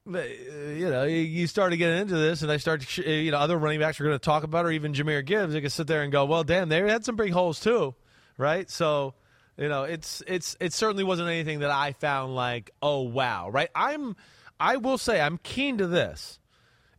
uh, 0.07 0.19
you 0.19 0.89
know, 0.89 1.03
you- 1.03 1.47
start 1.47 1.71
to 1.71 1.77
get 1.77 1.91
into 1.91 2.15
this, 2.15 2.41
and 2.41 2.51
I 2.51 2.57
start 2.57 2.81
to, 2.81 3.05
uh, 3.05 3.09
you 3.09 3.31
know, 3.31 3.37
other 3.37 3.57
running 3.57 3.79
backs 3.79 3.99
are 3.99 4.05
going 4.05 4.15
to 4.15 4.19
talk 4.19 4.43
about, 4.43 4.65
or 4.65 4.71
even 4.71 4.93
Jahmyr 4.93 5.25
Gibbs. 5.25 5.53
They 5.53 5.61
can 5.61 5.69
sit 5.69 5.87
there 5.87 6.01
and 6.01 6.11
go, 6.11 6.25
well, 6.25 6.43
damn, 6.43 6.69
they 6.69 6.79
had 6.79 7.03
some 7.03 7.15
big 7.17 7.33
holes 7.33 7.59
too, 7.59 7.93
right? 8.37 8.69
So, 8.69 9.15
you 9.57 9.67
know, 9.67 9.83
it's 9.83 10.23
it's 10.27 10.55
it 10.59 10.71
certainly 10.71 11.03
wasn't 11.03 11.29
anything 11.29 11.59
that 11.59 11.71
I 11.71 11.91
found 11.93 12.35
like, 12.35 12.71
oh 12.81 13.01
wow, 13.01 13.49
right? 13.49 13.69
I'm, 13.75 14.15
I 14.59 14.77
will 14.77 14.97
say, 14.97 15.19
I'm 15.19 15.37
keen 15.39 15.79
to 15.79 15.87
this. 15.87 16.39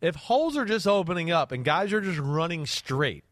If 0.01 0.15
holes 0.15 0.55
are 0.57 0.65
just 0.65 0.87
opening 0.87 1.31
up 1.31 1.51
and 1.51 1.65
guys 1.65 1.91
are 1.93 2.01
just 2.01 2.19
running 2.19 2.65
straight, 2.65 3.23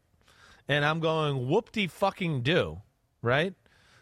and 0.68 0.84
I'm 0.84 1.00
going 1.00 1.48
whoop 1.48 1.72
de 1.72 1.86
fucking 1.86 2.42
do, 2.42 2.82
right? 3.22 3.54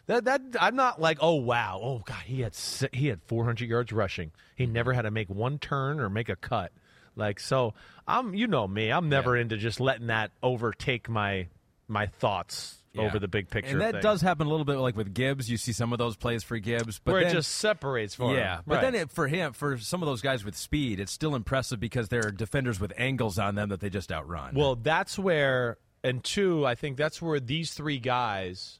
That 0.07 0.25
that 0.25 0.41
I'm 0.59 0.75
not 0.75 1.01
like, 1.01 1.17
oh 1.21 1.35
wow, 1.35 1.79
oh 1.81 2.03
god, 2.05 2.23
he 2.25 2.41
had 2.41 2.55
he 2.91 3.07
had 3.07 3.21
400 3.23 3.67
yards 3.67 3.91
rushing. 3.91 4.31
He 4.55 4.65
never 4.65 4.93
had 4.93 5.03
to 5.03 5.11
make 5.11 5.29
one 5.29 5.59
turn 5.59 5.99
or 5.99 6.09
make 6.09 6.29
a 6.29 6.35
cut. 6.35 6.71
Like 7.15 7.39
so, 7.39 7.73
I'm 8.07 8.33
you 8.33 8.47
know 8.47 8.67
me, 8.67 8.91
I'm 8.91 9.09
never 9.09 9.35
into 9.35 9.57
just 9.57 9.79
letting 9.79 10.07
that 10.07 10.31
overtake 10.43 11.09
my 11.09 11.47
my 11.87 12.05
thoughts 12.05 12.77
Yeah. 12.93 13.03
over 13.03 13.19
the 13.19 13.27
big 13.27 13.49
picture. 13.49 13.71
And 13.71 13.81
that 13.81 13.91
thing. 13.93 14.01
does 14.01 14.21
happen 14.21 14.47
a 14.47 14.49
little 14.49 14.65
bit 14.65 14.77
like 14.77 14.95
with 14.97 15.13
Gibbs. 15.13 15.49
You 15.51 15.57
see 15.57 15.71
some 15.71 15.91
of 15.93 15.99
those 15.99 16.15
plays 16.15 16.43
for 16.43 16.57
Gibbs, 16.57 16.99
but 17.03 17.11
where 17.11 17.21
then, 17.21 17.31
it 17.31 17.35
just 17.35 17.51
separates 17.51 18.15
for 18.15 18.31
him. 18.31 18.37
yeah. 18.37 18.61
But 18.65 18.75
Right. 18.75 18.81
then 18.81 18.95
it, 18.95 19.11
for 19.11 19.27
him, 19.27 19.53
for 19.53 19.77
some 19.77 20.01
of 20.01 20.07
those 20.07 20.21
guys 20.21 20.43
with 20.43 20.55
speed, 20.55 20.99
it's 20.99 21.11
still 21.11 21.35
impressive 21.35 21.79
because 21.79 22.09
there 22.09 22.25
are 22.25 22.31
defenders 22.31 22.79
with 22.79 22.91
angles 22.97 23.37
on 23.37 23.55
them 23.55 23.69
that 23.69 23.81
they 23.81 23.89
just 23.89 24.11
outrun. 24.11 24.55
Well, 24.55 24.75
that's 24.75 25.19
where, 25.19 25.77
and 26.03 26.23
two, 26.23 26.65
I 26.65 26.73
think 26.75 26.97
that's 26.97 27.21
where 27.21 27.39
these 27.39 27.73
three 27.73 27.99
guys, 27.99 28.79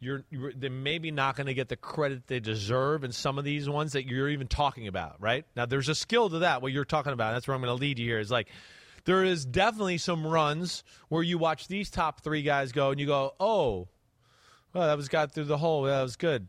you're, 0.00 0.24
you're 0.30 0.52
they're 0.52 0.68
maybe 0.68 1.10
not 1.10 1.36
going 1.36 1.46
to 1.46 1.54
get 1.54 1.68
the 1.70 1.76
credit 1.76 2.26
they 2.26 2.40
deserve 2.40 3.04
in 3.04 3.12
some 3.12 3.38
of 3.38 3.44
these 3.44 3.66
ones 3.68 3.92
that 3.92 4.06
you're 4.06 4.28
even 4.28 4.48
talking 4.48 4.86
about. 4.88 5.16
Right 5.20 5.46
now, 5.56 5.64
there's 5.64 5.88
a 5.88 5.94
skill 5.94 6.28
to 6.28 6.40
that. 6.40 6.60
What 6.60 6.72
you're 6.72 6.84
talking 6.84 7.14
about. 7.14 7.32
That's 7.32 7.48
where 7.48 7.54
I'm 7.54 7.62
going 7.62 7.74
to 7.74 7.80
lead 7.80 7.98
you 7.98 8.06
here. 8.06 8.18
Is 8.18 8.30
like 8.30 8.48
there 9.06 9.24
is 9.24 9.44
definitely 9.44 9.98
some 9.98 10.26
runs 10.26 10.84
where 11.08 11.22
you 11.22 11.38
watch 11.38 11.68
these 11.68 11.90
top 11.90 12.20
three 12.22 12.42
guys 12.42 12.72
go, 12.72 12.90
and 12.90 13.00
you 13.00 13.06
go, 13.06 13.34
oh, 13.40 13.88
well, 14.74 14.88
that 14.88 14.96
was 14.96 15.08
got 15.08 15.32
through 15.32 15.44
the 15.44 15.56
hole. 15.56 15.84
That 15.84 16.02
was 16.02 16.16
good. 16.16 16.48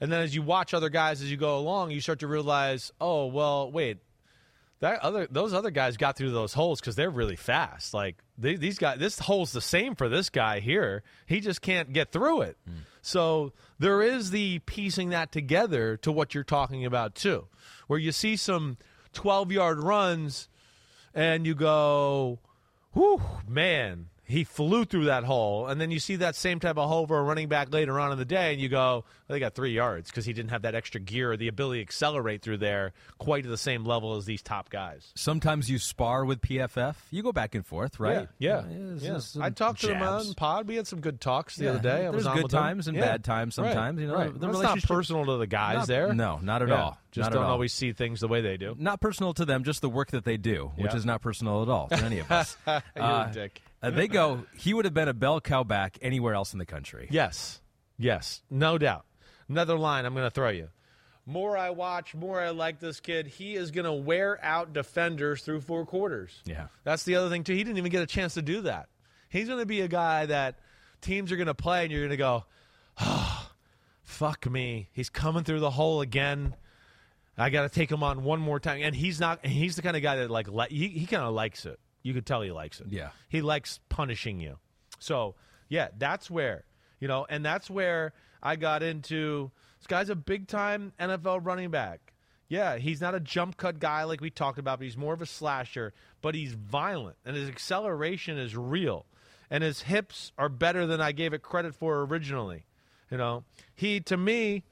And 0.00 0.10
then 0.10 0.22
as 0.22 0.34
you 0.34 0.42
watch 0.42 0.74
other 0.74 0.88
guys 0.88 1.22
as 1.22 1.30
you 1.30 1.36
go 1.36 1.58
along, 1.58 1.90
you 1.92 2.00
start 2.00 2.20
to 2.20 2.26
realize, 2.26 2.92
oh, 3.00 3.26
well, 3.26 3.70
wait, 3.70 3.98
that 4.80 5.00
other 5.00 5.26
those 5.30 5.52
other 5.52 5.70
guys 5.70 5.96
got 5.96 6.16
through 6.16 6.30
those 6.30 6.52
holes 6.52 6.80
because 6.80 6.94
they're 6.94 7.10
really 7.10 7.36
fast. 7.36 7.94
Like 7.94 8.16
they, 8.36 8.54
these 8.56 8.78
guys, 8.78 8.98
this 8.98 9.18
hole's 9.18 9.52
the 9.52 9.60
same 9.60 9.96
for 9.96 10.08
this 10.08 10.30
guy 10.30 10.60
here. 10.60 11.02
He 11.26 11.40
just 11.40 11.60
can't 11.62 11.92
get 11.92 12.12
through 12.12 12.42
it. 12.42 12.56
Hmm. 12.64 12.76
So 13.02 13.52
there 13.78 14.02
is 14.02 14.30
the 14.30 14.60
piecing 14.60 15.10
that 15.10 15.32
together 15.32 15.96
to 15.98 16.12
what 16.12 16.34
you're 16.34 16.44
talking 16.44 16.84
about 16.84 17.14
too, 17.14 17.46
where 17.88 17.98
you 17.98 18.12
see 18.12 18.36
some 18.36 18.76
12 19.14 19.50
yard 19.50 19.80
runs, 19.80 20.48
and 21.14 21.46
you 21.46 21.54
go, 21.54 22.38
"Whew, 22.92 23.20
man." 23.46 24.10
He 24.28 24.44
flew 24.44 24.84
through 24.84 25.06
that 25.06 25.24
hole, 25.24 25.66
and 25.68 25.80
then 25.80 25.90
you 25.90 25.98
see 25.98 26.16
that 26.16 26.36
same 26.36 26.60
type 26.60 26.76
of 26.76 26.86
hole 26.88 27.06
for 27.06 27.18
a 27.18 27.22
running 27.22 27.48
back 27.48 27.72
later 27.72 27.98
on 27.98 28.12
in 28.12 28.18
the 28.18 28.26
day, 28.26 28.52
and 28.52 28.60
you 28.60 28.68
go, 28.68 28.76
well, 28.78 29.04
"They 29.28 29.40
got 29.40 29.54
three 29.54 29.72
yards 29.72 30.10
because 30.10 30.26
he 30.26 30.34
didn't 30.34 30.50
have 30.50 30.62
that 30.62 30.74
extra 30.74 31.00
gear 31.00 31.32
or 31.32 31.36
the 31.38 31.48
ability 31.48 31.78
to 31.80 31.82
accelerate 31.82 32.42
through 32.42 32.58
there 32.58 32.92
quite 33.16 33.44
to 33.44 33.48
the 33.48 33.56
same 33.56 33.84
level 33.86 34.16
as 34.16 34.26
these 34.26 34.42
top 34.42 34.68
guys." 34.70 35.12
sometimes 35.16 35.70
you 35.70 35.78
spar 35.78 36.26
with 36.26 36.42
PFF. 36.42 36.94
You 37.10 37.22
go 37.22 37.32
back 37.32 37.54
and 37.54 37.64
forth, 37.66 37.98
right? 37.98 38.28
Yeah, 38.38 38.64
yeah. 38.70 38.98
just 39.00 39.32
some 39.32 39.42
I 39.42 39.50
talked 39.50 39.80
to 39.80 39.86
them 39.88 39.98
jabs. 40.00 40.28
on 40.28 40.34
pod. 40.34 40.68
We 40.68 40.76
had 40.76 40.86
some 40.86 41.00
good 41.00 41.20
talks 41.20 41.56
the 41.56 41.64
Yeah, 41.64 41.70
other 41.70 41.78
day. 41.80 42.06
I 42.06 42.10
was 42.10 42.24
there's 42.24 42.36
good 42.42 42.50
times 42.50 42.86
and 42.86 42.96
Yeah. 42.98 43.04
bad 43.06 43.24
times 43.24 43.56
Right, 43.58 43.72
sometimes, 43.72 44.00
you 44.00 44.08
know, 44.08 44.14
right. 44.14 44.30
it's 44.34 44.40
not 44.42 44.82
personal 44.82 45.24
to 45.24 45.38
the 45.38 45.46
guys 45.46 45.76
Not- 45.76 45.86
there. 45.88 46.12
no, 46.12 46.38
not 46.42 46.60
at 46.62 46.68
Yeah. 46.68 46.82
all. 46.82 46.98
Just 47.12 47.30
Not 47.30 47.36
don't 47.36 47.46
always 47.46 47.72
see 47.72 47.92
things 47.92 48.20
the 48.20 48.28
way 48.28 48.42
they 48.42 48.58
do. 48.58 48.76
Not 48.78 49.00
personal 49.00 49.32
to 49.34 49.46
them, 49.46 49.64
just 49.64 49.80
the 49.80 49.88
work 49.88 50.10
that 50.10 50.24
they 50.24 50.36
do, 50.36 50.72
which 50.76 50.90
Yeah. 50.92 50.96
is 50.98 51.06
not 51.06 51.22
personal 51.22 51.62
at 51.62 51.68
all 51.70 51.88
to 51.88 51.96
any 52.04 52.18
of 52.18 52.30
us. 52.30 52.56
You're 52.66 52.82
Uh, 52.96 53.28
a 53.30 53.32
dick. 53.32 53.62
Uh, 53.82 53.90
they 53.90 54.08
go. 54.08 54.44
He 54.56 54.74
would 54.74 54.84
have 54.84 54.94
been 54.94 55.08
a 55.08 55.14
bell 55.14 55.40
cow 55.40 55.64
back 55.64 55.98
anywhere 56.02 56.34
else 56.34 56.52
in 56.52 56.58
the 56.58 56.66
country. 56.66 57.08
Yes, 57.10 57.60
yes, 57.98 58.42
no 58.50 58.78
doubt. 58.78 59.04
Another 59.48 59.78
line 59.78 60.04
I'm 60.04 60.14
going 60.14 60.26
to 60.26 60.30
throw 60.30 60.50
you. 60.50 60.68
More 61.24 61.58
I 61.58 61.70
watch, 61.70 62.14
more 62.14 62.40
I 62.40 62.50
like 62.50 62.80
this 62.80 63.00
kid. 63.00 63.26
He 63.26 63.54
is 63.54 63.70
going 63.70 63.84
to 63.84 63.92
wear 63.92 64.42
out 64.42 64.72
defenders 64.72 65.42
through 65.42 65.60
four 65.60 65.84
quarters. 65.84 66.32
Yeah. 66.46 66.68
That's 66.84 67.04
the 67.04 67.16
other 67.16 67.28
thing, 67.28 67.44
too. 67.44 67.52
He 67.52 67.64
didn't 67.64 67.76
even 67.76 67.92
get 67.92 68.02
a 68.02 68.06
chance 68.06 68.34
to 68.34 68.42
do 68.42 68.62
that. 68.62 68.88
He's 69.28 69.46
going 69.46 69.60
to 69.60 69.66
be 69.66 69.82
a 69.82 69.88
guy 69.88 70.24
that 70.24 70.58
teams 71.02 71.30
are 71.30 71.36
going 71.36 71.48
to 71.48 71.54
play, 71.54 71.82
and 71.82 71.92
you're 71.92 72.00
going 72.00 72.10
to 72.10 72.16
go, 72.16 72.44
oh, 72.98 73.50
fuck 74.02 74.50
me. 74.50 74.88
He's 74.92 75.10
coming 75.10 75.44
through 75.44 75.60
the 75.60 75.70
hole 75.70 76.00
again. 76.00 76.56
I 77.36 77.50
got 77.50 77.62
to 77.62 77.68
take 77.68 77.92
him 77.92 78.02
on 78.02 78.24
one 78.24 78.40
more 78.40 78.58
time. 78.58 78.80
And 78.82 78.96
he's 78.96 79.20
not, 79.20 79.40
and 79.44 79.52
he's 79.52 79.76
the 79.76 79.82
kind 79.82 79.98
of 79.98 80.02
guy 80.02 80.16
that, 80.16 80.30
like, 80.30 80.48
he, 80.70 80.88
he 80.88 81.04
kind 81.04 81.22
of 81.22 81.34
likes 81.34 81.66
it. 81.66 81.78
You 82.02 82.14
could 82.14 82.26
tell 82.26 82.42
he 82.42 82.52
likes 82.52 82.80
it. 82.80 82.86
Yeah. 82.90 83.10
He 83.28 83.42
likes 83.42 83.80
punishing 83.88 84.40
you. 84.40 84.58
So, 84.98 85.34
yeah, 85.68 85.88
that's 85.96 86.30
where, 86.30 86.64
you 87.00 87.08
know, 87.08 87.26
and 87.28 87.44
that's 87.44 87.68
where 87.68 88.12
I 88.42 88.56
got 88.56 88.82
into 88.82 89.50
this 89.78 89.86
guy's 89.86 90.10
a 90.10 90.16
big 90.16 90.48
time 90.48 90.92
NFL 90.98 91.44
running 91.44 91.70
back. 91.70 92.12
Yeah, 92.48 92.78
he's 92.78 93.00
not 93.00 93.14
a 93.14 93.20
jump 93.20 93.58
cut 93.58 93.78
guy 93.78 94.04
like 94.04 94.20
we 94.20 94.30
talked 94.30 94.58
about, 94.58 94.78
but 94.78 94.84
he's 94.84 94.96
more 94.96 95.12
of 95.12 95.20
a 95.20 95.26
slasher, 95.26 95.92
but 96.22 96.34
he's 96.34 96.54
violent 96.54 97.16
and 97.24 97.36
his 97.36 97.48
acceleration 97.48 98.38
is 98.38 98.56
real. 98.56 99.04
And 99.50 99.62
his 99.62 99.82
hips 99.82 100.32
are 100.38 100.48
better 100.48 100.86
than 100.86 101.00
I 101.00 101.12
gave 101.12 101.32
it 101.32 101.42
credit 101.42 101.74
for 101.74 102.02
originally. 102.02 102.64
You 103.10 103.16
know, 103.16 103.44
he 103.74 104.00
to 104.00 104.16
me, 104.16 104.64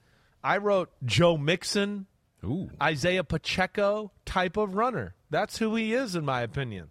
I 0.43 0.59
wrote 0.59 0.91
Joe 1.05 1.37
Mixon, 1.37 2.07
Ooh. 2.45 2.71
Isaiah 2.83 3.25
Pacheco 3.25 4.13
type 4.25 4.57
of 4.57 4.75
runner. 4.75 5.15
That's 5.31 5.59
who 5.59 5.75
he 5.75 5.93
is, 5.93 6.15
in 6.15 6.25
my 6.25 6.43
opinion. 6.43 6.89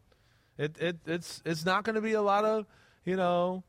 It, 0.57 0.77
it 0.79 0.97
it's 1.05 1.41
it's 1.45 1.65
not 1.65 1.83
going 1.83 1.95
to 1.95 2.01
be 2.01 2.13
a 2.13 2.21
lot 2.21 2.45
of 2.45 2.65
you 3.03 3.15
know 3.15 3.63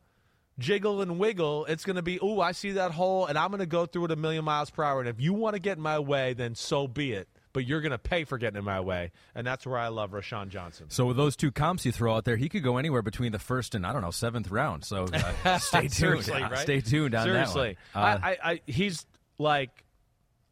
jiggle 0.58 1.02
and 1.02 1.18
wiggle. 1.18 1.66
It's 1.66 1.84
going 1.84 1.96
to 1.96 2.02
be 2.02 2.18
oh 2.20 2.40
I 2.40 2.52
see 2.52 2.72
that 2.72 2.92
hole, 2.92 3.26
and 3.26 3.38
I'm 3.38 3.50
going 3.50 3.60
to 3.60 3.66
go 3.66 3.86
through 3.86 4.06
it 4.06 4.10
a 4.12 4.16
million 4.16 4.44
miles 4.44 4.70
per 4.70 4.82
hour. 4.82 5.00
And 5.00 5.08
if 5.08 5.20
you 5.20 5.34
want 5.34 5.54
to 5.54 5.60
get 5.60 5.76
in 5.76 5.82
my 5.82 5.98
way, 5.98 6.34
then 6.34 6.54
so 6.54 6.86
be 6.86 7.12
it. 7.12 7.28
But 7.52 7.66
you're 7.66 7.80
going 7.80 7.92
to 7.92 7.98
pay 7.98 8.24
for 8.24 8.36
getting 8.36 8.58
in 8.58 8.64
my 8.64 8.80
way, 8.80 9.12
and 9.34 9.46
that's 9.46 9.66
where 9.66 9.78
I 9.78 9.88
love 9.88 10.10
Roschon 10.10 10.50
Johnson. 10.50 10.90
So 10.90 11.06
with 11.06 11.16
those 11.16 11.36
two 11.36 11.50
comps 11.50 11.86
you 11.86 11.92
throw 11.92 12.14
out 12.14 12.26
there, 12.26 12.36
he 12.36 12.50
could 12.50 12.62
go 12.62 12.76
anywhere 12.76 13.00
between 13.00 13.32
the 13.32 13.38
first 13.38 13.74
and 13.74 13.86
I 13.86 13.94
don't 13.94 14.02
know 14.02 14.10
seventh 14.10 14.50
round. 14.50 14.84
So 14.84 15.06
uh, 15.44 15.58
stay 15.58 15.80
tuned. 15.82 15.92
Seriously, 15.92 16.42
right? 16.42 16.58
Stay 16.58 16.82
tuned 16.82 17.14
on 17.14 17.24
Seriously, 17.24 17.78
that 17.94 17.98
one. 17.98 18.14
Uh, 18.14 18.18
I, 18.22 18.30
I, 18.30 18.50
I, 18.52 18.60
he's 18.66 19.06
like, 19.38 19.84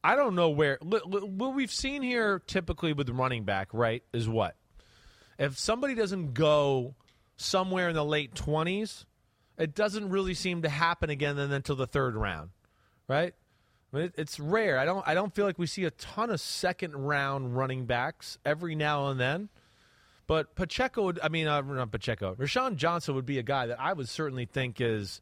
I 0.03 0.17
don't 0.17 0.35
know 0.35 0.49
where. 0.49 0.79
What 0.81 1.55
we've 1.55 1.71
seen 1.71 2.01
here 2.01 2.41
typically 2.47 2.95
with 2.95 3.11
running 3.11 3.45
back, 3.45 3.69
right, 3.73 4.03
is 4.15 4.27
what 4.27 4.57
if 5.39 5.59
somebody 5.59 5.95
doesn't 5.95 6.35
go 6.35 6.95
somewhere 7.37 7.89
in 7.89 7.95
the 7.95 8.05
late 8.05 8.35
twenties, 8.35 9.07
it 9.59 9.75
doesn't 9.75 10.11
really 10.11 10.35
seem 10.35 10.63
to 10.63 10.69
happen 10.69 11.11
again 11.11 11.39
until 11.39 11.77
the 11.77 11.87
third 11.87 12.17
round, 12.17 12.51
right? 13.09 13.35
I 13.93 13.97
mean, 13.97 14.07
it, 14.07 14.15
it's 14.17 14.41
rare. 14.41 14.79
I 14.79 14.85
don't. 14.85 15.07
I 15.07 15.15
don't 15.15 15.35
feel 15.35 15.47
like 15.47 15.59
we 15.59 15.67
see 15.67 15.85
a 15.85 15.91
ton 15.93 16.31
of 16.31 16.41
second 16.41 16.95
round 16.97 17.57
running 17.57 17.87
backs 17.87 18.39
every 18.45 18.75
now 18.75 19.09
and 19.09 19.21
then. 19.21 19.49
But 20.27 20.55
Pacheco, 20.55 21.05
would, 21.05 21.21
I 21.23 21.29
mean, 21.29 21.47
uh, 21.47 21.61
not 21.61 21.93
Pacheco. 21.93 22.35
Roschon 22.35 22.77
Johnson 22.77 23.15
would 23.15 23.27
be 23.27 23.39
a 23.39 23.43
guy 23.43 23.67
that 23.67 23.79
I 23.79 23.93
would 23.93 24.09
certainly 24.09 24.47
think 24.47 24.81
is. 24.81 25.21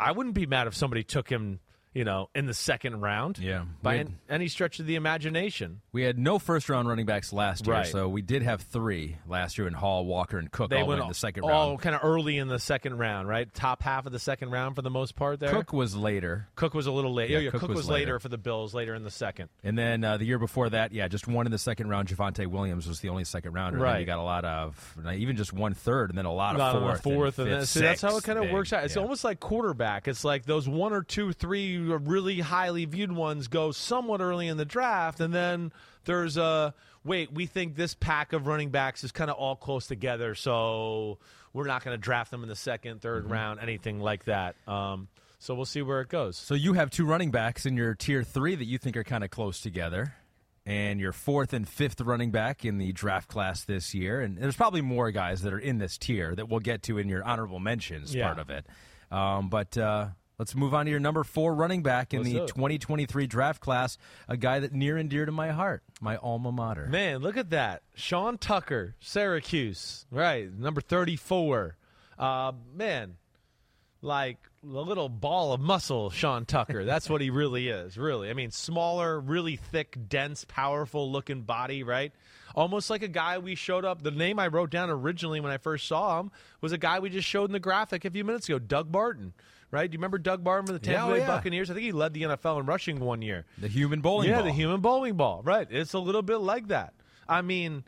I 0.00 0.12
wouldn't 0.12 0.34
be 0.34 0.46
mad 0.46 0.66
if 0.66 0.74
somebody 0.74 1.02
took 1.02 1.28
him, 1.28 1.60
you 1.98 2.04
know, 2.04 2.30
in 2.32 2.46
the 2.46 2.54
second 2.54 3.00
round. 3.00 3.38
Yeah. 3.40 3.64
by 3.82 3.94
an, 3.94 4.18
any 4.30 4.46
stretch 4.46 4.78
of 4.78 4.86
the 4.86 4.94
imagination. 4.94 5.80
we 5.90 6.02
had 6.02 6.16
no 6.16 6.38
first 6.38 6.68
round 6.68 6.86
running 6.88 7.06
backs 7.06 7.32
last 7.32 7.66
year, 7.66 7.74
Right. 7.74 7.86
so 7.88 8.08
we 8.08 8.22
did 8.22 8.42
have 8.44 8.60
three 8.62 9.16
last 9.26 9.58
year 9.58 9.66
in 9.66 9.74
Hall, 9.74 10.04
Walker, 10.06 10.38
and 10.38 10.48
Cook 10.50 10.70
They 10.70 10.80
all 10.82 10.86
went 10.86 11.02
in 11.02 11.08
the 11.08 11.14
second 11.14 11.42
all 11.42 11.70
round. 11.70 11.80
kind 11.80 11.96
of 11.96 12.02
early 12.04 12.38
in 12.38 12.46
the 12.46 12.60
second 12.60 12.98
round, 12.98 13.26
right? 13.26 13.52
Top 13.52 13.82
half 13.82 14.06
of 14.06 14.12
the 14.12 14.20
second 14.20 14.50
round 14.52 14.76
for 14.76 14.82
the 14.82 14.90
most 14.90 15.16
part. 15.16 15.40
There, 15.40 15.50
Cook 15.50 15.72
was 15.72 15.96
later. 15.96 16.46
Cook 16.54 16.72
was 16.74 16.86
a 16.86 16.92
little 16.92 17.12
late. 17.12 17.30
Yeah, 17.30 17.38
Yeah, 17.40 17.50
Cook 17.50 17.60
Cook, 17.62 17.68
was 17.70 17.76
was, 17.78 17.88
later. 17.88 18.12
later. 18.12 18.20
for 18.20 18.28
the 18.28 18.38
Bills, 18.38 18.74
later 18.74 18.94
in 18.94 19.02
the 19.02 19.10
second. 19.10 19.48
And 19.64 19.76
then 19.76 20.04
uh, 20.04 20.18
the 20.18 20.24
year 20.24 20.38
before 20.38 20.70
that, 20.70 20.92
yeah, 20.92 21.08
just 21.08 21.26
one 21.26 21.46
in 21.46 21.52
the 21.52 21.58
second 21.58 21.88
round. 21.88 22.08
Javonte 22.08 22.46
Williams 22.46 22.86
was 22.86 23.00
the 23.00 23.08
only 23.08 23.24
second 23.24 23.54
rounder. 23.54 23.78
And 23.78 23.82
Right. 23.82 23.98
you 23.98 24.06
got 24.06 24.18
a 24.18 24.22
lot 24.22 24.44
of, 24.44 24.96
even 25.12 25.36
just 25.36 25.52
one 25.52 25.74
third, 25.74 26.10
and 26.10 26.16
then 26.18 26.26
a 26.26 26.32
lot 26.32 26.54
of 26.54 26.58
Not 26.58 26.76
on 26.76 26.82
the 26.82 26.88
fourth, 26.88 27.02
fourth, 27.02 27.38
and, 27.40 27.48
and, 27.48 27.54
then, 27.56 27.60
fifth, 27.62 27.68
see 27.70 27.80
that's 27.80 28.02
how 28.02 28.16
it 28.16 28.22
kind 28.22 28.38
of 28.38 28.50
works 28.52 28.72
out. 28.72 28.84
It's 28.84 28.94
Yeah. 28.94 29.02
almost 29.02 29.24
like 29.24 29.40
quarterback. 29.40 30.06
It's 30.06 30.22
like 30.24 30.44
those 30.44 30.68
one 30.68 30.92
or 30.92 31.02
two, 31.02 31.32
three 31.32 31.87
really 31.96 32.40
highly 32.40 32.84
viewed 32.84 33.12
ones 33.12 33.48
go 33.48 33.72
somewhat 33.72 34.20
early 34.20 34.48
in 34.48 34.58
the 34.58 34.66
draft, 34.66 35.20
and 35.20 35.32
then 35.32 35.72
there's 36.04 36.36
a 36.36 36.74
wait. 37.04 37.32
We 37.32 37.46
think 37.46 37.74
this 37.76 37.94
pack 37.94 38.34
of 38.34 38.46
running 38.46 38.68
backs 38.68 39.02
is 39.04 39.12
kind 39.12 39.30
of 39.30 39.36
all 39.36 39.56
close 39.56 39.86
together, 39.86 40.34
so 40.34 41.18
we're 41.54 41.66
not 41.66 41.82
going 41.82 41.94
to 41.94 42.00
draft 42.00 42.30
them 42.30 42.42
in 42.42 42.48
the 42.50 42.56
second, 42.56 43.00
3rd 43.00 43.22
Mm-hmm. 43.22 43.32
round, 43.32 43.60
anything 43.60 44.00
like 44.00 44.24
that. 44.26 44.54
Um, 44.66 45.08
so 45.38 45.54
we'll 45.54 45.64
see 45.64 45.80
where 45.82 46.00
it 46.02 46.08
goes. 46.08 46.36
So 46.36 46.54
you 46.54 46.74
have 46.74 46.90
two 46.90 47.06
running 47.06 47.30
backs 47.30 47.64
in 47.64 47.76
your 47.76 47.94
tier 47.94 48.22
three 48.22 48.54
that 48.56 48.64
you 48.66 48.76
think 48.76 48.96
are 48.96 49.04
kind 49.04 49.24
of 49.24 49.30
close 49.30 49.60
together, 49.60 50.14
and 50.66 51.00
your 51.00 51.12
fourth 51.12 51.52
and 51.54 51.66
fifth 51.66 52.00
running 52.02 52.30
back 52.30 52.64
in 52.64 52.76
the 52.76 52.92
draft 52.92 53.28
class 53.28 53.64
this 53.64 53.94
year. 53.94 54.20
And 54.20 54.36
there's 54.36 54.56
probably 54.56 54.82
more 54.82 55.10
guys 55.10 55.40
that 55.42 55.52
are 55.54 55.58
in 55.58 55.78
this 55.78 55.96
tier 55.96 56.34
that 56.34 56.48
we'll 56.50 56.60
get 56.60 56.82
to 56.84 56.98
in 56.98 57.08
your 57.08 57.24
honorable 57.24 57.58
mentions 57.60 58.14
Yeah. 58.14 58.26
part 58.26 58.38
of 58.38 58.50
it. 58.50 58.66
Um, 59.10 59.48
but 59.48 59.78
uh, 59.78 60.08
let's 60.38 60.54
move 60.54 60.74
on 60.74 60.86
to 60.86 60.90
your 60.90 61.00
number 61.00 61.24
four 61.24 61.54
running 61.54 61.82
back 61.82 62.14
in 62.14 62.20
Let's 62.22 62.32
the 62.32 62.42
it. 62.44 62.48
2023 62.48 63.26
draft 63.26 63.60
class, 63.60 63.98
a 64.28 64.36
guy 64.36 64.60
that 64.60 64.72
near 64.72 64.96
and 64.96 65.10
dear 65.10 65.26
to 65.26 65.32
my 65.32 65.50
heart, 65.50 65.82
my 66.00 66.16
alma 66.16 66.52
mater. 66.52 66.86
Man, 66.86 67.20
look 67.20 67.36
at 67.36 67.50
that. 67.50 67.82
Sean 67.94 68.38
Tucker, 68.38 68.94
Syracuse. 69.00 70.06
Right, 70.10 70.52
number 70.52 70.80
34. 70.80 71.76
Uh, 72.18 72.52
man, 72.74 73.16
like 74.02 74.38
a 74.62 74.66
little 74.66 75.08
ball 75.08 75.52
of 75.52 75.60
muscle, 75.60 76.10
Sean 76.10 76.44
Tucker. 76.44 76.84
That's 76.84 77.08
what 77.08 77.20
he 77.20 77.30
really 77.30 77.68
is, 77.68 77.96
really. 77.96 78.30
I 78.30 78.34
mean, 78.34 78.50
smaller, 78.50 79.20
really 79.20 79.56
thick, 79.56 79.96
dense, 80.08 80.44
powerful 80.46 81.10
looking 81.10 81.42
body, 81.42 81.82
right? 81.82 82.12
Almost 82.54 82.90
like 82.90 83.02
a 83.02 83.08
guy 83.08 83.38
we 83.38 83.54
showed 83.54 83.84
up. 83.84 84.02
The 84.02 84.10
name 84.10 84.38
I 84.38 84.48
wrote 84.48 84.70
down 84.70 84.90
originally 84.90 85.40
when 85.40 85.52
I 85.52 85.58
first 85.58 85.86
saw 85.86 86.18
him 86.20 86.32
was 86.60 86.72
a 86.72 86.78
guy 86.78 86.98
we 86.98 87.10
just 87.10 87.28
showed 87.28 87.44
in 87.46 87.52
the 87.52 87.60
graphic 87.60 88.04
a 88.04 88.10
few 88.10 88.24
minutes 88.24 88.48
ago, 88.48 88.58
Doug 88.58 88.90
Martin. 88.90 89.32
Right? 89.70 89.90
Do 89.90 89.94
you 89.94 89.98
remember 89.98 90.18
Doug 90.18 90.42
Martin 90.42 90.74
of 90.74 90.80
the 90.80 90.86
Tampa 90.86 91.00
Yeah, 91.00 91.06
oh, 91.06 91.14
Bay 91.14 91.20
yeah. 91.20 91.26
Buccaneers? 91.26 91.70
I 91.70 91.74
think 91.74 91.84
he 91.84 91.92
led 91.92 92.14
the 92.14 92.22
NFL 92.22 92.60
in 92.60 92.66
rushing 92.66 93.00
one 93.00 93.22
year. 93.22 93.44
The 93.58 93.68
human 93.68 94.00
bowling 94.00 94.28
yeah, 94.30 94.36
ball. 94.36 94.44
the 94.44 94.52
human 94.52 94.80
bowling 94.80 95.14
ball. 95.14 95.42
Right. 95.44 95.66
It's 95.70 95.94
a 95.94 95.98
little 95.98 96.22
bit 96.22 96.38
like 96.38 96.68
that. 96.68 96.94
I 97.28 97.42
mean, 97.42 97.84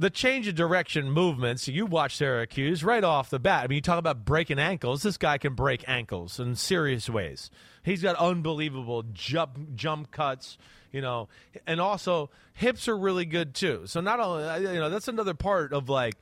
the 0.00 0.10
change 0.10 0.48
of 0.48 0.54
direction 0.54 1.10
movements, 1.10 1.68
you 1.68 1.84
watch 1.84 2.16
Syracuse 2.16 2.82
right 2.82 3.04
off 3.04 3.28
the 3.28 3.38
bat. 3.38 3.64
I 3.64 3.66
mean, 3.66 3.76
you 3.76 3.82
talk 3.82 3.98
about 3.98 4.24
breaking 4.24 4.58
ankles. 4.58 5.02
This 5.02 5.18
guy 5.18 5.36
can 5.36 5.54
break 5.54 5.86
ankles 5.86 6.40
in 6.40 6.54
serious 6.54 7.10
ways. 7.10 7.50
He's 7.82 8.02
got 8.02 8.16
unbelievable 8.16 9.04
jump 9.12 9.74
jump 9.74 10.10
cuts, 10.10 10.56
you 10.90 11.02
know, 11.02 11.28
and 11.66 11.82
also 11.82 12.30
hips 12.54 12.88
are 12.88 12.96
really 12.96 13.26
good 13.26 13.54
too. 13.54 13.82
So 13.84 14.00
not 14.00 14.20
only 14.20 14.72
you 14.72 14.78
know, 14.78 14.88
that's 14.88 15.08
another 15.08 15.34
part 15.34 15.74
of 15.74 15.90
like 15.90 16.14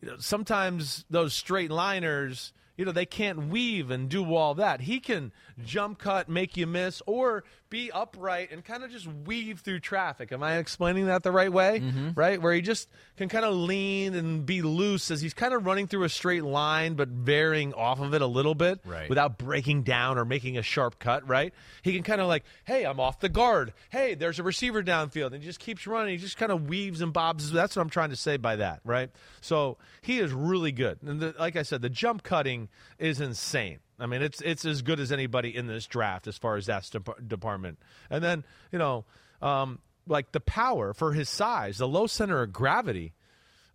you 0.00 0.08
know, 0.08 0.16
sometimes 0.18 1.04
those 1.08 1.32
straight 1.32 1.70
liners, 1.70 2.52
you 2.76 2.84
know, 2.84 2.92
they 2.92 3.06
can't 3.06 3.48
weave 3.48 3.90
and 3.90 4.08
do 4.08 4.34
all 4.34 4.54
that. 4.54 4.82
He 4.82 5.00
can 5.00 5.32
jump 5.64 5.98
cut, 5.98 6.28
make 6.28 6.56
you 6.56 6.66
miss, 6.66 7.02
or 7.06 7.44
be 7.68 7.90
upright 7.90 8.50
and 8.52 8.64
kind 8.64 8.84
of 8.84 8.90
just 8.90 9.06
weave 9.06 9.60
through 9.60 9.80
traffic. 9.80 10.30
Am 10.32 10.42
I 10.42 10.58
explaining 10.58 11.06
that 11.06 11.22
the 11.22 11.32
right 11.32 11.52
way? 11.52 11.80
Mm-hmm. 11.80 12.10
Right? 12.14 12.40
Where 12.40 12.52
he 12.52 12.60
just 12.60 12.88
can 13.16 13.28
kind 13.28 13.44
of 13.44 13.54
lean 13.54 14.14
and 14.14 14.46
be 14.46 14.62
loose 14.62 15.10
as 15.10 15.20
he's 15.20 15.34
kind 15.34 15.52
of 15.52 15.66
running 15.66 15.86
through 15.86 16.04
a 16.04 16.08
straight 16.08 16.44
line, 16.44 16.94
but 16.94 17.08
varying 17.08 17.74
off 17.74 18.00
of 18.00 18.14
it 18.14 18.22
a 18.22 18.26
little 18.26 18.54
bit 18.54 18.80
Right. 18.84 19.08
without 19.08 19.38
breaking 19.38 19.82
down 19.82 20.18
or 20.18 20.24
making 20.24 20.56
a 20.58 20.62
sharp 20.62 20.98
cut, 20.98 21.26
right? 21.28 21.52
He 21.82 21.92
can 21.92 22.02
kind 22.02 22.20
of 22.20 22.28
like, 22.28 22.44
hey, 22.64 22.84
I'm 22.84 23.00
off 23.00 23.20
the 23.20 23.28
guard. 23.28 23.72
Hey, 23.90 24.14
there's 24.14 24.38
a 24.38 24.42
receiver 24.42 24.82
downfield. 24.82 25.32
And 25.32 25.42
he 25.42 25.46
just 25.48 25.60
keeps 25.60 25.86
running. 25.86 26.12
He 26.12 26.18
just 26.18 26.36
kind 26.36 26.52
of 26.52 26.68
weaves 26.68 27.00
and 27.00 27.12
bobs. 27.12 27.50
That's 27.50 27.74
what 27.76 27.82
I'm 27.82 27.90
trying 27.90 28.10
to 28.10 28.16
say 28.16 28.36
by 28.36 28.56
that, 28.56 28.80
right? 28.84 29.10
So 29.40 29.78
he 30.02 30.18
is 30.18 30.32
really 30.32 30.72
good. 30.72 30.98
And 31.02 31.20
the, 31.20 31.34
like 31.38 31.56
I 31.56 31.62
said, 31.62 31.82
the 31.82 31.88
jump 31.90 32.22
cutting 32.22 32.68
is 32.98 33.20
insane. 33.20 33.78
I 33.98 34.06
mean, 34.06 34.22
it's 34.22 34.40
it's 34.42 34.64
as 34.64 34.82
good 34.82 35.00
as 35.00 35.10
anybody 35.10 35.54
in 35.56 35.66
this 35.66 35.86
draft 35.86 36.26
as 36.26 36.36
far 36.36 36.56
as 36.56 36.66
that 36.66 36.88
dep- 36.90 37.28
department. 37.28 37.78
And 38.10 38.22
then, 38.22 38.44
you 38.70 38.78
know, 38.78 39.04
um, 39.40 39.78
like 40.06 40.32
the 40.32 40.40
power 40.40 40.92
for 40.92 41.12
his 41.12 41.28
size, 41.28 41.78
the 41.78 41.88
low 41.88 42.06
center 42.06 42.42
of 42.42 42.52
gravity. 42.52 43.14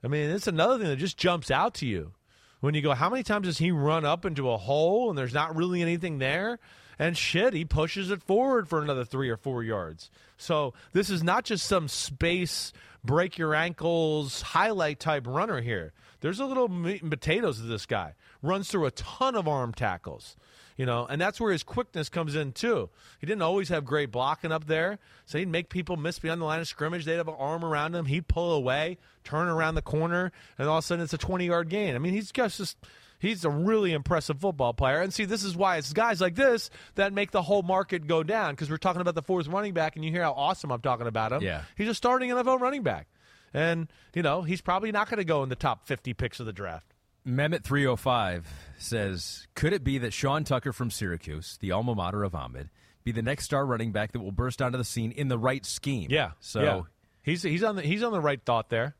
I 0.03 0.07
mean, 0.07 0.29
it's 0.31 0.47
another 0.47 0.77
thing 0.77 0.87
that 0.87 0.97
just 0.97 1.17
jumps 1.17 1.51
out 1.51 1.75
to 1.75 1.85
you 1.85 2.13
when 2.61 2.73
you 2.73 2.81
go, 2.81 2.93
how 2.93 3.09
many 3.09 3.23
times 3.23 3.47
does 3.47 3.57
he 3.57 3.71
run 3.71 4.05
up 4.05 4.25
into 4.25 4.49
a 4.49 4.57
hole 4.57 5.09
and 5.09 5.17
there's 5.17 5.33
not 5.33 5.55
really 5.55 5.81
anything 5.81 6.19
there? 6.19 6.59
And 6.97 7.17
shit, 7.17 7.53
he 7.53 7.65
pushes 7.65 8.11
it 8.11 8.21
forward 8.21 8.69
for 8.69 8.81
another 8.81 9.03
three 9.03 9.29
or 9.29 9.37
four 9.37 9.63
yards. 9.63 10.11
So 10.37 10.73
this 10.93 11.09
is 11.09 11.23
not 11.23 11.43
just 11.43 11.65
some 11.65 11.87
space 11.87 12.71
break 13.03 13.39
your 13.39 13.55
ankles 13.55 14.41
highlight 14.41 14.99
type 14.99 15.25
runner 15.25 15.61
here. 15.61 15.93
There's 16.21 16.39
a 16.39 16.45
little 16.45 16.67
meat 16.69 17.01
and 17.01 17.11
potatoes 17.11 17.57
to 17.57 17.63
this 17.63 17.85
guy. 17.85 18.13
Runs 18.41 18.69
through 18.69 18.85
a 18.85 18.91
ton 18.91 19.35
of 19.35 19.47
arm 19.47 19.73
tackles. 19.73 20.37
You 20.77 20.85
know, 20.85 21.05
and 21.05 21.21
that's 21.21 21.39
where 21.39 21.51
his 21.51 21.61
quickness 21.63 22.09
comes 22.09 22.35
in 22.35 22.53
too. 22.53 22.89
He 23.19 23.27
didn't 23.27 23.41
always 23.41 23.69
have 23.69 23.85
great 23.85 24.11
blocking 24.11 24.51
up 24.51 24.65
there, 24.65 24.97
so 25.25 25.37
he'd 25.37 25.49
make 25.49 25.69
people 25.69 25.97
miss 25.97 26.17
beyond 26.17 26.41
the 26.41 26.45
line 26.45 26.59
of 26.59 26.67
scrimmage. 26.67 27.05
They'd 27.05 27.17
have 27.17 27.27
an 27.27 27.35
arm 27.37 27.63
around 27.63 27.93
him. 27.93 28.05
He'd 28.05 28.27
pull 28.27 28.53
away, 28.53 28.97
turn 29.23 29.47
around 29.47 29.75
the 29.75 29.81
corner, 29.81 30.31
and 30.57 30.67
all 30.67 30.77
of 30.77 30.83
a 30.83 30.87
sudden 30.87 31.03
it's 31.03 31.13
a 31.13 31.19
20 31.19 31.45
yard 31.45 31.69
gain. 31.69 31.93
I 31.93 31.99
mean, 31.99 32.13
he's 32.13 32.31
just 32.31 32.57
just 32.57 32.77
he's 33.19 33.45
a 33.45 33.49
really 33.49 33.93
impressive 33.93 34.39
football 34.39 34.73
player. 34.73 35.01
And 35.01 35.13
see, 35.13 35.25
this 35.25 35.43
is 35.43 35.55
why 35.55 35.77
it's 35.77 35.93
guys 35.93 36.19
like 36.19 36.35
this 36.35 36.69
that 36.95 37.13
make 37.13 37.31
the 37.31 37.43
whole 37.43 37.61
market 37.61 38.07
go 38.07 38.23
down 38.23 38.53
because 38.53 38.69
we're 38.69 38.77
talking 38.77 39.01
about 39.01 39.15
the 39.15 39.21
fourth 39.21 39.47
running 39.47 39.73
back, 39.73 39.95
and 39.95 40.03
you 40.03 40.11
hear 40.11 40.23
how 40.23 40.33
awesome 40.33 40.71
I'm 40.71 40.81
talking 40.81 41.07
about 41.07 41.31
him. 41.31 41.41
Yeah. 41.43 41.61
he's 41.77 41.89
a 41.89 41.93
starting 41.93 42.31
NFL 42.31 42.59
running 42.59 42.81
back, 42.83 43.07
and 43.53 43.91
you 44.13 44.21
know 44.21 44.41
he's 44.41 44.61
probably 44.61 44.91
not 44.91 45.09
going 45.09 45.17
to 45.17 45.25
go 45.25 45.43
in 45.43 45.49
the 45.49 45.55
top 45.55 45.87
50 45.87 46.13
picks 46.13 46.39
of 46.39 46.45
the 46.45 46.53
draft. 46.53 46.93
Mehmet 47.25 47.63
305 47.63 48.47
says, 48.79 49.47
Could 49.53 49.73
it 49.73 49.83
be 49.83 49.99
that 49.99 50.11
Sean 50.11 50.43
Tucker 50.43 50.73
from 50.73 50.89
Syracuse, 50.89 51.57
the 51.61 51.71
alma 51.71 51.93
mater 51.93 52.23
of 52.23 52.33
Ahmed, 52.33 52.69
be 53.03 53.11
the 53.11 53.21
next 53.21 53.45
star 53.45 53.65
running 53.65 53.91
back 53.91 54.13
that 54.13 54.19
will 54.19 54.31
burst 54.31 54.61
onto 54.61 54.77
the 54.77 54.83
scene 54.83 55.11
in 55.11 55.27
the 55.27 55.37
right 55.37 55.65
scheme? 55.65 56.07
Yeah. 56.09 56.31
So 56.39 56.61
yeah. 56.61 56.81
he's 57.23 57.43
he's 57.43 57.63
on 57.63 57.75
the 57.75 57.83
he's 57.83 58.03
on 58.03 58.11
the 58.11 58.21
right 58.21 58.41
thought 58.43 58.69
there. 58.69 58.95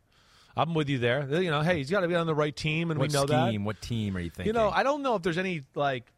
I'm 0.56 0.74
with 0.74 0.90
you 0.90 1.00
there. 1.00 1.42
You 1.42 1.50
know, 1.50 1.62
hey, 1.62 1.78
he's 1.78 1.90
got 1.90 2.02
to 2.02 2.08
be 2.08 2.16
on 2.16 2.28
the 2.28 2.36
right 2.36 2.56
team, 2.56 2.92
and 2.92 3.00
what 3.00 3.10
we 3.10 3.14
know 3.14 3.26
that. 3.26 3.48
scheme, 3.48 3.64
what 3.64 3.82
team 3.82 4.18
are 4.18 4.20
you 4.20 4.30
thinking? 4.30 4.48
You 4.48 4.54
know, 4.54 4.70
I 4.70 4.84
don't 4.84 5.02
know 5.02 5.16
if 5.16 5.24
there's 5.24 5.38
any 5.38 5.64
like 5.76 6.12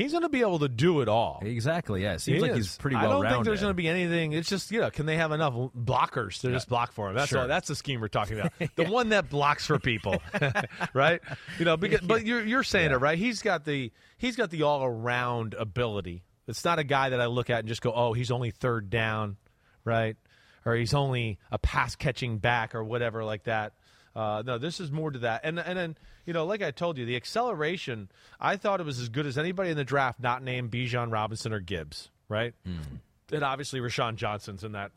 he's 0.00 0.12
going 0.12 0.22
to 0.22 0.28
be 0.28 0.40
able 0.40 0.58
to 0.60 0.68
do 0.68 1.00
it 1.00 1.08
all. 1.08 1.40
exactly, 1.44 2.02
yeah. 2.02 2.14
It 2.14 2.20
seems 2.20 2.36
He 2.36 2.42
like 2.42 2.52
is. 2.52 2.56
he's 2.56 2.76
pretty 2.78 2.96
well. 2.96 3.06
I 3.06 3.08
don't 3.08 3.32
think 3.32 3.44
there's 3.44 3.60
going 3.60 3.70
to 3.70 3.74
be 3.74 3.88
anything. 3.88 4.32
It's 4.32 4.48
just 4.48 4.70
you 4.70 4.80
know, 4.80 4.90
can 4.90 5.06
they 5.06 5.16
have 5.16 5.32
enough 5.32 5.54
blockers 5.76 6.40
to 6.40 6.50
just 6.50 6.68
block 6.68 6.92
for 6.92 7.08
him? 7.08 7.14
That's 7.14 7.28
Sure. 7.30 7.40
all. 7.42 7.48
That's 7.48 7.68
the 7.68 7.74
scheme 7.76 8.00
we're 8.00 8.08
talking 8.08 8.38
about. 8.40 8.52
The 8.76 8.84
one 8.84 9.10
that 9.10 9.28
blocks 9.28 9.66
for 9.66 9.78
people, 9.78 10.22
right? 10.94 11.20
You 11.58 11.64
know, 11.64 11.76
because, 11.76 12.00
but 12.00 12.24
you're 12.24 12.44
you're 12.44 12.62
saying 12.62 12.92
it 12.92 12.96
right. 12.96 13.18
He's 13.18 13.42
got 13.42 13.64
the 13.64 13.92
he's 14.18 14.36
got 14.36 14.50
the 14.50 14.62
all 14.62 14.84
around 14.84 15.54
ability. 15.54 16.24
It's 16.46 16.64
not 16.64 16.78
a 16.78 16.84
guy 16.84 17.10
that 17.10 17.20
I 17.20 17.26
look 17.26 17.50
at 17.50 17.60
and 17.60 17.68
just 17.68 17.82
go, 17.82 17.92
oh, 17.92 18.12
he's 18.12 18.30
only 18.30 18.50
third 18.50 18.90
down, 18.90 19.36
right? 19.84 20.16
Or 20.64 20.74
he's 20.74 20.94
only 20.94 21.38
a 21.50 21.58
pass 21.58 21.94
catching 21.96 22.38
back 22.38 22.74
or 22.74 22.82
whatever 22.84 23.24
like 23.24 23.44
that. 23.44 23.74
Uh, 24.16 24.42
no, 24.44 24.58
this 24.58 24.80
is 24.80 24.90
more 24.90 25.10
to 25.10 25.20
that. 25.20 25.42
And 25.44 25.58
and 25.58 25.78
then 25.78 25.96
you 26.30 26.34
know, 26.34 26.46
like 26.46 26.62
I 26.62 26.70
told 26.70 26.96
you, 26.96 27.04
the 27.04 27.16
acceleration. 27.16 28.08
I 28.38 28.54
thought 28.54 28.78
it 28.78 28.86
was 28.86 29.00
as 29.00 29.08
good 29.08 29.26
as 29.26 29.36
anybody 29.36 29.70
in 29.70 29.76
the 29.76 29.82
draft, 29.82 30.20
not 30.20 30.44
named 30.44 30.70
Bijan 30.70 31.10
Robinson 31.10 31.52
or 31.52 31.58
Gibbs, 31.58 32.08
right? 32.28 32.54
Hmm. 32.64 33.34
And 33.34 33.42
obviously 33.42 33.80
Roschon 33.80 34.14
Johnson's 34.14 34.62
in 34.62 34.70
that. 34.70 34.92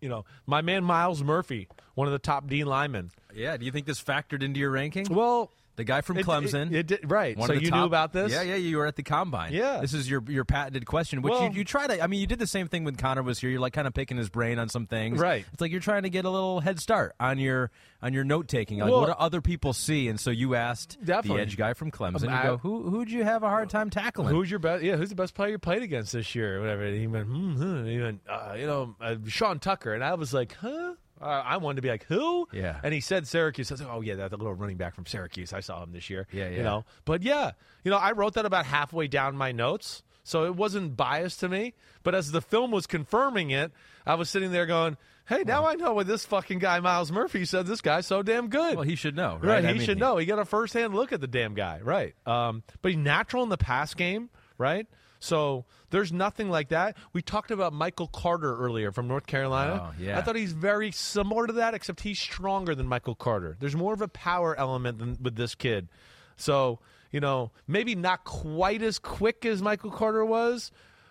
You 0.00 0.08
know, 0.08 0.24
my 0.46 0.62
man 0.62 0.82
Miles 0.82 1.22
Murphy, 1.22 1.68
one 1.94 2.06
of 2.08 2.12
the 2.12 2.18
top 2.18 2.46
D 2.46 2.64
linemen. 2.64 3.10
yeah, 3.34 3.58
do 3.58 3.66
you 3.66 3.70
think 3.70 3.84
this 3.84 4.02
factored 4.02 4.42
into 4.42 4.58
your 4.58 4.70
ranking? 4.70 5.06
Well, 5.10 5.50
the 5.76 5.84
guy 5.84 6.00
from 6.00 6.16
Clemson. 6.18 6.72
it- 6.72 6.74
it 6.76 6.86
did- 6.86 7.10
right. 7.10 7.36
So 7.42 7.52
you 7.52 7.70
knew 7.70 7.84
about 7.84 8.12
this? 8.12 8.32
Yeah, 8.32 8.42
yeah, 8.42 8.54
you 8.56 8.76
were 8.78 8.86
at 8.86 8.96
the 8.96 9.02
combine. 9.02 9.52
Yeah. 9.52 9.80
This 9.80 9.94
is 9.94 10.08
your 10.10 10.22
your 10.28 10.44
patented 10.44 10.86
question, 10.86 11.22
which 11.22 11.30
Well- 11.32 11.44
you, 11.44 11.58
you 11.58 11.64
try 11.64 11.86
to 11.86 12.02
I 12.02 12.06
mean, 12.06 12.20
you 12.20 12.26
did 12.26 12.38
the 12.38 12.46
same 12.46 12.68
thing 12.68 12.84
when 12.84 12.96
Connor 12.96 13.22
was 13.22 13.38
here. 13.38 13.50
You're 13.50 13.60
like 13.60 13.72
kind 13.72 13.86
of 13.86 13.94
picking 13.94 14.16
his 14.16 14.28
brain 14.28 14.58
on 14.58 14.68
some 14.68 14.86
things. 14.86 15.18
Right. 15.18 15.44
It's 15.52 15.60
like 15.60 15.70
you're 15.70 15.80
trying 15.80 16.02
to 16.04 16.10
get 16.10 16.24
a 16.24 16.30
little 16.30 16.60
head 16.60 16.80
start 16.80 17.14
on 17.20 17.38
your 17.38 17.70
on 18.02 18.12
your 18.12 18.24
note 18.24 18.48
taking. 18.48 18.78
Like 18.78 18.90
Well- 18.90 19.00
what 19.00 19.06
do 19.06 19.12
other 19.18 19.40
people 19.40 19.72
see? 19.72 20.08
And 20.08 20.18
so 20.18 20.30
you 20.30 20.54
asked 20.54 20.98
Definitely. 21.04 21.36
the 21.38 21.42
edge 21.42 21.56
guy 21.56 21.72
from 21.74 21.90
Clemson, 21.90 22.28
Um, 22.28 22.36
you 22.36 22.42
go, 22.42 22.56
Who 22.58 22.90
who'd 22.90 23.10
you 23.10 23.24
have 23.24 23.42
a 23.42 23.48
hard 23.48 23.70
time 23.70 23.90
tackling? 23.90 24.34
Who's 24.34 24.50
your 24.50 24.58
best? 24.60 24.82
Yeah, 24.82 24.96
who's 24.96 25.10
the 25.10 25.14
best 25.14 25.34
player 25.34 25.50
you 25.50 25.58
played 25.58 25.82
against 25.82 26.12
this 26.12 26.34
year? 26.34 26.56
Or 26.58 26.60
whatever. 26.60 26.84
And 26.84 26.96
he 26.98 27.06
went, 27.06 27.26
hmm, 27.26 27.52
hmm. 27.54 27.84
He 27.86 27.98
went, 28.00 28.20
uh, 28.28 28.54
you 28.58 28.66
know, 28.66 28.96
uh, 29.00 29.16
Sean 29.26 29.58
Tucker, 29.58 29.92
and 29.94 30.02
I 30.04 30.14
was 30.14 30.32
like, 30.32 30.54
huh. 30.60 30.94
Uh, 31.20 31.24
I 31.24 31.56
wanted 31.56 31.76
to 31.76 31.82
be 31.82 31.88
like, 31.88 32.04
who? 32.04 32.46
Yeah. 32.52 32.78
And 32.82 32.92
he 32.92 33.00
said 33.00 33.26
Syracuse. 33.26 33.70
I 33.70 33.74
was 33.74 33.80
like, 33.82 33.90
oh, 33.90 34.00
yeah, 34.02 34.16
that 34.16 34.32
little 34.32 34.52
running 34.54 34.76
back 34.76 34.94
from 34.94 35.06
Syracuse. 35.06 35.52
I 35.52 35.60
saw 35.60 35.82
him 35.82 35.92
this 35.92 36.10
year. 36.10 36.26
Yeah, 36.30 36.48
yeah. 36.48 36.56
You 36.58 36.62
know, 36.62 36.84
but 37.04 37.22
yeah, 37.22 37.52
you 37.84 37.90
know, 37.90 37.96
I 37.96 38.12
wrote 38.12 38.34
that 38.34 38.44
about 38.44 38.66
halfway 38.66 39.08
down 39.08 39.36
my 39.36 39.52
notes. 39.52 40.02
So 40.24 40.44
it 40.44 40.56
wasn't 40.56 40.96
biased 40.96 41.40
to 41.40 41.48
me. 41.48 41.74
But 42.02 42.14
as 42.16 42.32
the 42.32 42.40
film 42.42 42.72
was 42.72 42.86
confirming 42.88 43.50
it, 43.50 43.70
I 44.04 44.16
was 44.16 44.28
sitting 44.28 44.50
there 44.50 44.66
going, 44.66 44.96
hey, 45.28 45.44
now 45.46 45.66
I 45.66 45.74
know 45.74 45.94
what 45.94 46.08
this 46.08 46.24
fucking 46.26 46.58
guy, 46.58 46.80
Miles 46.80 47.12
Murphy, 47.12 47.44
said 47.44 47.66
this 47.66 47.80
guy's 47.80 48.06
so 48.06 48.22
damn 48.22 48.48
good. 48.48 48.74
Well, 48.74 48.84
he 48.84 48.96
should 48.96 49.14
know, 49.16 49.38
Right, 49.40 49.54
right? 49.54 49.64
I 49.64 49.68
he 49.72 49.78
mean, 49.78 49.86
should 49.86 49.98
know. 49.98 50.16
He 50.16 50.26
got 50.26 50.40
a 50.40 50.44
firsthand 50.44 50.94
look 50.96 51.12
at 51.12 51.20
the 51.20 51.28
damn 51.28 51.54
guy, 51.54 51.80
right? 51.82 52.14
Um, 52.26 52.64
but 52.82 52.90
he's 52.90 52.98
natural 52.98 53.44
in 53.44 53.48
the 53.50 53.56
pass 53.56 53.94
game, 53.94 54.28
right? 54.58 54.86
So 55.26 55.64
there's 55.90 56.12
nothing 56.12 56.50
like 56.50 56.68
that. 56.68 56.96
We 57.12 57.22
talked 57.22 57.50
about 57.50 57.72
Michael 57.72 58.08
Carter 58.08 58.56
earlier 58.56 58.92
from 58.92 59.08
North 59.08 59.26
Carolina. 59.26 59.90
Oh, 59.90 59.94
yeah. 60.00 60.18
I 60.18 60.22
thought 60.22 60.36
he's 60.36 60.52
very 60.52 60.90
similar 60.92 61.46
to 61.46 61.52
that, 61.54 61.74
except 61.74 62.00
he's 62.00 62.18
stronger 62.18 62.74
than 62.74 62.86
Michael 62.86 63.14
Carter. 63.14 63.56
There's 63.58 63.76
more 63.76 63.92
of 63.92 64.02
a 64.02 64.08
power 64.08 64.58
element 64.58 64.98
than 64.98 65.18
with 65.20 65.36
this 65.36 65.54
kid. 65.54 65.88
So 66.36 66.80
you 67.12 67.20
know, 67.20 67.50
maybe 67.66 67.94
not 67.94 68.24
quite 68.24 68.82
as 68.82 68.98
quick 68.98 69.46
as 69.46 69.62
Michael 69.62 69.90
Carter 69.90 70.24
was, 70.24 70.70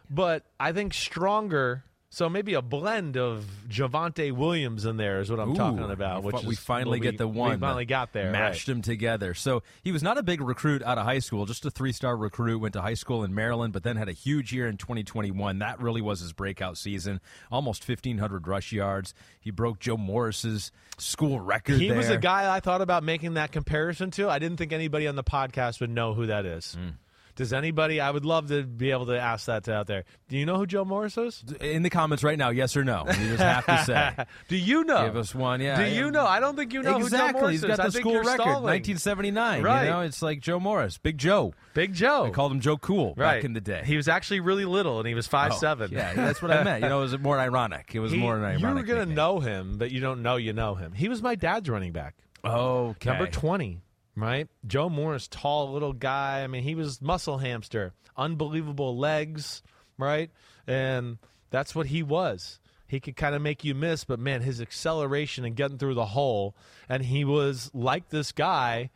but 0.09 0.45
I 0.59 0.71
think 0.71 0.93
stronger. 0.93 1.83
So 2.09 2.29
maybe 2.29 2.53
a 2.53 2.61
blend 2.61 3.17
of 3.17 3.43
Javonte 3.67 4.31
Williams 4.31 4.85
in 4.85 4.95
there 4.95 5.19
is 5.19 5.29
what 5.29 5.39
I'm 5.39 5.51
Ooh, 5.51 5.55
talking 5.55 5.91
about. 5.91 6.23
we 6.23 6.31
Which 6.31 6.43
we 6.45 6.53
is 6.53 6.59
finally 6.59 6.99
what 6.99 7.03
get 7.03 7.13
we- 7.13 7.17
the 7.17 7.27
one. 7.27 7.51
We 7.51 7.57
finally 7.57 7.85
got 7.85 8.13
there. 8.13 8.31
Mashed 8.31 8.67
right. 8.69 8.73
them 8.75 8.81
together. 8.81 9.33
So 9.33 9.63
he 9.83 9.91
was 9.91 10.01
not 10.01 10.17
a 10.17 10.23
big 10.23 10.39
recruit 10.39 10.81
out 10.83 10.97
of 10.97 11.03
high 11.05 11.19
school, 11.19 11.45
just 11.45 11.65
a 11.65 11.71
three 11.71 11.91
star 11.91 12.15
recruit. 12.15 12.59
Went 12.59 12.73
to 12.73 12.81
high 12.81 12.93
school 12.93 13.25
in 13.25 13.35
Maryland, 13.35 13.73
but 13.73 13.83
then 13.83 13.97
had 13.97 14.07
a 14.07 14.13
huge 14.13 14.53
year 14.53 14.67
in 14.67 14.77
2021. 14.77 15.59
That 15.59 15.81
really 15.81 16.01
was 16.01 16.21
his 16.21 16.31
breakout 16.31 16.77
season. 16.77 17.19
Almost 17.51 17.85
1,500 17.87 18.47
rush 18.47 18.71
yards. 18.71 19.13
He 19.41 19.51
broke 19.51 19.79
Joe 19.79 19.97
Morris's 19.97 20.71
school 20.97 21.41
record. 21.41 21.81
He 21.81 21.91
was 21.91 22.07
there. 22.07 22.17
a 22.17 22.21
guy 22.21 22.55
I 22.55 22.61
thought 22.61 22.81
about 22.81 23.03
making 23.03 23.33
that 23.33 23.51
comparison 23.51 24.11
to. 24.11 24.29
I 24.29 24.39
didn't 24.39 24.55
think 24.57 24.71
anybody 24.71 25.07
on 25.07 25.15
the 25.15 25.23
podcast 25.23 25.81
would 25.81 25.89
know 25.89 26.13
who 26.13 26.27
that 26.27 26.45
is. 26.45 26.75
Hmm. 26.75 26.89
Does 27.35 27.51
anybody? 27.51 27.99
I 27.99 28.09
would 28.11 28.23
love 28.25 28.47
to 28.47 28.63
be 28.63 28.91
able 28.91 29.07
to 29.07 29.19
ask 29.19 29.47
that 29.47 29.67
out 29.67 29.87
there. 29.87 30.05
Do 30.29 30.37
you 30.37 30.45
know 30.45 30.55
who 30.55 30.65
Joe 30.65 30.85
Morris 30.85 31.17
is? 31.17 31.43
in 31.59 31.83
the 31.83 31.89
comments 31.89 32.23
right 32.23 32.37
now. 32.37 32.49
Yes 32.49 32.77
or 32.77 32.83
no? 32.85 33.03
You 33.07 33.13
just 33.35 33.41
have 33.41 33.65
to 33.65 33.83
say. 33.85 34.25
Do 34.47 34.55
you 34.55 34.83
know? 34.85 35.05
Give 35.05 35.17
us 35.17 35.35
one. 35.35 35.59
Yeah. 35.59 35.83
Do 35.83 35.93
you 35.93 36.11
know? 36.11 36.25
I 36.25 36.39
don't 36.39 36.55
think 36.55 36.71
you 36.73 36.81
know 36.81 36.97
exactly. 36.97 37.19
who 37.19 37.33
Joe 37.33 37.39
Morris 37.39 37.51
He's 37.51 37.63
is. 37.63 37.77
got 37.77 37.85
the 37.85 37.91
school 37.91 38.13
record, 38.19 38.33
stalling. 38.41 38.63
1979. 38.63 39.63
Right. 39.63 39.83
You 39.83 39.89
know, 39.89 40.01
it's 40.01 40.21
like 40.21 40.39
Joe 40.39 40.59
Morris, 40.59 40.97
Big 40.97 41.17
Joe. 41.17 41.53
Big 41.73 41.93
Joe. 41.93 42.25
They 42.25 42.31
called 42.31 42.53
him 42.53 42.61
Joe 42.61 42.77
Cool 42.77 43.13
right 43.17 43.35
back 43.35 43.43
in 43.43 43.51
the 43.53 43.61
day. 43.61 43.81
He 43.85 43.97
was 43.97 44.07
actually 44.07 44.39
really 44.39 44.65
little, 44.65 44.99
and 44.99 45.07
he 45.07 45.13
was 45.13 45.27
five 45.27 45.51
Oh, 45.53 45.57
seven. 45.57 45.91
Yeah, 45.91 46.13
that's 46.13 46.41
what 46.41 46.51
I 46.51 46.63
meant. 46.63 46.83
You 46.83 46.89
know, 46.89 46.99
it 46.99 47.11
was 47.11 47.19
more 47.19 47.37
ironic. 47.37 47.91
It 47.93 47.99
was 47.99 48.11
He- 48.13 48.17
more 48.17 48.35
ironic. 48.37 48.59
You 48.61 48.67
were 48.67 48.73
going 48.75 48.85
to 48.85 48.93
nickname. 48.99 49.15
know 49.15 49.39
him, 49.41 49.77
but 49.77 49.91
you 49.91 49.99
don't 49.99 50.21
know 50.21 50.37
you 50.37 50.53
know 50.53 50.75
him. 50.75 50.93
He 50.93 51.09
was 51.09 51.21
my 51.21 51.35
dad's 51.35 51.69
running 51.69 51.91
back. 51.91 52.15
Okay. 52.45 53.09
Number 53.09 53.27
20. 53.27 53.81
Right? 54.15 54.47
Joe 54.65 54.89
Morris, 54.89 55.27
tall 55.27 55.71
little 55.71 55.93
guy. 55.93 56.43
I 56.43 56.47
mean, 56.47 56.63
he 56.63 56.75
was 56.75 57.01
muscle 57.01 57.37
hamster, 57.37 57.93
unbelievable 58.17 58.97
legs, 58.97 59.61
right? 59.97 60.29
And 60.67 61.17
that's 61.49 61.75
what 61.75 61.87
he 61.87 62.03
was. 62.03 62.59
He 62.87 62.99
could 62.99 63.15
kind 63.15 63.35
of 63.35 63.41
make 63.41 63.63
you 63.63 63.73
miss, 63.73 64.03
but 64.03 64.19
man, 64.19 64.41
his 64.41 64.61
acceleration 64.61 65.43
and 65.43 65.55
getting 65.55 65.77
through 65.77 65.95
the 65.95 66.05
hole, 66.05 66.55
and 66.87 67.03
he 67.03 67.25
was 67.25 67.71
like 67.73 68.09
this 68.09 68.31
guy, 68.31 68.91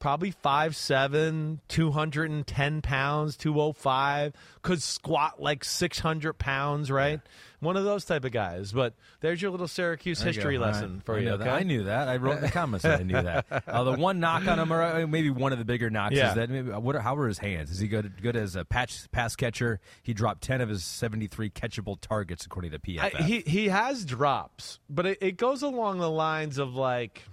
probably 0.00 0.32
5'7", 0.32 1.58
210 1.68 2.82
pounds, 2.82 3.36
205, 3.36 4.32
could 4.62 4.82
squat 4.82 5.40
like 5.40 5.64
600 5.64 6.32
pounds, 6.34 6.90
right? 6.90 7.20
One 7.60 7.76
of 7.76 7.84
those 7.84 8.06
type 8.06 8.24
of 8.24 8.32
guys. 8.32 8.72
But 8.72 8.94
there's 9.20 9.40
your 9.42 9.50
little 9.50 9.68
Syracuse 9.68 10.20
history 10.22 10.56
go. 10.56 10.62
lesson 10.62 10.96
I- 11.02 11.04
for 11.04 11.16
I 11.16 11.20
you. 11.20 11.28
okay? 11.30 11.48
I 11.50 11.62
knew 11.62 11.84
that. 11.84 12.08
I 12.08 12.16
wrote 12.16 12.36
in 12.38 12.42
the 12.42 12.50
comments 12.50 12.84
that 12.84 13.00
I 13.00 13.02
knew 13.02 13.20
that. 13.20 13.46
Uh, 13.70 13.84
the 13.84 13.92
one 13.92 14.18
knock 14.20 14.46
on 14.48 14.58
him, 14.58 14.72
or 14.72 14.82
uh, 14.82 15.06
maybe 15.06 15.30
one 15.30 15.52
of 15.52 15.58
the 15.58 15.64
bigger 15.64 15.90
knocks, 15.90 16.14
Yeah. 16.16 16.30
is 16.30 16.34
that 16.36 16.50
maybe, 16.50 16.70
what, 16.70 16.96
how 16.96 17.14
were 17.14 17.28
his 17.28 17.38
hands? 17.38 17.70
Is 17.70 17.78
he 17.78 17.86
good 17.88 18.20
good 18.22 18.34
as 18.36 18.56
a 18.56 18.64
patch 18.64 19.10
pass 19.12 19.36
catcher? 19.36 19.80
He 20.02 20.12
dropped 20.14 20.42
ten 20.42 20.60
of 20.60 20.68
his 20.68 20.82
seventy 20.82 21.26
three 21.28 21.50
catchable 21.50 22.00
targets 22.00 22.46
according 22.46 22.72
to 22.72 22.78
PFF. 22.78 23.14
I, 23.20 23.22
he 23.22 23.40
he 23.40 23.68
has 23.68 24.04
drops, 24.04 24.80
but 24.88 25.06
it, 25.06 25.18
it 25.20 25.36
goes 25.36 25.62
along 25.62 25.98
the 25.98 26.10
lines 26.10 26.58
of 26.58 26.74
like 26.74 27.24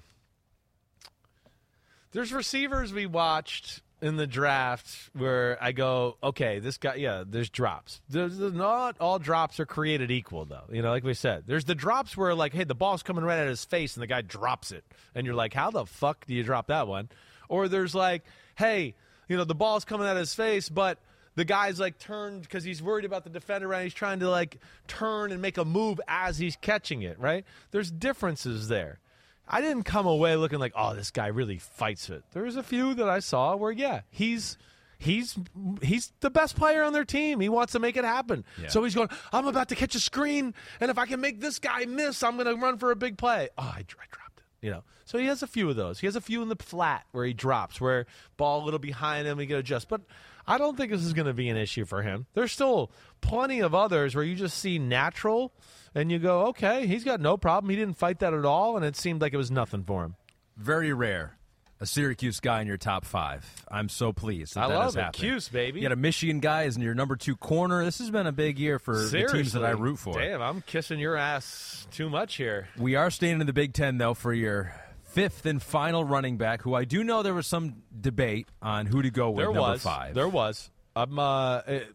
there's 2.12 2.34
receivers 2.34 2.94
we 2.94 3.06
watched 3.06 3.82
in 4.02 4.16
the 4.16 4.28
draft 4.28 5.10
where 5.14 5.58
I 5.60 5.72
go, 5.72 6.18
okay, 6.22 6.60
this 6.60 6.78
guy, 6.78 6.96
yeah, 6.96 7.24
there's 7.28 7.50
drops. 7.50 8.02
There's 8.10 8.38
not 8.38 8.98
all 9.00 9.18
drops 9.18 9.60
are 9.60 9.66
created 9.66 10.12
equal, 10.12 10.46
though. 10.46 10.66
You 10.72 10.82
know, 10.82 10.90
like 10.90 11.04
we 11.04 11.14
said, 11.14 11.44
there's 11.48 11.66
the 11.66 11.76
drops 11.76 12.16
where 12.16 12.36
like, 12.36 12.54
hey, 12.54 12.64
the 12.64 12.76
ball's 12.76 13.04
coming 13.04 13.24
right 13.24 13.40
at 13.40 13.48
his 13.48 13.66
face 13.66 13.96
and 13.96 14.04
the 14.04 14.08
guy 14.08 14.22
drops 14.22 14.72
it, 14.72 14.84
and 15.16 15.26
you're 15.26 15.36
like, 15.36 15.54
how 15.54 15.72
the 15.72 15.86
fuck 15.86 16.26
do 16.28 16.34
you 16.34 16.44
drop 16.44 16.68
that 16.68 16.88
one? 16.88 17.10
Or 17.50 17.68
there's 17.68 17.96
like, 17.96 18.24
hey, 18.56 18.94
you 19.28 19.38
know, 19.38 19.46
the 19.46 19.56
ball's 19.56 19.86
coming 19.86 20.08
at 20.08 20.18
his 20.18 20.34
face, 20.34 20.70
but 20.70 21.00
the 21.36 21.46
guy's 21.46 21.80
like 21.80 22.00
turned 22.00 22.42
because 22.42 22.64
he's 22.64 22.82
worried 22.82 23.06
about 23.06 23.24
the 23.24 23.30
defender 23.30 23.72
and 23.74 23.84
he's 23.84 23.94
trying 23.94 24.20
to 24.20 24.30
like 24.30 24.58
turn 24.88 25.32
and 25.32 25.42
make 25.42 25.58
a 25.58 25.66
move 25.66 26.00
as 26.08 26.38
he's 26.38 26.56
catching 26.56 27.04
it, 27.04 27.20
right? 27.20 27.46
There's 27.72 27.92
differences 27.92 28.68
there. 28.68 29.00
I 29.48 29.62
didn't 29.62 29.84
come 29.84 30.06
away 30.06 30.36
looking 30.36 30.60
like, 30.60 30.74
oh, 30.76 30.94
this 30.94 31.12
guy 31.12 31.28
really 31.28 31.58
fights 31.58 32.10
it. 32.10 32.24
There 32.34 32.44
was 32.44 32.56
a 32.56 32.64
few 32.64 32.94
that 32.96 33.08
I 33.08 33.20
saw 33.20 33.56
where, 33.56 33.72
yeah, 33.72 34.02
he's 34.10 34.58
he's 34.98 35.38
he's 35.82 36.12
the 36.20 36.30
best 36.30 36.56
player 36.56 36.84
on 36.84 36.94
their 36.94 37.06
team. 37.06 37.40
He 37.40 37.50
wants 37.50 37.74
to 37.74 37.80
make 37.80 37.98
it 37.98 38.04
happen. 38.04 38.44
Yeah. 38.62 38.68
So 38.68 38.84
he's 38.84 38.96
going, 38.96 39.10
I'm 39.32 39.48
about 39.48 39.70
to 39.70 39.76
catch 39.76 39.96
a 39.96 40.00
screen, 40.00 40.54
and 40.80 40.92
if 40.92 40.98
I 40.98 41.06
can 41.06 41.22
make 41.22 41.40
this 41.40 41.60
guy 41.60 41.86
miss, 41.86 42.24
I'm 42.24 42.36
going 42.36 42.48
to 42.48 42.56
run 42.62 42.78
for 42.78 42.92
a 42.92 42.96
big 42.96 43.18
play. 43.18 43.50
Oh, 43.58 43.64
I, 43.64 43.80
I 43.80 43.84
dropped 43.84 44.40
it. 44.40 44.44
You 44.62 44.72
know, 44.72 44.84
so 45.06 45.18
he 45.18 45.28
has 45.28 45.44
a 45.44 45.48
few 45.48 45.70
of 45.70 45.76
those. 45.76 46.00
He 46.00 46.08
has 46.08 46.16
a 46.16 46.22
few 46.22 46.42
in 46.42 46.50
the 46.50 46.56
flat 46.56 47.06
where 47.12 47.26
he 47.26 47.34
drops, 47.34 47.80
where 47.80 48.06
ball 48.38 48.64
a 48.64 48.66
little 48.66 48.80
behind 48.80 49.28
him, 49.28 49.40
he 49.40 49.48
can 49.48 49.58
adjust. 49.58 49.88
But 49.88 50.02
I 50.48 50.58
don't 50.58 50.78
think 50.78 50.92
this 50.92 51.04
is 51.04 51.14
going 51.14 51.28
to 51.28 51.34
be 51.34 51.50
an 51.50 51.58
issue 51.58 51.86
for 51.86 52.02
him. 52.02 52.26
There's 52.34 52.52
still 52.52 52.92
plenty 53.22 53.60
of 53.60 53.76
others 53.76 54.16
where 54.16 54.24
you 54.24 54.36
just 54.36 54.58
see 54.58 54.80
natural, 54.80 55.54
and 55.94 56.12
you 56.12 56.20
go, 56.20 56.48
okay, 56.48 56.88
he's 56.88 57.04
got 57.04 57.20
no 57.20 57.36
problem. 57.38 57.70
He 57.70 57.76
didn't 57.76 57.98
fight 57.98 58.20
that 58.20 58.34
at 58.34 58.46
all, 58.46 58.78
and 58.78 58.86
it 58.86 58.96
seemed 58.96 59.22
like 59.22 59.34
it 59.34 59.38
was 59.38 59.52
nothing 59.52 59.84
for 59.84 60.04
him. 60.06 60.16
Very 60.56 60.94
rare. 60.94 61.34
A 61.80 61.86
Syracuse 61.86 62.40
guy 62.40 62.62
in 62.62 62.68
your 62.68 62.78
top 62.78 63.06
five. 63.06 63.46
I'm 63.70 63.88
so 63.88 64.12
pleased. 64.12 64.56
That 64.56 64.64
I 64.64 64.68
that 64.70 64.74
love 64.76 64.84
has 64.86 64.96
it. 64.96 65.00
happened. 65.00 65.22
Cuse, 65.22 65.48
baby. 65.50 65.80
You 65.80 65.86
got 65.86 65.92
a 65.92 65.96
Michigan 65.96 66.40
guy 66.40 66.64
as 66.64 66.76
in 66.76 66.82
your 66.82 66.96
number 66.96 67.16
two 67.16 67.36
corner. 67.36 67.86
This 67.86 68.00
has 68.00 68.10
been 68.10 68.26
a 68.26 68.32
big 68.32 68.58
year 68.58 68.80
for 68.80 68.96
the 68.98 69.28
teams 69.32 69.54
that 69.54 69.64
I 69.64 69.72
root 69.72 70.00
for. 70.00 70.20
Damn, 70.20 70.42
I'm 70.42 70.62
kissing 70.62 70.98
your 70.98 71.16
ass 71.16 71.86
too 71.92 72.10
much 72.10 72.38
here. 72.38 72.68
We 72.80 72.96
are 72.96 73.12
staying 73.12 73.42
in 73.42 73.46
the 73.46 73.54
Big 73.54 73.74
Ten, 73.74 74.00
though, 74.00 74.16
for 74.16 74.34
your 74.34 74.74
fifth 75.18 75.48
and 75.48 75.62
final 75.62 76.04
running 76.04 76.38
back, 76.38 76.62
who 76.62 76.76
I 76.76 76.86
do 76.86 77.04
know 77.04 77.24
there 77.24 77.34
was 77.34 77.48
some 77.48 77.82
debate 78.00 78.48
on 78.62 78.86
who 78.86 79.02
to 79.02 79.10
go 79.10 79.32
with, 79.32 79.38
there 79.38 79.46
number 79.48 79.62
was 79.62 79.82
five. 79.82 80.14
There 80.14 80.30
was. 80.30 80.70
I'm. 80.96 81.18
Uh, 81.18 81.62
it- 81.68 81.94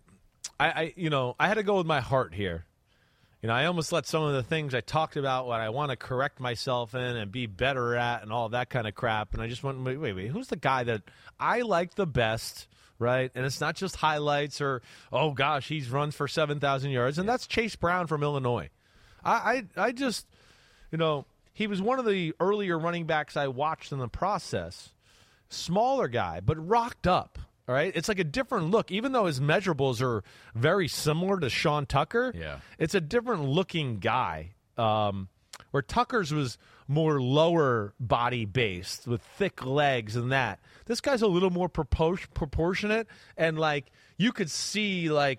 I, 0.59 0.67
I. 0.67 0.95
You 0.97 1.09
know, 1.09 1.37
I 1.39 1.47
had 1.47 1.55
to 1.55 1.63
go 1.63 1.79
with 1.79 1.87
my 1.87 2.01
heart 2.01 2.35
here. 2.35 2.65
You 3.41 3.47
know, 3.47 3.55
I 3.55 3.67
almost 3.67 3.93
let 3.93 4.07
some 4.07 4.23
of 4.25 4.33
the 4.35 4.43
things 4.43 4.75
I 4.75 4.81
talked 4.81 5.17
about, 5.17 5.47
what 5.47 5.61
I 5.61 5.69
want 5.71 5.91
to 5.91 5.97
correct 5.97 6.41
myself 6.41 6.95
in 6.95 7.01
and 7.01 7.31
be 7.31 7.47
better 7.47 7.97
at, 7.97 8.23
and 8.23 8.33
all 8.33 8.49
that 8.51 8.71
kind 8.71 8.87
of 8.89 8.95
crap. 8.95 9.35
And 9.35 9.43
I 9.43 9.47
just 9.47 9.63
went, 9.63 9.83
wait, 9.83 9.97
wait, 9.99 10.15
wait. 10.15 10.29
Who's 10.29 10.49
the 10.49 10.57
guy 10.57 10.85
that 10.85 11.03
I 11.39 11.61
like 11.61 11.95
the 11.95 12.07
best? 12.07 12.67
Right, 12.99 13.33
and 13.35 13.45
it's 13.45 13.61
not 13.61 13.75
just 13.75 13.97
highlights 13.97 14.61
or 14.61 14.81
oh 15.13 15.33
gosh, 15.33 15.67
he's 15.67 15.91
runs 15.91 16.15
for 16.15 16.29
seven 16.29 16.61
thousand 16.61 16.91
yards, 16.93 17.19
and 17.19 17.29
that's 17.29 17.49
Chase 17.49 17.75
Brown 17.75 18.07
from 18.07 18.23
Illinois. 18.23 18.71
I, 19.25 19.65
I, 19.77 19.87
I 19.89 19.93
just, 19.93 20.25
you 20.93 20.99
know, 20.99 21.25
he 21.63 21.69
was 21.69 21.81
one 21.81 22.01
of 22.01 22.05
the 22.05 22.35
earlier 22.41 22.77
running 22.77 23.07
backs 23.07 23.37
I 23.37 23.47
watched 23.47 23.93
in 23.93 23.99
the 24.01 24.09
process 24.09 24.93
smaller 25.49 26.09
guy, 26.09 26.41
but 26.41 26.57
rocked 26.67 27.07
up. 27.07 27.39
All 27.69 27.75
right, 27.77 27.93
it's 27.95 28.09
like 28.09 28.19
a 28.19 28.25
different 28.25 28.71
look. 28.73 28.91
Even 28.91 29.13
though 29.13 29.27
his 29.27 29.39
measurables 29.39 30.03
are 30.03 30.25
very 30.57 30.89
similar 30.89 31.39
to 31.39 31.49
Sean 31.49 31.87
Tucker, 31.87 32.33
Yeah. 32.35 32.59
it's 32.79 32.97
a 32.97 33.01
different 33.01 33.45
looking 33.45 33.99
guy. 34.01 34.55
Um, 34.77 35.29
where 35.71 35.83
Tucker's 35.83 36.35
was 36.35 36.59
more 36.89 37.21
lower 37.23 37.95
body 38.01 38.45
based 38.45 39.07
with 39.07 39.23
thick 39.23 39.65
legs 39.65 40.17
and 40.17 40.33
that. 40.33 40.59
This 40.87 41.01
guy's 41.01 41.23
a 41.23 41.29
little 41.29 41.51
more 41.51 41.69
propor- 41.69 42.27
proportionate 42.35 43.07
and 43.37 43.57
like 43.59 43.87
you 44.19 44.33
could 44.33 44.51
see 44.51 45.09
like 45.11 45.39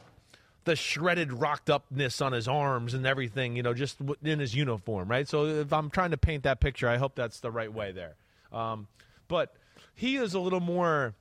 the 0.65 0.75
shredded 0.75 1.33
rocked 1.33 1.69
upness 1.69 2.21
on 2.21 2.31
his 2.31 2.47
arms 2.47 2.93
and 2.93 3.05
everything, 3.05 3.55
you 3.55 3.63
know, 3.63 3.73
just 3.73 3.97
in 4.23 4.39
his 4.39 4.55
uniform, 4.55 5.09
right? 5.09 5.27
So 5.27 5.45
if 5.45 5.73
I'm 5.73 5.89
trying 5.89 6.11
to 6.11 6.17
paint 6.17 6.43
that 6.43 6.59
picture, 6.59 6.87
I 6.87 6.97
hope 6.97 7.15
that's 7.15 7.39
the 7.39 7.51
right 7.51 7.71
way 7.71 7.91
there. 7.91 8.15
Um, 8.51 8.87
but 9.27 9.55
he 9.95 10.17
is 10.17 10.33
a 10.33 10.39
little 10.39 10.59
more. 10.59 11.15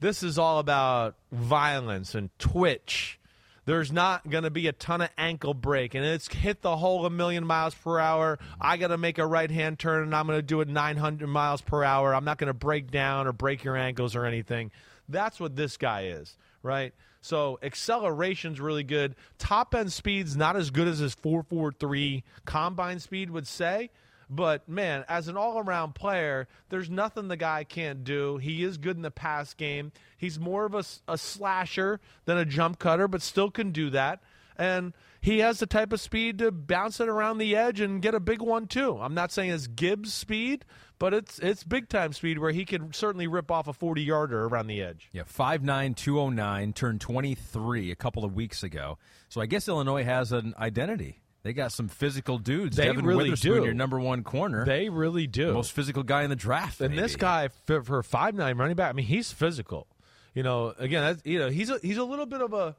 This 0.00 0.22
is 0.22 0.38
all 0.38 0.58
about 0.58 1.16
violence 1.32 2.14
and 2.14 2.30
twitch. 2.38 3.18
There's 3.64 3.92
not 3.92 4.30
going 4.30 4.44
to 4.44 4.50
be 4.50 4.66
a 4.66 4.72
ton 4.72 5.02
of 5.02 5.10
ankle 5.18 5.52
break, 5.52 5.94
and 5.94 6.02
it's 6.02 6.26
hit 6.32 6.62
the 6.62 6.76
hole 6.76 7.04
a 7.04 7.10
million 7.10 7.46
miles 7.46 7.74
per 7.74 7.98
hour. 7.98 8.38
I 8.58 8.78
got 8.78 8.88
to 8.88 8.96
make 8.96 9.18
a 9.18 9.26
right 9.26 9.50
hand 9.50 9.78
turn, 9.78 10.04
and 10.04 10.14
I'm 10.14 10.26
going 10.26 10.38
to 10.38 10.42
do 10.42 10.62
it 10.62 10.68
900 10.68 11.26
miles 11.26 11.60
per 11.60 11.84
hour. 11.84 12.14
I'm 12.14 12.24
not 12.24 12.38
going 12.38 12.46
to 12.46 12.54
break 12.54 12.90
down 12.90 13.26
or 13.26 13.32
break 13.32 13.64
your 13.64 13.76
ankles 13.76 14.16
or 14.16 14.24
anything. 14.24 14.70
That's 15.06 15.38
what 15.38 15.54
this 15.54 15.76
guy 15.76 16.04
is, 16.06 16.34
right? 16.62 16.94
So 17.28 17.58
acceleration's 17.62 18.58
really 18.58 18.84
good. 18.84 19.14
Top 19.36 19.74
end 19.74 19.92
speed's 19.92 20.34
not 20.34 20.56
as 20.56 20.70
good 20.70 20.88
as 20.88 21.00
his 21.00 21.12
443 21.12 22.24
combine 22.46 23.00
speed 23.00 23.28
would 23.28 23.46
say. 23.46 23.90
But 24.30 24.66
man, 24.66 25.04
as 25.10 25.28
an 25.28 25.36
all-around 25.36 25.94
player, 25.94 26.48
there's 26.70 26.88
nothing 26.88 27.28
the 27.28 27.36
guy 27.36 27.64
can't 27.64 28.02
do. 28.02 28.38
He 28.38 28.64
is 28.64 28.78
good 28.78 28.96
in 28.96 29.02
the 29.02 29.10
pass 29.10 29.52
game. 29.52 29.92
He's 30.16 30.38
more 30.40 30.64
of 30.64 30.74
a, 30.74 30.84
a 31.06 31.18
slasher 31.18 32.00
than 32.24 32.38
a 32.38 32.46
jump 32.46 32.78
cutter, 32.78 33.06
but 33.08 33.20
still 33.20 33.50
can 33.50 33.72
do 33.72 33.90
that. 33.90 34.22
And 34.56 34.94
he 35.20 35.38
has 35.40 35.58
the 35.58 35.66
type 35.66 35.92
of 35.92 36.00
speed 36.00 36.38
to 36.38 36.50
bounce 36.50 37.00
it 37.00 37.08
around 37.08 37.38
the 37.38 37.56
edge 37.56 37.80
and 37.80 38.00
get 38.00 38.14
a 38.14 38.20
big 38.20 38.40
one 38.40 38.66
too. 38.66 38.98
I'm 39.00 39.14
not 39.14 39.32
saying 39.32 39.50
it's 39.50 39.66
Gibbs 39.66 40.12
speed, 40.12 40.64
but 40.98 41.14
it's 41.14 41.38
it's 41.38 41.64
big 41.64 41.88
time 41.88 42.12
speed 42.12 42.38
where 42.38 42.52
he 42.52 42.64
can 42.64 42.92
certainly 42.92 43.26
rip 43.26 43.50
off 43.50 43.68
a 43.68 43.72
40 43.72 44.02
yarder 44.02 44.44
around 44.44 44.66
the 44.68 44.82
edge. 44.82 45.08
Yeah, 45.12 45.22
5'9", 45.22 45.96
209, 45.96 46.72
turned 46.72 47.00
23 47.00 47.90
a 47.90 47.96
couple 47.96 48.24
of 48.24 48.34
weeks 48.34 48.62
ago. 48.62 48.98
So 49.28 49.40
I 49.40 49.46
guess 49.46 49.68
Illinois 49.68 50.04
has 50.04 50.32
an 50.32 50.54
identity. 50.58 51.20
They 51.42 51.52
got 51.52 51.72
some 51.72 51.88
physical 51.88 52.38
dudes. 52.38 52.76
They 52.76 52.86
Devin 52.86 53.06
really 53.06 53.30
do. 53.30 53.64
your 53.64 53.72
number 53.74 53.98
one 53.98 54.24
corner. 54.24 54.64
They 54.64 54.88
really 54.88 55.26
do. 55.26 55.52
most 55.52 55.72
physical 55.72 56.02
guy 56.02 56.24
in 56.24 56.30
the 56.30 56.36
draft. 56.36 56.80
And 56.80 56.98
this 56.98 57.16
guy 57.16 57.48
for, 57.64 57.82
for 57.82 58.02
five 58.02 58.34
nine 58.34 58.56
running 58.58 58.76
back, 58.76 58.90
I 58.90 58.92
mean, 58.92 59.06
he's 59.06 59.32
physical. 59.32 59.86
You 60.34 60.42
know, 60.42 60.74
again, 60.78 61.02
that's, 61.02 61.22
you 61.24 61.38
know, 61.38 61.48
he's 61.48 61.70
a, 61.70 61.78
he's 61.80 61.96
a 61.96 62.04
little 62.04 62.26
bit 62.26 62.42
of 62.42 62.52
a, 62.52 62.76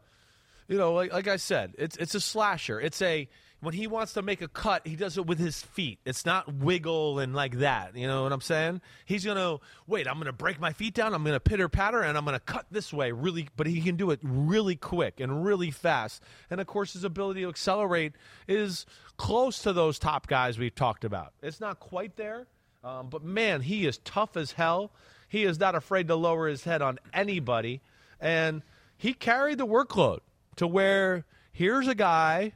you 0.70 0.78
know, 0.78 0.94
like 0.94 1.12
like 1.12 1.28
I 1.28 1.38
said, 1.38 1.74
it's 1.78 1.98
it's 1.98 2.16
a 2.16 2.22
slasher. 2.22 2.80
It's 2.80 3.02
a 3.02 3.28
when 3.62 3.74
he 3.74 3.88
wants 3.88 4.14
to 4.14 4.22
make 4.22 4.42
a 4.42 4.48
cut, 4.48 4.88
he 4.88 4.96
does 4.96 5.18
it 5.18 5.26
with 5.26 5.40
his 5.40 5.62
feet. 5.62 6.00
It's 6.06 6.26
not 6.26 6.54
wiggle 6.54 7.20
and 7.20 7.36
like 7.36 7.58
that. 7.58 7.98
You 7.98 8.08
know 8.08 8.24
what 8.24 8.32
I'm 8.32 8.40
saying? 8.40 8.80
He's 9.04 9.26
gonna 9.26 9.58
wait. 9.88 10.08
I'm 10.08 10.20
gonna 10.20 10.32
break 10.32 10.60
my 10.60 10.72
feet 10.72 10.94
down. 10.94 11.16
I'm 11.16 11.24
gonna 11.24 11.40
pitter 11.40 11.68
patter, 11.70 12.02
and 12.02 12.16
I'm 12.16 12.24
gonna 12.24 12.40
cut 12.40 12.68
this 12.70 12.94
way 12.94 13.12
really. 13.12 13.50
But 13.58 13.66
he 13.66 13.82
can 13.82 13.96
do 13.96 14.12
it 14.12 14.20
really 14.22 14.76
quick 14.76 15.20
and 15.20 15.44
really 15.44 15.72
fast. 15.72 16.24
And 16.52 16.62
of 16.62 16.68
course, 16.68 16.94
his 16.94 17.04
ability 17.04 17.42
to 17.42 17.50
accelerate 17.50 18.14
is 18.48 18.86
close 19.18 19.64
to 19.64 19.74
those 19.74 19.98
top 19.98 20.28
guys 20.28 20.60
we've 20.60 20.76
talked 20.76 21.04
about. 21.04 21.34
It's 21.42 21.60
not 21.60 21.80
quite 21.80 22.16
there, 22.16 22.46
um, 22.84 23.10
but 23.10 23.24
man, 23.24 23.62
he 23.62 23.88
is 23.88 23.98
tough 23.98 24.38
as 24.38 24.52
hell. 24.52 24.92
He 25.28 25.46
is 25.46 25.60
not 25.60 25.74
afraid 25.74 26.08
to 26.10 26.16
lower 26.16 26.48
his 26.48 26.64
head 26.64 26.84
on 26.84 27.00
anybody, 27.12 27.82
and 28.22 28.62
he 28.98 29.14
carried 29.14 29.58
the 29.58 29.68
workload 29.68 30.20
to 30.58 30.68
where 30.68 31.26
here's 31.52 31.88
a 31.88 31.96
guy. 31.96 32.54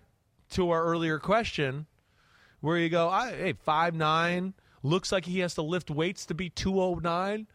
To 0.52 0.70
our 0.70 0.84
earlier 0.84 1.18
question, 1.18 1.88
where 2.62 2.78
you 2.78 2.88
go, 2.88 3.10
I, 3.10 3.32
hey, 3.32 3.54
five 3.54 3.96
nine 3.96 4.54
looks 4.84 5.12
like 5.12 5.26
he 5.26 5.40
has 5.40 5.56
to 5.56 5.64
lift 5.64 5.90
weights 5.90 6.28
to 6.28 6.36
be 6.36 6.50
two 6.50 6.80
oh 6.80 6.96
nine. 6.96 7.48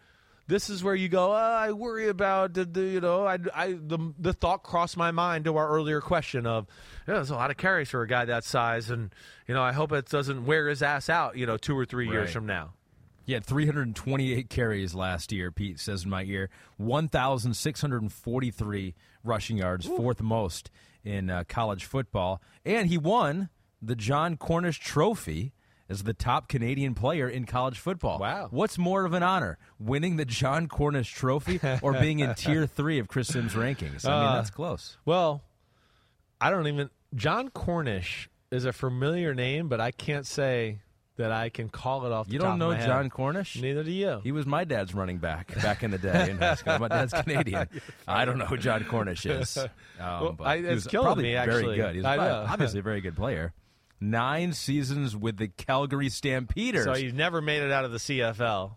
This 0.49 0.71
is 0.71 0.83
where 0.83 0.95
you 0.95 1.09
go. 1.09 1.33
Uh, 1.33 1.59
I 1.61 1.73
worry 1.73 2.09
about 2.09 2.55
the, 2.55 2.65
the 2.65 2.81
you 2.81 3.01
know, 3.01 3.27
I, 3.27 3.39
I 3.55 3.73
the 3.73 4.13
the 4.19 4.33
thought 4.33 4.65
crossed 4.65 4.97
my 4.97 5.13
mind 5.13 5.45
to 5.45 5.57
our 5.57 5.69
earlier 5.69 6.01
question 6.01 6.47
of, 6.47 6.67
yeah, 7.07 7.15
there's 7.15 7.31
a 7.31 7.37
lot 7.37 7.51
of 7.51 7.57
carries 7.57 7.91
for 7.91 8.03
a 8.03 8.09
guy 8.09 8.25
that 8.25 8.45
size, 8.45 8.91
and 8.91 9.15
you 9.47 9.55
know, 9.55 9.63
I 9.63 9.73
hope 9.73 9.93
it 9.93 10.09
doesn't 10.09 10.45
wear 10.45 10.69
his 10.69 10.83
ass 10.83 11.09
out, 11.09 11.37
you 11.37 11.47
know, 11.47 11.57
two 11.57 11.79
or 11.79 11.85
three 11.85 12.09
years 12.09 12.33
from 12.33 12.47
now. 12.47 12.73
He 13.29 13.35
had 13.35 13.45
328 13.45 14.49
carries 14.49 14.95
last 14.95 15.31
year, 15.33 15.53
Pete 15.53 15.79
says 15.79 16.05
in 16.05 16.11
my 16.11 16.23
ear. 16.23 16.49
1,643 16.79 18.95
rushing 19.25 19.59
yards, 19.59 19.87
fourth 19.87 20.21
most 20.21 20.71
in 21.05 21.31
uh, 21.31 21.45
college 21.49 21.85
football. 21.85 22.41
And 22.65 22.89
he 22.89 22.99
won 22.99 23.49
the 23.81 23.95
Jon 23.97 24.37
Cornish 24.37 24.79
Trophy 24.81 25.53
as 25.89 26.03
the 26.03 26.13
top 26.13 26.49
Canadian 26.49 26.95
player 26.95 27.29
in 27.29 27.47
college 27.47 27.79
football. 27.79 28.19
Wow. 28.19 28.49
What's 28.51 28.77
more 28.77 29.05
of 29.07 29.15
an 29.15 29.23
honor, 29.23 29.57
winning 29.79 30.17
the 30.17 30.25
Jon 30.27 30.69
Cornish 30.69 31.13
Trophy 31.13 31.61
or 31.81 31.95
being 31.95 32.19
in 32.19 32.35
tier 32.35 32.67
three 32.77 32.99
of 32.99 33.09
Chris 33.09 33.29
Sims' 33.29 33.55
rankings? 33.55 34.05
I 34.05 34.11
mean, 34.21 34.29
Uh, 34.29 34.35
that's 34.37 34.51
close. 34.51 34.99
Well, 35.05 35.43
I 36.41 36.51
don't 36.51 36.67
even. 36.67 36.91
Jon 37.15 37.49
Cornish 37.49 38.29
is 38.51 38.65
a 38.67 38.73
familiar 38.73 39.35
name, 39.35 39.69
but 39.69 39.81
I 39.81 39.91
can't 39.91 40.27
say 40.27 40.81
that 41.19 41.31
I 41.31 41.51
can 41.51 41.69
call 41.69 42.07
it 42.07 42.13
off. 42.13 42.27
You 42.31 42.39
don't 42.39 42.59
know. 42.59 42.75
Jon 42.75 43.11
Cornish? 43.11 43.61
Neither 43.61 43.85
do 43.85 43.91
you. 43.91 44.21
He 44.25 44.33
was 44.33 44.47
my 44.47 44.65
dad's 44.65 44.95
running 44.95 45.19
back 45.19 45.55
back 45.63 45.83
in 45.83 45.91
the 45.91 45.99
day 45.99 46.31
in 46.31 46.39
high 46.39 46.55
school. 46.55 46.79
My 46.79 46.89
dad's 46.89 47.13
Canadian. 47.23 47.69
I 48.07 48.25
don't 48.25 48.39
know 48.39 48.47
who 48.47 48.57
Jon 48.57 48.85
Cornish 48.85 49.27
is. 49.27 49.59
Um, 50.01 50.21
Well, 50.23 50.33
but 50.35 50.47
I- 50.47 50.57
he 50.59 50.63
was 50.63 50.87
killing 50.87 51.07
probably 51.07 51.25
me, 51.25 51.33
very 51.35 51.75
good. 51.77 51.97
He's 51.97 52.05
obviously 52.07 52.79
a 52.79 52.83
very 52.83 53.01
good 53.01 53.17
player. 53.17 53.53
Nine 54.01 54.53
seasons 54.53 55.17
with 55.17 55.39
the 55.39 55.49
Calgary 55.49 56.09
Stampeders. 56.09 56.85
So 56.85 56.95
he's 56.95 57.13
never 57.13 57.41
made 57.41 57.65
it 57.65 57.73
out 57.73 57.85
of 57.85 57.91
the 57.91 57.99
CFL. 57.99 58.77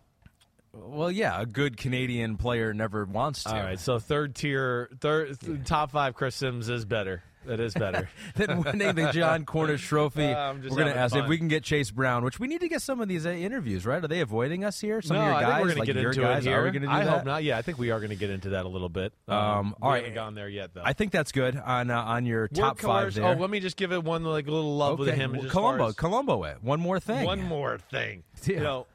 well, 0.74 1.12
yeah, 1.12 1.40
a 1.40 1.46
good 1.46 1.78
Canadian 1.78 2.38
player 2.38 2.74
never 2.74 3.06
wants 3.06 3.44
to. 3.44 3.54
All 3.56 3.62
right, 3.64 3.80
so 3.80 4.00
third 4.00 4.34
tier, 4.34 4.90
third 5.00 5.38
top 5.66 5.92
five. 5.92 6.16
Chris 6.16 6.34
Sims 6.36 6.70
is 6.70 6.86
better. 6.86 7.22
It 7.48 7.60
is 7.60 7.74
better. 7.74 8.08
then 8.36 8.62
winning 8.62 8.96
the 8.96 9.12
Jon 9.12 9.46
Cornish 9.46 9.86
Trophy. 9.88 10.26
Uh, 10.26 10.54
we're 10.54 10.70
going 10.70 10.88
to 10.94 10.96
ask 10.98 11.16
if 11.16 11.28
we 11.28 11.38
can 11.38 11.48
get 11.48 11.64
Chase 11.64 11.90
Brown, 11.90 12.24
which 12.24 12.40
we 12.40 12.48
need 12.48 12.62
to 12.62 12.68
get 12.68 12.82
some 12.82 13.02
of 13.02 13.08
these 13.08 13.26
uh, 13.26 13.30
interviews, 13.30 13.86
right? 13.86 14.04
Are 14.04 14.08
they 14.08 14.20
avoiding 14.20 14.64
us 14.64 14.80
here? 14.80 15.02
Some 15.02 15.18
no, 15.18 15.24
of 15.24 15.28
your 15.28 15.36
I 15.36 15.42
guys, 15.42 15.50
think 15.50 15.60
we're 15.62 15.68
going 15.68 15.78
like 15.80 15.88
to 15.88 15.94
get 15.94 16.02
your 16.02 16.12
into 16.12 16.22
guys, 16.22 16.46
it 16.46 16.50
here. 16.50 16.60
are 16.60 16.64
we 16.66 16.72
going 16.72 16.82
to 16.84 16.88
do 16.88 16.94
I 16.94 17.04
that? 17.04 17.10
hope 17.10 17.26
not. 17.26 17.44
Yeah, 17.44 17.58
I 17.58 17.62
think 17.64 17.78
we 17.80 17.90
are 17.92 18.00
going 18.00 18.12
to 18.12 18.16
get 18.16 18.30
into 18.30 18.50
that 18.50 18.66
a 18.66 18.70
little 18.70 18.90
bit. 18.90 19.14
Um, 19.28 19.76
all 19.82 19.90
we 19.90 19.94
right. 19.96 20.04
haven't 20.04 20.14
gone 20.16 20.36
there 20.36 20.50
yet, 20.50 20.74
though. 20.74 20.84
I 20.86 20.94
think 20.94 21.12
that's 21.12 21.32
good 21.32 21.58
on 21.58 21.90
uh, 21.90 22.02
on 22.02 22.26
your 22.26 22.42
Word 22.42 22.56
top 22.56 22.80
five 22.80 23.14
there. 23.14 23.26
Oh, 23.26 23.34
let 23.34 23.50
me 23.50 23.60
just 23.60 23.76
give 23.78 23.92
it 23.92 24.04
one 24.04 24.24
like 24.24 24.46
little 24.46 24.78
love 24.78 25.00
with 25.00 25.14
him. 25.14 25.34
well, 25.34 25.50
Columbo, 25.50 25.88
as- 25.88 25.96
Columbo, 25.96 26.44
it. 26.44 26.58
One 26.62 26.80
more 26.80 27.00
thing. 27.00 27.26
One 27.26 27.42
more 27.44 27.78
thing. 27.78 28.24
Yeah. 28.46 28.56
You 28.58 28.64
know, 28.64 28.88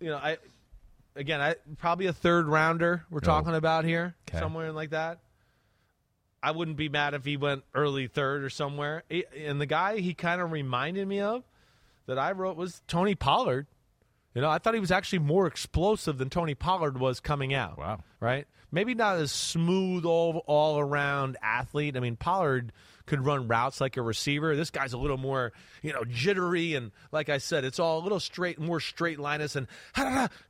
you 0.00 0.10
know, 0.10 0.16
I 0.16 0.38
again, 1.16 1.40
I 1.40 1.56
probably 1.78 2.06
a 2.06 2.12
third 2.12 2.46
rounder 2.46 3.04
we're 3.10 3.20
talking 3.20 3.54
about 3.54 3.84
here, 3.84 4.14
Okay. 4.28 4.38
somewhere 4.38 4.72
like 4.72 4.90
that. 4.90 5.18
I 6.42 6.50
wouldn't 6.50 6.76
be 6.76 6.88
mad 6.88 7.14
if 7.14 7.24
he 7.24 7.36
went 7.36 7.62
early 7.74 8.08
third 8.08 8.42
or 8.42 8.50
somewhere. 8.50 9.04
And 9.36 9.60
the 9.60 9.66
guy 9.66 9.98
he 9.98 10.14
kind 10.14 10.40
of 10.40 10.50
reminded 10.50 11.06
me 11.06 11.20
of 11.20 11.44
that 12.06 12.18
I 12.18 12.32
wrote 12.32 12.56
was 12.56 12.82
Tony 12.88 13.14
Pollard. 13.14 13.66
You 14.34 14.40
know, 14.40 14.50
I 14.50 14.58
thought 14.58 14.74
he 14.74 14.80
was 14.80 14.90
actually 14.90 15.20
more 15.20 15.46
explosive 15.46 16.18
than 16.18 16.30
Tony 16.30 16.54
Pollard 16.54 16.98
was 16.98 17.20
coming 17.20 17.54
out. 17.54 17.78
Wow. 17.78 18.00
Right? 18.18 18.46
Maybe 18.70 18.94
not 18.94 19.16
as 19.16 19.30
smooth 19.30 20.04
all 20.04 20.42
all 20.46 20.78
around 20.78 21.36
athlete. 21.42 21.96
I 21.96 22.00
mean, 22.00 22.16
Pollard 22.16 22.72
could 23.06 23.24
run 23.24 23.48
routes 23.48 23.80
like 23.80 23.96
a 23.96 24.02
receiver. 24.02 24.54
This 24.56 24.70
guy's 24.70 24.92
a 24.92 24.98
little 24.98 25.16
more, 25.16 25.52
you 25.82 25.92
know, 25.92 26.04
jittery 26.04 26.74
and 26.74 26.92
like 27.10 27.28
I 27.28 27.38
said, 27.38 27.64
it's 27.64 27.78
all 27.78 27.98
a 27.98 28.02
little 28.02 28.20
straight, 28.20 28.58
more 28.58 28.80
straight 28.80 29.18
linus 29.18 29.56
and 29.56 29.66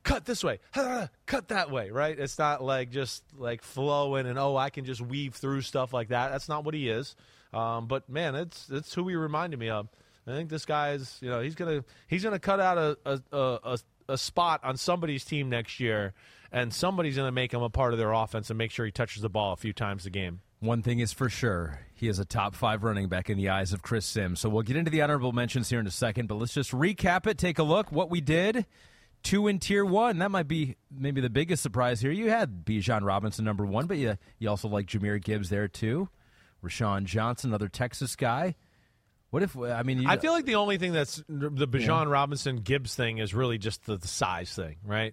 cut 0.03 0.25
this 0.25 0.45
way, 0.45 0.61
cut 0.73 1.49
that 1.49 1.71
way, 1.71 1.91
right? 1.91 2.19
It's 2.19 2.39
not 2.39 2.63
like 2.63 2.91
just 2.91 3.23
like 3.37 3.63
flowing 3.63 4.27
and 4.27 4.39
oh, 4.39 4.57
I 4.57 4.71
can 4.71 4.85
just 4.85 5.01
weave 5.01 5.35
through 5.35 5.63
stuff 5.63 5.93
like 5.93 6.09
that. 6.09 6.31
That's 6.31 6.49
not 6.49 6.65
what 6.65 6.75
he 6.75 6.89
is. 6.89 7.17
Um, 7.53 7.87
but 7.87 8.09
man, 8.09 8.35
it's 8.35 8.69
it's 8.71 8.95
who 8.95 9.09
he 9.09 9.15
reminded 9.15 9.59
me 9.59 9.69
of. 9.69 9.89
I 10.27 10.31
think 10.33 10.51
this 10.51 10.65
guy's, 10.65 11.19
you 11.21 11.29
know, 11.29 11.41
he's 11.41 11.55
gonna 11.55 11.85
he's 12.07 12.23
gonna 12.23 12.39
cut 12.39 12.61
out 12.61 12.79
a 12.79 12.97
a, 13.05 13.23
a, 13.33 13.59
a, 13.65 13.79
a 14.11 14.19
spot 14.19 14.61
on 14.65 14.77
somebody's 14.77 15.25
team 15.25 15.51
next 15.51 15.81
year, 15.81 16.15
and 16.51 16.73
somebody's 16.73 17.17
gonna 17.17 17.33
make 17.33 17.53
him 17.53 17.63
a 17.63 17.71
part 17.71 17.93
of 17.93 17.99
their 17.99 18.13
offense 18.13 18.49
and 18.49 18.57
make 18.57 18.71
sure 18.71 18.87
he 18.87 18.93
touches 18.93 19.23
the 19.23 19.29
ball 19.29 19.53
a 19.53 19.57
few 19.57 19.73
times 19.73 20.07
a 20.07 20.11
game. 20.11 20.41
One 20.63 20.81
thing 20.81 21.01
is 21.01 21.13
for 21.13 21.29
sure, 21.29 21.81
he 21.93 22.07
is 22.07 22.21
a 22.21 22.25
top 22.25 22.55
five 22.55 22.85
running 22.85 23.09
back 23.09 23.29
in 23.29 23.37
the 23.37 23.49
eyes 23.49 23.73
of 23.73 23.83
Chris 23.83 24.07
Sims. 24.07 24.39
So 24.39 24.49
we'll 24.49 24.63
get 24.63 24.77
into 24.77 24.93
the 24.93 25.03
honorable 25.03 25.33
mentions 25.33 25.69
here 25.69 25.81
in 25.81 25.89
a 25.89 25.91
second, 25.91 26.29
but 26.29 26.37
let's 26.37 26.55
just 26.55 26.71
recap 26.71 27.27
it. 27.27 27.37
Take 27.37 27.59
a 27.59 27.65
look 27.65 27.91
what 27.91 28.11
we 28.11 28.21
did. 28.21 28.65
Two 29.25 29.49
in 29.49 29.59
tier 29.59 29.85
one. 29.85 30.19
That 30.19 30.31
might 30.31 30.47
be 30.47 30.77
maybe 30.89 31.21
the 31.21 31.31
biggest 31.31 31.65
surprise 31.65 32.01
here. 32.01 32.13
You 32.13 32.31
had 32.31 32.65
Bijan 32.65 33.03
Robinson 33.03 33.45
number 33.45 33.67
one, 33.67 33.89
but 33.89 33.97
you 33.97 34.17
you 34.39 34.49
also 34.49 34.69
like 34.69 34.87
Jahmyr 34.87 35.21
Gibbs 35.21 35.49
there 35.49 35.67
too. 35.67 36.09
Roschon 36.63 37.07
Johnson, 37.07 37.51
another 37.51 37.69
Texas 37.69 38.15
guy. 38.15 38.55
What 39.31 39.43
if 39.43 39.57
I 39.57 39.83
mean? 39.83 40.03
You, 40.03 40.09
I 40.09 40.17
feel 40.17 40.31
like 40.31 40.47
the 40.47 40.55
only 40.55 40.79
thing 40.79 40.93
that's 40.93 41.17
the 41.29 41.67
Bijan 41.67 42.09
Robinson 42.09 42.59
Gibbs 42.59 42.95
thing 42.95 43.19
is 43.19 43.35
really 43.35 43.59
just 43.59 43.85
the, 43.85 43.97
the 43.97 44.07
size 44.07 44.55
thing, 44.55 44.77
right? 44.85 45.13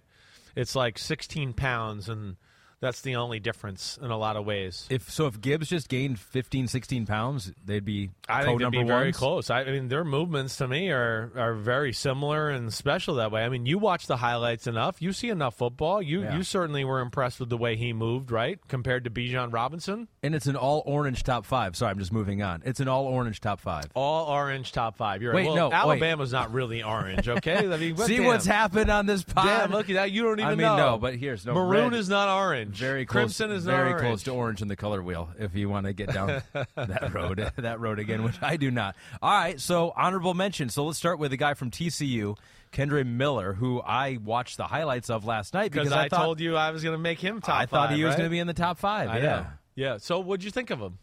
It's 0.54 0.76
like 0.76 0.96
16 0.96 1.54
pounds, 1.54 2.08
and 2.08 2.36
that's 2.80 3.02
the 3.02 3.16
only 3.16 3.40
difference 3.40 3.98
in 4.02 4.10
a 4.10 4.16
lot 4.16 4.36
of 4.36 4.44
ways. 4.46 4.86
if 4.90 5.10
so, 5.10 5.26
if 5.26 5.40
Gibbs 5.40 5.68
just 5.68 5.88
gained 5.88 6.18
15, 6.18 6.66
16 6.68 7.06
pounds, 7.06 7.52
they'd 7.64 7.84
be 7.84 8.10
I 8.28 8.44
think 8.44 8.60
they'd 8.60 8.70
be 8.70 8.82
very 8.82 9.06
ones. 9.06 9.16
close. 9.16 9.50
I, 9.50 9.60
I 9.62 9.70
mean, 9.70 9.88
their 9.88 10.04
movements 10.04 10.56
to 10.56 10.68
me 10.68 10.90
are 10.90 11.30
are 11.36 11.54
very 11.54 11.92
similar 11.92 12.48
and 12.50 12.72
special 12.72 13.16
that 13.16 13.30
way. 13.32 13.42
I 13.44 13.48
mean, 13.48 13.66
you 13.66 13.78
watch 13.78 14.06
the 14.06 14.16
highlights 14.16 14.66
enough, 14.66 15.00
you 15.02 15.12
see 15.12 15.28
enough 15.28 15.56
football. 15.56 16.00
You 16.02 16.22
Yeah. 16.22 16.36
you 16.36 16.42
certainly 16.42 16.84
were 16.84 17.00
impressed 17.00 17.38
with 17.40 17.48
the 17.50 17.56
way 17.58 17.76
he 17.76 17.92
moved, 17.92 18.30
right? 18.30 18.58
Compared 18.68 19.04
to 19.04 19.10
Bijan 19.10 19.52
Robinson, 19.52 20.08
And 20.22 20.34
it's 20.34 20.46
an 20.46 20.56
all 20.56 20.82
orange 20.86 21.22
top 21.22 21.44
five. 21.46 21.76
Sorry, 21.76 21.90
I'm 21.90 21.98
just 21.98 22.12
moving 22.12 22.42
on. 22.42 22.62
It's 22.64 22.80
an 22.80 22.88
all 22.88 23.04
orange 23.06 23.40
top 23.40 23.60
five. 23.60 23.84
all 23.94 24.26
orange 24.26 24.72
top 24.72 24.96
five. 24.96 25.22
You're 25.22 25.34
Wait, 25.34 25.42
right. 25.42 25.46
Well, 25.48 25.56
no, 25.56 25.68
wait. 25.68 25.74
Alabama's 25.76 26.32
not 26.32 26.52
really 26.52 26.82
orange, 26.82 27.28
okay? 27.28 27.56
I 27.58 27.76
mean, 27.76 27.94
what- 27.96 28.06
See 28.06 28.16
damn. 28.16 28.26
what's 28.26 28.46
happened 28.46 28.90
on 28.90 29.06
this 29.06 29.22
pod. 29.22 29.44
Damn, 29.46 29.70
look 29.70 29.90
at 29.90 29.94
that. 29.94 30.10
You 30.12 30.22
don't 30.22 30.38
even 30.40 30.44
I 30.46 30.50
mean, 30.54 30.58
know. 30.66 30.76
no, 30.76 30.98
but 30.98 31.16
here's 31.16 31.44
no 31.44 31.54
maroon 31.54 31.90
red. 31.90 31.98
is 31.98 32.08
not 32.08 32.28
orange. 32.28 32.69
Very 32.78 33.06
close, 33.06 33.36
Crimson 33.36 33.50
is 33.50 33.64
very 33.64 33.90
orange. 33.90 34.00
close 34.00 34.22
to 34.24 34.30
orange 34.32 34.62
in 34.62 34.68
the 34.68 34.76
color 34.76 35.02
wheel. 35.02 35.30
If 35.38 35.54
you 35.54 35.68
want 35.68 35.86
to 35.86 35.92
get 35.92 36.12
down 36.12 36.42
that 36.74 37.12
road, 37.14 37.52
that 37.56 37.80
road 37.80 37.98
again, 37.98 38.22
which 38.22 38.40
I 38.42 38.56
do 38.56 38.70
not. 38.70 38.96
All 39.22 39.30
right, 39.30 39.60
so 39.60 39.92
honorable 39.96 40.34
mention. 40.34 40.68
So 40.68 40.84
let's 40.84 40.98
start 40.98 41.18
with 41.18 41.32
a 41.32 41.36
guy 41.36 41.54
from 41.54 41.70
TCU, 41.70 42.36
Kendre 42.72 43.06
Miller, 43.06 43.52
who 43.54 43.80
I 43.80 44.18
watched 44.22 44.56
the 44.56 44.64
highlights 44.64 45.10
of 45.10 45.24
last 45.24 45.54
night 45.54 45.72
Because 45.72 45.88
because 45.88 45.98
I, 45.98 46.08
thought, 46.08 46.24
told 46.24 46.40
you 46.40 46.56
I 46.56 46.70
was 46.70 46.82
going 46.82 46.94
to 46.94 47.02
make 47.02 47.18
him 47.18 47.40
top 47.40 47.60
I 47.60 47.66
thought 47.66 47.88
five, 47.88 47.96
he 47.96 48.04
was 48.04 48.12
right? 48.12 48.18
going 48.18 48.26
to 48.28 48.30
be 48.30 48.38
in 48.38 48.46
the 48.46 48.54
top 48.54 48.78
five. 48.78 49.08
I 49.08 49.16
yeah, 49.18 49.22
know. 49.22 49.46
Yeah. 49.74 49.96
So 49.98 50.20
what'd 50.20 50.44
you 50.44 50.50
think 50.50 50.70
of 50.70 50.78
him? 50.80 50.98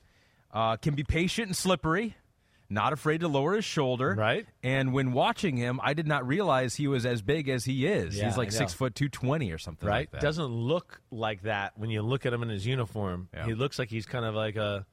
Uh, 0.52 0.78
can 0.78 0.96
be 0.96 1.04
patient 1.04 1.48
and 1.48 1.56
slippery. 1.56 2.16
Not 2.70 2.92
afraid 2.92 3.22
to 3.22 3.30
lower 3.30 3.56
his 3.56 3.64
shoulder, 3.64 4.14
Right. 4.14 4.46
And 4.62 4.92
when 4.92 5.14
watching 5.14 5.56
him, 5.56 5.80
I 5.82 5.94
did 5.94 6.06
not 6.06 6.28
realize 6.28 6.76
he 6.76 6.88
was 6.88 7.06
as 7.06 7.22
big 7.22 7.48
as 7.48 7.64
he 7.64 7.88
is. 7.88 8.18
Yeah, 8.18 8.26
He's 8.26 8.38
like 8.38 8.52
six 8.52 8.74
foot 8.74 8.94
two 8.94 9.08
twenty 9.08 9.52
or 9.52 9.58
something 9.58 9.88
right? 9.88 10.00
like 10.00 10.12
that. 10.12 10.22
Doesn't 10.22 10.48
look 10.48 11.02
like 11.10 11.44
that 11.44 11.78
when 11.78 11.90
you 11.90 12.02
look 12.02 12.26
at 12.26 12.34
him 12.34 12.44
in 12.44 12.50
his 12.50 12.66
uniform. 12.66 13.30
Yeah. 13.34 13.46
He 13.46 13.54
looks 13.54 13.80
like 13.80 13.90
he's 13.90 14.06
kind 14.06 14.26
of 14.26 14.36
like 14.36 14.58
a, 14.58 14.86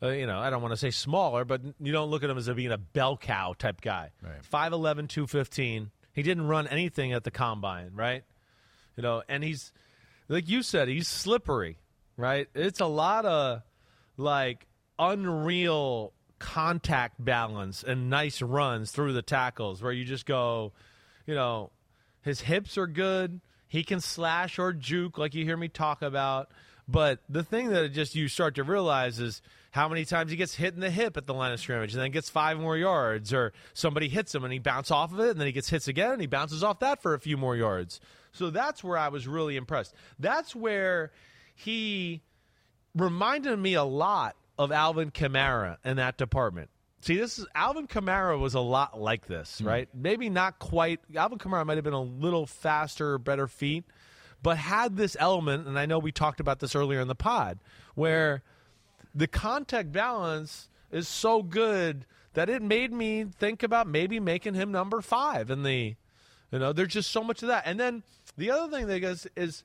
a, 0.00 0.14
you 0.14 0.26
know, 0.26 0.38
I 0.38 0.50
don't 0.50 0.62
want 0.62 0.72
to 0.72 0.76
say 0.76 0.90
smaller, 0.90 1.44
but 1.44 1.62
you 1.80 1.90
don't 1.90 2.10
look 2.10 2.22
at 2.22 2.30
him 2.30 2.38
as 2.38 2.46
a, 2.46 2.54
being 2.54 2.70
a 2.70 2.78
bell 2.78 3.16
cow 3.16 3.54
type 3.58 3.80
guy. 3.80 4.12
Right. 4.22 4.70
5'11", 4.70 5.08
215. 5.08 5.90
He 6.12 6.22
didn't 6.22 6.46
run 6.46 6.68
anything 6.68 7.12
at 7.12 7.24
the 7.24 7.30
combine, 7.32 7.90
right? 7.94 8.22
You 8.96 9.02
know, 9.02 9.22
and 9.28 9.42
he's 9.42 9.72
like 10.28 10.48
you 10.48 10.62
said, 10.62 10.86
he's 10.86 11.08
slippery, 11.08 11.78
right? 12.16 12.48
It's 12.54 12.80
a 12.80 12.86
lot 12.86 13.24
of 13.24 13.62
like 14.16 14.66
unreal 14.98 16.12
contact 16.40 17.22
balance 17.24 17.84
and 17.84 18.10
nice 18.10 18.42
runs 18.42 18.90
through 18.90 19.12
the 19.12 19.22
tackles 19.22 19.80
where 19.80 19.92
you 19.92 20.04
just 20.04 20.26
go, 20.26 20.72
you 21.26 21.34
know, 21.34 21.70
his 22.22 22.40
hips 22.40 22.76
are 22.76 22.88
good. 22.88 23.40
He 23.68 23.84
can 23.84 24.00
slash 24.00 24.58
or 24.58 24.72
juke 24.72 25.16
like 25.16 25.34
you 25.34 25.44
hear 25.44 25.56
me 25.56 25.68
talk 25.68 26.02
about. 26.02 26.50
But 26.88 27.20
the 27.28 27.44
thing 27.44 27.68
that 27.70 27.92
just 27.92 28.16
you 28.16 28.26
start 28.26 28.56
to 28.56 28.64
realize 28.64 29.20
is 29.20 29.42
how 29.70 29.88
many 29.88 30.04
times 30.04 30.32
he 30.32 30.36
gets 30.36 30.56
hit 30.56 30.74
in 30.74 30.80
the 30.80 30.90
hip 30.90 31.16
at 31.16 31.26
the 31.26 31.34
line 31.34 31.52
of 31.52 31.60
scrimmage 31.60 31.92
and 31.92 32.02
then 32.02 32.10
gets 32.10 32.28
five 32.28 32.58
more 32.58 32.76
yards, 32.76 33.32
or 33.32 33.52
somebody 33.72 34.08
hits 34.08 34.34
him 34.34 34.42
and 34.42 34.52
he 34.52 34.58
bounces 34.58 34.90
off 34.90 35.12
of 35.12 35.20
it, 35.20 35.30
and 35.30 35.38
then 35.38 35.46
he 35.46 35.52
gets 35.52 35.68
hits 35.68 35.86
again 35.86 36.10
and 36.12 36.20
he 36.20 36.26
bounces 36.26 36.64
off 36.64 36.80
that 36.80 37.00
for 37.00 37.14
a 37.14 37.20
few 37.20 37.36
more 37.36 37.54
yards. 37.54 38.00
So 38.32 38.50
that's 38.50 38.82
where 38.82 38.98
I 38.98 39.08
was 39.08 39.28
really 39.28 39.56
impressed. 39.56 39.94
That's 40.18 40.56
where 40.56 41.12
he 41.54 42.22
reminded 42.96 43.56
me 43.56 43.74
a 43.74 43.84
lot 43.84 44.34
of 44.60 44.70
Alvin 44.72 45.10
Kamara 45.10 45.78
in 45.86 45.96
that 45.96 46.18
department. 46.18 46.68
See, 47.00 47.16
this 47.16 47.38
is 47.38 47.46
Alvin 47.54 47.86
Kamara 47.86 48.38
was 48.38 48.52
a 48.52 48.60
lot 48.60 49.00
like 49.00 49.26
this, 49.26 49.58
hmm. 49.58 49.66
right? 49.66 49.88
Maybe 49.94 50.28
not 50.28 50.58
quite. 50.58 51.00
Alvin 51.16 51.38
Kamara 51.38 51.64
might 51.64 51.78
have 51.78 51.84
been 51.84 51.94
a 51.94 52.02
little 52.02 52.46
faster, 52.46 53.16
better 53.16 53.46
feet, 53.46 53.84
but 54.42 54.58
had 54.58 54.98
this 54.98 55.16
element, 55.18 55.66
and 55.66 55.78
I 55.78 55.86
know 55.86 55.98
we 55.98 56.12
talked 56.12 56.40
about 56.40 56.60
this 56.60 56.74
earlier 56.74 57.00
in 57.00 57.08
the 57.08 57.14
pod, 57.14 57.58
where 57.94 58.42
the 59.14 59.26
contact 59.26 59.92
balance 59.92 60.68
is 60.90 61.08
so 61.08 61.42
good 61.42 62.04
that 62.34 62.50
it 62.50 62.60
made 62.60 62.92
me 62.92 63.24
think 63.24 63.62
about 63.62 63.88
maybe 63.88 64.20
making 64.20 64.52
him 64.52 64.70
number 64.70 65.00
five 65.00 65.50
in 65.50 65.62
the 65.62 65.96
you 66.52 66.58
know, 66.58 66.74
there's 66.74 66.92
just 66.92 67.10
so 67.12 67.24
much 67.24 67.42
of 67.42 67.48
that. 67.48 67.62
And 67.64 67.80
then 67.80 68.02
the 68.36 68.50
other 68.50 68.70
thing 68.76 68.88
that 68.88 69.02
is 69.02 69.26
is, 69.36 69.64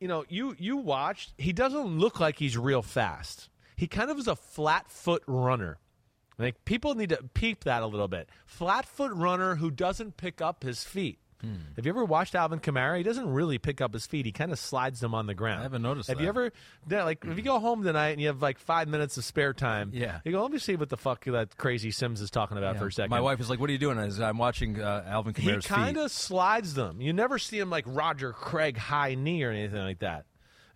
you 0.00 0.08
know, 0.08 0.24
you 0.28 0.56
you 0.58 0.78
watched, 0.78 1.32
he 1.38 1.52
doesn't 1.52 2.00
look 2.00 2.18
like 2.18 2.40
he's 2.40 2.58
real 2.58 2.82
fast. 2.82 3.50
He 3.82 3.88
kind 3.88 4.12
of 4.12 4.16
is 4.20 4.28
a 4.28 4.36
flat 4.36 4.88
foot 4.88 5.24
runner. 5.26 5.80
Like 6.38 6.64
people 6.64 6.94
need 6.94 7.08
to 7.08 7.18
peep 7.34 7.64
that 7.64 7.82
a 7.82 7.86
little 7.86 8.06
bit. 8.06 8.28
Flat 8.46 8.86
foot 8.86 9.10
runner 9.12 9.56
who 9.56 9.72
doesn't 9.72 10.16
pick 10.16 10.40
up 10.40 10.62
his 10.62 10.84
feet. 10.84 11.18
Have 11.74 11.84
you 11.84 11.90
ever 11.90 12.04
watched 12.04 12.36
Alvin 12.36 12.60
Kamara? 12.60 12.96
He 12.98 13.02
doesn't 13.02 13.28
really 13.28 13.58
pick 13.58 13.80
up 13.80 13.92
his 13.92 14.06
feet. 14.06 14.24
He 14.24 14.30
kind 14.30 14.52
of 14.52 14.60
slides 14.60 15.00
them 15.00 15.12
on 15.12 15.26
the 15.26 15.34
ground. 15.34 15.58
I 15.58 15.62
haven't 15.64 15.82
noticed 15.82 16.08
Have 16.08 16.18
that. 16.18 16.22
you 16.22 16.28
ever, 16.28 16.52
like, 16.88 17.24
if 17.24 17.36
you 17.36 17.42
go 17.42 17.58
home 17.58 17.82
tonight 17.82 18.10
and 18.10 18.20
you 18.20 18.28
have 18.28 18.40
like 18.40 18.60
five 18.60 18.86
minutes 18.86 19.16
of 19.16 19.24
spare 19.24 19.52
time, 19.52 19.90
Yeah. 19.92 20.20
you 20.24 20.30
go, 20.30 20.40
let 20.42 20.52
me 20.52 20.58
see 20.60 20.76
what 20.76 20.88
the 20.90 20.96
fuck 20.96 21.24
that 21.24 21.56
crazy 21.56 21.90
Sims 21.90 22.20
is 22.20 22.30
talking 22.30 22.58
about 22.58 22.76
Yeah. 22.76 22.80
for 22.82 22.86
a 22.86 22.92
second. 22.92 23.10
My 23.10 23.20
wife 23.20 23.40
is 23.40 23.50
like, 23.50 23.58
"What 23.58 23.68
are 23.70 23.72
you 23.72 23.78
doing?" 23.80 23.98
I 23.98 24.04
I'm 24.28 24.38
watching 24.38 24.80
uh, 24.80 25.02
Alvin 25.04 25.32
Kamara. 25.32 25.40
he 25.42 25.48
Kamara's 25.50 25.66
kind 25.66 25.96
of 25.96 26.12
slides 26.12 26.74
them. 26.74 27.00
You 27.00 27.12
never 27.12 27.40
see 27.40 27.58
him 27.58 27.70
like 27.70 27.86
Roger 27.88 28.32
Craig 28.32 28.76
high 28.76 29.16
knee 29.16 29.42
or 29.42 29.50
anything 29.50 29.82
like 29.82 29.98
that. 29.98 30.26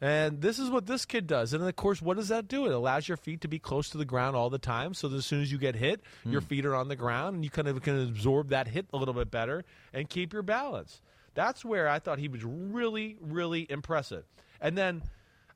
And 0.01 0.43
this 0.43 0.59
is 0.59 0.69
what 0.69 0.87
this 0.87 1.07
kid 1.07 1.27
does. 1.27 1.55
And 1.55 1.65
of 1.65 1.75
course, 1.77 2.03
what 2.03 2.17
does 2.17 2.29
that 2.29 2.49
do? 2.49 2.67
It 2.67 2.73
allows 2.73 3.09
your 3.09 3.17
feet 3.17 3.41
to 3.43 3.49
be 3.49 3.59
close 3.59 3.89
to 3.91 3.99
the 3.99 4.05
ground 4.05 4.37
all 4.37 4.51
the 4.51 4.59
time. 4.59 4.93
So 4.93 5.09
that 5.09 5.17
as 5.17 5.25
soon 5.27 5.41
as 5.43 5.51
you 5.51 5.59
get 5.59 5.75
hit, 5.75 6.03
your 6.25 6.41
feet 6.43 6.67
are 6.67 6.75
on 6.75 6.89
the 6.89 6.97
ground 6.97 7.37
and 7.37 7.45
you 7.45 7.51
kind 7.51 7.67
of 7.69 7.81
can 7.83 8.03
absorb 8.09 8.51
that 8.51 8.69
hit 8.69 8.87
a 8.93 8.97
little 8.97 9.15
bit 9.15 9.31
better 9.31 9.65
and 9.95 10.09
keep 10.09 10.33
your 10.33 10.43
balance. 10.43 11.01
That's 11.35 11.65
where 11.65 11.89
I 11.89 11.99
thought 11.99 12.19
he 12.19 12.29
was 12.29 12.45
really, 12.45 13.17
really 13.21 13.67
impressive. 13.71 14.25
And 14.61 14.77
then 14.77 15.03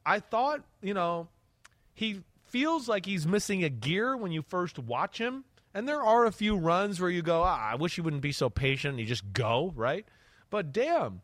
I 0.05 0.21
thought, 0.21 0.63
you 0.83 0.95
know, 0.95 1.29
he 1.95 2.23
feels 2.47 2.89
like 2.89 3.07
he's 3.07 3.27
missing 3.27 3.63
a 3.65 3.69
gear 3.69 4.17
when 4.17 4.33
you 4.33 4.43
first 4.43 4.79
watch 4.79 5.19
him. 5.19 5.45
And 5.73 5.89
there 5.89 6.03
are 6.03 6.25
a 6.25 6.33
few 6.33 6.57
runs 6.57 7.01
where 7.01 7.11
you 7.11 7.23
go, 7.23 7.43
ah, 7.43 7.71
I 7.73 7.77
wish 7.77 7.95
he 7.95 8.01
wouldn't 8.01 8.23
be 8.23 8.33
so 8.33 8.51
patient. 8.51 8.93
And 8.93 9.01
You 9.01 9.07
just 9.07 9.33
go, 9.33 9.73
right? 9.77 10.05
But 10.51 10.73
damn, 10.73 11.21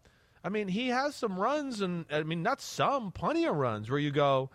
I 0.47 0.49
mean, 0.49 0.69
he 0.69 0.91
has 0.91 1.17
some 1.17 1.41
runs, 1.41 1.81
and 1.81 2.05
I 2.09 2.23
mean, 2.23 2.41
not 2.45 2.61
some, 2.61 3.11
plenty 3.11 3.47
of 3.47 3.57
runs 3.57 3.91
where 3.91 3.99
you 3.99 4.13
go, 4.13 4.49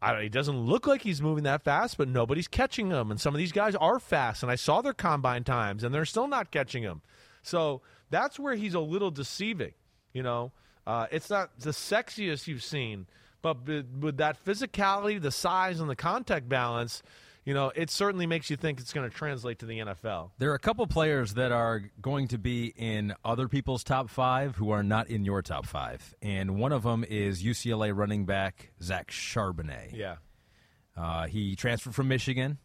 I 0.00 0.12
don't, 0.12 0.22
he 0.22 0.30
doesn't 0.30 0.58
look 0.58 0.86
like 0.86 1.02
he's 1.02 1.20
moving 1.20 1.44
that 1.44 1.62
fast, 1.62 1.98
but 1.98 2.08
nobody's 2.08 2.48
catching 2.48 2.88
him. 2.88 3.10
And 3.10 3.20
some 3.20 3.34
of 3.34 3.38
these 3.38 3.52
guys 3.52 3.74
are 3.74 3.98
fast, 3.98 4.42
and 4.42 4.50
I 4.50 4.54
saw 4.54 4.80
their 4.80 4.94
combine 4.94 5.44
times, 5.44 5.84
and 5.84 5.94
they're 5.94 6.06
still 6.06 6.26
not 6.26 6.50
catching 6.50 6.82
him. 6.82 7.02
So 7.42 7.82
that's 8.08 8.38
where 8.38 8.54
he's 8.54 8.72
a 8.72 8.80
little 8.80 9.10
deceiving. 9.10 9.74
You 10.14 10.22
know, 10.22 10.52
uh, 10.86 11.06
it's 11.10 11.28
not 11.28 11.50
the 11.60 11.72
sexiest 11.72 12.46
you've 12.46 12.64
seen, 12.64 13.06
but 13.42 13.66
with, 13.66 13.86
with 14.00 14.16
that 14.16 14.42
physicality, 14.42 15.20
the 15.20 15.30
size, 15.30 15.80
and 15.80 15.90
the 15.90 15.96
contact 15.96 16.48
balance, 16.48 17.02
you 17.46 17.54
know, 17.54 17.72
it 17.74 17.90
certainly 17.90 18.26
makes 18.26 18.50
you 18.50 18.56
think 18.56 18.80
it's 18.80 18.92
going 18.92 19.08
to 19.08 19.16
translate 19.16 19.60
to 19.60 19.66
the 19.66 19.78
NFL. 19.78 20.32
There 20.38 20.50
are 20.50 20.54
a 20.54 20.58
couple 20.58 20.86
players 20.86 21.34
that 21.34 21.52
are 21.52 21.80
going 22.02 22.28
to 22.28 22.38
be 22.38 22.66
in 22.76 23.14
other 23.24 23.48
people's 23.48 23.84
top 23.84 24.10
five 24.10 24.56
who 24.56 24.70
are 24.70 24.82
not 24.82 25.08
in 25.08 25.24
your 25.24 25.40
top 25.42 25.64
five, 25.64 26.14
and 26.20 26.58
one 26.58 26.72
of 26.72 26.82
them 26.82 27.04
is 27.08 27.42
UCLA 27.42 27.96
running 27.96 28.26
back 28.26 28.72
Zach 28.82 29.10
Charbonnet. 29.10 29.94
Yeah. 29.96 30.16
Uh, 30.96 31.26
he 31.26 31.54
transferred 31.56 31.94
from 31.94 32.08
Michigan, 32.08 32.58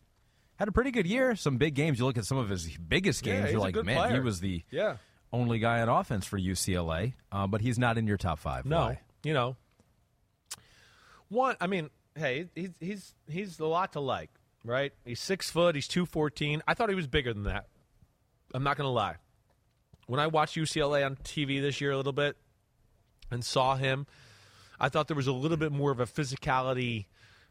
had 0.56 0.68
a 0.68 0.72
pretty 0.72 0.92
good 0.92 1.06
year. 1.06 1.36
Some 1.36 1.58
big 1.58 1.76
games. 1.76 2.00
You 2.00 2.06
look 2.06 2.18
at 2.18 2.26
some 2.26 2.38
of 2.38 2.50
his 2.50 2.66
biggest 2.78 3.24
games, 3.24 3.46
he's 3.46 3.52
you're 3.54 3.62
like, 3.62 3.76
man, 3.86 4.14
he 4.14 4.20
was 4.20 4.40
the 4.40 4.64
Yeah. 4.72 4.98
only 5.32 5.60
guy 5.60 5.82
on 5.82 5.90
offense 5.90 6.26
for 6.26 6.40
UCLA, 6.40 7.14
uh, 7.32 7.46
but 7.48 7.62
he's 7.62 7.78
not 7.78 7.98
in 7.98 8.08
your 8.08 8.18
top 8.18 8.40
five. 8.40 8.66
No, 8.66 8.78
Why? 8.80 9.00
you 9.24 9.34
know, 9.34 9.58
one. 11.30 11.56
I 11.62 11.68
mean, 11.68 11.90
hey, 12.16 12.48
he's 12.56 12.72
he's 12.80 13.14
he's 13.28 13.60
a 13.60 13.66
lot 13.66 13.94
to 13.94 14.00
like, 14.00 14.30
right? 14.64 14.94
He's 15.06 15.20
six 15.20 15.50
foot. 15.50 15.76
He's 15.76 15.88
two 15.88 16.06
fourteen. 16.06 16.62
I 16.68 16.74
thought 16.74 16.90
he 16.90 16.96
was 16.96 17.08
bigger 17.08 17.34
than 17.34 17.44
that. 17.44 17.68
I'm 18.54 18.64
not 18.64 18.78
gonna 18.78 18.92
lie. 18.92 19.16
When 20.08 20.20
I 20.20 20.28
watched 20.28 20.56
UCLA 20.56 21.06
on 21.06 21.16
TV 21.18 21.62
this 21.62 21.80
year 21.80 21.92
a 21.92 21.98
little 21.98 22.12
bit 22.12 22.36
and 23.30 23.46
saw 23.46 23.76
him, 23.76 24.08
I 24.80 24.90
thought 24.90 25.08
there 25.08 25.16
was 25.16 25.28
a 25.28 25.34
little 25.34 25.58
bit 25.58 25.72
more 25.72 25.92
of 25.92 26.00
a 26.00 26.06
physicality, 26.06 27.06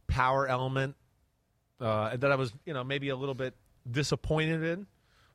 power 0.07 0.47
element 0.47 0.97
uh, 1.81 2.17
that 2.17 2.31
I 2.31 2.35
was, 2.35 2.53
you 2.67 2.75
know, 2.75 2.85
maybe 2.85 3.09
a 3.09 3.17
little 3.17 3.35
bit 3.35 3.55
disappointed 3.91 4.63
in 4.63 4.87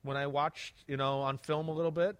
when 0.04 0.18
I 0.18 0.28
watched, 0.28 0.76
you 0.88 0.98
know, 0.98 1.22
on 1.22 1.38
film 1.38 1.68
a 1.68 1.74
little 1.74 1.92
bit. 1.92 2.16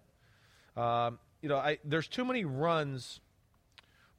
Um, 0.76 1.18
you 1.40 1.48
know, 1.48 1.56
I 1.56 1.78
there's 1.84 2.08
too 2.08 2.24
many 2.24 2.44
runs 2.44 3.20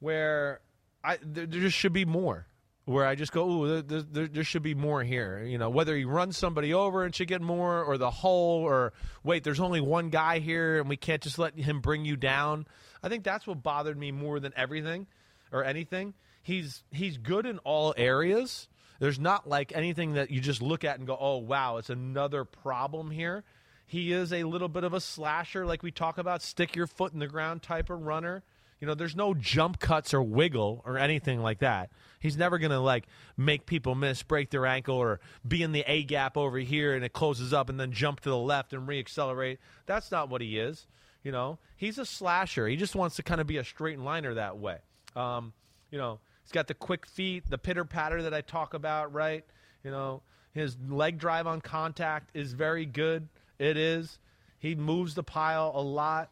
where 0.00 0.60
I 1.04 1.18
there, 1.22 1.46
there 1.46 1.60
just 1.60 1.76
should 1.76 1.92
be 1.92 2.04
more. 2.04 2.46
Where 2.88 3.04
I 3.04 3.16
just 3.16 3.32
go, 3.32 3.46
ooh, 3.46 3.82
there, 3.82 4.00
there, 4.00 4.26
there 4.28 4.44
should 4.44 4.62
be 4.62 4.74
more 4.74 5.04
here. 5.04 5.44
You 5.44 5.58
know, 5.58 5.68
whether 5.68 5.94
he 5.94 6.06
runs 6.06 6.38
somebody 6.38 6.72
over 6.72 7.04
and 7.04 7.14
should 7.14 7.28
get 7.28 7.42
more, 7.42 7.84
or 7.84 7.98
the 7.98 8.10
hole, 8.10 8.62
or 8.62 8.94
wait, 9.22 9.44
there's 9.44 9.60
only 9.60 9.82
one 9.82 10.08
guy 10.08 10.38
here 10.38 10.80
and 10.80 10.88
we 10.88 10.96
can't 10.96 11.20
just 11.20 11.38
let 11.38 11.54
him 11.54 11.80
bring 11.80 12.06
you 12.06 12.16
down. 12.16 12.66
I 13.02 13.10
think 13.10 13.24
that's 13.24 13.46
what 13.46 13.62
bothered 13.62 13.98
me 13.98 14.10
more 14.10 14.40
than 14.40 14.54
everything 14.56 15.06
or 15.52 15.64
anything. 15.64 16.14
He's 16.40 16.82
he's 16.90 17.18
good 17.18 17.44
in 17.44 17.58
all 17.58 17.92
areas. 17.94 18.68
There's 19.00 19.20
not 19.20 19.46
like 19.46 19.70
anything 19.76 20.14
that 20.14 20.30
you 20.30 20.40
just 20.40 20.62
look 20.62 20.82
at 20.82 20.96
and 20.96 21.06
go, 21.06 21.18
oh 21.20 21.36
wow, 21.36 21.76
it's 21.76 21.90
another 21.90 22.46
problem 22.46 23.10
here. 23.10 23.44
He 23.86 24.12
is 24.14 24.32
a 24.32 24.44
little 24.44 24.68
bit 24.68 24.84
of 24.84 24.94
a 24.94 25.00
slasher, 25.00 25.66
like 25.66 25.82
we 25.82 25.90
talk 25.90 26.16
about, 26.16 26.40
stick 26.40 26.74
your 26.74 26.86
foot 26.86 27.12
in 27.12 27.18
the 27.18 27.26
ground 27.26 27.62
type 27.62 27.90
of 27.90 28.00
runner. 28.00 28.44
You 28.80 28.86
know, 28.86 28.94
there's 28.94 29.16
no 29.16 29.34
jump 29.34 29.80
cuts 29.80 30.14
or 30.14 30.22
wiggle 30.22 30.82
or 30.86 30.98
anything 30.98 31.42
like 31.42 31.58
that. 31.60 31.90
He's 32.20 32.36
never 32.36 32.58
going 32.58 32.70
to 32.70 32.78
like 32.78 33.06
make 33.36 33.66
people 33.66 33.94
miss, 33.94 34.22
break 34.22 34.50
their 34.50 34.66
ankle, 34.66 34.96
or 34.96 35.20
be 35.46 35.62
in 35.62 35.72
the 35.72 35.84
A 35.86 36.04
gap 36.04 36.36
over 36.36 36.58
here 36.58 36.94
and 36.94 37.04
it 37.04 37.12
closes 37.12 37.52
up 37.52 37.68
and 37.68 37.78
then 37.78 37.92
jump 37.92 38.20
to 38.20 38.30
the 38.30 38.36
left 38.36 38.72
and 38.72 38.88
reaccelerate. 38.88 39.58
That's 39.86 40.10
not 40.10 40.28
what 40.28 40.40
he 40.40 40.58
is. 40.58 40.86
You 41.24 41.32
know, 41.32 41.58
he's 41.76 41.98
a 41.98 42.06
slasher. 42.06 42.68
He 42.68 42.76
just 42.76 42.94
wants 42.94 43.16
to 43.16 43.22
kind 43.22 43.40
of 43.40 43.46
be 43.46 43.56
a 43.56 43.64
straight 43.64 43.98
liner 43.98 44.34
that 44.34 44.58
way. 44.58 44.78
Um, 45.16 45.52
you 45.90 45.98
know, 45.98 46.20
he's 46.44 46.52
got 46.52 46.68
the 46.68 46.74
quick 46.74 47.06
feet, 47.06 47.50
the 47.50 47.58
pitter 47.58 47.84
patter 47.84 48.22
that 48.22 48.34
I 48.34 48.40
talk 48.40 48.74
about, 48.74 49.12
right? 49.12 49.44
You 49.82 49.90
know, 49.90 50.22
his 50.52 50.76
leg 50.88 51.18
drive 51.18 51.46
on 51.46 51.60
contact 51.60 52.30
is 52.34 52.52
very 52.52 52.86
good. 52.86 53.28
It 53.58 53.76
is. 53.76 54.18
He 54.58 54.74
moves 54.74 55.14
the 55.14 55.22
pile 55.22 55.72
a 55.74 55.82
lot. 55.82 56.30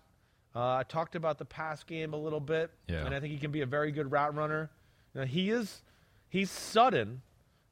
Uh, 0.57 0.77
I 0.77 0.85
talked 0.85 1.15
about 1.17 1.37
the 1.37 1.45
pass 1.45 1.83
game 1.85 2.15
a 2.15 2.17
little 2.17 2.41
bit, 2.41 2.71
Yeah. 2.89 3.05
and 3.05 3.15
I 3.15 3.21
think 3.21 3.33
he 3.33 3.39
can 3.39 3.51
be 3.51 3.61
a 3.61 3.67
very 3.67 3.93
good 3.93 4.11
route 4.11 4.35
runner. 4.35 4.71
You 5.15 5.21
know, 5.21 5.27
he 5.27 5.51
is 5.51 5.83
he's 6.31 6.51
sudden, 6.51 7.21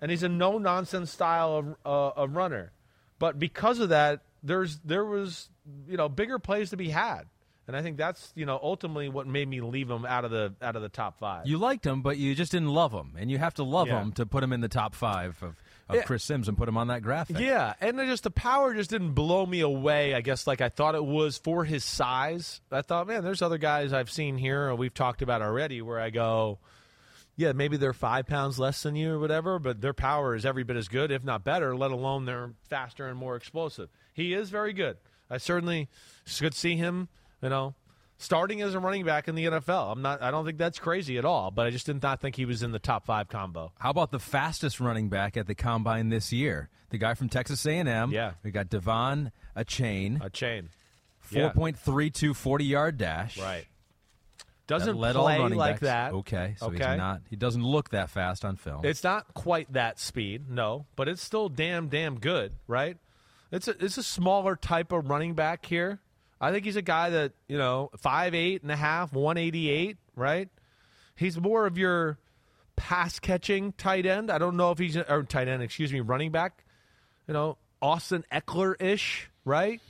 and 0.01 0.11
he's 0.11 0.23
a 0.23 0.29
no 0.29 0.59
nonsense 0.59 1.11
style 1.11 1.57
of 1.57 1.77
uh, 1.87 2.21
of 2.23 2.37
runner. 2.37 2.73
But 3.19 3.39
because 3.39 3.79
of 3.81 3.89
that, 3.89 4.21
there's 4.43 4.79
there 4.81 5.05
was 5.05 5.49
you 5.89 5.97
know 5.97 6.11
bigger 6.11 6.39
plays 6.39 6.71
to 6.71 6.77
be 6.77 6.91
had, 6.91 7.23
and 7.67 7.75
I 7.75 7.81
think 7.81 7.97
that's 7.97 8.33
you 8.35 8.45
know 8.45 8.61
ultimately 8.63 9.09
what 9.09 9.27
made 9.27 9.49
me 9.49 9.63
leave 9.63 9.89
him 9.91 10.05
out 10.05 10.27
of 10.27 10.31
the 10.31 10.53
out 10.61 10.77
of 10.77 10.83
the 10.83 10.91
top 10.91 11.19
five. 11.19 11.47
You 11.47 11.57
liked 11.57 11.87
him, 11.87 12.03
but 12.03 12.19
you 12.19 12.35
just 12.35 12.53
didn't 12.53 12.69
love 12.69 12.93
him, 12.93 13.15
and 13.19 13.31
you 13.31 13.39
have 13.39 13.55
to 13.55 13.65
love 13.65 13.89
Yeah. 13.89 14.03
him 14.03 14.13
to 14.13 14.27
put 14.27 14.43
him 14.45 14.53
in 14.53 14.61
the 14.61 14.69
top 14.69 14.95
five 14.95 15.43
of, 15.43 15.57
of 15.89 15.97
Yeah. 15.97 16.03
Chris 16.03 16.25
Sims 16.25 16.49
and 16.49 16.57
put 16.57 16.69
him 16.69 16.77
on 16.77 16.89
that 16.89 17.03
graphic. 17.03 17.39
Yeah, 17.39 17.75
and 17.81 17.99
just 17.99 18.23
the 18.25 18.31
power 18.31 18.75
just 18.75 18.91
didn't 18.91 19.13
blow 19.13 19.45
me 19.45 19.61
away. 19.61 20.15
I 20.15 20.21
guess 20.21 20.47
like 20.47 20.61
I 20.61 20.69
thought 20.69 20.95
it 20.95 21.05
was 21.05 21.37
for 21.39 21.65
his 21.65 21.85
size. 21.85 22.61
I 22.71 22.83
thought, 22.83 23.07
man, 23.07 23.23
there's 23.25 23.43
other 23.43 23.59
guys 23.59 23.93
I've 23.93 24.11
seen 24.11 24.39
here 24.39 24.69
or 24.69 24.75
we've 24.75 24.95
talked 24.95 25.23
about 25.23 25.43
already 25.43 25.83
where 25.83 26.01
I 26.01 26.11
go, 26.11 26.59
yeah, 27.37 27.53
maybe 27.53 27.77
they're 27.77 27.93
five 27.93 28.27
pounds 28.27 28.59
less 28.59 28.83
than 28.83 28.97
you 28.97 29.13
or 29.15 29.19
whatever, 29.19 29.59
but 29.59 29.81
their 29.81 29.93
power 29.93 30.35
is 30.35 30.47
every 30.47 30.63
bit 30.63 30.77
as 30.77 30.89
good, 30.89 31.11
if 31.11 31.25
not 31.25 31.45
better. 31.45 31.77
Let 31.77 31.91
alone 31.91 32.25
they're 32.25 32.53
faster 32.69 33.07
and 33.09 33.19
more 33.19 33.37
explosive. 33.37 33.89
He 34.13 34.33
is 34.35 34.51
very 34.51 34.73
good. 34.73 34.97
I 35.29 35.39
certainly 35.39 35.89
could 36.39 36.55
see 36.55 36.77
him, 36.77 37.09
you 37.43 37.49
know, 37.49 37.75
starting 38.19 38.63
as 38.63 38.75
a 38.75 38.81
running 38.81 39.05
back 39.05 39.29
in 39.29 39.35
the 39.35 39.45
NFL. 39.47 39.93
I'm 39.93 40.03
not. 40.03 40.23
I 40.23 40.31
don't 40.31 40.45
think 40.45 40.59
that's 40.59 40.79
crazy 40.79 41.19
at 41.19 41.25
all. 41.25 41.51
But 41.51 41.67
I 41.67 41.71
just 41.71 41.87
did 41.87 42.03
not 42.03 42.21
think 42.21 42.37
he 42.37 42.45
was 42.45 42.63
in 42.63 42.73
the 42.73 42.79
top 42.79 43.05
five 43.07 43.29
combo. 43.29 43.73
How 43.79 43.91
about 43.91 44.11
the 44.11 44.19
fastest 44.21 44.81
running 44.81 45.09
back 45.09 45.37
at 45.37 45.47
the 45.47 45.55
combine 45.55 46.09
this 46.09 46.33
year? 46.33 46.69
The 46.91 46.99
guy 46.99 47.15
from 47.15 47.29
Texas 47.29 47.65
A&M. 47.67 48.13
Yeah. 48.13 48.33
We 48.45 48.51
got 48.51 48.69
Devon 48.69 49.33
Achane. 49.57 50.25
A 50.25 50.31
chain. 50.31 50.69
Yeah. 51.31 51.53
4.32 51.53 52.37
40 52.37 52.65
yard 52.65 52.99
dash. 52.99 53.39
Right. 53.39 53.67
Doesn't 54.67 54.99
That 54.99 55.15
play 55.15 55.37
all 55.39 55.49
like 55.51 55.75
backs. 55.75 55.81
that. 55.81 56.13
Okay, 56.15 56.55
so 56.59 56.67
Okay. 56.69 56.77
he's 56.89 56.97
not. 56.97 57.21
He 57.29 57.37
doesn't 57.37 57.63
look 57.63 57.91
that 57.91 58.09
fast 58.09 58.45
on 58.47 58.57
film. 58.57 58.85
It's 58.85 59.05
not 59.05 59.35
quite 59.35 59.71
that 59.75 59.99
speed, 59.99 60.49
no, 60.49 60.87
but 60.97 61.07
it's 61.09 61.23
still 61.23 61.51
damn 61.51 61.89
damn 61.89 62.19
good, 62.19 62.55
right? 62.67 62.97
It's 63.53 63.69
a 63.69 63.85
it's 63.85 63.99
a 63.99 64.03
smaller 64.03 64.57
type 64.57 64.91
of 64.91 65.11
running 65.11 65.35
back 65.35 65.67
here. 65.67 66.01
I 66.45 66.53
think 66.53 66.65
he's 66.65 66.77
a 66.77 66.83
guy 66.83 67.11
that 67.11 67.33
you 67.49 67.57
know 67.57 67.91
five 67.99 68.35
eight 68.35 68.63
and 68.63 68.71
a 68.71 68.77
half, 68.77 69.13
one 69.13 69.39
eighty 69.39 69.71
eight, 69.71 69.97
right? 70.15 70.49
He's 71.17 71.41
more 71.41 71.67
of 71.67 71.79
your 71.79 72.19
pass 72.77 73.19
catching 73.19 73.73
tight 73.73 74.05
end. 74.05 74.31
I 74.31 74.39
don't 74.39 74.57
know 74.57 74.71
if 74.71 74.79
he's 74.79 74.97
or 74.97 75.23
tight 75.23 75.49
end, 75.49 75.63
excuse 75.63 75.93
me, 75.93 76.01
running 76.01 76.33
back. 76.33 76.65
You 77.27 77.35
know, 77.35 77.57
Austin 77.81 78.25
Ekeler 78.31 78.81
ish, 78.81 79.31
right? 79.45 79.81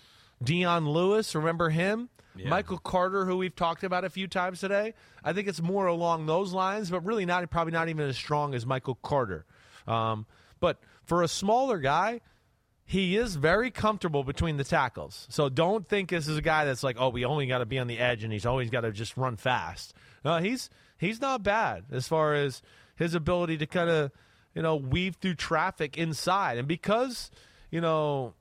Dion 0.42 0.88
Lewis, 0.88 1.34
remember 1.34 1.70
him? 1.70 2.08
Michael 2.50 2.78
Carter, 2.78 3.24
who 3.24 3.36
we've 3.36 3.54
talked 3.54 3.84
about 3.84 4.04
a 4.04 4.10
few 4.10 4.26
times 4.26 4.60
today. 4.60 4.94
I 5.22 5.32
think 5.32 5.48
it's 5.48 5.62
more 5.62 5.86
along 5.86 6.26
those 6.26 6.52
lines, 6.52 6.90
but 6.90 7.04
really 7.04 7.24
not 7.26 7.48
probably 7.50 7.72
not 7.72 7.88
even 7.88 8.08
as 8.08 8.16
strong 8.16 8.54
as 8.54 8.66
Michael 8.66 8.96
Carter. 8.96 9.44
Um, 9.86 10.26
but 10.60 10.78
for 11.04 11.22
a 11.22 11.28
smaller 11.28 11.78
guy, 11.78 12.20
he 12.86 13.16
is 13.16 13.36
very 13.36 13.70
comfortable 13.70 14.24
between 14.24 14.56
the 14.56 14.64
tackles. 14.64 15.26
So 15.30 15.48
don't 15.48 15.88
think 15.88 16.10
this 16.10 16.28
is 16.28 16.36
a 16.36 16.42
guy 16.42 16.64
that's 16.64 16.82
like, 16.82 16.96
oh, 16.98 17.08
we 17.08 17.24
only 17.24 17.46
got 17.46 17.58
to 17.58 17.66
be 17.66 17.78
on 17.78 17.86
the 17.86 17.98
edge 17.98 18.24
and 18.24 18.32
he's 18.32 18.46
always 18.46 18.70
got 18.70 18.82
to 18.82 18.92
just 18.92 19.16
run 19.16 19.36
fast. 19.36 19.94
No, 20.24 20.38
he's 20.38 20.70
he's 20.98 21.20
not 21.20 21.42
bad 21.42 21.84
as 21.90 22.08
far 22.08 22.34
as 22.34 22.62
his 22.96 23.14
ability 23.14 23.58
to 23.58 23.66
kind 23.66 23.90
of 23.90 24.12
you 24.54 24.62
know 24.62 24.76
weave 24.76 25.16
through 25.16 25.34
traffic 25.34 25.98
inside, 25.98 26.58
and 26.58 26.68
because 26.68 27.30
you 27.70 27.80
know 27.80 28.34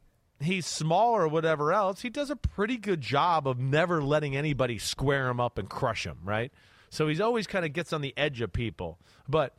he's 0.43 0.65
small 0.65 1.15
or 1.15 1.27
whatever 1.27 1.73
else, 1.73 2.01
he 2.01 2.09
does 2.09 2.29
a 2.29 2.35
pretty 2.35 2.77
good 2.77 3.01
job 3.01 3.47
of 3.47 3.59
never 3.59 4.01
letting 4.01 4.35
anybody 4.35 4.77
square 4.77 5.29
him 5.29 5.39
up 5.39 5.57
and 5.57 5.69
crush 5.69 6.05
him, 6.05 6.17
right? 6.23 6.51
So 6.89 7.07
he's 7.07 7.21
always 7.21 7.47
kind 7.47 7.65
of 7.65 7.73
gets 7.73 7.93
on 7.93 8.01
the 8.01 8.13
edge 8.15 8.41
of 8.41 8.53
people. 8.53 8.99
But, 9.27 9.55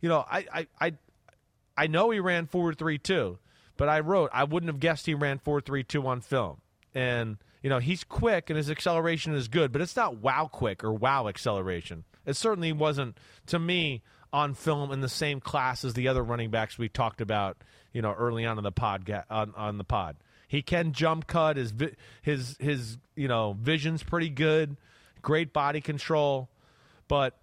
you 0.00 0.08
know, 0.08 0.24
I 0.30 0.46
I 0.52 0.66
I, 0.80 0.92
I 1.76 1.86
know 1.88 2.10
he 2.10 2.20
ran 2.20 2.46
4.32, 2.46 3.38
but 3.76 3.88
I 3.88 4.00
wrote 4.00 4.30
I 4.32 4.44
wouldn't 4.44 4.68
have 4.68 4.80
guessed 4.80 5.06
he 5.06 5.14
ran 5.14 5.38
4.32 5.38 6.04
on 6.04 6.20
film. 6.20 6.58
And, 6.94 7.36
you 7.62 7.68
know, 7.68 7.78
he's 7.78 8.04
quick 8.04 8.48
and 8.48 8.56
his 8.56 8.70
acceleration 8.70 9.34
is 9.34 9.48
good, 9.48 9.72
but 9.72 9.82
it's 9.82 9.96
not 9.96 10.18
wow 10.18 10.48
quick 10.50 10.82
or 10.82 10.92
wow 10.92 11.28
acceleration. 11.28 12.04
It 12.24 12.36
certainly 12.36 12.72
wasn't 12.72 13.18
to 13.46 13.58
me 13.58 14.02
on 14.32 14.54
film 14.54 14.92
in 14.92 15.00
the 15.00 15.08
same 15.08 15.40
class 15.40 15.84
as 15.84 15.94
the 15.94 16.08
other 16.08 16.22
running 16.22 16.50
backs 16.50 16.78
we 16.78 16.88
talked 16.88 17.20
about, 17.20 17.58
you 17.92 18.02
know, 18.02 18.12
early 18.12 18.44
on 18.44 18.58
in 18.58 18.64
the 18.64 18.72
pod 18.72 19.10
on, 19.30 19.52
on 19.56 19.78
the 19.78 19.84
pod. 19.84 20.16
He 20.48 20.62
can 20.62 20.92
jump 20.92 21.26
cut. 21.26 21.56
His 21.56 21.72
his 22.22 22.56
his 22.60 22.98
you 23.16 23.28
know 23.28 23.56
vision's 23.60 24.02
pretty 24.02 24.28
good. 24.28 24.76
Great 25.22 25.52
body 25.52 25.80
control, 25.80 26.48
but 27.08 27.36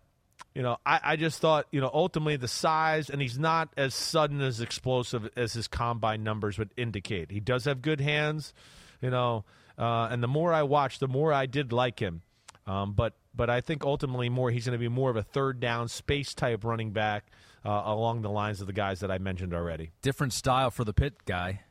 you 0.55 0.61
know 0.61 0.77
I, 0.85 0.99
I 1.03 1.15
just 1.15 1.39
thought 1.39 1.67
you 1.71 1.81
know 1.81 1.89
ultimately 1.93 2.37
the 2.37 2.47
size 2.47 3.09
and 3.09 3.21
he's 3.21 3.39
not 3.39 3.69
as 3.77 3.93
sudden 3.93 4.41
as 4.41 4.61
explosive 4.61 5.29
as 5.35 5.53
his 5.53 5.67
combine 5.67 6.23
numbers 6.23 6.57
would 6.57 6.71
indicate. 6.77 7.31
He 7.31 7.39
does 7.39 7.65
have 7.65 7.81
good 7.81 8.01
hands, 8.01 8.53
you 9.01 9.09
know, 9.09 9.45
uh, 9.77 10.07
and 10.11 10.21
the 10.21 10.27
more 10.27 10.53
I 10.53 10.63
watched, 10.63 10.99
the 10.99 11.07
more 11.07 11.33
I 11.33 11.45
did 11.45 11.71
like 11.71 11.99
him. 11.99 12.21
Um, 12.65 12.93
but 12.93 13.13
but 13.35 13.49
I 13.49 13.61
think 13.61 13.83
ultimately 13.83 14.29
more 14.29 14.51
he's 14.51 14.65
going 14.65 14.77
to 14.77 14.79
be 14.79 14.87
more 14.87 15.09
of 15.09 15.15
a 15.15 15.23
third 15.23 15.59
down 15.59 15.87
space 15.87 16.33
type 16.33 16.63
running 16.63 16.91
back 16.91 17.25
uh, 17.65 17.81
along 17.85 18.21
the 18.21 18.29
lines 18.29 18.61
of 18.61 18.67
the 18.67 18.73
guys 18.73 18.99
that 19.01 19.11
I 19.11 19.17
mentioned 19.17 19.53
already. 19.53 19.91
Different 20.01 20.33
style 20.33 20.71
for 20.71 20.83
the 20.83 20.93
Pitt 20.93 21.25
guy. 21.25 21.61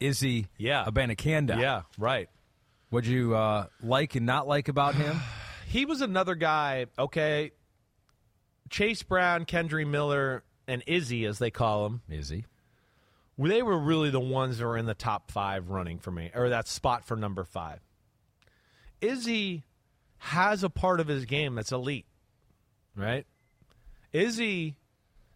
Izzy 0.00 0.48
yeah. 0.58 0.84
Abanikanda. 0.84 1.60
Yeah, 1.60 1.82
right. 1.96 2.28
What'd 2.90 3.08
you 3.08 3.34
uh, 3.34 3.66
like 3.82 4.16
and 4.16 4.26
not 4.26 4.46
like 4.46 4.68
about 4.68 4.94
him? 4.94 5.18
he 5.66 5.86
was 5.86 6.00
another 6.00 6.34
guy, 6.34 6.86
okay. 6.98 7.52
Chase 8.72 9.02
Brown, 9.02 9.44
Kendre 9.44 9.86
Miller, 9.86 10.42
and 10.66 10.82
Izzy, 10.86 11.26
as 11.26 11.38
they 11.38 11.50
call 11.50 11.86
him. 11.86 12.00
Izzy. 12.08 12.46
They 13.38 13.62
were 13.62 13.78
really 13.78 14.08
the 14.08 14.18
ones 14.18 14.58
that 14.58 14.64
were 14.64 14.78
in 14.78 14.86
the 14.86 14.94
top 14.94 15.30
five 15.30 15.68
running 15.68 15.98
for 15.98 16.10
me, 16.10 16.30
or 16.34 16.48
that 16.48 16.66
spot 16.66 17.04
for 17.04 17.14
number 17.14 17.44
five. 17.44 17.80
Izzy 19.00 19.64
has 20.18 20.64
a 20.64 20.70
part 20.70 21.00
of 21.00 21.08
his 21.08 21.26
game 21.26 21.54
that's 21.54 21.70
elite, 21.70 22.06
right? 22.96 23.26
Izzy 24.12 24.76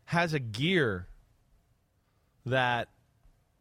has 0.06 0.32
a 0.32 0.38
gear 0.38 1.06
that 2.46 2.88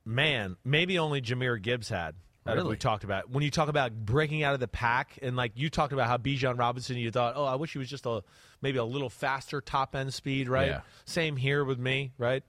man, 0.06 0.56
maybe 0.64 0.98
only 0.98 1.22
Jahmyr 1.22 1.62
Gibbs 1.62 1.90
had. 1.90 2.16
That 2.46 2.58
really? 2.58 2.70
we 2.70 2.78
talked 2.78 3.04
about 3.04 3.32
when 3.32 3.44
you 3.44 3.50
talk 3.50 3.70
about 3.70 3.92
breaking 4.06 4.44
out 4.44 4.54
of 4.54 4.60
the 4.60 4.68
pack, 4.68 5.18
and 5.24 5.36
like 5.36 5.54
you 5.56 5.70
talked 5.72 5.94
about 5.94 6.08
how 6.08 6.18
Bijan 6.18 6.60
Robinson, 6.60 6.96
you 6.96 7.10
thought, 7.10 7.34
oh, 7.36 7.44
I 7.44 7.56
wish 7.56 7.74
he 7.74 7.80
was 7.80 7.90
just 7.90 8.06
a 8.06 8.24
maybe 8.62 8.78
a 8.78 8.84
little 8.84 9.10
faster 9.10 9.62
top 9.62 9.96
end 9.96 10.14
speed, 10.14 10.48
right? 10.48 10.68
Yeah. 10.68 10.82
Same 11.06 11.38
here 11.38 11.66
with 11.66 11.80
me, 11.80 12.12
right? 12.20 12.44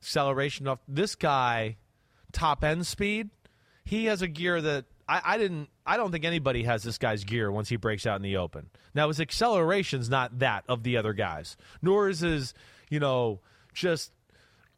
Acceleration 0.00 0.66
off 0.66 0.78
this 0.88 1.14
guy, 1.14 1.76
top 2.32 2.64
end 2.64 2.86
speed. 2.86 3.28
He 3.84 4.06
has 4.06 4.22
a 4.22 4.28
gear 4.28 4.62
that 4.62 4.86
I, 5.06 5.20
I 5.22 5.38
didn't. 5.38 5.68
I 5.84 5.98
don't 5.98 6.10
think 6.10 6.24
anybody 6.24 6.62
has 6.62 6.82
this 6.82 6.96
guy's 6.96 7.24
gear 7.24 7.52
once 7.52 7.68
he 7.68 7.76
breaks 7.76 8.06
out 8.06 8.16
in 8.16 8.22
the 8.22 8.38
open. 8.38 8.70
Now 8.94 9.08
his 9.08 9.20
acceleration's 9.20 10.08
not 10.08 10.38
that 10.38 10.64
of 10.70 10.84
the 10.84 10.96
other 10.96 11.12
guys, 11.12 11.58
nor 11.82 12.08
is 12.08 12.20
his, 12.20 12.54
you 12.88 12.98
know, 12.98 13.40
just 13.74 14.10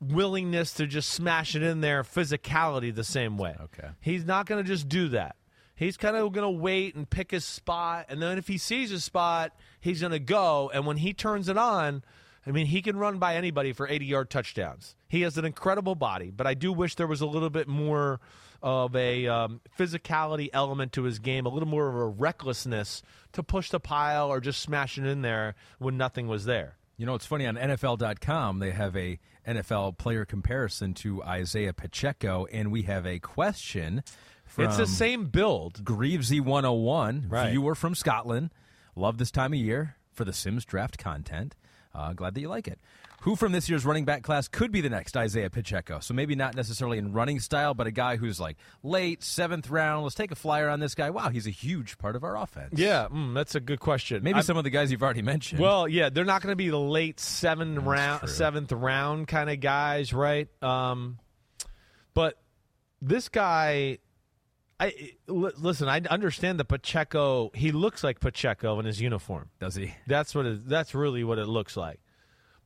willingness 0.00 0.72
to 0.74 0.86
just 0.86 1.10
smash 1.10 1.54
it 1.54 1.62
in 1.62 1.80
there, 1.80 2.02
physicality 2.02 2.94
the 2.94 3.04
same 3.04 3.38
way. 3.38 3.56
Okay. 3.60 3.88
He's 4.00 4.24
not 4.24 4.46
going 4.46 4.62
to 4.62 4.68
just 4.68 4.88
do 4.88 5.08
that. 5.08 5.36
He's 5.74 5.96
kind 5.96 6.16
of 6.16 6.32
going 6.32 6.44
to 6.44 6.60
wait 6.60 6.94
and 6.94 7.08
pick 7.08 7.30
his 7.30 7.44
spot, 7.44 8.06
and 8.08 8.22
then 8.22 8.38
if 8.38 8.48
he 8.48 8.56
sees 8.56 8.90
a 8.92 9.00
spot, 9.00 9.52
he's 9.78 10.00
going 10.00 10.12
to 10.12 10.18
go. 10.18 10.70
And 10.72 10.86
when 10.86 10.96
he 10.96 11.12
turns 11.12 11.50
it 11.50 11.58
on, 11.58 12.02
I 12.46 12.50
mean, 12.50 12.66
he 12.66 12.80
can 12.80 12.96
run 12.96 13.18
by 13.18 13.34
anybody 13.34 13.72
for 13.72 13.86
80 13.86 14.06
yard 14.06 14.30
touchdowns. 14.30 14.94
He 15.08 15.20
has 15.22 15.36
an 15.36 15.44
incredible 15.44 15.94
body, 15.94 16.30
but 16.30 16.46
I 16.46 16.54
do 16.54 16.72
wish 16.72 16.94
there 16.94 17.06
was 17.06 17.20
a 17.20 17.26
little 17.26 17.50
bit 17.50 17.68
more 17.68 18.20
of 18.62 18.96
a 18.96 19.26
um, 19.26 19.60
physicality 19.78 20.48
element 20.52 20.92
to 20.92 21.02
his 21.02 21.18
game, 21.18 21.44
a 21.44 21.48
little 21.50 21.68
more 21.68 21.88
of 21.88 21.94
a 21.94 22.06
recklessness 22.06 23.02
to 23.32 23.42
push 23.42 23.70
the 23.70 23.80
pile 23.80 24.32
or 24.32 24.40
just 24.40 24.62
smash 24.62 24.96
it 24.96 25.04
in 25.04 25.22
there 25.22 25.54
when 25.78 25.96
nothing 25.96 26.26
was 26.26 26.46
there. 26.46 26.76
You 26.96 27.04
know, 27.06 27.14
it's 27.14 27.26
funny 27.26 27.46
on 27.46 27.56
NFL.com, 27.56 28.58
they 28.58 28.70
have 28.70 28.96
a 28.96 29.18
NFL 29.46 29.98
player 29.98 30.24
comparison 30.24 30.94
to 30.94 31.22
Isaiah 31.22 31.72
Pacheco, 31.74 32.46
and 32.50 32.72
we 32.72 32.82
have 32.82 33.06
a 33.06 33.18
question. 33.18 34.02
From 34.46 34.64
it's 34.66 34.76
the 34.78 34.86
same 34.86 35.26
build. 35.26 35.84
Greavesy 35.84 36.40
101, 36.40 37.26
Right. 37.28 37.50
viewer 37.50 37.74
from 37.74 37.94
Scotland. 37.94 38.50
Love 38.94 39.18
this 39.18 39.30
time 39.30 39.52
of 39.52 39.58
year 39.58 39.96
for 40.12 40.24
the 40.24 40.32
Sims 40.32 40.64
draft 40.64 40.96
content. 40.98 41.54
Uh, 41.96 42.12
glad 42.12 42.34
that 42.34 42.40
you 42.40 42.48
like 42.48 42.68
it. 42.68 42.78
Who 43.22 43.34
from 43.34 43.52
this 43.52 43.68
year's 43.68 43.86
running 43.86 44.04
back 44.04 44.22
class 44.22 44.46
could 44.46 44.70
be 44.70 44.82
the 44.82 44.90
next 44.90 45.16
Isaiah 45.16 45.48
Pacheco? 45.48 45.98
So 46.00 46.12
maybe 46.12 46.34
not 46.36 46.54
necessarily 46.54 46.98
in 46.98 47.12
running 47.12 47.40
style, 47.40 47.72
but 47.72 47.86
a 47.86 47.90
guy 47.90 48.16
who's 48.16 48.38
like 48.38 48.56
late, 48.82 49.22
seventh 49.24 49.70
round. 49.70 50.02
Let's 50.04 50.14
take 50.14 50.30
a 50.30 50.34
flyer 50.36 50.68
on 50.68 50.78
this 50.78 50.94
guy. 50.94 51.08
Wow, 51.10 51.30
he's 51.30 51.46
a 51.46 51.50
huge 51.50 51.96
part 51.96 52.14
of 52.14 52.22
our 52.22 52.36
offense. 52.36 52.74
Yeah, 52.78 53.08
mm, 53.10 53.34
that's 53.34 53.54
a 53.54 53.60
good 53.60 53.80
question. 53.80 54.22
Maybe 54.22 54.34
I'm- 54.36 54.44
some 54.44 54.58
of 54.58 54.64
the 54.64 54.70
guys 54.70 54.92
you've 54.92 55.02
already 55.02 55.22
mentioned. 55.22 55.60
Well, 55.60 55.88
yeah, 55.88 56.10
they're 56.10 56.24
not 56.26 56.42
going 56.42 56.52
to 56.52 56.56
be 56.56 56.68
the 56.68 56.78
late 56.78 57.18
seven 57.18 57.84
round, 57.84 58.20
true. 58.20 58.28
seventh 58.28 58.70
round 58.72 59.26
kind 59.28 59.48
of 59.48 59.58
guys, 59.60 60.12
right? 60.12 60.48
Um, 60.62 61.18
but 62.12 62.38
this 63.00 63.28
guy, 63.30 63.98
I 64.78 65.12
listen. 65.26 65.88
I 65.88 66.00
understand 66.10 66.60
the 66.60 66.64
Pacheco. 66.64 67.50
He 67.54 67.72
looks 67.72 68.04
like 68.04 68.20
Pacheco 68.20 68.78
in 68.78 68.84
his 68.84 69.00
uniform. 69.00 69.48
does 69.58 69.74
he? 69.74 69.94
That's 70.06 70.34
what. 70.34 70.44
It, 70.46 70.68
that's 70.68 70.94
really 70.94 71.24
what 71.24 71.38
it 71.38 71.46
looks 71.46 71.76
like. 71.76 72.00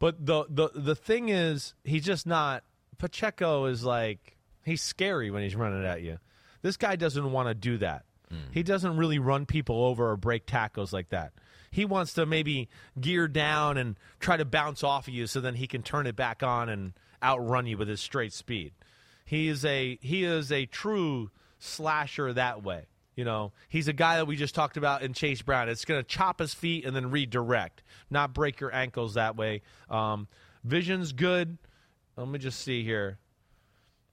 But 0.01 0.27
the 0.27 0.45
the 0.49 0.71
the 0.75 0.97
thing 0.97 1.29
is, 1.29 1.75
he's 1.85 2.05
just 2.05 2.27
not. 2.27 2.65
Pacheco 2.99 3.67
is 3.67 3.85
like 3.85 4.37
he's 4.65 4.83
scary 4.83 5.31
when 5.31 5.43
he's 5.43 5.55
running 5.55 5.85
at 5.85 6.03
you. 6.03 6.19
This 6.63 6.77
guy 6.77 6.97
doesn't 6.97 7.31
want 7.31 7.49
to 7.49 7.55
do 7.55 7.79
that. 7.79 8.05
Hmm. 8.29 8.51
He 8.53 8.63
doesn't 8.63 8.97
really 8.97 9.19
run 9.19 9.47
people 9.47 9.85
over 9.85 10.11
or 10.11 10.17
break 10.17 10.47
tackles 10.47 10.93
like 10.93 11.11
that. 11.11 11.33
He 11.71 11.85
wants 11.85 12.15
to 12.15 12.27
maybe 12.27 12.69
gear 13.01 13.29
down 13.29 13.77
and 13.77 13.97
try 14.19 14.37
to 14.37 14.45
bounce 14.45 14.83
off 14.83 15.07
of 15.07 15.15
you 15.15 15.29
so 15.29 15.41
then 15.41 15.55
he 15.55 15.69
can 15.69 15.83
turn 15.83 16.07
it 16.07 16.17
back 16.17 16.43
on 16.43 16.69
and 16.69 16.93
outrun 17.23 17.67
you 17.67 17.79
with 17.79 17.89
his 17.89 18.01
straight 18.01 18.33
speed. 18.33 18.73
He 19.25 19.47
is 19.47 19.65
a 19.65 19.97
he 20.03 20.25
is 20.25 20.51
a 20.51 20.67
true 20.67 21.31
slasher 21.61 22.33
that 22.33 22.63
way. 22.65 22.87
You 23.17 23.25
know, 23.25 23.53
he's 23.69 23.87
a 23.89 23.93
guy 23.93 24.17
that 24.17 24.27
we 24.27 24.37
just 24.37 24.55
talked 24.55 24.77
about 24.77 25.03
in 25.03 25.13
Chase 25.13 25.43
Brown. 25.43 25.69
It's 25.69 25.85
going 25.85 26.01
to 26.01 26.07
chop 26.09 26.39
his 26.39 26.55
feet 26.55 26.85
and 26.87 26.97
then 26.97 27.11
redirect, 27.11 27.83
not 28.11 28.33
break 28.33 28.61
your 28.61 28.75
ankles 28.75 29.15
that 29.15 29.37
way. 29.37 29.63
Um, 29.91 30.27
vision's 30.65 31.13
good. 31.13 31.59
Let 32.17 32.29
me 32.29 32.39
just 32.39 32.61
see 32.61 32.83
here. 32.83 33.19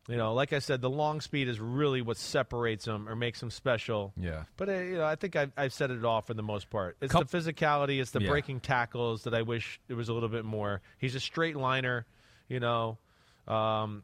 You 0.10 0.16
know, 0.16 0.34
like 0.34 0.54
I 0.54 0.60
said, 0.60 0.82
the 0.82 0.90
long 0.90 1.20
speed 1.20 1.50
is 1.50 1.60
really 1.60 2.02
what 2.02 2.16
separates 2.18 2.86
him 2.86 3.10
or 3.10 3.16
makes 3.16 3.44
him 3.44 3.50
special. 3.52 4.14
Yeah. 4.18 4.44
But 4.56 4.70
uh, 4.70 4.74
you 4.74 4.98
know, 4.98 5.04
I 5.06 5.16
think 5.16 5.36
I've, 5.36 5.52
I've 5.58 5.74
said 5.74 5.92
it 5.92 6.04
all 6.06 6.22
for 6.22 6.34
the 6.34 6.44
most 6.44 6.70
part. 6.70 6.96
It's 7.02 7.12
the 7.14 7.26
physicality, 7.26 8.00
it's 8.02 8.12
the 8.12 8.22
Yeah. 8.22 8.30
breaking 8.30 8.62
tackles 8.62 9.24
that 9.24 9.34
I 9.34 9.42
wish 9.42 9.82
there 9.88 9.98
was 9.98 10.08
a 10.08 10.14
little 10.14 10.30
bit 10.30 10.46
more. 10.46 10.82
He's 10.98 11.16
a 11.16 11.20
straight 11.20 11.58
liner, 11.58 12.06
you 12.48 12.62
know, 12.62 12.98
um, 13.50 14.04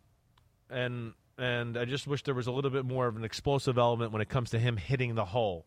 and 0.70 1.14
and 1.38 1.78
I 1.78 1.86
just 1.86 2.08
wish 2.08 2.24
there 2.24 2.34
was 2.36 2.48
a 2.48 2.52
little 2.52 2.72
bit 2.72 2.86
more 2.86 3.08
of 3.08 3.16
an 3.16 3.24
explosive 3.24 3.78
element 3.78 4.12
when 4.12 4.22
it 4.22 4.30
comes 4.30 4.52
to 4.52 4.60
him 4.60 4.78
hitting 4.78 5.16
the 5.16 5.26
hole. 5.26 5.66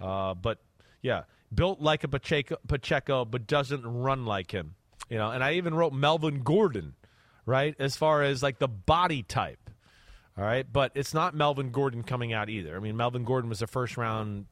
Uh, 0.00 0.34
but 0.34 0.58
yeah, 1.02 1.22
built 1.54 1.80
like 1.80 2.04
a 2.04 2.08
Pacheco, 2.08 2.56
Pacheco, 2.66 3.24
but 3.24 3.46
doesn't 3.46 3.86
run 3.86 4.26
like 4.26 4.50
him. 4.50 4.74
You 5.08 5.18
know, 5.18 5.30
and 5.30 5.44
I 5.44 5.54
even 5.54 5.74
wrote 5.74 5.92
Melvin 5.92 6.42
Gordon, 6.42 6.94
right? 7.46 7.74
As 7.78 7.96
far 7.96 8.22
as 8.22 8.42
like 8.42 8.58
the 8.58 8.68
body 8.68 9.22
type. 9.22 9.58
All 10.36 10.42
right, 10.44 10.66
but 10.70 10.90
it's 10.96 11.14
not 11.14 11.34
Melvin 11.34 11.70
Gordon 11.70 12.02
coming 12.02 12.32
out 12.32 12.48
either. 12.50 12.74
I 12.76 12.80
mean, 12.80 12.96
Melvin 12.96 13.22
Gordon 13.24 13.48
was 13.48 13.62
a 13.62 13.68
first 13.68 13.96
round 13.96 14.46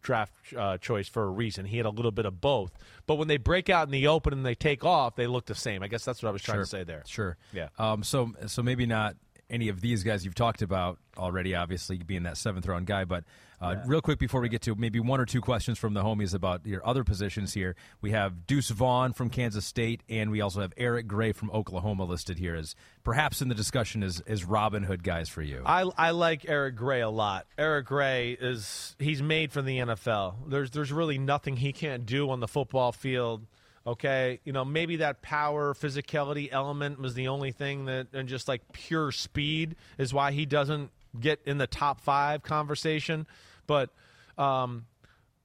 draft 0.00 0.32
uh, 0.56 0.78
choice 0.78 1.08
for 1.08 1.24
a 1.24 1.28
reason. 1.28 1.66
He 1.66 1.76
had 1.76 1.84
a 1.84 1.90
little 1.90 2.12
bit 2.12 2.24
of 2.24 2.40
both. 2.40 2.72
But 3.06 3.16
when 3.16 3.28
they 3.28 3.36
break 3.36 3.68
out 3.68 3.86
in 3.88 3.90
the 3.90 4.06
open 4.06 4.32
and 4.32 4.46
they 4.46 4.54
take 4.54 4.82
off, 4.84 5.14
they 5.16 5.26
look 5.26 5.44
the 5.46 5.54
same. 5.54 5.82
I 5.82 5.88
guess 5.88 6.04
that's 6.06 6.22
what 6.22 6.30
I 6.30 6.32
was 6.32 6.42
trying 6.42 6.56
Sure. 6.58 6.64
to 6.64 6.70
say 6.70 6.84
there. 6.84 7.02
Sure. 7.06 7.36
Yeah. 7.52 7.68
Um, 7.78 8.02
so 8.02 8.32
so 8.46 8.62
maybe 8.62 8.86
not 8.86 9.16
any 9.50 9.68
of 9.68 9.80
these 9.80 10.02
guys 10.02 10.24
you've 10.24 10.34
talked 10.34 10.62
about 10.62 10.98
already. 11.16 11.54
Obviously, 11.54 11.98
being 11.98 12.24
that 12.24 12.36
seventh 12.36 12.66
round 12.66 12.86
guy, 12.86 13.04
but 13.04 13.24
uh, 13.60 13.76
real 13.86 14.00
quick 14.00 14.18
before 14.18 14.40
we 14.40 14.48
get 14.48 14.62
to 14.62 14.74
maybe 14.74 15.00
one 15.00 15.20
or 15.20 15.24
two 15.24 15.40
questions 15.40 15.78
from 15.78 15.94
the 15.94 16.02
homies 16.02 16.34
about 16.34 16.66
your 16.66 16.86
other 16.86 17.04
positions 17.04 17.54
here, 17.54 17.74
we 18.00 18.10
have 18.10 18.46
Deuce 18.46 18.70
Vaughn 18.70 19.12
from 19.12 19.30
Kansas 19.30 19.64
State, 19.64 20.02
and 20.08 20.30
we 20.30 20.40
also 20.40 20.60
have 20.60 20.72
Eric 20.76 21.06
Gray 21.06 21.32
from 21.32 21.50
Oklahoma 21.50 22.04
listed 22.04 22.38
here 22.38 22.54
as 22.54 22.74
perhaps 23.02 23.40
in 23.40 23.48
the 23.48 23.54
discussion 23.54 24.02
as 24.02 24.20
as 24.26 24.44
Robin 24.44 24.82
Hood 24.82 25.02
guys 25.02 25.28
for 25.28 25.42
you. 25.42 25.62
I, 25.64 25.82
I 25.96 26.10
like 26.10 26.44
Eric 26.48 26.76
Gray 26.76 27.00
a 27.00 27.10
lot. 27.10 27.46
Eric 27.56 27.86
Gray 27.86 28.32
is 28.32 28.94
he's 28.98 29.22
made 29.22 29.52
for 29.52 29.62
the 29.62 29.78
NFL. 29.78 30.48
There's 30.48 30.70
there's 30.70 30.92
really 30.92 31.18
nothing 31.18 31.56
he 31.56 31.72
can't 31.72 32.04
do 32.04 32.30
on 32.30 32.40
the 32.40 32.48
football 32.48 32.92
field. 32.92 33.46
Okay, 33.86 34.40
you 34.44 34.52
know 34.52 34.64
maybe 34.64 34.96
that 34.96 35.22
power 35.22 35.72
physicality 35.72 36.48
element 36.50 37.00
was 37.00 37.14
the 37.14 37.28
only 37.28 37.52
thing 37.52 37.84
that, 37.84 38.08
and 38.12 38.28
just 38.28 38.48
like 38.48 38.72
pure 38.72 39.12
speed 39.12 39.76
is 39.96 40.12
why 40.12 40.32
he 40.32 40.44
doesn't 40.44 40.90
get 41.20 41.40
in 41.46 41.58
the 41.58 41.68
top 41.68 42.00
five 42.00 42.42
conversation, 42.42 43.26
but 43.66 43.90
um, 44.38 44.86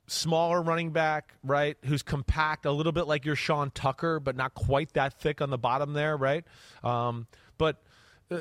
smaller 0.07 0.61
running 0.61 0.91
back, 0.91 1.33
right? 1.43 1.77
Who's 1.85 2.01
compact, 2.01 2.65
a 2.65 2.71
little 2.71 2.91
bit 2.91 3.07
like 3.07 3.25
your 3.25 3.35
Sean 3.35 3.71
Tucker, 3.71 4.19
but 4.19 4.35
not 4.35 4.53
quite 4.53 4.93
that 4.93 5.19
thick 5.19 5.41
on 5.41 5.49
the 5.49 5.57
bottom 5.57 5.93
there, 5.93 6.17
right? 6.17 6.43
Um, 6.83 7.27
but 7.57 7.81
uh, 8.29 8.39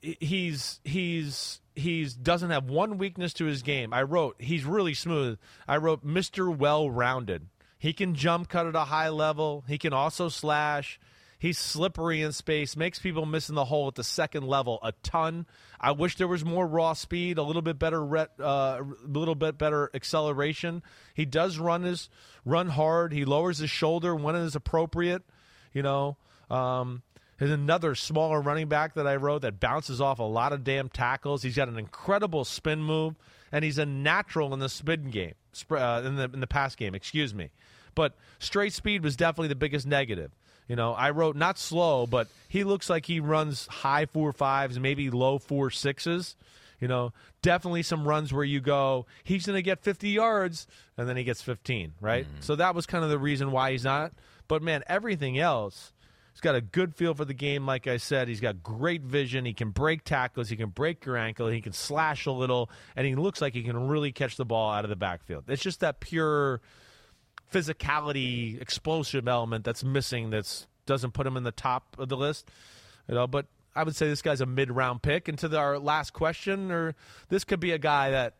he's 0.00 0.80
he's 0.84 1.60
he's 1.74 2.14
doesn't 2.14 2.50
have 2.50 2.64
one 2.70 2.98
weakness 2.98 3.32
to 3.34 3.44
his 3.44 3.62
game. 3.62 3.92
I 3.92 4.02
wrote 4.02 4.36
he's 4.38 4.64
really 4.64 4.94
smooth. 4.94 5.38
I 5.68 5.76
wrote 5.76 6.04
Mr. 6.04 6.54
Well 6.54 6.90
Rounded. 6.90 7.46
He 7.78 7.92
can 7.92 8.14
jump 8.14 8.48
cut 8.48 8.66
at 8.66 8.74
a 8.74 8.84
high 8.84 9.08
level. 9.08 9.64
He 9.68 9.78
can 9.78 9.92
also 9.92 10.28
slash. 10.28 10.98
He's 11.38 11.58
slippery 11.58 12.22
in 12.22 12.32
space, 12.32 12.74
makes 12.74 12.98
people 12.98 13.26
miss 13.26 13.50
in 13.50 13.54
the 13.54 13.66
hole 13.66 13.88
at 13.88 13.96
the 13.96 14.04
second 14.04 14.46
level 14.46 14.78
a 14.82 14.92
ton. 15.02 15.44
I 15.78 15.90
wish 15.92 16.16
there 16.16 16.26
was 16.26 16.42
more 16.42 16.66
raw 16.66 16.94
speed, 16.94 17.36
a 17.36 17.42
little 17.42 17.60
bit 17.60 17.78
better, 17.78 18.16
uh, 18.16 18.26
a 18.40 18.82
little 19.06 19.34
bit 19.34 19.58
better 19.58 19.90
acceleration. 19.92 20.82
He 21.12 21.26
does 21.26 21.58
run 21.58 21.82
his 21.82 22.08
run 22.46 22.68
hard. 22.68 23.12
He 23.12 23.26
lowers 23.26 23.58
his 23.58 23.68
shoulder 23.68 24.14
when 24.14 24.36
it 24.36 24.42
is 24.42 24.56
appropriate. 24.56 25.22
You 25.74 25.82
know, 25.82 26.16
um, 26.48 27.02
there's 27.38 27.50
another 27.50 27.94
smaller 27.94 28.40
running 28.40 28.68
back 28.68 28.94
that 28.94 29.06
I 29.06 29.16
wrote 29.16 29.42
that 29.42 29.60
bounces 29.60 30.00
off 30.00 30.20
a 30.20 30.22
lot 30.22 30.54
of 30.54 30.64
damn 30.64 30.88
tackles. 30.88 31.42
He's 31.42 31.56
got 31.56 31.68
an 31.68 31.78
incredible 31.78 32.44
spin 32.44 32.82
move, 32.82 33.16
and 33.52 33.64
he's 33.64 33.76
a 33.76 33.84
natural 33.84 34.54
in 34.54 34.60
the 34.60 34.68
spin 34.70 35.10
game, 35.10 35.34
uh, 35.70 36.02
in 36.04 36.16
the 36.16 36.30
in 36.32 36.40
the 36.40 36.46
pass 36.46 36.74
game. 36.74 36.94
Excuse 36.94 37.34
me, 37.34 37.50
but 37.94 38.14
straight 38.38 38.72
speed 38.72 39.02
was 39.02 39.16
definitely 39.16 39.48
the 39.48 39.54
biggest 39.54 39.86
negative. 39.86 40.30
You 40.68 40.76
know, 40.76 40.92
I 40.92 41.10
wrote 41.10 41.36
not 41.36 41.58
slow, 41.58 42.06
but 42.06 42.28
he 42.48 42.64
looks 42.64 42.88
like 42.88 43.06
he 43.06 43.20
runs 43.20 43.66
high 43.66 44.06
four 44.06 44.32
fives, 44.32 44.78
maybe 44.78 45.10
low 45.10 45.38
four 45.38 45.70
sixes. 45.70 46.36
You 46.80 46.88
know, 46.88 47.12
definitely 47.42 47.82
some 47.82 48.06
runs 48.06 48.32
where 48.32 48.44
you 48.44 48.60
go, 48.60 49.06
he's 49.22 49.46
going 49.46 49.56
to 49.56 49.62
get 49.62 49.80
50 49.80 50.10
yards, 50.10 50.66
and 50.98 51.08
then 51.08 51.16
he 51.16 51.24
gets 51.24 51.40
15, 51.40 51.94
right? 52.00 52.26
Mm-hmm. 52.26 52.40
So 52.40 52.56
that 52.56 52.74
was 52.74 52.84
kind 52.84 53.04
of 53.04 53.10
the 53.10 53.18
reason 53.18 53.52
why 53.52 53.72
he's 53.72 53.84
not. 53.84 54.12
But 54.48 54.62
man, 54.62 54.82
everything 54.86 55.38
else, 55.38 55.93
he's 56.34 56.40
got 56.40 56.56
a 56.56 56.60
good 56.60 56.94
feel 56.94 57.14
for 57.14 57.24
the 57.24 57.32
game. 57.32 57.64
Like 57.64 57.86
I 57.86 57.96
said, 57.96 58.28
he's 58.28 58.40
got 58.40 58.62
great 58.62 59.02
vision. 59.02 59.44
He 59.44 59.54
can 59.54 59.70
break 59.70 60.04
tackles. 60.04 60.48
He 60.48 60.56
can 60.56 60.70
break 60.70 61.06
your 61.06 61.16
ankle. 61.16 61.48
He 61.48 61.60
can 61.60 61.72
slash 61.72 62.26
a 62.26 62.32
little, 62.32 62.68
and 62.96 63.06
he 63.06 63.14
looks 63.14 63.40
like 63.40 63.54
he 63.54 63.62
can 63.62 63.88
really 63.88 64.12
catch 64.12 64.36
the 64.36 64.44
ball 64.44 64.72
out 64.72 64.84
of 64.84 64.90
the 64.90 64.96
backfield. 64.96 65.44
It's 65.48 65.62
just 65.62 65.80
that 65.80 66.00
pure 66.00 66.60
physicality, 67.52 68.60
explosive 68.60 69.28
element 69.28 69.64
that's 69.64 69.84
missing. 69.84 70.30
That's 70.30 70.66
doesn't 70.86 71.12
put 71.12 71.26
him 71.26 71.36
in 71.36 71.44
the 71.44 71.52
top 71.52 71.96
of 71.98 72.08
the 72.08 72.16
list. 72.16 72.50
You 73.08 73.14
know, 73.14 73.26
but 73.26 73.46
I 73.74 73.84
would 73.84 73.96
say 73.96 74.08
this 74.08 74.22
guy's 74.22 74.40
a 74.40 74.46
mid-round 74.46 75.02
pick. 75.02 75.28
And 75.28 75.38
to 75.38 75.48
the, 75.48 75.58
our 75.58 75.78
last 75.78 76.12
question, 76.12 76.70
or 76.70 76.94
this 77.28 77.44
could 77.44 77.60
be 77.60 77.70
a 77.70 77.78
guy 77.78 78.10
that 78.10 78.34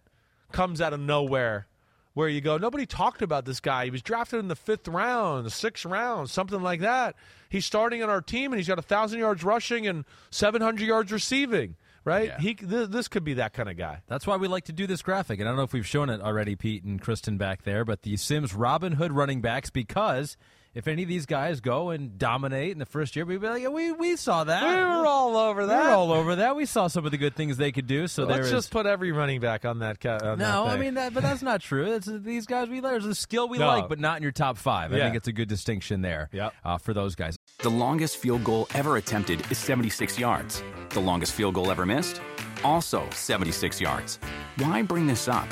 comes 0.52 0.80
out 0.80 0.92
of 0.92 1.00
nowhere, 1.00 1.66
where 2.14 2.28
you 2.28 2.40
go, 2.40 2.56
nobody 2.56 2.86
talked 2.86 3.22
about 3.22 3.44
this 3.44 3.60
guy. 3.60 3.84
He 3.84 3.90
was 3.90 4.02
drafted 4.02 4.40
in 4.40 4.48
the 4.48 4.56
fifth 4.56 4.88
round, 4.88 5.44
the 5.44 5.50
sixth 5.50 5.84
round, 5.84 6.30
something 6.30 6.62
like 6.62 6.80
that. 6.80 7.14
He's 7.48 7.66
starting 7.66 8.02
on 8.02 8.10
our 8.10 8.22
team, 8.22 8.52
and 8.52 8.58
he's 8.58 8.68
got 8.68 8.78
a 8.78 8.82
thousand 8.82 9.18
yards 9.18 9.44
rushing 9.44 9.86
and 9.86 10.04
seven 10.30 10.62
hundred 10.62 10.86
yards 10.86 11.12
receiving 11.12 11.76
right? 12.04 12.28
Yeah. 12.28 12.38
He 12.38 12.54
th- 12.54 12.90
this 12.90 13.08
could 13.08 13.24
be 13.24 13.34
that 13.34 13.52
kind 13.52 13.68
of 13.68 13.76
guy. 13.76 14.02
That's 14.06 14.26
why 14.26 14.36
we 14.36 14.46
like 14.46 14.64
to 14.64 14.72
do 14.72 14.86
this 14.86 15.02
graphic. 15.02 15.40
And 15.40 15.48
I 15.48 15.50
don't 15.50 15.56
know 15.56 15.64
if 15.64 15.72
we've 15.72 15.86
shown 15.86 16.10
it 16.10 16.20
already, 16.20 16.54
Pete 16.54 16.84
and 16.84 17.00
Kristen 17.00 17.38
back 17.38 17.64
there, 17.64 17.84
but 17.84 18.02
the 18.02 18.16
Simms 18.16 18.54
Robin 18.54 18.92
Hood 18.92 19.12
running 19.12 19.40
backs 19.40 19.70
because 19.70 20.36
if 20.74 20.88
any 20.88 21.02
of 21.02 21.08
these 21.08 21.26
guys 21.26 21.60
go 21.60 21.90
and 21.90 22.18
dominate 22.18 22.72
in 22.72 22.78
the 22.78 22.86
first 22.86 23.16
year, 23.16 23.24
we'd 23.24 23.40
be 23.40 23.48
like, 23.48 23.62
yeah, 23.62 23.68
we 23.68 23.92
we 23.92 24.16
saw 24.16 24.44
that. 24.44 24.62
We 24.62 24.74
were 24.74 25.06
all 25.06 25.36
over 25.36 25.66
that. 25.66 25.82
We 25.82 25.88
were 25.88 25.94
all 25.94 26.12
over 26.12 26.36
that. 26.36 26.56
We 26.56 26.66
saw 26.66 26.86
some 26.88 27.04
of 27.04 27.10
the 27.10 27.18
good 27.18 27.36
things 27.36 27.56
they 27.56 27.72
could 27.72 27.86
do. 27.86 28.06
So 28.08 28.26
well, 28.26 28.36
let's 28.36 28.50
just 28.50 28.70
put 28.70 28.86
every 28.86 29.12
running 29.12 29.40
back 29.40 29.64
on 29.64 29.80
that. 29.80 30.00
Ca- 30.00 30.20
on 30.22 30.38
no, 30.38 30.64
that 30.64 30.74
I 30.74 30.76
mean, 30.76 30.94
that, 30.94 31.14
but 31.14 31.22
that's 31.22 31.42
not 31.42 31.60
true. 31.60 31.94
It's, 31.94 32.06
these 32.06 32.46
guys 32.46 32.68
we 32.68 32.80
there's 32.80 33.06
a 33.06 33.14
skill 33.14 33.48
we 33.48 33.58
no. 33.58 33.66
like, 33.66 33.88
but 33.88 33.98
not 33.98 34.16
in 34.16 34.22
your 34.22 34.32
top 34.32 34.58
five. 34.58 34.92
I 34.92 34.96
yeah. 34.96 35.04
think 35.04 35.16
it's 35.16 35.28
a 35.28 35.32
good 35.32 35.48
distinction 35.48 36.02
there. 36.02 36.28
Yep. 36.32 36.54
Uh, 36.64 36.78
for 36.78 36.92
those 36.92 37.14
guys. 37.14 37.36
The 37.58 37.70
longest 37.70 38.16
field 38.16 38.44
goal 38.44 38.66
ever 38.74 38.96
attempted 38.96 39.50
is 39.50 39.58
76 39.58 40.18
yards. 40.18 40.62
The 40.90 41.00
longest 41.00 41.32
field 41.32 41.54
goal 41.54 41.70
ever 41.70 41.86
missed 41.86 42.20
also 42.64 43.08
76 43.10 43.80
yards. 43.80 44.18
Why 44.56 44.82
bring 44.82 45.06
this 45.06 45.28
up? 45.28 45.48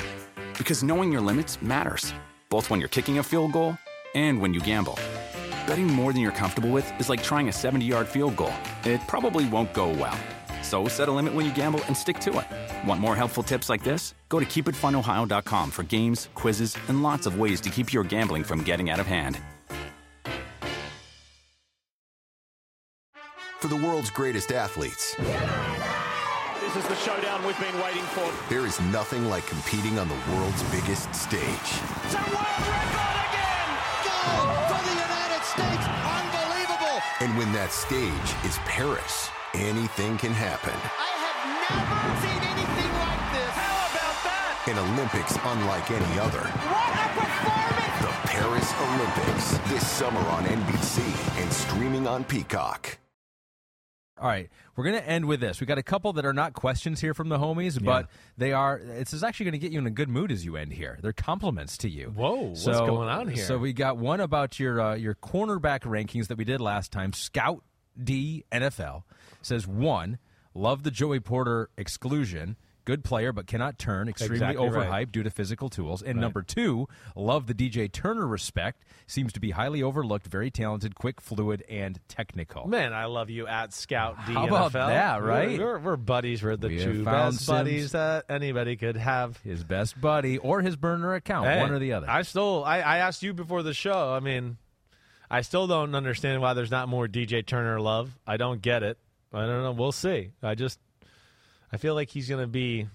Because 0.57 0.83
knowing 0.83 1.11
your 1.11 1.21
limits 1.21 1.61
matters, 1.61 2.13
both 2.49 2.69
when 2.69 2.79
you're 2.79 2.89
kicking 2.89 3.19
a 3.19 3.23
field 3.23 3.53
goal 3.53 3.77
and 4.13 4.41
when 4.41 4.53
you 4.53 4.59
gamble. 4.59 4.97
Betting 5.67 5.87
more 5.87 6.13
than 6.13 6.21
you're 6.21 6.31
comfortable 6.31 6.69
with 6.69 6.91
is 6.99 7.09
like 7.09 7.23
trying 7.23 7.49
a 7.49 7.51
70 7.51 7.85
yard 7.85 8.07
field 8.07 8.35
goal, 8.35 8.53
it 8.83 9.01
probably 9.07 9.47
won't 9.47 9.73
go 9.73 9.89
well. 9.89 10.17
So 10.61 10.87
set 10.87 11.07
a 11.07 11.11
limit 11.11 11.33
when 11.33 11.45
you 11.45 11.53
gamble 11.53 11.81
and 11.87 11.95
stick 11.95 12.19
to 12.19 12.39
it. 12.39 12.87
Want 12.87 12.99
more 12.99 13.15
helpful 13.15 13.43
tips 13.43 13.69
like 13.69 13.83
this? 13.83 14.13
Go 14.29 14.39
to 14.39 14.45
keepitfunohio.com 14.45 15.71
for 15.71 15.83
games, 15.83 16.29
quizzes, 16.33 16.75
and 16.87 17.03
lots 17.03 17.25
of 17.25 17.39
ways 17.39 17.61
to 17.61 17.69
keep 17.69 17.93
your 17.93 18.03
gambling 18.03 18.43
from 18.43 18.63
getting 18.63 18.89
out 18.89 18.99
of 18.99 19.05
hand. 19.05 19.39
For 23.59 23.67
the 23.67 23.77
world's 23.77 24.09
greatest 24.09 24.51
athletes. 24.51 25.15
This 26.59 26.75
is 26.75 26.87
the 26.87 26.95
showdown 26.95 27.45
we've 27.45 27.59
been 27.59 27.79
waiting 27.81 28.03
for. 28.03 28.29
There 28.49 28.65
is 28.65 28.79
nothing 28.81 29.29
like 29.29 29.45
competing 29.47 29.99
on 29.99 30.09
the 30.09 30.17
world's 30.31 30.63
biggest 30.63 31.13
stage. 31.13 33.19
It's 34.23 34.31
a 34.31 34.39
world 34.39 34.55
record 34.55 34.63
again! 34.63 34.63
Gold 34.63 34.63
for 34.71 34.81
the 34.83 34.95
United 35.03 35.43
States! 35.43 35.85
Unbelievable! 36.07 36.97
And 37.19 37.37
when 37.37 37.51
that 37.53 37.71
stage 37.71 38.29
is 38.47 38.57
Paris, 38.65 39.29
anything 39.53 40.17
can 40.17 40.31
happen. 40.31 40.73
I 40.73 41.11
have 41.23 41.39
never 41.67 42.11
seen 42.23 42.41
anything 42.43 42.91
like 43.03 43.23
this. 43.35 43.51
How 43.51 43.91
about 43.91 44.17
that? 44.23 44.63
An 44.67 44.77
Olympics 44.79 45.35
unlike 45.43 45.91
any 45.91 46.19
other. 46.19 46.43
What 46.71 46.95
a 46.95 47.07
performance! 47.19 47.99
The 48.03 48.13
Paris 48.31 48.69
Olympics 48.87 49.45
this 49.69 49.87
summer 49.87 50.23
on 50.31 50.43
NBC 50.45 51.03
and 51.41 51.51
streaming 51.51 52.07
on 52.07 52.23
Peacock. 52.23 53.02
All 54.23 54.29
right, 54.29 54.49
we're 54.77 54.85
going 54.85 54.95
to 54.95 55.05
end 55.05 55.25
with 55.25 55.41
this. 55.41 55.59
We 55.59 55.67
got 55.67 55.77
a 55.77 55.83
couple 55.83 56.13
that 56.13 56.25
are 56.25 56.31
not 56.31 56.53
questions 56.53 57.01
here 57.01 57.13
from 57.13 57.27
the 57.27 57.37
homies, 57.37 57.75
yeah. 57.75 57.85
but 57.85 58.09
they 58.37 58.53
are. 58.53 58.79
This 58.81 59.11
is 59.11 59.21
actually 59.21 59.47
going 59.47 59.51
to 59.51 59.59
get 59.59 59.73
you 59.73 59.79
in 59.79 59.85
a 59.85 59.91
good 59.91 60.07
mood 60.07 60.31
as 60.31 60.45
you 60.45 60.55
end 60.55 60.71
here. 60.71 60.97
They're 61.01 61.11
compliments 61.11 61.77
to 61.79 61.89
you. 61.89 62.13
Whoa, 62.15 62.53
so, 62.53 62.71
what's 62.71 62.89
going 62.89 63.09
on 63.09 63.27
here? 63.27 63.43
So 63.43 63.57
we 63.57 63.73
got 63.73 63.97
one 63.97 64.21
about 64.21 64.61
your 64.61 64.79
uh, 64.79 64.95
your 64.95 65.13
cornerback 65.15 65.81
rankings 65.81 66.27
that 66.27 66.37
we 66.37 66.45
did 66.45 66.61
last 66.61 66.93
time. 66.93 67.11
Scout 67.11 67.65
D 68.01 68.45
NFL 68.49 69.03
says 69.41 69.67
one, 69.67 70.19
love 70.53 70.83
the 70.83 70.91
Joey 70.91 71.19
Porter 71.19 71.69
exclusion 71.77 72.55
good 72.85 73.03
player 73.03 73.31
but 73.31 73.47
cannot 73.47 73.77
turn, 73.77 74.07
extremely 74.07 74.35
exactly 74.35 74.67
overhyped 74.67 74.89
right. 74.89 75.11
due 75.11 75.23
to 75.23 75.29
physical 75.29 75.69
tools. 75.69 76.01
And 76.01 76.17
right. 76.17 76.21
number 76.21 76.41
two, 76.41 76.87
love 77.15 77.47
the 77.47 77.53
DJ 77.53 77.91
Turner 77.91 78.27
respect. 78.27 78.83
Seems 79.07 79.33
to 79.33 79.39
be 79.39 79.51
highly 79.51 79.83
overlooked, 79.83 80.27
very 80.27 80.51
talented, 80.51 80.95
quick, 80.95 81.21
fluid, 81.21 81.63
and 81.69 81.99
technical. 82.07 82.67
Man, 82.67 82.93
I 82.93 83.05
love 83.05 83.29
you 83.29 83.47
at 83.47 83.73
Scout 83.73 84.17
D. 84.27 84.33
How 84.33 84.47
about 84.47 84.73
that, 84.73 85.21
right? 85.21 85.57
We're, 85.59 85.65
we're, 85.65 85.79
we're 85.79 85.97
buddies. 85.97 86.43
We're 86.43 86.57
the 86.57 86.69
we 86.69 86.79
two 86.79 87.03
best 87.03 87.45
buddies 87.47 87.91
that 87.91 88.25
anybody 88.29 88.75
could 88.75 88.97
have. 88.97 89.37
His 89.43 89.63
best 89.63 89.99
buddy 89.99 90.37
or 90.37 90.61
his 90.61 90.75
burner 90.75 91.13
account, 91.13 91.47
hey, 91.47 91.59
one 91.59 91.71
or 91.71 91.79
the 91.79 91.93
other. 91.93 92.09
I 92.09 92.21
still, 92.23 92.63
I, 92.63 92.79
I 92.79 92.97
asked 92.99 93.23
you 93.23 93.33
before 93.33 93.63
the 93.63 93.73
show. 93.73 94.13
I 94.13 94.19
mean, 94.19 94.57
I 95.29 95.41
still 95.41 95.67
don't 95.67 95.95
understand 95.95 96.41
why 96.41 96.53
there's 96.53 96.71
not 96.71 96.89
more 96.89 97.07
DJ 97.07 97.45
Turner 97.45 97.79
love. 97.79 98.17
I 98.25 98.37
don't 98.37 98.61
get 98.61 98.83
it. 98.83 98.97
I 99.33 99.45
don't 99.47 99.63
know. 99.63 99.71
We'll 99.71 99.91
see. 99.91 100.31
I 100.43 100.55
just 100.55 100.79
I 101.73 101.77
feel 101.77 101.95
like 101.95 102.09
he's 102.09 102.29
going 102.29 102.41
to 102.41 102.47
be 102.47 102.87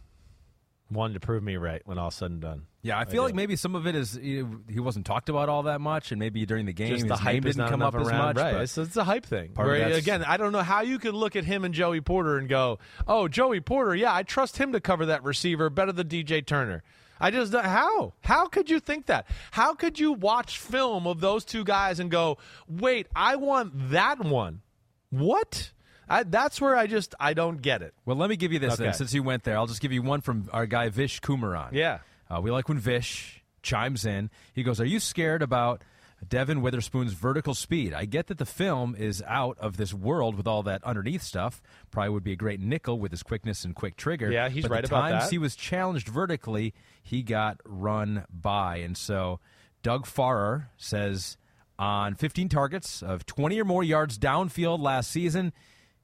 one 0.88 1.14
to 1.14 1.20
prove 1.20 1.42
me 1.42 1.56
right 1.56 1.82
when 1.84 1.98
all 1.98 2.10
said 2.10 2.30
and 2.30 2.40
done. 2.40 2.66
Yeah, 2.80 2.98
I 2.98 3.04
feel 3.04 3.22
I 3.22 3.26
like 3.26 3.34
uh, 3.34 3.36
maybe 3.36 3.56
some 3.56 3.74
of 3.74 3.86
it 3.86 3.94
is 3.94 4.14
he 4.14 4.44
wasn't 4.76 5.04
talked 5.04 5.28
about 5.28 5.48
all 5.48 5.64
that 5.64 5.80
much, 5.80 6.12
and 6.12 6.18
maybe 6.18 6.46
during 6.46 6.64
the 6.64 6.72
game 6.72 6.90
Just 6.90 7.08
the 7.08 7.16
hype 7.16 7.42
didn't 7.42 7.68
come 7.68 7.82
up 7.82 7.94
around, 7.94 8.06
as 8.08 8.12
much. 8.12 8.36
Right, 8.36 8.54
it's, 8.62 8.78
it's, 8.78 8.96
a 8.96 9.04
hype 9.04 9.26
thing. 9.26 9.50
Where, 9.54 9.74
again, 9.74 10.24
I 10.24 10.36
don't 10.36 10.52
know 10.52 10.62
how 10.62 10.82
you 10.82 10.98
could 10.98 11.14
look 11.14 11.34
at 11.34 11.44
him 11.44 11.64
and 11.64 11.74
Joey 11.74 12.00
Porter 12.00 12.38
and 12.38 12.48
go, 12.48 12.78
"Oh, 13.06 13.26
Joey 13.26 13.60
Porter, 13.60 13.96
yeah, 13.96 14.14
I 14.14 14.22
trust 14.22 14.56
him 14.58 14.72
to 14.72 14.80
cover 14.80 15.06
that 15.06 15.24
receiver 15.24 15.68
better 15.70 15.92
than 15.92 16.08
DJ 16.08 16.46
Turner." 16.46 16.84
I 17.20 17.32
just 17.32 17.52
how 17.52 18.14
how 18.20 18.46
could 18.46 18.70
you 18.70 18.78
think 18.78 19.06
that? 19.06 19.26
How 19.50 19.74
could 19.74 19.98
you 19.98 20.12
watch 20.12 20.58
film 20.58 21.08
of 21.08 21.20
those 21.20 21.44
two 21.44 21.64
guys 21.64 21.98
and 21.98 22.10
go, 22.10 22.38
"Wait, 22.68 23.08
I 23.14 23.36
want 23.36 23.90
that 23.90 24.20
one"? 24.20 24.62
What? 25.10 25.72
I, 26.10 26.22
that's 26.22 26.60
where 26.60 26.76
I 26.76 26.86
just 26.86 27.14
I 27.18 27.34
don't 27.34 27.60
get 27.60 27.82
it. 27.82 27.94
Well, 28.04 28.16
let 28.16 28.30
me 28.30 28.36
give 28.36 28.52
you 28.52 28.58
this 28.58 28.74
okay. 28.74 28.84
then, 28.84 28.94
since 28.94 29.12
you 29.14 29.22
went 29.22 29.44
there. 29.44 29.56
I'll 29.56 29.66
just 29.66 29.80
give 29.80 29.92
you 29.92 30.02
one 30.02 30.20
from 30.20 30.48
our 30.52 30.66
guy 30.66 30.88
Vish 30.88 31.20
Kumaran. 31.20 31.72
Yeah, 31.72 31.98
uh, 32.30 32.40
we 32.40 32.50
like 32.50 32.68
when 32.68 32.78
Vish 32.78 33.42
chimes 33.62 34.04
in. 34.04 34.30
He 34.54 34.62
goes, 34.62 34.80
"Are 34.80 34.86
you 34.86 35.00
scared 35.00 35.42
about?" 35.42 35.82
Devon 36.26 36.62
Witherspoon's 36.62 37.12
vertical 37.12 37.54
speed. 37.54 37.94
I 37.94 38.04
get 38.04 38.26
that 38.26 38.38
the 38.38 38.46
film 38.46 38.96
is 38.96 39.22
out 39.26 39.56
of 39.58 39.76
this 39.76 39.94
world 39.94 40.34
with 40.34 40.46
all 40.46 40.62
that 40.64 40.82
underneath 40.82 41.22
stuff. 41.22 41.62
Probably 41.90 42.10
would 42.10 42.24
be 42.24 42.32
a 42.32 42.36
great 42.36 42.60
nickel 42.60 42.98
with 42.98 43.12
his 43.12 43.22
quickness 43.22 43.64
and 43.64 43.74
quick 43.74 43.96
trigger. 43.96 44.30
Yeah, 44.30 44.48
he's 44.48 44.64
but 44.64 44.70
right 44.72 44.82
the 44.82 44.88
about 44.88 45.10
times 45.10 45.24
that. 45.24 45.30
he 45.30 45.38
was 45.38 45.54
challenged 45.54 46.08
vertically, 46.08 46.74
he 47.02 47.22
got 47.22 47.60
run 47.64 48.24
by. 48.30 48.78
And 48.78 48.96
so 48.96 49.38
Doug 49.82 50.06
Farrar 50.06 50.70
says 50.76 51.36
on 51.78 52.14
15 52.14 52.48
targets 52.48 53.02
of 53.02 53.24
20 53.24 53.60
or 53.60 53.64
more 53.64 53.84
yards 53.84 54.18
downfield 54.18 54.80
last 54.80 55.10
season, 55.10 55.52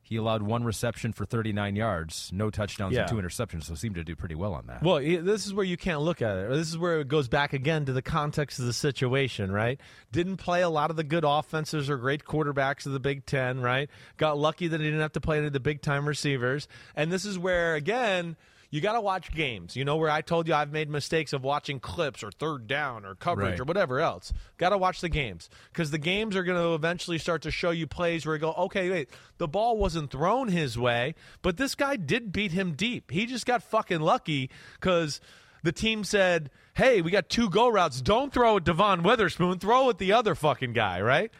he 0.05 0.17
allowed 0.17 0.43
one 0.43 0.63
reception 0.65 1.13
for 1.13 1.25
39 1.25 1.75
yards, 1.75 2.31
no 2.33 2.51
touchdowns, 2.51 2.95
Yeah. 2.95 3.01
and 3.01 3.09
two 3.11 3.17
interceptions. 3.17 3.65
So 3.65 3.75
seemed 3.75 3.95
to 3.97 4.05
do 4.05 4.15
pretty 4.15 4.35
well 4.37 4.55
on 4.55 4.67
that. 4.69 4.83
Well, 4.83 4.99
this 4.99 5.47
is 5.47 5.53
where 5.55 5.65
you 5.65 5.77
can't 5.77 6.03
look 6.03 6.23
at 6.23 6.37
it. 6.37 6.51
This 6.51 6.69
is 6.69 6.79
where 6.79 7.01
it 7.01 7.09
goes 7.09 7.27
back 7.27 7.53
again 7.55 7.87
to 7.87 7.93
the 7.93 8.03
context 8.03 8.59
of 8.59 8.67
the 8.67 8.73
situation, 8.75 9.51
right? 9.51 9.81
Didn't 10.13 10.37
play 10.37 10.61
a 10.63 10.69
lot 10.69 10.91
of 10.91 10.97
the 10.97 11.05
good 11.05 11.25
offenses 11.27 11.89
or 11.91 11.97
great 11.97 12.25
quarterbacks 12.25 12.85
of 12.87 12.93
the 12.93 13.01
Big 13.01 13.25
Ten, 13.27 13.61
right? 13.61 13.89
Got 14.19 14.39
lucky 14.39 14.69
that 14.69 14.79
he 14.79 14.87
didn't 14.87 15.01
have 15.01 15.13
to 15.13 15.21
play 15.21 15.39
any 15.39 15.47
of 15.47 15.53
the 15.55 15.61
big 15.61 15.81
time 15.83 16.07
receivers. 16.07 16.69
And 16.95 17.11
this 17.11 17.25
is 17.25 17.39
where, 17.39 17.75
again, 17.75 18.37
you 18.75 18.81
got 18.81 18.95
to 18.95 19.01
watch 19.01 19.31
games. 19.31 19.77
You 19.77 19.85
know, 19.85 19.95
where 19.95 20.11
I 20.11 20.21
told 20.21 20.49
you 20.49 20.55
I've 20.55 20.73
made 20.73 20.91
mistakes 20.91 21.33
of 21.33 21.45
watching 21.45 21.79
clips 21.79 22.25
or 22.25 22.33
third 22.33 22.67
down 22.67 23.05
or 23.05 23.15
coverage 23.15 23.51
Right. 23.53 23.61
or 23.61 23.65
whatever 23.65 24.01
else. 24.01 24.33
Got 24.59 24.71
to 24.71 24.79
watch 24.79 25.01
the 25.01 25.09
games 25.09 25.49
because 25.73 25.93
the 25.93 25.99
games 25.99 26.35
are 26.35 26.43
going 26.43 26.61
to 26.61 26.75
eventually 26.75 27.19
start 27.19 27.43
to 27.43 27.53
show 27.53 27.71
you 27.71 27.87
plays 27.87 28.27
where 28.27 28.35
you 28.35 28.41
go, 28.41 28.53
okay, 28.55 28.91
wait, 28.91 29.11
the 29.39 29.47
ball 29.47 29.77
wasn't 29.77 30.11
thrown 30.11 30.49
his 30.49 30.77
way, 30.77 31.15
but 31.41 31.57
this 31.57 31.77
guy 31.77 31.95
did 31.95 32.33
beat 32.33 32.51
him 32.51 32.73
deep. 32.73 33.13
He 33.13 33.27
just 33.27 33.47
got 33.47 33.63
fucking 33.63 34.01
lucky 34.01 34.51
because 34.81 35.21
the 35.63 35.71
team 35.71 36.03
said, 36.03 36.51
hey, 36.75 37.01
we 37.01 37.13
got 37.13 37.29
two 37.29 37.49
go 37.49 37.69
routes. 37.69 38.01
Don't 38.03 38.33
throw 38.33 38.57
at 38.57 38.65
Devon 38.65 39.05
Witherspoon, 39.05 39.61
throw 39.61 39.89
at 39.89 39.99
the 39.99 40.13
other 40.13 40.35
fucking 40.35 40.73
guy, 40.73 41.01
right? 41.01 41.31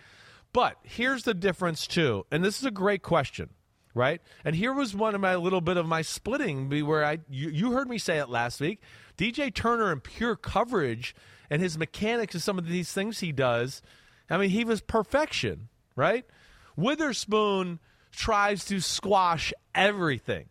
But 0.53 0.77
here's 0.85 1.25
the 1.25 1.35
difference, 1.35 1.89
too. 1.89 2.27
And 2.31 2.45
this 2.45 2.61
is 2.61 2.65
a 2.65 2.71
great 2.71 3.03
question 3.03 3.51
right? 3.95 4.21
And 4.45 4.57
here 4.57 4.73
was 4.73 4.95
one 4.95 5.15
of 5.15 5.21
my 5.21 5.37
little 5.37 5.61
bit 5.61 5.77
of 5.77 5.87
my 5.87 6.03
splitting, 6.03 6.69
where 6.87 7.05
I 7.05 7.19
you, 7.31 7.49
you 7.51 7.73
heard 7.73 7.89
me 7.89 7.99
say 7.99 8.19
it 8.19 8.29
last 8.29 8.61
week. 8.61 8.81
DJ 9.17 9.55
Turner 9.55 9.91
and 9.93 10.03
pure 10.03 10.35
coverage 10.37 11.15
and 11.49 11.63
his 11.63 11.79
mechanics 11.79 12.35
and 12.35 12.43
some 12.43 12.59
of 12.59 12.67
these 12.67 12.93
things 12.93 13.21
he 13.21 13.31
does. 13.33 13.81
I 14.29 14.39
mean, 14.39 14.51
he 14.51 14.65
was 14.65 14.81
perfection, 14.81 15.69
right? 15.95 16.25
Witherspoon 16.89 17.79
tries 18.13 18.65
to 18.67 18.81
squash 18.81 19.53
everything. 19.75 20.47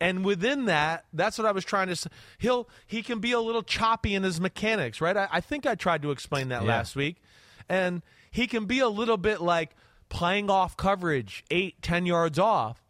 And 0.00 0.24
within 0.24 0.66
that, 0.66 1.04
that's 1.12 1.38
what 1.38 1.46
I 1.46 1.52
was 1.52 1.64
trying 1.64 1.86
to. 1.86 1.92
s- 1.92 2.08
He'll 2.38 2.68
he 2.86 3.02
can 3.02 3.20
be 3.20 3.32
a 3.32 3.40
little 3.40 3.62
choppy 3.62 4.14
in 4.14 4.22
his 4.22 4.40
mechanics, 4.40 5.00
right? 5.00 5.16
I, 5.16 5.28
I 5.32 5.40
think 5.40 5.66
I 5.66 5.74
tried 5.74 6.02
to 6.02 6.10
explain 6.10 6.48
that 6.48 6.62
Yeah. 6.62 6.68
last 6.68 6.96
week, 6.96 7.22
and 7.68 8.02
he 8.30 8.46
can 8.46 8.66
be 8.66 8.80
a 8.80 8.88
little 8.88 9.16
bit 9.16 9.40
like 9.40 9.70
playing 10.14 10.48
off 10.48 10.76
coverage, 10.76 11.44
eight, 11.50 11.82
ten 11.82 12.06
yards 12.06 12.38
off, 12.38 12.80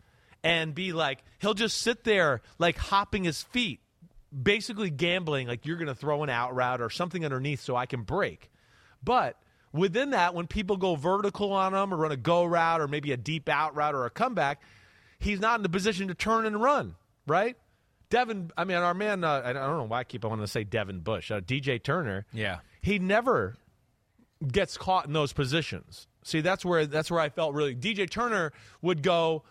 and 0.45 0.75
be 0.75 0.93
like 0.93 1.25
he'll 1.41 1.55
just 1.55 1.79
sit 1.79 2.05
there 2.05 2.43
like 2.59 2.77
hopping 2.77 3.25
his 3.25 3.43
feet, 3.43 3.81
basically 4.31 4.91
gambling 4.91 5.49
like 5.49 5.65
you're 5.65 5.79
going 5.79 5.89
to 5.89 5.95
throw 5.95 6.23
an 6.23 6.29
out 6.29 6.55
route 6.55 6.83
or 6.83 6.91
something 6.91 7.25
underneath 7.25 7.63
so 7.63 7.75
I 7.75 7.87
can 7.87 8.03
break. 8.03 8.51
But 9.03 9.39
within 9.73 10.11
that, 10.11 10.35
when 10.35 10.47
people 10.47 10.77
go 10.77 10.97
vertical 10.97 11.53
on 11.55 11.75
him 11.75 11.95
or 11.95 11.97
run 11.97 12.13
a 12.13 12.17
go 12.17 12.45
route 12.45 12.83
or 12.83 12.89
maybe 12.89 13.11
a 13.11 13.17
deep 13.17 13.49
out 13.49 13.75
route 13.75 13.95
or 13.95 14.05
a 14.05 14.11
comeback, 14.11 14.61
he's 15.19 15.41
not 15.41 15.59
in 15.59 15.63
the 15.63 15.71
position 15.71 16.09
to 16.09 16.15
turn 16.15 16.45
and 16.45 16.63
run, 16.63 16.95
right? 17.27 17.57
Devin, 18.11 18.51
I 18.55 18.65
mean, 18.65 18.77
our 18.77 18.93
man, 18.93 19.25
uh, 19.25 19.41
I 19.43 19.55
don't 19.55 19.79
know 19.79 19.85
why 19.85 20.01
I 20.01 20.05
keep 20.05 20.27
on 20.27 20.31
wanting 20.31 20.45
to 20.45 20.51
say 20.51 20.63
Devin 20.63 21.01
Bush, 21.01 21.31
uh, 21.31 21.41
DJ 21.41 21.83
Turner. 21.83 22.27
Yeah. 22.35 22.59
He 22.83 22.99
never 22.99 23.57
gets 24.47 24.77
caught 24.77 25.07
in 25.07 25.15
those 25.15 25.33
positions. 25.33 26.07
See, 26.25 26.41
that's 26.41 26.65
where 26.65 26.87
that's 26.87 27.11
where 27.11 27.21
I 27.21 27.29
felt 27.29 27.55
really. 27.55 27.77
DJ 27.77 28.11
Turner 28.11 28.53
would 28.83 29.03
go, 29.03 29.45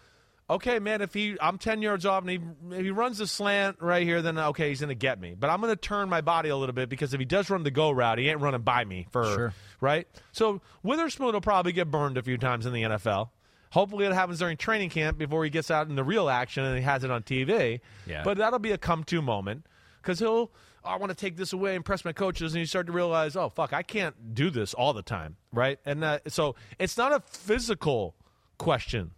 okay, 0.50 0.80
man, 0.80 1.02
if 1.02 1.14
he 1.14 1.38
I'm 1.40 1.58
ten 1.58 1.82
yards 1.82 2.06
off 2.06 2.24
and 2.24 2.30
he 2.32 2.40
if 2.76 2.84
he 2.84 2.91
runs 2.91 3.20
the 3.20 3.28
slant 3.28 3.78
right 3.80 4.04
here, 4.04 4.22
then 4.22 4.38
okay, 4.38 4.70
he's 4.70 4.82
gonna 4.82 4.95
get 4.95 5.22
me. 5.22 5.36
But 5.40 5.50
I'm 5.50 5.62
gonna 5.62 5.76
turn 5.76 6.10
my 6.10 6.22
body 6.22 6.50
a 6.50 6.58
little 6.58 6.74
bit 6.74 6.90
because 6.90 7.14
if 7.14 7.20
he 7.20 7.26
does 7.26 7.50
run 7.50 7.64
the 7.64 7.72
go 7.72 7.91
route, 7.91 8.18
he 8.18 8.28
ain't 8.28 8.41
running 8.41 8.62
by 8.62 8.84
me 8.84 9.08
for 9.12 9.24
Sure. 9.24 9.54
right. 9.80 10.08
So 10.32 10.62
Witherspoon 10.82 11.32
will 11.34 11.41
probably 11.41 11.72
get 11.72 11.90
burned 11.91 12.18
a 12.18 12.24
few 12.24 12.38
times 12.38 12.66
in 12.66 12.74
the 12.74 12.82
NFL. 12.84 13.30
Hopefully, 13.72 14.06
it 14.06 14.14
happens 14.14 14.40
during 14.40 14.58
training 14.58 14.90
camp 14.90 15.18
before 15.18 15.44
he 15.44 15.50
gets 15.50 15.72
out 15.72 15.88
in 15.88 15.95
the 15.95 16.04
real 16.04 16.30
action 16.30 16.64
and 16.64 16.78
he 16.78 16.84
has 16.84 17.04
it 17.04 17.10
on 17.10 17.24
TV. 17.24 17.80
Yeah. 18.06 18.24
But 18.24 18.38
that'll 18.38 18.60
be 18.60 18.72
a 18.72 18.78
come 18.78 19.04
to 19.06 19.20
moment 19.22 19.66
because 20.02 20.20
he'll, 20.20 20.52
"Oh, 20.86 20.90
I 20.90 20.96
want 20.98 21.10
to 21.12 21.16
take 21.16 21.38
this 21.38 21.54
away, 21.54 21.72
and 21.72 21.78
impress 21.78 22.06
my 22.06 22.14
coaches, 22.14 22.54
and 22.54 22.60
you 22.60 22.66
start 22.66 22.88
to 22.88 22.92
realize, 22.92 23.36
oh, 23.36 23.50
fuck, 23.50 23.74
I 23.74 23.84
can't 23.84 24.34
do 24.34 24.50
this 24.50 24.74
all 24.74 24.94
the 24.94 25.02
time, 25.02 25.38
right? 25.52 25.80
And 25.86 26.04
uh, 26.04 26.20
so 26.28 26.56
it's 26.80 26.98
not 26.98 27.14
a 27.14 27.20
physical 27.22 28.16
question. 28.58 29.12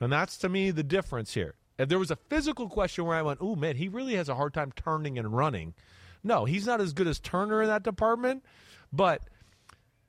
And 0.00 0.12
that's 0.12 0.36
to 0.38 0.48
me 0.48 0.70
the 0.70 0.82
difference 0.82 1.34
here. 1.34 1.54
If 1.78 1.88
there 1.88 1.98
was 1.98 2.10
a 2.10 2.16
physical 2.16 2.68
question 2.68 3.04
where 3.04 3.16
I 3.16 3.22
went, 3.22 3.40
oh, 3.42 3.56
man, 3.56 3.76
he 3.76 3.88
really 3.88 4.14
has 4.14 4.28
a 4.28 4.34
hard 4.34 4.54
time 4.54 4.72
turning 4.74 5.18
and 5.18 5.36
running. 5.36 5.74
No, 6.24 6.44
he's 6.44 6.66
not 6.66 6.80
as 6.80 6.92
good 6.92 7.06
as 7.06 7.18
Turner 7.18 7.62
in 7.62 7.68
that 7.68 7.82
department, 7.82 8.44
but 8.92 9.22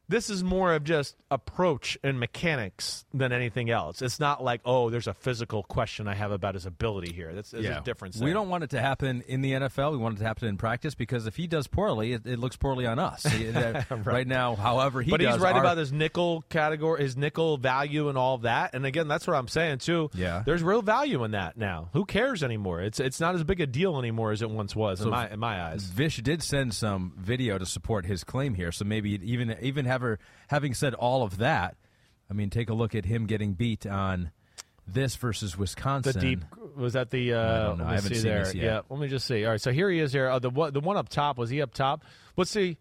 this 0.09 0.29
is 0.29 0.43
more 0.43 0.73
of 0.73 0.83
just 0.83 1.15
approach 1.29 1.97
and 2.03 2.19
mechanics 2.19 3.05
than 3.13 3.31
anything 3.33 3.69
else. 3.69 4.01
It's 4.01 4.19
not 4.19 4.43
like, 4.43 4.61
oh, 4.65 4.89
there's 4.89 5.07
a 5.07 5.13
physical 5.13 5.63
question 5.63 6.07
I 6.07 6.15
have 6.15 6.31
about 6.31 6.53
his 6.55 6.65
ability 6.65 7.13
here. 7.13 7.33
That's 7.33 7.51
there's 7.51 7.65
a 7.65 7.81
difference. 7.83 8.17
We 8.19 8.31
don't 8.33 8.49
want 8.49 8.63
it 8.63 8.69
to 8.71 8.79
happen 8.79 9.23
in 9.27 9.41
the 9.41 9.51
NFL. 9.53 9.91
We 9.91 9.97
want 9.97 10.15
it 10.15 10.19
to 10.19 10.25
happen 10.25 10.47
in 10.47 10.57
practice 10.57 10.95
because 10.95 11.27
if 11.27 11.35
he 11.35 11.47
does 11.47 11.67
poorly, 11.67 12.13
it, 12.13 12.25
it 12.25 12.39
looks 12.39 12.55
poorly 12.55 12.85
on 12.85 12.99
us. 12.99 13.25
That- 13.57 14.05
right. 14.05 14.27
now, 14.27 14.55
however 14.55 15.01
he 15.01 15.11
but 15.11 15.19
does, 15.19 15.35
he's 15.35 15.41
right 15.43 15.55
our- 15.55 15.61
about 15.61 15.77
his 15.77 15.91
nickel 15.91 16.43
category, 16.49 17.01
his 17.01 17.15
nickel 17.17 17.57
value, 17.57 18.09
and 18.09 18.17
all 18.17 18.35
of 18.35 18.41
that. 18.43 18.73
And 18.73 18.85
again, 18.85 19.07
that's 19.07 19.25
what 19.27 19.35
I'm 19.35 19.47
saying 19.47 19.79
too. 19.79 20.09
Yeah. 20.13 20.43
there's 20.45 20.63
real 20.63 20.81
value 20.81 21.23
in 21.23 21.31
that 21.31 21.57
now. 21.57 21.89
Who 21.93 22.05
cares 22.05 22.43
anymore? 22.43 22.81
It's 22.81 22.99
it's 22.99 23.19
not 23.19 23.35
as 23.35 23.43
big 23.43 23.61
a 23.61 23.65
deal 23.67 23.97
anymore 23.99 24.31
as 24.31 24.41
it 24.41 24.49
once 24.49 24.75
was 24.75 25.01
in 25.01 25.09
my 25.09 25.29
in 25.29 25.39
my 25.39 25.61
eyes. 25.61 25.83
Vish 25.83 26.17
did 26.17 26.43
send 26.43 26.73
some 26.73 27.13
video 27.17 27.57
to 27.57 27.65
support 27.65 28.05
his 28.05 28.23
claim 28.23 28.53
here, 28.53 28.71
so 28.71 28.85
maybe 28.85 29.11
even 29.23 29.55
even 29.61 29.85
have 29.85 29.96
her, 30.01 30.19
having 30.47 30.73
said 30.73 30.93
all 30.93 31.23
of 31.23 31.37
that, 31.37 31.75
I 32.29 32.33
mean, 32.33 32.49
take 32.49 32.69
a 32.69 32.73
look 32.73 32.95
at 32.95 33.05
him 33.05 33.25
getting 33.25 33.53
beat 33.53 33.85
on 33.87 34.31
this 34.87 35.15
versus 35.15 35.53
The 35.53 35.59
Wisconsin. 35.59 36.19
deep 36.21 36.45
was 36.75 36.93
that 36.93 37.09
the 37.09 37.33
uh, 37.33 37.39
I 37.39 37.63
don't 37.67 37.77
know. 37.79 37.83
let 37.85 37.91
I 37.91 37.95
haven't 37.95 38.09
see 38.09 38.15
seen 38.19 38.23
there. 38.31 38.43
this 38.45 38.53
yet. 38.55 38.63
Yeah, 38.63 38.81
let 38.89 38.99
me 38.99 39.07
just 39.07 39.27
see. 39.27 39.43
All 39.45 39.51
right, 39.51 39.61
so 39.61 39.71
here 39.71 39.89
he 39.89 39.99
is 39.99 40.13
here. 40.13 40.29
Uh, 40.29 40.39
the 40.39 40.49
one 40.49 40.71
the 40.73 40.79
one 40.79 40.95
up 40.97 41.09
top 41.09 41.37
was 41.37 41.49
he 41.49 41.61
up 41.61 41.73
top? 41.73 42.03
Let's 42.37 42.51
see. 42.51 42.77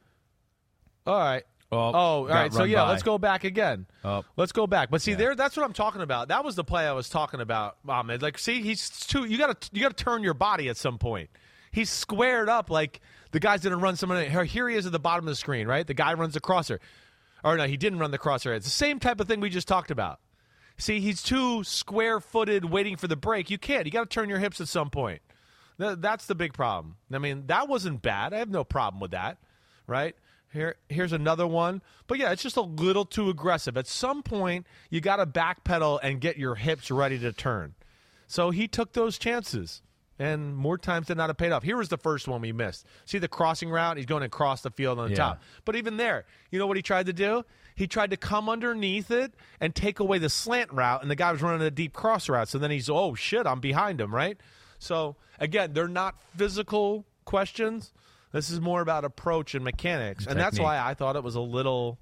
All 1.07 1.19
right. 1.19 1.43
Oh, 1.73 1.79
Oh, 1.79 1.93
all 1.95 2.27
right. 2.27 2.53
So 2.53 2.63
yeah, 2.65 2.85
by. 2.85 2.91
let's 2.91 3.03
go 3.03 3.19
back 3.19 3.43
again. 3.45 3.87
Oh. 4.05 4.25
Let's 4.37 4.53
go 4.53 4.67
back. 4.69 4.89
But 4.91 5.03
see, 5.03 5.13
Yeah. 5.13 5.17
there, 5.17 5.35
that's 5.35 5.57
what 5.57 5.65
I'm 5.67 5.73
talking 5.73 6.01
about. 6.03 6.29
That 6.29 6.45
was 6.45 6.55
the 6.55 6.63
play 6.65 6.87
I 6.87 6.93
was 6.93 7.09
talking 7.09 7.41
about, 7.41 7.77
Ahmed. 7.89 8.23
Like, 8.23 8.39
see, 8.39 8.63
he's 8.63 8.89
too. 8.91 9.25
You 9.25 9.37
got 9.39 9.61
to 9.61 9.71
you 9.73 9.83
got 9.83 9.97
to 9.97 10.05
turn 10.05 10.23
your 10.23 10.35
body 10.35 10.69
at 10.69 10.77
some 10.77 10.99
point. 10.99 11.29
He's 11.73 11.91
squared 11.91 12.49
up 12.49 12.71
like 12.71 13.01
the 13.33 13.41
guy's 13.41 13.63
to 13.63 13.77
run 13.77 13.97
someone. 13.97 14.31
Here, 14.31 14.45
here 14.45 14.69
he 14.69 14.77
is 14.77 14.87
at 14.87 14.93
the 14.93 14.99
bottom 15.01 15.27
of 15.27 15.33
the 15.33 15.37
screen, 15.37 15.67
right? 15.67 15.87
The 15.87 15.93
guy 15.95 16.15
runs 16.15 16.35
the 16.35 16.41
crosser, 16.41 16.81
or 17.45 17.57
no, 17.57 17.67
he 17.67 17.77
didn't 17.77 17.99
run 17.99 18.11
the 18.11 18.19
crosser. 18.19 18.55
It's 18.55 18.67
the 18.67 18.71
same 18.71 18.99
type 18.99 19.21
of 19.21 19.29
thing 19.29 19.41
we 19.41 19.51
just 19.51 19.69
talked 19.69 19.91
about. 19.91 20.21
See, 20.79 21.01
he's 21.01 21.23
too 21.23 21.65
square-footed, 21.65 22.67
waiting 22.67 22.97
for 22.97 23.09
the 23.09 23.17
break. 23.17 23.51
You 23.51 23.59
can't. 23.59 23.87
You 23.87 23.93
got 23.93 24.11
to 24.11 24.15
turn 24.15 24.29
your 24.29 24.39
hips 24.39 24.61
at 24.61 24.69
some 24.69 24.91
point. 24.91 25.23
That's 25.79 26.27
the 26.27 26.35
big 26.35 26.53
problem. 26.53 26.97
I 27.13 27.19
mean, 27.19 27.47
that 27.47 27.69
wasn't 27.69 28.03
bad. 28.03 28.33
I 28.35 28.39
have 28.39 28.51
no 28.51 28.65
problem 28.65 29.01
with 29.01 29.13
that, 29.13 29.39
right? 29.87 30.15
Here, 30.53 30.77
here's 30.89 31.13
another 31.13 31.47
one. 31.47 31.83
But 32.07 32.19
yeah, 32.19 32.31
it's 32.31 32.43
just 32.43 32.57
a 32.57 32.63
little 32.63 33.05
too 33.05 33.29
aggressive. 33.29 33.77
At 33.77 33.87
some 33.87 34.23
point, 34.23 34.67
you 34.91 35.01
got 35.01 35.17
to 35.17 35.27
backpedal 35.27 36.01
and 36.03 36.21
get 36.21 36.39
your 36.39 36.55
hips 36.55 36.91
ready 36.91 37.19
to 37.19 37.33
turn. 37.33 37.75
So 38.27 38.51
he 38.51 38.69
took 38.69 38.93
those 38.93 39.19
chances, 39.19 39.83
and 40.19 40.57
more 40.57 40.79
times 40.79 41.09
than 41.09 41.19
not, 41.19 41.31
it 41.31 41.37
paid 41.37 41.53
off. 41.53 41.63
Here 41.63 41.77
was 41.77 41.89
the 41.89 41.99
first 41.99 42.27
one 42.29 42.41
we 42.41 42.53
missed. 42.53 42.87
See 43.05 43.19
the 43.19 43.29
crossing 43.29 43.71
route? 43.71 43.97
He's 43.97 44.07
going 44.07 44.23
across 44.23 44.63
the 44.63 44.71
field 44.71 44.99
on 44.99 45.07
the 45.07 45.11
Yeah. 45.13 45.17
top. 45.17 45.43
But 45.65 45.77
even 45.77 45.97
there, 45.97 46.25
you 46.51 46.59
know 46.59 46.67
what 46.67 46.77
he 46.77 46.83
tried 46.83 47.07
to 47.07 47.13
do? 47.13 47.45
He 47.75 47.87
tried 47.87 48.11
to 48.11 48.17
come 48.17 48.49
underneath 48.49 49.11
it 49.11 49.35
and 49.61 49.75
take 49.75 50.01
away 50.01 50.19
the 50.19 50.31
slant 50.31 50.73
route, 50.73 51.03
and 51.03 51.11
the 51.11 51.17
guy 51.17 51.31
was 51.33 51.43
running 51.43 51.67
a 51.67 51.71
deep 51.71 51.93
cross 51.93 52.29
route. 52.29 52.49
So 52.49 52.59
then 52.59 52.71
he's, 52.71 52.89
oh 52.89 53.15
shit, 53.15 53.47
I'm 53.47 53.61
behind 53.61 54.01
him, 54.01 54.15
right? 54.15 54.39
So 54.79 55.17
again, 55.39 55.73
they're 55.75 55.87
not 55.89 56.15
physical 56.37 57.05
questions. 57.27 57.93
This 58.33 58.51
is 58.51 58.61
more 58.61 58.81
about 58.81 59.05
approach 59.05 59.55
and 59.55 59.63
mechanics, 59.65 60.27
and 60.27 60.39
that's 60.39 60.59
why 60.59 60.79
I 60.79 60.95
thought 60.95 61.17
it 61.17 61.23
was 61.23 61.35
a 61.37 61.41
little 61.41 61.99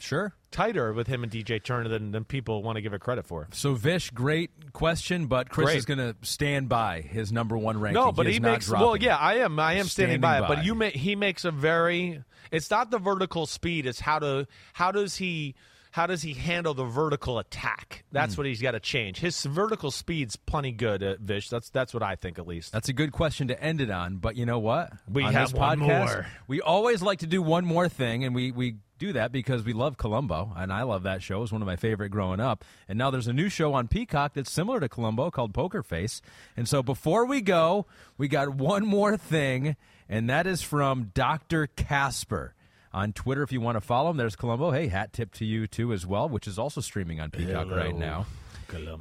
Sure. 0.00 0.34
Tighter 0.54 0.92
with 0.92 1.08
him 1.08 1.24
and 1.24 1.32
DJ 1.32 1.62
Turner 1.62 1.88
than, 1.88 2.12
than 2.12 2.24
people 2.24 2.62
want 2.62 2.76
to 2.76 2.82
give 2.82 2.94
it 2.94 3.00
credit 3.00 3.26
for. 3.26 3.48
So 3.52 3.74
Vish, 3.74 4.10
great 4.10 4.72
question, 4.72 5.26
but 5.26 5.50
Chris 5.50 5.66
Great. 5.66 5.76
is 5.78 5.84
going 5.84 5.98
to 5.98 6.14
stand 6.22 6.68
by 6.68 7.00
his 7.00 7.32
number 7.32 7.58
one 7.58 7.80
ranking. 7.80 8.00
No, 8.00 8.12
but 8.12 8.26
he, 8.26 8.34
he, 8.34 8.40
makes 8.40 8.70
well. 8.70 8.96
Yeah, 8.96 9.16
I 9.16 9.38
am. 9.38 9.58
I 9.58 9.74
am 9.74 9.86
standing, 9.86 10.20
Standing 10.20 10.20
by, 10.20 10.38
it. 10.38 10.48
But 10.48 10.64
you 10.64 10.74
make 10.74 10.94
he 10.94 11.16
makes 11.16 11.44
a 11.44 11.50
very. 11.50 12.22
It's 12.52 12.70
not 12.70 12.90
the 12.92 12.98
vertical 12.98 13.46
speed. 13.46 13.84
It's 13.84 13.98
how 13.98 14.20
to 14.20 14.46
how 14.74 14.92
does 14.92 15.16
he 15.16 15.56
how 15.90 16.06
does 16.06 16.22
he 16.22 16.34
handle 16.34 16.74
the 16.74 16.84
vertical 16.84 17.38
attack? 17.38 18.04
That's 18.12 18.36
what 18.36 18.46
he's 18.46 18.60
got 18.60 18.72
to 18.72 18.80
change. 18.80 19.18
His 19.18 19.44
vertical 19.44 19.90
speed's 19.90 20.34
plenty 20.34 20.72
good, 20.72 21.02
uh, 21.02 21.16
Vish. 21.20 21.48
That's 21.48 21.70
that's 21.70 21.92
what 21.92 22.02
I 22.02 22.16
think 22.16 22.38
at 22.38 22.46
least. 22.46 22.72
That's 22.72 22.88
a 22.88 22.92
good 22.92 23.12
question 23.12 23.48
to 23.48 23.60
end 23.60 23.80
it 23.80 23.90
on. 23.90 24.16
But 24.16 24.36
you 24.36 24.46
know 24.46 24.58
what? 24.58 24.92
We 25.08 25.24
on 25.24 25.32
have 25.32 25.52
this 25.52 25.58
one 25.58 25.80
more. 25.80 26.26
We 26.46 26.60
always 26.60 27.02
like 27.02 27.20
to 27.20 27.26
do 27.26 27.42
one 27.42 27.64
more 27.64 27.88
thing, 27.88 28.24
and 28.24 28.34
we, 28.34 28.50
we 28.50 28.76
do 29.04 29.12
that 29.12 29.32
because 29.32 29.64
we 29.64 29.72
love 29.72 29.96
Columbo, 29.96 30.52
and 30.56 30.72
I 30.72 30.82
love 30.82 31.02
that 31.02 31.22
show. 31.22 31.42
It's 31.42 31.52
one 31.52 31.60
of 31.60 31.66
my 31.66 31.76
favorite 31.76 32.08
growing 32.08 32.40
up. 32.40 32.64
And 32.88 32.98
now 32.98 33.10
there's 33.10 33.28
a 33.28 33.32
new 33.32 33.48
show 33.48 33.74
on 33.74 33.88
Peacock 33.88 34.34
that's 34.34 34.50
similar 34.50 34.80
to 34.80 34.88
Columbo 34.88 35.30
called 35.30 35.52
Poker 35.52 35.82
Face. 35.82 36.22
And 36.56 36.68
so 36.68 36.82
before 36.82 37.26
we 37.26 37.40
go, 37.40 37.86
we 38.16 38.28
got 38.28 38.48
one 38.54 38.86
more 38.86 39.16
thing, 39.16 39.76
and 40.08 40.30
that 40.30 40.46
is 40.46 40.62
from 40.62 41.10
Dr. 41.14 41.66
Casper. 41.66 42.54
On 42.92 43.12
Twitter, 43.12 43.42
if 43.42 43.50
you 43.52 43.60
want 43.60 43.76
to 43.76 43.80
follow 43.80 44.10
him, 44.10 44.16
there's 44.16 44.36
Columbo. 44.36 44.70
Hey, 44.70 44.86
hat 44.86 45.12
tip 45.12 45.32
to 45.34 45.44
you 45.44 45.66
too 45.66 45.92
as 45.92 46.06
well, 46.06 46.28
which 46.28 46.46
is 46.46 46.58
also 46.58 46.80
streaming 46.80 47.20
on 47.20 47.30
Peacock 47.30 47.68
right 47.76 47.94
now. 47.96 48.26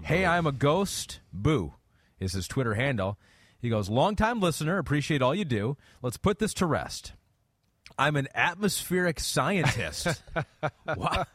Hey, 0.04 0.26
I'm 0.26 0.48
a 0.48 0.52
ghost. 0.52 1.20
Boo 1.32 1.74
is 2.20 2.34
his 2.34 2.48
Twitter 2.48 2.74
handle. 2.74 3.20
He 3.62 3.70
goes, 3.70 3.90
long 3.90 4.16
time 4.16 4.40
listener, 4.40 4.80
appreciate 4.80 5.22
all 5.22 5.36
you 5.36 5.46
do. 5.46 5.78
Let's 6.02 6.18
put 6.18 6.40
this 6.40 6.54
to 6.56 6.66
rest. 6.66 7.14
I'm 7.98 8.15
an 8.15 8.28
atmospheric 8.34 9.20
scientist. 9.20 10.07
what? 10.95 11.28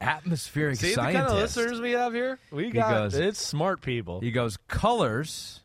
Atmospheric 0.00 0.76
See 0.76 0.92
scientist. 0.92 1.14
the 1.14 1.18
kind 1.20 1.32
of 1.32 1.38
listeners 1.42 1.80
we 1.80 1.92
have 1.92 2.12
here? 2.12 2.38
We 2.50 2.64
He 2.64 2.70
got 2.70 2.90
goes- 2.92 3.14
it's 3.14 3.40
smart 3.40 3.80
people. 3.80 4.20
He 4.20 4.30
goes, 4.30 4.56
colors, 4.68 5.60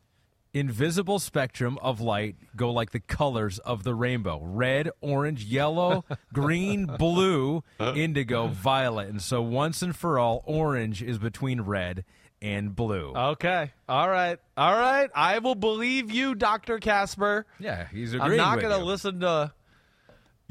invisible 0.53 1.19
spectrum 1.19 1.77
of 1.81 2.01
light 2.01 2.35
go 2.55 2.71
like 2.71 2.91
the 2.91 2.99
colors 2.99 3.59
of 3.59 3.83
the 3.83 3.93
rainbow 3.93 4.39
red, 4.43 4.89
orange, 5.01 5.43
yellow, 5.45 6.05
green, 6.33 6.85
blue, 6.85 7.63
indigo, 7.79 8.47
violet. 8.47 9.09
And 9.09 9.21
so 9.21 9.41
once 9.41 9.81
and 9.81 9.95
for 9.95 10.17
all, 10.19 10.43
orange 10.45 11.03
is 11.03 11.17
between 11.17 11.61
red 11.61 12.03
and 12.41 12.73
blue. 12.75 13.11
Okay. 13.13 13.71
All 13.89 14.09
right. 14.09 14.39
All 14.55 14.73
right. 14.73 15.09
I 15.13 15.39
will 15.39 15.55
believe 15.55 16.09
you, 16.09 16.33
Dr. 16.35 16.79
Casper. 16.79 17.45
yeah, 17.59 17.87
he's 17.91 18.13
agreeing. 18.13 18.39
I'm 18.39 18.55
not 18.55 18.61
going 18.61 18.77
to 18.79 18.83
listen 18.85 19.19
to. 19.19 19.51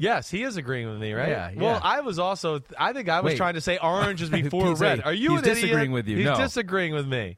Yes, 0.01 0.31
he 0.31 0.43
is 0.43 0.55
agreeing 0.55 0.89
with 0.89 0.97
me, 0.97 1.11
right? 1.13 1.27
Yeah, 1.29 1.51
Well. 1.57 1.79
I 1.83 1.99
was 1.99 2.17
also. 2.19 2.61
I 2.79 2.93
think 2.93 3.09
I 3.09 3.19
was 3.19 3.31
Wait. 3.33 3.37
trying 3.37 3.55
to 3.55 3.61
say 3.61 3.77
orange 3.77 4.21
is 4.21 4.29
before 4.41 4.73
red. 4.75 5.01
Are 5.03 5.13
you 5.13 5.31
he's 5.31 5.39
an 5.41 5.45
idiot? 5.49 5.55
disagreeing 5.63 5.91
with 5.91 6.07
you. 6.07 6.15
He's 6.17 6.25
No. 6.25 6.37
disagreeing 6.37 6.93
with 6.93 7.05
me. 7.05 7.37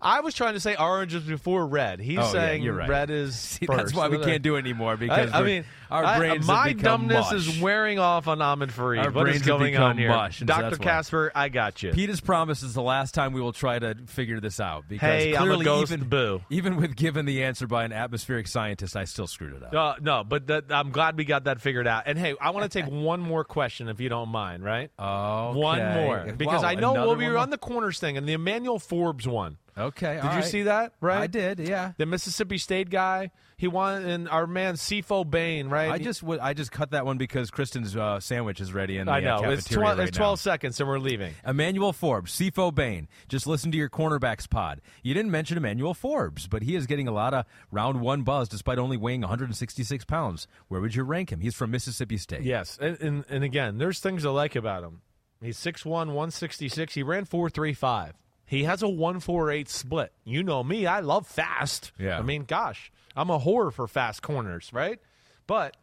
I 0.00 0.20
was 0.20 0.34
trying 0.34 0.54
to 0.54 0.60
say 0.60 0.76
orange 0.76 1.14
is 1.14 1.22
before 1.24 1.66
red. 1.66 2.00
He's 2.00 2.18
Oh, 2.18 2.22
yeah, 2.22 2.30
saying 2.32 2.62
you're 2.62 2.74
right. 2.74 2.88
red 2.88 3.10
is 3.10 3.34
See, 3.38 3.66
that's 3.66 3.94
why 3.94 4.08
we 4.08 4.18
can't 4.24 4.42
do 4.42 4.56
it 4.56 4.60
anymore 4.60 4.96
because 4.96 5.30
I, 5.32 5.40
I 5.40 5.42
mean, 5.42 5.64
our 5.90 6.04
I- 6.04 6.18
brains 6.18 6.46
my 6.46 6.68
have 6.68 6.76
become 6.76 7.08
dumbness 7.08 7.32
mush. 7.32 7.48
is 7.48 7.60
wearing 7.60 7.98
off 7.98 8.28
on 8.28 8.42
Ahmed 8.42 8.70
Fareed. 8.70 9.04
Our 9.04 9.10
What 9.10 9.28
is 9.28 9.32
brains 9.32 9.36
have 9.38 9.46
going 9.46 9.72
become 9.72 9.82
on 9.90 9.98
here, 9.98 10.08
mush, 10.08 10.40
Doctor. 10.40 10.76
Casper? 10.76 11.32
I 11.34 11.48
got 11.48 11.82
you. 11.82 11.92
Pete 11.92 12.08
has 12.10 12.20
promised 12.20 12.62
is 12.62 12.74
the 12.74 12.82
last 12.82 13.14
time 13.14 13.32
we 13.32 13.40
will 13.40 13.52
try 13.52 13.78
to 13.78 13.94
figure 14.06 14.40
this 14.40 14.60
out 14.60 14.84
because 14.88 15.22
Hey, 15.22 15.32
clearly 15.32 15.64
ghost, 15.64 15.92
even 15.92 16.08
boo. 16.08 16.42
even 16.50 16.76
with 16.76 16.94
given 16.96 17.24
the 17.24 17.44
answer 17.44 17.66
by 17.66 17.84
an 17.84 17.92
atmospheric 17.92 18.46
scientist, 18.48 18.96
I 18.96 19.04
still 19.04 19.26
screwed 19.26 19.54
it 19.54 19.62
up. 19.62 19.74
Uh, 19.74 19.94
no, 20.00 20.24
but 20.24 20.46
that, 20.48 20.64
I'm 20.70 20.90
glad 20.90 21.16
we 21.16 21.24
got 21.24 21.44
that 21.44 21.60
figured 21.60 21.86
out. 21.86 22.04
And 22.06 22.18
hey, 22.18 22.34
I 22.40 22.50
want 22.50 22.70
to 22.70 22.82
take 22.82 22.90
one 22.90 23.20
more 23.20 23.44
question 23.44 23.88
if 23.88 24.00
you 24.00 24.08
don't 24.08 24.28
mind, 24.28 24.62
right? 24.64 24.90
Okay. 24.98 25.58
One 25.58 25.78
more 25.94 26.32
because 26.36 26.62
Wow, 26.62 26.68
I 26.68 26.74
know 26.74 26.92
we 26.92 26.98
one 27.06 27.18
were 27.18 27.30
more? 27.30 27.38
on 27.38 27.50
the 27.50 27.58
corners 27.58 27.98
thing 27.98 28.16
and 28.16 28.28
the 28.28 28.32
Emmanuel 28.34 28.78
Forbes 28.78 29.26
one. 29.26 29.56
Okay, 29.78 30.14
Did 30.14 30.24
you 30.24 30.28
right. 30.30 30.44
see 30.44 30.62
that? 30.62 30.94
Right, 31.00 31.20
I 31.20 31.26
did. 31.26 31.58
Yeah. 31.58 31.92
The 31.98 32.06
Mississippi 32.06 32.56
State 32.58 32.88
guy. 32.88 33.30
He 33.58 33.68
won, 33.68 34.04
and 34.04 34.28
our 34.28 34.46
man 34.46 34.74
Sifo 34.74 35.28
Bain, 35.28 35.68
right? 35.68 35.90
I 35.90 35.98
just 35.98 36.20
w- 36.20 36.38
I 36.42 36.52
just 36.52 36.70
cut 36.70 36.90
that 36.90 37.06
one 37.06 37.16
because 37.16 37.50
Kristen's 37.50 37.96
uh, 37.96 38.20
sandwich 38.20 38.60
is 38.60 38.74
ready 38.74 38.98
in 38.98 39.06
the 39.06 39.12
I 39.12 39.18
uh, 39.18 39.20
know 39.20 39.36
cafeteria 39.40 39.54
it's, 39.56 39.68
tw- 39.68 39.76
right 39.76 39.98
it's 39.98 40.18
now. 40.18 40.24
12 40.24 40.40
seconds 40.40 40.78
and 40.78 40.88
we're 40.88 40.98
leaving. 40.98 41.32
Emmanuel 41.46 41.94
Forbes, 41.94 42.38
Sifo 42.38 42.74
Bain. 42.74 43.08
Just 43.28 43.46
listen 43.46 43.70
to 43.72 43.78
your 43.78 43.88
cornerbacks 43.88 44.48
pod. 44.48 44.82
You 45.02 45.14
didn't 45.14 45.30
mention 45.30 45.56
Emmanuel 45.56 45.94
Forbes, 45.94 46.46
but 46.48 46.64
he 46.64 46.74
is 46.76 46.86
getting 46.86 47.08
a 47.08 47.12
lot 47.12 47.32
of 47.32 47.46
round 47.70 48.02
one 48.02 48.22
buzz 48.24 48.50
despite 48.50 48.78
only 48.78 48.98
weighing 48.98 49.22
166 49.22 50.04
pounds. 50.04 50.46
Where 50.68 50.82
would 50.82 50.94
you 50.94 51.02
rank 51.04 51.32
him? 51.32 51.40
He's 51.40 51.54
from 51.54 51.70
Mississippi 51.70 52.18
State. 52.18 52.42
Yes, 52.42 52.76
and, 52.78 53.00
and 53.00 53.24
and 53.30 53.42
again, 53.42 53.78
there's 53.78 54.00
things 54.00 54.26
I 54.26 54.30
like 54.30 54.54
about 54.54 54.84
him. 54.84 55.00
He's 55.40 55.58
6'1", 55.58 55.86
166. 55.86 56.92
He 56.94 57.02
ran 57.02 57.24
4.35. 57.24 58.12
He 58.46 58.64
has 58.64 58.82
a 58.82 58.88
148 58.88 59.68
split. 59.68 60.12
You 60.24 60.42
know 60.42 60.62
me, 60.62 60.86
I 60.86 61.00
love 61.00 61.26
fast. 61.26 61.92
Yeah. 61.98 62.18
I 62.18 62.22
mean, 62.22 62.44
gosh, 62.44 62.92
I'm 63.16 63.30
a 63.30 63.38
whore 63.38 63.72
for 63.72 63.88
fast 63.88 64.22
corners, 64.22 64.70
right? 64.72 65.00
But 65.46 65.76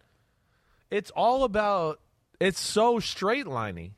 it's 0.90 1.12
all 1.12 1.44
about 1.44 2.00
it's 2.40 2.60
so 2.60 3.00
straight 3.00 3.46
liney. 3.46 3.92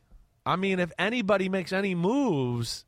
I 0.45 0.55
mean, 0.55 0.79
if 0.79 0.91
anybody 0.99 1.49
makes 1.49 1.73
any 1.73 1.95
moves, 1.95 2.85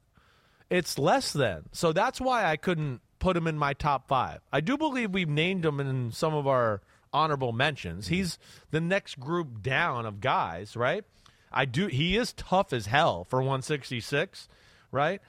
it's 0.70 0.98
less 0.98 1.34
than. 1.34 1.64
So 1.72 1.94
that's 1.94 2.22
why 2.22 2.45
I 2.45 2.58
couldn't 2.58 3.02
put 3.20 3.36
him 3.36 3.48
in 3.48 3.58
my 3.58 3.74
top 3.74 4.08
five. 4.08 4.40
I 4.52 4.62
do 4.62 4.78
believe 4.78 5.12
we've 5.12 5.30
named 5.30 5.66
him 5.66 5.80
in 5.80 6.12
some 6.12 6.34
of 6.34 6.48
our 6.48 6.82
honorable 7.14 7.52
mentions. 7.52 8.06
Mm-hmm. 8.06 8.16
He's 8.16 8.40
the 8.72 8.82
next 8.82 9.20
group 9.20 9.62
down 9.62 10.06
of 10.06 10.22
guys, 10.22 10.76
right? 10.76 11.04
I 11.52 11.66
do. 11.66 11.88
He 11.88 12.18
is 12.18 12.34
tough 12.34 12.74
as 12.74 12.86
hell 12.86 13.24
for 13.24 13.40
166, 13.40 14.48
right? 14.91 15.22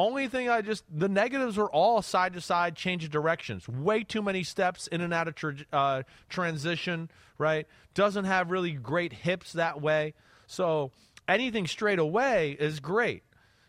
Only 0.00 0.28
thing 0.28 0.48
I 0.48 0.62
just 0.62 0.82
the 0.90 1.10
negatives 1.10 1.58
were 1.58 1.70
all 1.70 2.00
side 2.00 2.32
to 2.32 2.40
side, 2.40 2.74
change 2.74 3.04
of 3.04 3.10
directions. 3.10 3.68
Way 3.68 4.02
too 4.02 4.22
many 4.22 4.44
steps 4.44 4.86
in 4.86 5.02
and 5.02 5.12
out 5.12 5.28
of 5.28 5.64
uh, 5.74 6.04
transition, 6.30 7.10
right? 7.36 7.66
Doesn't 7.92 8.24
have 8.24 8.50
really 8.50 8.70
great 8.70 9.12
hips 9.12 9.52
that 9.52 9.82
way. 9.82 10.14
So 10.46 10.90
anything 11.28 11.66
straight 11.66 11.98
away 11.98 12.56
is 12.58 12.80
great, 12.80 13.24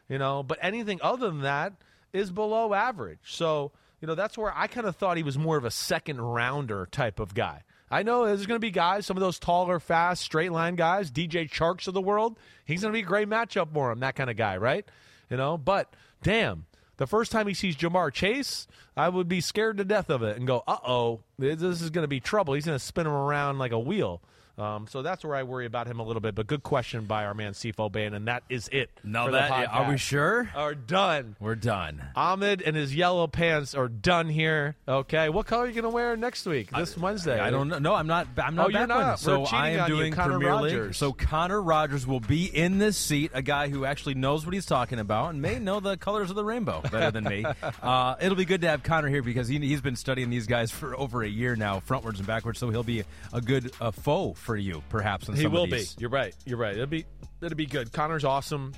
you 0.07 0.17
know. 0.17 0.41
But 0.41 0.59
anything 0.61 1.01
other 1.03 1.27
than 1.27 1.41
that 1.41 1.73
is 2.13 2.31
below 2.31 2.73
average. 2.73 3.19
So 3.25 3.73
you 3.99 4.07
know 4.07 4.15
that's 4.15 4.37
where 4.37 4.53
I 4.55 4.67
kind 4.67 4.87
of 4.87 4.95
thought 4.95 5.17
he 5.17 5.23
was 5.23 5.37
more 5.37 5.57
of 5.57 5.65
a 5.65 5.71
second 5.71 6.21
rounder 6.21 6.87
type 6.89 7.19
of 7.19 7.33
guy. 7.33 7.63
I 7.89 8.03
know 8.03 8.25
there's 8.25 8.45
going 8.45 8.55
to 8.55 8.65
be 8.65 8.71
guys, 8.71 9.05
some 9.05 9.17
of 9.17 9.21
those 9.21 9.37
taller, 9.37 9.81
fast, 9.81 10.21
straight 10.21 10.53
line 10.53 10.75
guys, 10.75 11.11
DJ 11.11 11.51
Charks 11.51 11.89
of 11.89 11.93
the 11.93 11.99
world. 11.99 12.39
He's 12.63 12.83
going 12.83 12.93
to 12.93 12.97
be 12.97 13.03
a 13.03 13.05
great 13.05 13.27
matchup 13.27 13.73
for 13.73 13.91
him, 13.91 13.99
that 13.99 14.15
kind 14.15 14.29
of 14.29 14.37
guy, 14.37 14.55
right? 14.55 14.85
You 15.29 15.35
know, 15.35 15.57
but 15.57 15.93
damn, 16.21 16.65
the 16.97 17.07
first 17.07 17.31
time 17.31 17.47
he 17.47 17.53
sees 17.53 17.75
Ja'Marr 17.75 18.13
Chase, 18.13 18.67
I 18.95 19.09
would 19.09 19.27
be 19.27 19.41
scared 19.41 19.77
to 19.77 19.85
death 19.85 20.09
of 20.09 20.21
it 20.23 20.37
and 20.37 20.45
go, 20.45 20.63
uh 20.67 20.77
oh, 20.85 21.21
this 21.39 21.81
is 21.81 21.89
going 21.89 22.03
to 22.03 22.07
be 22.07 22.19
trouble. 22.19 22.53
He's 22.53 22.65
going 22.65 22.77
to 22.77 22.83
spin 22.83 23.07
him 23.07 23.13
around 23.13 23.57
like 23.57 23.71
a 23.71 23.79
wheel. 23.79 24.21
Um, 24.61 24.85
so 24.87 25.01
that's 25.01 25.23
where 25.25 25.35
I 25.35 25.43
worry 25.43 25.65
about 25.65 25.87
him 25.87 25.99
a 25.99 26.03
little 26.03 26.19
bit. 26.21 26.35
But 26.35 26.45
good 26.45 26.61
question 26.61 27.05
by 27.05 27.25
our 27.25 27.33
man 27.33 27.53
Sifo 27.53 27.91
Ban, 27.91 28.13
and 28.13 28.27
that 28.27 28.43
is 28.47 28.67
it. 28.71 28.89
The 29.03 29.31
that 29.31 29.69
are 29.71 29.89
we 29.89 29.97
sure? 29.97 30.49
Are 30.55 30.75
done. 30.75 31.35
We're 31.39 31.55
done. 31.55 32.01
Ahmed 32.15 32.61
and 32.61 32.75
his 32.75 32.95
yellow 32.95 33.25
pants 33.27 33.73
are 33.73 33.87
done 33.87 34.29
here. 34.29 34.75
Okay, 34.87 35.29
what 35.29 35.47
color 35.47 35.63
are 35.63 35.67
you 35.67 35.73
going 35.73 35.83
to 35.83 35.89
wear 35.89 36.15
next 36.15 36.45
week? 36.45 36.69
This 36.71 36.95
Wednesday? 36.97 37.39
I 37.39 37.49
don't 37.49 37.67
know. 37.69 37.79
No, 37.79 37.95
I'm 37.95 38.05
not. 38.07 38.27
I'm 38.37 38.55
not 38.55 38.67
Oh, 38.67 38.69
you're 38.69 38.79
one. 38.81 38.89
not. 38.89 39.19
So 39.19 39.45
I 39.45 39.69
am 39.71 39.79
on 39.81 39.89
you, 39.89 39.95
doing 39.97 40.13
Connor 40.13 40.37
Premier 40.37 40.55
League. 40.57 40.77
Rogers. 40.77 40.97
So 40.97 41.11
Connor 41.11 41.61
Rogers 41.61 42.05
will 42.05 42.19
be 42.19 42.45
in 42.45 42.77
this 42.77 42.97
seat, 42.97 43.31
a 43.33 43.41
guy 43.41 43.69
who 43.69 43.85
actually 43.85 44.13
knows 44.13 44.45
what 44.45 44.53
he's 44.53 44.67
talking 44.67 44.99
about 44.99 45.31
and 45.31 45.41
may 45.41 45.57
know 45.57 45.79
the 45.79 45.97
colors 45.97 46.29
of 46.29 46.35
the 46.35 46.43
rainbow 46.45 46.81
better 46.91 47.11
than 47.11 47.23
me. 47.23 47.45
Uh, 47.81 48.15
it'll 48.21 48.35
be 48.35 48.45
good 48.45 48.61
to 48.61 48.67
have 48.67 48.83
Connor 48.83 49.07
here 49.07 49.23
because 49.23 49.47
he, 49.47 49.57
he's 49.57 49.81
been 49.81 49.95
studying 49.95 50.29
these 50.29 50.45
guys 50.45 50.69
for 50.71 50.95
over 50.97 51.23
a 51.23 51.27
year 51.27 51.55
now, 51.55 51.79
frontwards 51.79 52.17
and 52.17 52.27
backwards. 52.27 52.59
So 52.59 52.69
he'll 52.69 52.83
be 52.83 53.03
a 53.33 53.41
good 53.41 53.71
uh, 53.81 53.91
foe 53.91 54.33
for 54.33 54.50
you, 54.57 54.83
perhaps. 54.89 55.27
He 55.27 55.47
will 55.47 55.67
be. 55.67 55.85
You're 55.97 56.09
right. 56.09 56.35
You're 56.45 56.57
right. 56.57 56.73
It'll 56.73 56.85
be 56.87 57.05
it'll 57.41 57.55
be 57.57 57.65
good. 57.65 57.91
Connor's 57.91 58.25
awesome. 58.25 58.73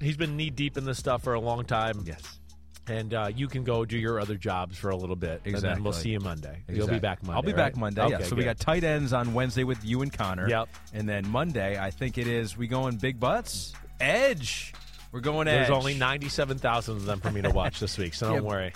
He's 0.00 0.16
been 0.16 0.36
knee 0.36 0.50
deep 0.50 0.76
in 0.76 0.84
this 0.84 0.98
stuff 0.98 1.22
for 1.22 1.34
a 1.34 1.40
long 1.40 1.64
time. 1.64 2.02
Yes. 2.04 2.38
And 2.88 3.14
uh, 3.14 3.30
you 3.32 3.46
can 3.46 3.62
go 3.62 3.84
do 3.84 3.96
your 3.96 4.18
other 4.18 4.34
jobs 4.34 4.76
for 4.76 4.90
a 4.90 4.96
little 4.96 5.14
bit, 5.14 5.42
and 5.44 5.54
then 5.58 5.84
we'll 5.84 5.92
see 5.92 6.10
you 6.10 6.18
Monday. 6.18 6.64
You'll 6.68 6.88
be 6.88 6.98
back 6.98 7.22
Monday. 7.22 7.36
I'll 7.36 7.42
be 7.42 7.48
right? 7.52 7.56
back 7.72 7.76
Monday. 7.76 8.08
yeah. 8.08 8.16
Okay, 8.16 8.24
So 8.24 8.34
we 8.34 8.42
got 8.42 8.58
tight 8.58 8.82
ends 8.82 9.12
on 9.12 9.34
Wednesday 9.34 9.62
with 9.62 9.84
you 9.84 10.02
and 10.02 10.12
Connor. 10.12 10.48
Yep. 10.48 10.68
And 10.92 11.08
then 11.08 11.28
Monday, 11.28 11.78
I 11.78 11.92
think 11.92 12.18
it 12.18 12.26
is 12.26 12.56
we 12.56 12.66
going 12.66 12.96
big 12.96 13.20
butts. 13.20 13.72
Edge. 14.00 14.74
We're 15.12 15.20
going 15.20 15.44
There's 15.44 15.66
edge. 15.68 15.70
only 15.72 15.94
ninety-seven 15.94 16.58
thousand 16.58 16.96
of 16.96 17.04
them 17.04 17.20
for 17.20 17.30
me 17.30 17.42
to 17.42 17.50
watch 17.50 17.78
this 17.78 17.96
week, 17.98 18.14
so 18.14 18.28
don't 18.28 18.36
Yeah. 18.42 18.48
worry. 18.48 18.72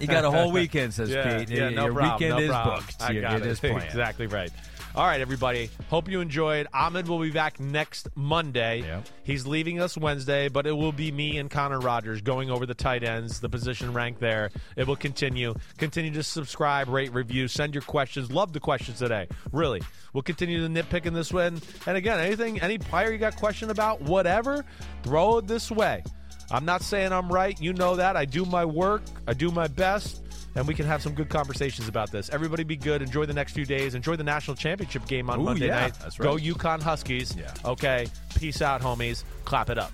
You 0.00 0.06
got 0.08 0.24
a 0.24 0.30
whole 0.32 0.50
weekend, 0.60 0.94
says 0.94 1.10
yeah, 1.10 1.38
Pete. 1.38 1.50
Yeah, 1.50 1.68
no 1.68 1.84
Your 1.84 1.94
problem, 1.94 2.12
weekend 2.14 2.30
no 2.30 2.38
is 2.42 2.48
problem. 2.48 2.74
booked. 2.80 3.02
I 3.02 3.14
got 3.20 3.34
it 3.36 3.42
it. 3.42 3.46
is 3.50 3.60
planned. 3.60 3.84
exactly 3.84 4.26
right. 4.26 4.50
All 4.96 5.06
right, 5.06 5.20
everybody. 5.20 5.70
Hope 5.90 6.08
you 6.08 6.20
enjoyed. 6.20 6.66
Ahmed 6.72 7.06
will 7.06 7.20
be 7.20 7.30
back 7.30 7.60
next 7.60 8.08
Monday. 8.16 8.80
Yep. 8.80 9.06
He's 9.22 9.46
leaving 9.46 9.80
us 9.80 9.96
Wednesday, 9.96 10.48
but 10.48 10.66
it 10.66 10.72
will 10.72 10.92
be 10.92 11.12
me 11.12 11.38
and 11.38 11.50
Connor 11.50 11.78
Rogers 11.78 12.20
going 12.20 12.50
over 12.50 12.66
the 12.66 12.74
tight 12.74 13.04
ends, 13.04 13.38
the 13.38 13.48
position 13.48 13.92
rank 13.92 14.18
there. 14.18 14.50
It 14.76 14.86
will 14.88 14.96
continue. 14.96 15.54
Continue 15.76 16.12
to 16.14 16.22
subscribe, 16.22 16.88
rate, 16.88 17.12
review, 17.12 17.46
send 17.48 17.74
your 17.74 17.82
questions. 17.82 18.32
Love 18.32 18.52
the 18.52 18.60
questions 18.60 18.98
today. 18.98 19.28
Really. 19.52 19.82
We'll 20.12 20.22
continue 20.22 20.66
to 20.66 20.68
nitpick 20.68 21.06
in 21.06 21.14
this 21.14 21.32
one. 21.32 21.60
And 21.86 21.96
again, 21.96 22.18
anything, 22.18 22.60
any 22.60 22.78
player 22.78 23.12
you 23.12 23.18
got 23.18 23.36
question 23.36 23.70
about, 23.70 24.00
whatever, 24.02 24.64
throw 25.04 25.38
it 25.38 25.46
this 25.46 25.70
way. 25.70 26.02
I'm 26.50 26.64
not 26.64 26.82
saying 26.82 27.12
I'm 27.12 27.30
right. 27.30 27.60
You 27.60 27.72
know 27.74 27.96
that. 27.96 28.16
I 28.16 28.24
do 28.24 28.46
my 28.46 28.64
work. 28.64 29.02
I 29.28 29.34
do 29.34 29.50
my 29.50 29.68
best 29.68 30.22
and 30.54 30.66
we 30.66 30.74
can 30.74 30.86
have 30.86 31.02
some 31.02 31.14
good 31.14 31.28
conversations 31.28 31.88
about 31.88 32.10
this. 32.10 32.30
Everybody 32.30 32.64
be 32.64 32.76
good. 32.76 33.02
Enjoy 33.02 33.26
the 33.26 33.32
next 33.32 33.52
few 33.52 33.64
days. 33.64 33.94
Enjoy 33.94 34.16
the 34.16 34.24
national 34.24 34.56
championship 34.56 35.06
game 35.06 35.30
on 35.30 35.40
Ooh, 35.40 35.44
Monday 35.44 35.66
yeah, 35.66 35.80
night. 35.80 35.94
that's 36.00 36.16
Go 36.18 36.34
right. 36.34 36.42
UConn 36.42 36.82
Huskies. 36.82 37.36
Yeah. 37.36 37.52
Okay. 37.64 38.06
Peace 38.36 38.62
out, 38.62 38.80
homies. 38.80 39.24
Clap 39.44 39.70
it 39.70 39.78
up. 39.78 39.92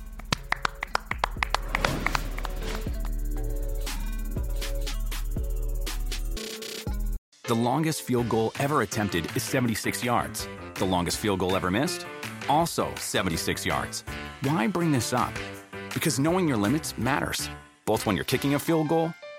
The 7.47 7.55
longest 7.55 8.02
field 8.02 8.31
goal 8.31 8.52
ever 8.59 8.81
attempted 8.81 9.28
is 9.36 9.43
76 9.43 10.02
yards. 10.02 10.48
The 10.76 10.86
longest 10.86 11.18
field 11.18 11.40
goal 11.40 11.56
ever 11.56 11.70
missed? 11.70 12.06
Also 12.48 12.89
76 12.97 13.66
yards. 13.66 14.02
Why 14.43 14.66
bring 14.66 14.93
this 14.93 15.12
up? 15.12 15.32
Because 15.93 16.18
knowing 16.18 16.48
your 16.48 16.56
limits 16.56 16.97
matters, 16.97 17.51
both 17.85 18.06
when 18.06 18.16
you're 18.16 18.24
kicking 18.24 18.55
a 18.55 18.59
field 18.59 18.89
goal 18.89 19.12